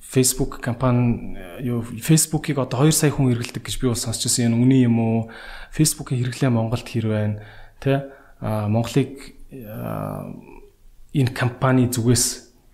[0.00, 4.62] Facebook компани юу Facebook-ийг одоо 2 сая хүн хэрэглэдэг гэж би бол сонсч байсан юм
[4.62, 5.18] үний юм уу?
[5.74, 7.42] Facebook-ийн хэрэглээ Монголд хэр байна?
[7.82, 8.08] Тэ
[8.40, 9.33] Монголыг
[11.14, 12.24] энэ компани зүгээс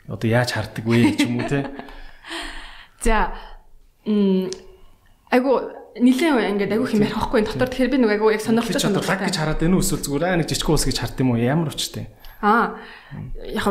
[0.08, 1.68] одоо яаж хардаг вэ гэж юм уу те?
[3.04, 3.32] За
[4.08, 4.48] м
[5.28, 5.60] айгу
[6.00, 9.36] нилийн ингээд айгу хэмээр хахгүй дотор тэгэхээр би нэг айгу яг сонирхолтой сонирхолтой лаг гэж
[9.36, 9.84] хараад байна уу?
[9.84, 11.38] Эсвэл зүгээр аа нэг жижиг ус гэж хард юм уу?
[11.38, 12.08] Ямар өчтэй
[12.40, 12.80] Аа
[13.44, 13.68] яг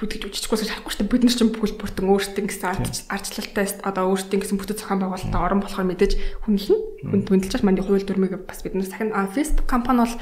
[0.00, 1.12] хөдөлж жижиг ус гэж харахгүй шүү дээ.
[1.12, 5.60] Бид нар ч бүхэл бүртэн өөртөө гэсэн арчлалтай одоо өөртөө гэсэн бүтэц зохион байгуулалтаа орон
[5.60, 6.12] болохоор мэдээж
[6.48, 10.16] хүнлэн хүнд хүндэлж манд хууль дүрмийг бас бид нар сахин Facebook компани бол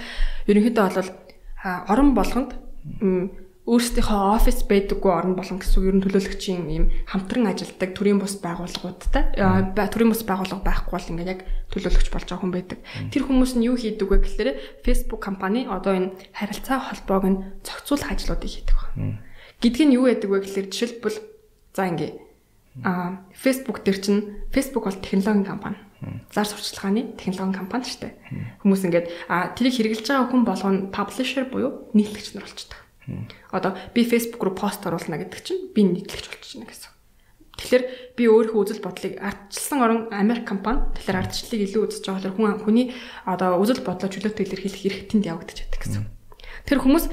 [0.51, 1.11] ерөнхийдөө бол
[1.89, 2.51] орон болгонд
[3.67, 9.35] өөрсдийнхөө офис байдаггүй орн болон гэсэн ер нь төлөөлөгчийн ийм хамтран ажилладаг төрийн бус байгууллагуудтай
[9.91, 11.41] төрийн бус байгууллага байхгүй бол ингээд яг
[11.75, 12.79] төлөөлөгч болж байгаа хүн байдаг.
[13.11, 14.51] Тэр хүмүүс нь юу хийдэг вэ гэхээр
[14.87, 19.19] Facebook компани одоо энэ харилцаа холбоог нь зохицуулах ажлуудыг хийдэг байна.
[19.59, 21.19] Гэдг нь юу байдаг вэ гэхээр жишээлбэл
[21.75, 22.11] за ингээ
[22.87, 25.83] а Facebook дээр чинь Facebook бол технологийн компани.
[26.33, 28.15] Зар сурчлагын технологийн компани шүү дээ.
[28.61, 32.81] Хүмүүс ингээд а тэрийг хэрэгжилж байгаа хүн болгоно publisher буюу нийтлэгч нар болчдаг.
[33.55, 36.93] Одоо би Facebook руу пост оруулна гэдэг чинь би нийтлэгч болчихно гэсэн.
[37.57, 37.85] Тэгэхээр
[38.21, 42.93] би өөрийнхөө үзэл бодлыг ардчилсан орон Америк компани тэгэхээр ардчлалыг илүү үзэж байгаа хүн хүний
[43.25, 46.05] одоо үзэл бодлоо чөлөөтэй илэрхийлэх эрх тэнд явагдаж байдаг гэсэн.
[46.69, 47.09] Тэр хүмүүс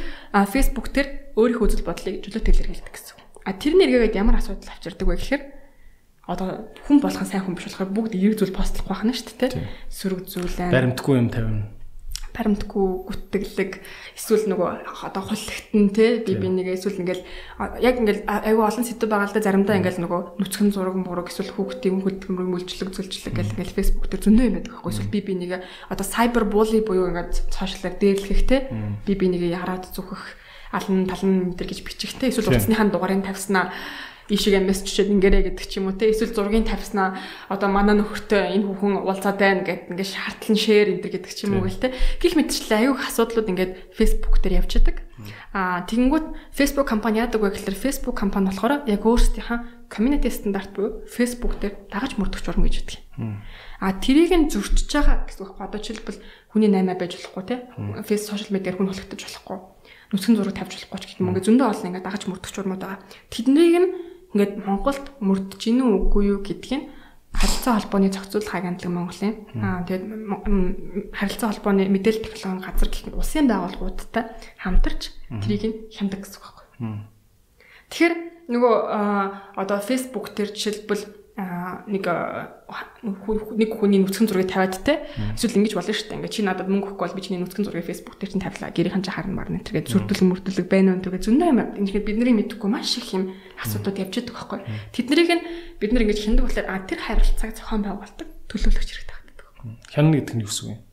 [0.51, 3.15] Facebook дээр өөрийнхөө үзэл бодлыг чөлөөтэй илэрхийлдэг гэсэн.
[3.47, 5.43] А тэр нэргээд ямар асуудал авчирдаг вэ гэхээр
[6.23, 9.59] одоо хүн болгон сайн хүн биш болохоор бүгд эерэг зүйл постлох байх нь шүү дээ.
[9.91, 10.71] Сөрөг зүйлэн.
[10.71, 11.67] Баримтгүй юм тавина.
[12.31, 13.71] Баримтгүй гүтгэлэг
[14.15, 17.27] эсвэл нөгөө одоо хулигтэн те би би нэг эсвэл ингээл
[17.83, 19.43] яг ингээл айгүй олон сэдв байгаа л да.
[19.43, 24.23] Заримдаа ингээл нөгөө нүцгэн зураг мураг эсвэл хүүхдийн хөдөлмөрийн мүлжлэг зөвлөлчлэг гэл ингээл фэйсбүүк дээр
[24.23, 24.91] зөндөө юм байдаг байхгүй.
[24.95, 25.51] Эсвэл би би нэг
[25.93, 28.57] одоо сайбер булли буюу ингээд сошиалаар дээрлэх те.
[29.05, 30.23] Би би нэг хараад зүхэх
[30.73, 32.33] алан талан мэтэр гэж бичих те.
[32.33, 33.69] Эсвэл утасныхаа дугаарыг тавьснаа
[34.31, 36.11] ийшээгээ мессежчээд ингэрэй гэдэг ч юм уу те.
[36.11, 37.19] Эсвэл зургийг тавьснаа
[37.49, 41.59] одоо манай нөхөртөө энэ хүүхэн уулзаад байна гэд ингээд шаардлан шеэр энэ гэдэг ч юм
[41.59, 41.95] уу гэл те.
[42.23, 45.03] Гих мэтчлээ аюух асуудлууд ингээд Facebook дээр явчихдаг
[45.53, 51.05] аа тэгэнгүүт Facebook компани яадаг вэ гэхэлэр фейсбук компани болохоор яг өөрсдийнхээ community стандарт буюу
[51.05, 52.99] Facebook дээр дагаж мөрдөх журам гэж хэлдэг.
[53.21, 53.37] Юм
[53.83, 55.59] а тэрийг нь зөрчиж байгаа гэсэн үг.
[55.59, 56.23] Бодож хэлбэл
[56.55, 57.67] хүний наймаа байж болохгүй те.
[58.07, 59.59] Фейс сошиал медиаар хүн холигдож болохгүй.
[60.15, 63.03] Нүсгэн зураг тавьж болохгүй ч гэдэг юм ингээд зөндөө олон ингээд дагаж мөрдөх журмууд байгаа.
[63.27, 63.89] Тэднийг нь
[64.33, 66.89] ингээд Монголд мөрдөж гинүү үгүй юу гэдгийг нь
[67.33, 70.05] харилцаа холбооны зохицуулах агентлаг Монголын аа тэгээд
[71.13, 74.23] харилцаа холбооны мэдээлэл технологийн газар гэх мэт улсын байгууллагуудтай
[74.61, 75.01] хамтарч
[75.41, 76.65] трийг нь хяндаг гэсэн үг байхгүй.
[77.89, 78.15] Тэгэхээр
[78.53, 78.75] нөгөө
[79.57, 85.01] одоо Facebook дээр жишээлбэл нэг нэг хүний нүцгэн зургийг тавиад те
[85.33, 86.17] эсвэл ингэж болно шүү дээ.
[86.21, 88.69] Ингээ чи надад мөнгө өгөхгүй бол би чиний нүцгэн зургийг Facebook дээр чинь тавилаа.
[88.69, 91.59] Гэрийнхэн ч харна марна тэргээд сүрдүүлэг мөрдүүлэг байна уу тэргээд зөндөө юм.
[91.81, 93.33] Ингээд бидний мэдэхгүй маш их юм
[93.65, 94.61] асуудууд явж байгаа байхгүй.
[94.93, 95.43] Тэднийг нь
[95.81, 99.47] бид нар ингэж хиндэг болохоор а тэр харилцааг зохион байгуулдаг төлөөлөгч хэрэгтэй байдаг.
[99.89, 100.92] Хянана гэдэг нь юу гэсэн үг вэ?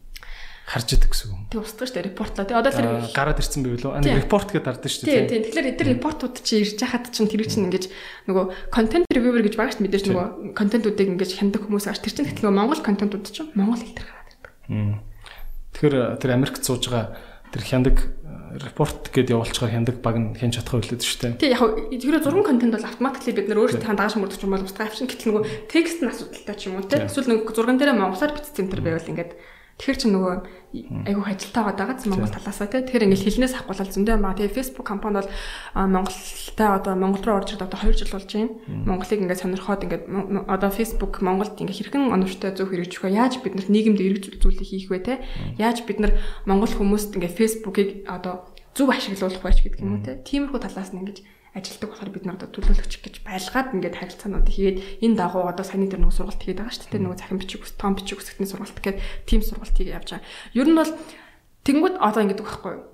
[0.71, 1.41] Харж идэг гэсэн үг.
[1.51, 2.47] Тэг устгах шүү дээ репортлоо.
[2.47, 3.99] Тэг одоо тэр гараад ирсэн байв лөө.
[3.99, 5.27] Ани репорт гэдээ дардсан шүү дээ.
[5.27, 5.43] Тийм.
[5.51, 7.85] Тэгэхээр эдгээр репортууд чи ирж хахад чинь тэр чинь ингэж
[8.31, 12.55] нөгөө контент reviewer гэж шүү мэдээж нөгөө контентуудыг ингэж хяндаг хүмүүс аж тэр чинь тэгэхээр
[12.55, 14.53] Монгол контентууд чинь Монгол хэл дээр гараад ирдэг.
[15.75, 17.19] Тэгэхээр тэр Америкт сууж байгаа
[17.51, 17.97] тэр хяндаг
[18.63, 21.39] репорт гэдээ явуулчихаар хяндаг баг нь хэн чадах байлээд шүү дээ.
[21.39, 24.91] Тий яг тэгэхээр зургийн контент бол автоматикли бид нэр өөрсдөө дааш мөрдөж юм бол устгах
[24.91, 26.99] авчин гэтэл нөгөө текст нь асуудалтай ч юм уу тий.
[26.99, 29.39] Эсвэл нөгөө зурган дээр монголоор бичсэн тэр байвал ингээд
[29.81, 30.35] Тэгэхээр чи нөгөө
[31.09, 32.85] айгүй ажилтаа байгаа даа Монгол талаасаа тий.
[32.85, 34.37] Тэгэхээр ингээл хилнээс авахгүйл зөндөө юм ба.
[34.37, 35.31] Тэгээ Facebook компани бол
[35.73, 38.53] Монголтай одоо Монгол руу орж ирээд одоо 2 жил болж байна.
[38.69, 40.05] Монголыг ингээд сонирхоод ингээд
[40.53, 43.17] одоо Facebook Монголд ингээд хэрхэн оновчтой зөв хэрэгжих вэ?
[43.17, 45.17] Яаж бид нарт нийгэмд эрэг зүйлийг хийх вэ тий?
[45.57, 46.13] Яаж бид нар
[46.45, 48.45] Монгол хүмүүст ингээд Facebook-ыг одоо
[48.77, 50.21] зөв ашиглуулах вэ гэдэг юм уу тий?
[50.29, 51.25] Тиймэрхүү талаас нь ингээд
[51.55, 55.91] ажилтдаг болохоор бид нар одоо төлөөлөгч гэж байлгаад ингээд харилцаануудыг хийгээд энэ дагуу одоо саяны
[55.91, 59.03] дээр нөгөө сургалт хийгээд байгаа шүү дээ нөгөө захин бичиг том бичиг үсгтний сургалт гэхэд
[59.27, 60.29] тим сургалт хийгээд явж байгаа.
[60.55, 60.93] Ер нь бол
[61.67, 62.85] тэнгууд одоо ингээд байхгүй юу?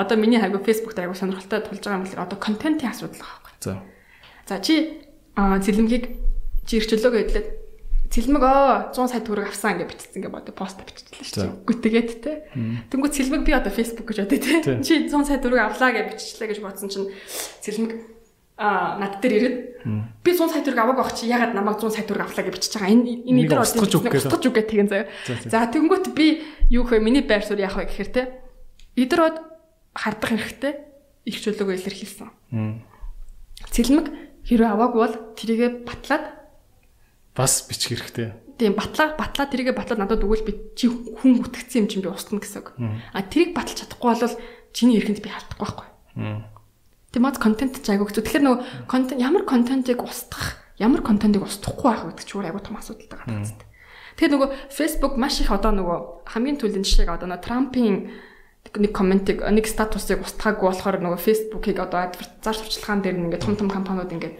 [0.00, 3.40] Одоо миний хайгуу фэйсбүүк дээр айгуу сонирхолтой тулж байгаа юм бол одоо контентын асуудал байгаа
[3.44, 3.52] байхгүй.
[3.60, 3.72] За.
[4.48, 4.74] За чи
[5.36, 6.04] цэлмгийг
[6.66, 7.48] чи ирчлөөгөө хэлээд
[8.12, 11.64] цэлмэг оо 100 сая төгрөг авсан гэж бичсэн гэж бодё пост биччихлээ шүү дээ.
[11.64, 12.32] Гүтгээд те.
[12.92, 14.84] Тэнгүү цэлмэг би одоо Facebook гэж бодё те.
[14.84, 17.08] Чи 100 сая төгрөг авлаа гэж биччихлээ гэж бодсон чинь
[17.64, 17.96] цэлмэг
[18.60, 19.56] а над дээр ирээд
[20.20, 22.72] би 100 сая төгрөг аваагүй байх чи ягаад намайг 100 сая төгрөг авлаа гэж бичиж
[22.76, 22.92] байгаа.
[22.92, 25.08] Энэ энэ дээр устгаж үг гэх тэгэн заяа.
[25.48, 28.22] За тэнгүүт би юу хөө миний байр суурь яах вэ гэхээр те.
[28.92, 29.40] Идэрод
[29.96, 30.72] хардах хэрэгтэй
[31.24, 32.28] их чөлөөгөө илэрхийлсэн.
[33.72, 34.06] Цэлмэг
[34.44, 36.41] хэрвээ аваагүй бол тэрийгэ батлаад
[37.36, 38.32] бас бичих хэрэгтэй.
[38.58, 42.38] Тийм батлаа батлаа тэрийгэ батлаад надад өгвөл би чи хүн бүтгэцсэн юм чинь би устна
[42.38, 42.76] гэсэн үг.
[43.12, 44.36] А тэрийг баталж чадахгүй бол
[44.76, 47.20] чиний эрхэнд би халтахгүй байхгүй.
[47.20, 48.08] Мод контент ч айгүй.
[48.08, 52.76] Тэгэхээр нөгөө контент ямар контентыг устгах ямар контентыг устгахгүй байх гэдэг ч өөр айгуу том
[52.80, 53.68] асуудал байгаа гэдэг.
[54.16, 55.98] Тэгэхээр нөгөө Facebook маш их одоо нөгөө
[56.28, 57.96] хамгийн түрүүний жишээг одоо нөгөө Трампын
[58.76, 63.56] нэг комментиг нэг статусыг устгаагүй болохоор нөгөө Facebook-ыг одоо адвертизаар сурчлагаан дээр нь ингээд том
[63.56, 64.36] том компаниуд ингээд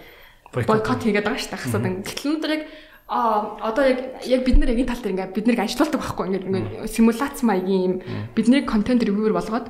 [0.52, 1.64] бойкот хийгээд байгаа шүү дээ.
[1.64, 2.64] Хасаад ингээд гэтэл өнөөдөр яг
[3.12, 3.18] а
[3.60, 6.46] одоо яг яг бид нар яг энэ тал дээр ингээд бид нарыг ажилуулдаг байхгүй ингээд
[6.48, 7.94] ингээд симуляц маягийн юм
[8.36, 9.68] бидний контент ревьюер болгоод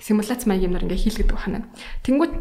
[0.00, 1.70] симуляц маягийн юмнаар ингээд хийлгэдэг байна.
[2.02, 2.32] Тэнгүүд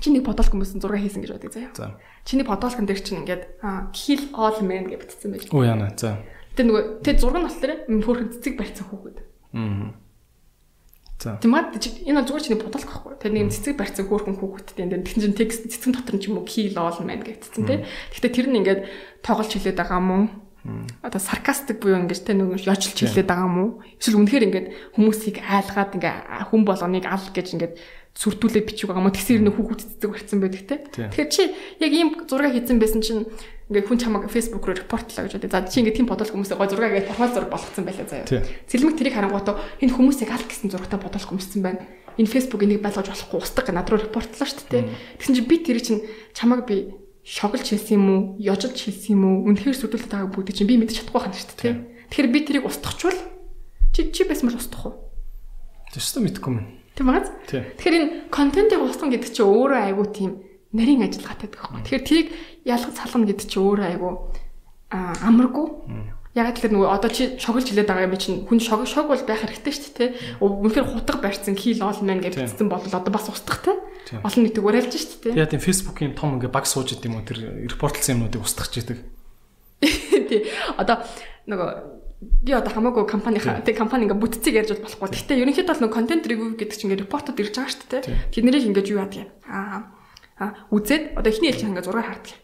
[0.00, 1.72] чи нэг подолк хүмүүсийн зураг хийсэн гэж бодъё заяа.
[1.76, 2.00] За.
[2.24, 3.60] Чиний подолкон дээр чинь ингээд
[3.92, 5.44] kill all men гэж бичсэн байж.
[5.52, 5.92] Оо яана.
[5.96, 6.16] За.
[6.56, 9.18] Тэгээ нөгөө тэгээ зураг нь болохоор хөөрхөн цэцэг барьсан хүүхэд.
[9.54, 9.92] Аа.
[11.20, 13.12] Тэмээд энэ зүгээр чиний бодолк байхгүй.
[13.20, 16.40] Тэр нэг цэцэг барьсан хөөрхөн хүүхэдтэй энэ тэгсэн чинь текст цэцэн дотор нь ч юм
[16.40, 17.84] уу kill all men гэсэн тий.
[18.16, 18.80] Гэхдээ тэр нь ингээд
[19.20, 20.32] тоглож хэлээд байгаа мó.
[21.04, 23.84] Одоо саркастик буюу ингэж тэ нэг ёжлж хэлээд байгаа мó.
[24.00, 24.66] Эсвэл үнэхээр ингээд
[24.96, 26.16] хүмүүсийг айлгаад ингээ
[26.48, 27.74] хүн болгоныг ал гэж ингээд
[28.16, 30.76] сүрдүүлээ бичиг байгаа мó тэгсэр нөх хүүхэд цэцэг барьсан байдаг те.
[30.88, 31.42] Тэгэхээр чи
[31.84, 33.28] яг ийм зураг хийсэн байсан чинь
[33.70, 35.54] ингээ хүн чамаг фэйсбүүк руу репортлоо гэж бодъё.
[35.54, 38.42] За чи ингээ тийм бодол хүмүүсээ гой зураг гэж профайл зураг болгоцсон байлаа заяа.
[38.66, 41.86] Цэлмэг тэрийг харангуутаа энэ хүмүүсийг аль гэсэн зурагтай бодол хүмүүссэн байна.
[42.18, 44.90] Энэ фэйсбүүк энийг байлгаж болохгүй устгах над руу репортлоо шүү дээ.
[45.22, 46.02] Тэгсэн чи би тэрийг чинь
[46.34, 48.20] чамаг би шоглож хэлсэн юм уу?
[48.42, 49.36] Ёжиж хэлсэн юм уу?
[49.54, 51.74] Үнэхээр сүрдүүлээд байгаа бүгд чинь би мэдчих чадахгүй хана шүү дээ.
[52.10, 53.18] Тэгэхээр би тэрийг устгахчвал
[53.94, 54.94] чи чи байсан бол устгах уу?
[55.94, 56.58] Тэстэ мэдгүй юм.
[56.98, 57.30] Тийм багаз.
[57.46, 60.30] Тэгэхээр энэ контентыг устгах гэдэг чинь өөрөө айгүй тийм
[60.70, 61.82] нарийн ажиллагаатай байхгүй.
[61.82, 62.28] Тэгэхээр тэрийг
[62.64, 64.12] ялгаж салгана гэдэг чинь өөрөө айгүй
[64.90, 65.66] амаргүй.
[66.30, 69.42] Яг тэгэхээр нөгөө одоо чи шоглож хэлээд байгаа юм чинь хүн шог шог бол байх
[69.42, 70.10] хэрэгтэй шүү дээ.
[70.38, 73.74] Үнэхээр хутга барьсан хил ол мэн гэж бичсэн бол одоо бас устгахтай.
[74.22, 75.34] Олон нийтэд уриалж шүү дээ.
[75.34, 79.02] Тэгээ тийм фэйсбүүкийн том ингээ баг сууж идэм үү тэр репортлсон юмнуудыг устгах чийдэг.
[80.30, 80.46] Тий.
[80.78, 81.02] Одоо
[81.50, 81.68] нөгөө
[82.46, 85.10] би одоо хамаагүй компани тэг компани ингээ бүтцийг ярьж болохгүй.
[85.10, 88.30] Гэхдээ ерөнхийдөө бол нэг контент ревю гэдэг чинь ингээ репортод ирж байгаа шүү дээ.
[88.30, 89.30] Тэднэрийг ингээ юу яадаг юм.
[89.50, 89.98] Аа
[90.40, 92.36] аа үзээд одоо эхний ээлж ингээ зураг хаардаг.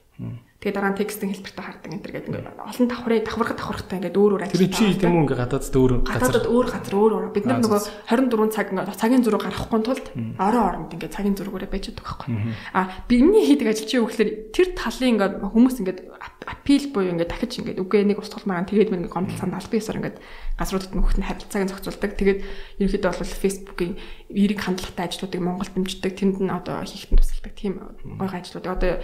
[0.56, 4.16] Тэгээ дараа нь текстийн хэлбэртэй хардаг энэ төр гэдэг ингээд олон давхрын давхархад давхархтай ингээд
[4.16, 4.72] өөр өөр ажилладаг.
[4.72, 6.22] Тэр чи тийм үү ингээд гадаадд өөр газар.
[6.26, 7.26] Гадаадд өөр газар өөр өөр.
[7.36, 8.66] Бид нар нөгөө 24 цаг
[8.96, 10.06] цагийн зураг гаргахгүй тулд
[10.40, 12.56] орон оронд ингээд цагийн зургаараа байж байгаа байхгүй.
[12.72, 16.00] А бидний хийдэг ажил чи юу гэхээр тэр талын ингээд хүмүүс ингээд
[16.48, 20.18] апил буюу ингээд дахиж ингээд үгүй нэг устгалмаар тэгээд мэн гомдол санд аль биесээр ингээд
[20.56, 22.16] газруудад нөхөд нь харилцааг зохицуулдаг.
[22.16, 22.40] Тэгээд
[22.80, 23.92] ерөнхийдөө бол Facebook-ийн
[24.30, 26.12] эерэг хандлагатай ажлуудыг Монголд дэмждэг.
[26.18, 27.74] Тэнд нь одоо хийхэд тусалдаг тийм
[28.04, 28.66] гоё ажлууд.
[28.66, 29.02] Одоо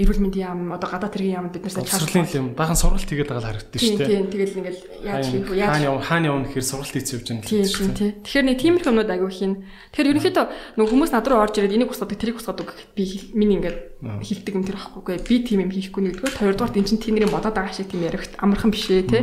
[0.00, 3.28] эрүүл мэндийн яам одоо гадаад тэргийн яамд бид нар сайн чаашрын юм бахан сургалт хийгээд
[3.28, 4.08] байгаа л харагддаг шүү дээ.
[4.08, 5.56] Тийм тэгэл ингээл яаж хийх вэ?
[5.60, 8.10] Яаж хаана явна хаана явна гэхээр сургалт хийц явж байгаа юм тийм тийм.
[8.24, 9.54] Тэгэхээр нэг тиймэрхүү юмнууд аягүй хийн.
[9.92, 10.46] Тэгэхээр ерөнхийдөө
[10.78, 13.04] нөгөө хүмүүс над руу орж ирээд энийг усгадаг тэрийг усгадаг би
[13.36, 13.78] миний ингээд
[14.24, 15.20] хилдэг юм тэр ахгүй.
[15.20, 18.72] Би тийм юм хийхгүй нэгдүгээр хоёрдугаар энэ чинь тиймэрийн бодоод байгаа шиг тийм яригт амархан
[18.72, 19.22] биш ээ тий.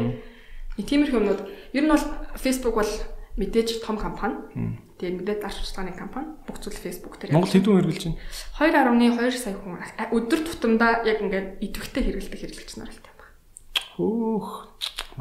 [0.77, 1.41] Тиймэрхүү юмнууд
[1.73, 2.05] ер нь бол
[2.37, 2.93] Facebook бол
[3.39, 4.37] мэдээж том компани.
[4.97, 7.37] Тэгээд мэдээ зарч судалгааны компани бүх зүйл Facebook дээр.
[7.37, 8.17] Монгол хэдэн хэрэгжилж
[8.57, 8.97] байна?
[8.97, 9.77] 2.2 сая хүн
[10.09, 13.29] өдөр тутамдаа яг ингээд идэвхтэй хэрэгэлдэг хэрэгжилж нар л байна.
[13.93, 14.49] Хөөх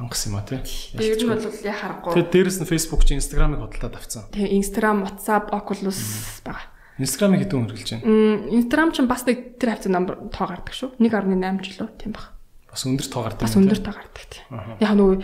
[0.01, 0.65] мангас юм а тий.
[0.65, 2.09] Тэгээд ер нь бол яа харахгүй.
[2.09, 4.25] Тэгээд дээрэс нь Facebook чи Instagram-ыг хөдөлтөд авцсан.
[4.33, 6.01] Тэгээд Instagram, WhatsApp, Oculus
[6.41, 6.73] байгаа.
[6.97, 8.49] Instagram-ыг хэдэн хэрэгжилж байна?
[8.57, 10.97] Instagram ч бас нэг тэр хавцаа номер тоо гардаг шүү.
[10.97, 12.33] 1.8 жилөө тийм баг.
[12.65, 13.45] Бас өндөр тоо гардаг.
[13.45, 14.45] Бас өндөр тоо гардаг тийм.
[14.81, 15.17] Яг нөгөө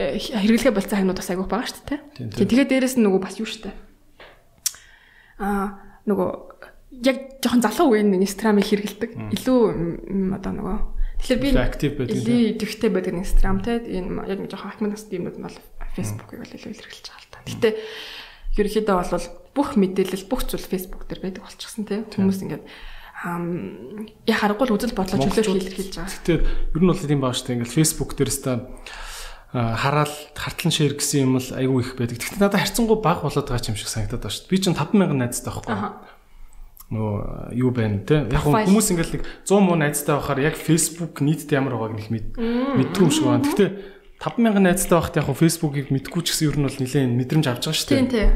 [0.00, 2.00] э, хэрэглэгээ болцсон хаймнууд бас айгүйх байгаа шүү дээ.
[2.40, 3.87] Тэгээд дээрэс нь нөгөө бас юу шүү дээ
[5.38, 6.30] аа нөгөө
[7.04, 9.10] яг жоохон залуу үеийн Instagram-ыг хэрэгэлдэг.
[9.38, 9.60] Илүү
[10.34, 10.78] одоо нөгөө
[11.18, 12.16] Тэгэхээр би актив байдаг.
[12.22, 15.58] Идэвхтэй байдаг Instagram те энэ яг жоохон ахмад насны юмуд нь бол
[15.98, 17.38] Facebook-ыг бол илүү илэрхийлж байгаа л та.
[17.42, 17.68] Гэтэ
[18.54, 22.06] ерөнхийдөө бол бүх мэдээлэл бүх зүйл Facebook дээр байдаг болчихсон те.
[22.06, 22.64] Хүмүүс ингээд
[24.30, 26.14] я харахгүй үзэл бодлоо чөлөөлж илэрхийлж байгаа.
[26.22, 27.54] Гэтэ ер нь бол тийм баа дээ.
[27.58, 28.62] Ингээд Facebook дээрээс та
[29.52, 32.20] хараал хартлан шеэр гэсэн юм л айгүй их байдаг.
[32.20, 34.52] Гэхдээ надад харьцангуй баг болоод байгаа юм шиг санагдаад байна шүү дээ.
[34.52, 35.76] Би чинь 5000 найзтай байхгүй.
[36.92, 37.12] Нөө
[37.56, 38.28] юу байна те.
[38.28, 43.02] Яг хүмүүс ингээл нэг 100 муу найзтай байхаар яг Facebook нийтдээ ямар байгааг нэг мэдгүй
[43.08, 43.48] юм шиг байна.
[43.48, 43.70] Гэхдээ
[44.20, 47.78] 5000 найзтай байхад яг Facebook-ыг мэдгүй ч гэсэн ер нь бол нэлээд мэдрэмж авч байгаа
[47.78, 48.00] шүү дээ.
[48.04, 48.30] Тийм тийм.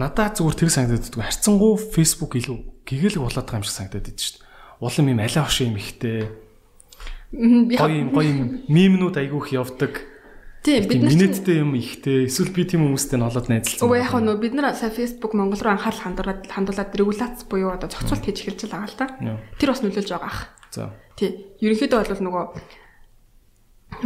[0.00, 1.26] Надад зүгээр тэр санагдаад байдаг.
[1.28, 2.56] Харьцангуй Facebook илүү
[2.88, 4.48] гэгээлэг болоод байгаа юм шиг санагдаад байдаг шүү дээ.
[4.80, 6.18] Улам юм алиа хошин юм ихтэй.
[7.34, 9.92] Гоё юм гоё юм мемнүүд айгүйх явдаг
[10.64, 13.84] Тийм бид нар минуттай юм ихтэй эсвэл би тийм хүмүүстэй нь олоод найзалсан.
[13.84, 17.92] Өө яг нөө бид нар сая Facebook Монгол руу анхаарал хандуулаад хандуулаад регуляц буюу одоо
[17.92, 19.06] зохицуулт хийж эхэлж байгаа л да.
[19.60, 20.40] Тэр бас нөлөөлж байгаа ах.
[20.72, 20.96] За.
[21.20, 21.52] Тий.
[21.60, 22.44] Ерөнхийдөө бол нөгөө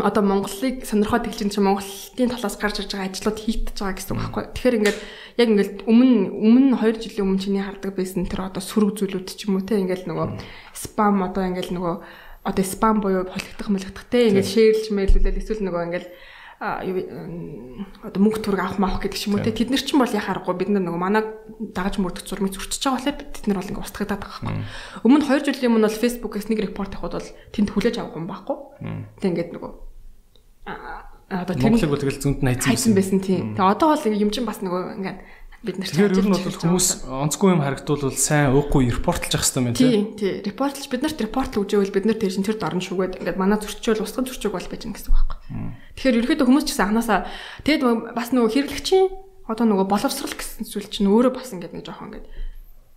[0.03, 4.19] одоо Монголыг сонирхоод эхэлж чинь Монголын талаас гарч ирж байгаа ажлууд хийгдэж байгаа гэсэн үг
[4.19, 4.45] байхгүй.
[4.59, 4.99] Тэгэхээр ингээд
[5.39, 9.47] яг ингээд өмнө өмнө 2 жилийн өмнө чиний хардаг байсан тэр одоо сөрөг зүйлүүд ч
[9.47, 10.29] юм уу те ингээд нөгөө
[10.75, 11.95] спам одоо ингээд нөгөө
[12.45, 16.07] одоо спам буюу холигдох мөлгдох те ингээд шеэрлж мэйлүүлэл эсвэл нөгөө ингээд
[16.59, 19.45] одоо мөнгө төрөг авах маах гэдэг ч юм уу.
[19.47, 21.23] Те тэд нар ч юм бол яхаарахгүй бид нар нөгөө манай
[21.71, 25.07] дагаж мөрдөх зурмыг зурчиж байгаа болохоор бид- тэд нар бол ингээ устгагдаад байгаа байхгүй.
[25.07, 28.57] Өмнө 2 жилийн өмнө бол Facebook-ээс нэг репорт авахд бол тэнд хүлээж авахгүй юм байхгүй.
[29.23, 29.73] Тэг ингээд нөгөө
[31.29, 33.21] одоо тэр Монголыг бол тэгэл зүүнд нь хайцсан байсан.
[33.21, 33.53] тийм.
[33.55, 35.19] Тэгээ одоо бол ингээ юм чин бас нөгөө ингээд
[35.63, 39.43] бид нар Тэгэхээр ер нь бол хүмүүс байгаа онцгүй юм харагдвал сайн уухгүй репортлж явах
[39.43, 40.07] хэрэгтэй юм Тий, тийм.
[40.15, 40.33] тий.
[40.47, 43.99] Репортлж бид нарт репорт үжэвэл бид нар тэр шин тэр дорн шүгээд ингээд манай зөрчил
[43.99, 45.39] устгах зөрчиг бол байж гэн гэсэн үг байхгүй.
[45.99, 47.21] Тэгэхээр ерөөхдөө хүмүүс ч гэсэн анханасаа
[47.67, 47.83] тэгэд
[48.15, 49.07] бас нөгөө хэрэглэгчийн
[49.51, 52.27] одоо нөгөө боловсрал гэсэн зүйл чинь өөрөө бас ингээд нэг жоохон ингээд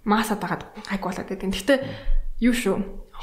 [0.06, 1.50] масаад байгаад гайг болоод байдаг.
[1.50, 1.80] Гэхдээ
[2.46, 2.78] юу шүү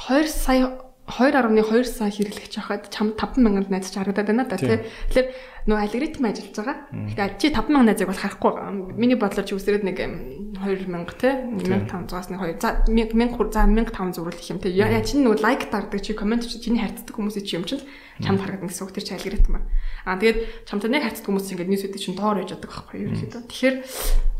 [0.09, 4.85] 2 сая 2.2 сая хэрэглэгч хахад чам 5000 найз ч харагдаад байна да тий.
[5.09, 5.27] Тэгэхээр
[5.65, 6.77] нөгөө алгоритм ажиллаж байгаа.
[6.93, 8.73] Тэгэхээр чи 5000 найзыг бол харахгүй байгаа.
[8.93, 11.33] Миний бодлоор чи үсрээд нэг м, 2000 тий
[11.65, 14.71] 1500-аас нэг 2 за 1000 за 1500 зүрэл их юм тий.
[14.77, 17.81] Яа чи нөгөө лайк дардаг чи комент чи чиний хайрцдаг хүмүүсийн чи юм чинь
[18.21, 19.67] чамд харагдана гэсэн үг тэр чи алгоритм байна.
[20.05, 20.37] Аа тэгээд
[20.69, 23.41] чамтай нэг хайрцдаг хүмүүс ингээд ньюс үдэ чинь доор яж байгаа байхгүй юу ерөөхдөө.
[23.49, 23.75] Тэгэхээр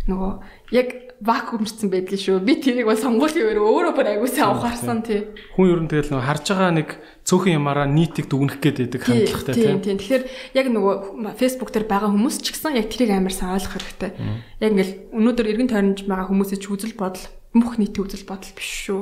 [0.06, 0.32] нөгөө
[0.78, 2.40] яг вакуумчсан байдгийн шүү.
[2.48, 5.28] Би тэрийг бол сонгуулийн өөр өөрөө бүр аягуулсан авахарсан тий.
[5.52, 6.90] Хүн ер нь тэгэл нөгөө харж байгаа нэг
[7.28, 10.00] цөөхөн ямаараа нийтийг дүгнэх гээд байдаг хандлагатай тийм тийм.
[10.00, 10.00] тийм.
[10.00, 10.24] Тэгэхээр
[10.56, 10.96] яг нөгөө
[11.36, 14.12] Facebook дээр байгаа хүмүүс ч гэсэн яг тэрийг амар сайн ойлгох хэрэгтэй.
[14.64, 18.72] Яг ингээл өнөөдөр эргэн тойронд байгаа хүмүүсийн ч үзэл бодол мөх нийтийн үзэл бодол биш
[18.88, 19.02] шүү.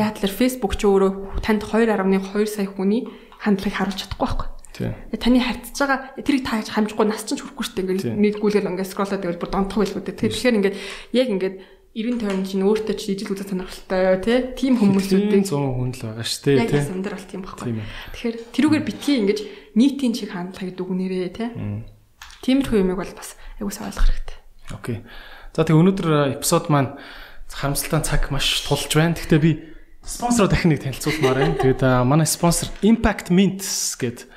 [0.00, 3.04] Яг тэр Facebook ч өөрөө танд 2.2 сая хүний
[3.40, 4.48] хандлагыг харуулж чадахгүй байхгүй.
[5.20, 7.84] Таны харьцаж байгаа тэрийг та хамжихгүй нас чинь ч хүрэхгүй шүү дээ.
[7.84, 10.16] Ингээл нийтгүүлэл ингээд скроллоод байвал бүр донтох байлгүй дээ.
[10.30, 10.76] Тэгэхээр ингээд
[11.14, 11.56] яг ингээд
[11.90, 16.22] 90 тойрон чинь өөртөө чи ижил үзэл сонирхолтой тий тийм хүмүүсүүдийн 100 хүн л байгаа
[16.22, 17.72] шүү дээ яг сандар бол тийм байхгүй.
[18.14, 19.38] Тэгэхээр тэрүүгээр битгий ингэж
[19.74, 21.50] нийтийн чиг хандлагыг дүгнэрээ тий.
[22.46, 24.38] Тиймэрхүү юмыг бол бас айгуус ойлгох хэрэгтэй.
[24.70, 24.96] Окей.
[25.50, 26.08] За тэгээ өнөөдөр
[26.38, 26.94] эпизод маань
[27.50, 29.18] харамсалтай цаг маш тулж байна.
[29.18, 29.52] Гэхдээ би
[30.06, 31.58] спонсороо дахин нэг танилцуулмаар байна.
[31.58, 34.30] Тэгээд манай спонсор Impact Mints гэдэг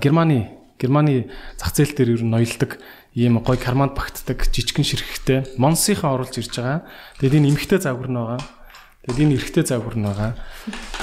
[0.00, 2.80] Германы Германы зах зээл дээр ер нь ноёлдог
[3.16, 6.88] ийм гой карманд багтдаг жижигхэн ширхэгтэй Монсийнхаа оруулж ирж байгаа.
[7.20, 8.40] Тэгээд энэ эмхтэй загвар нь байгаа.
[9.00, 10.36] Тэгээд энэ эрэгтэй загвар нь байгаа.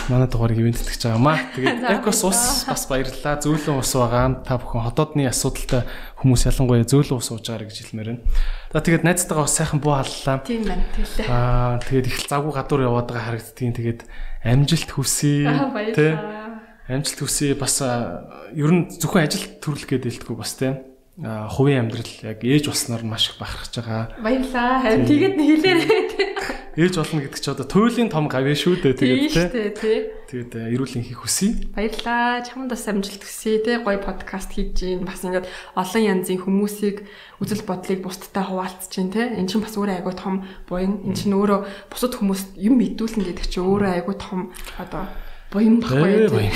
[0.06, 1.38] Манай дугаарыг ивент тэтгэж байгаа маа.
[1.58, 3.42] Тэгээд Экос ус бас баярлалаа.
[3.42, 4.26] Зөөлөн ус байгаа.
[4.46, 5.82] Та бүхэн хотоодны асуудалтай
[6.22, 8.24] хүмүүс ялангуяа зөөлөн ус ууж байгаарай гэж хэлмээр байна.
[8.70, 10.46] За тэгээд найзтайгаа бас сайхан буу халлаа.
[10.46, 10.86] Тийм байна.
[10.94, 11.26] Тэглээ.
[11.26, 14.02] Аа тэгээд их завгүй гадуур яваад байгаа харагддгийн тэгээд
[14.46, 15.50] амжилт хүсье.
[15.74, 16.47] Баярлалаа.
[16.88, 20.88] Амжилт хүсье бас ер нь зөвхөн ажил төрлөх гэдэг хэлтгүү бас тийм.
[21.20, 24.04] Хувийн амьдрал яг ээж болсноор маш их бахархаж байгаа.
[24.24, 24.88] Баярлалаа.
[24.88, 26.28] Харин тэгээд нэг хэлээрэй тий.
[26.78, 30.00] Ээж болно гэдэг чи одоо туйлын том гавь шүү дээ тэгээд тий.
[30.32, 31.58] Тэгээд эрүүл энхийг хүсье.
[31.76, 32.46] Баярлалаа.
[32.48, 37.04] Чамд бас амжилт хүсье те гоё подкаст хийж гин бас ингээд олон янзын хүмүүсийг
[37.42, 39.28] үзэл бодлыг бусдтай хуваалцж гин те.
[39.36, 41.02] Эн чинь бас өөрөө айгуу том буян.
[41.02, 45.10] Эн чинь өөрөө бусад хүмүүст юм мэдүүлнэ гэдэг чинь өөрөө айгуу том одоо
[45.52, 46.48] буян Ээ, баггүй.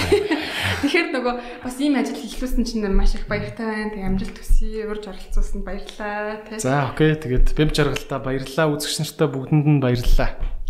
[0.82, 3.94] Тэгэхээр нөгөө бас ийм ажил хийхлүүлсэн чинь маш их баяртай байна.
[3.94, 4.90] Тэг амжилт хүсье.
[4.90, 6.42] Урьж оролцуулсанд баярлалаа.
[6.58, 10.61] За окей тэгээд бэм жаргалтай баярлалаа үзэгч нартаа бүгдэнд нь баярлалаа.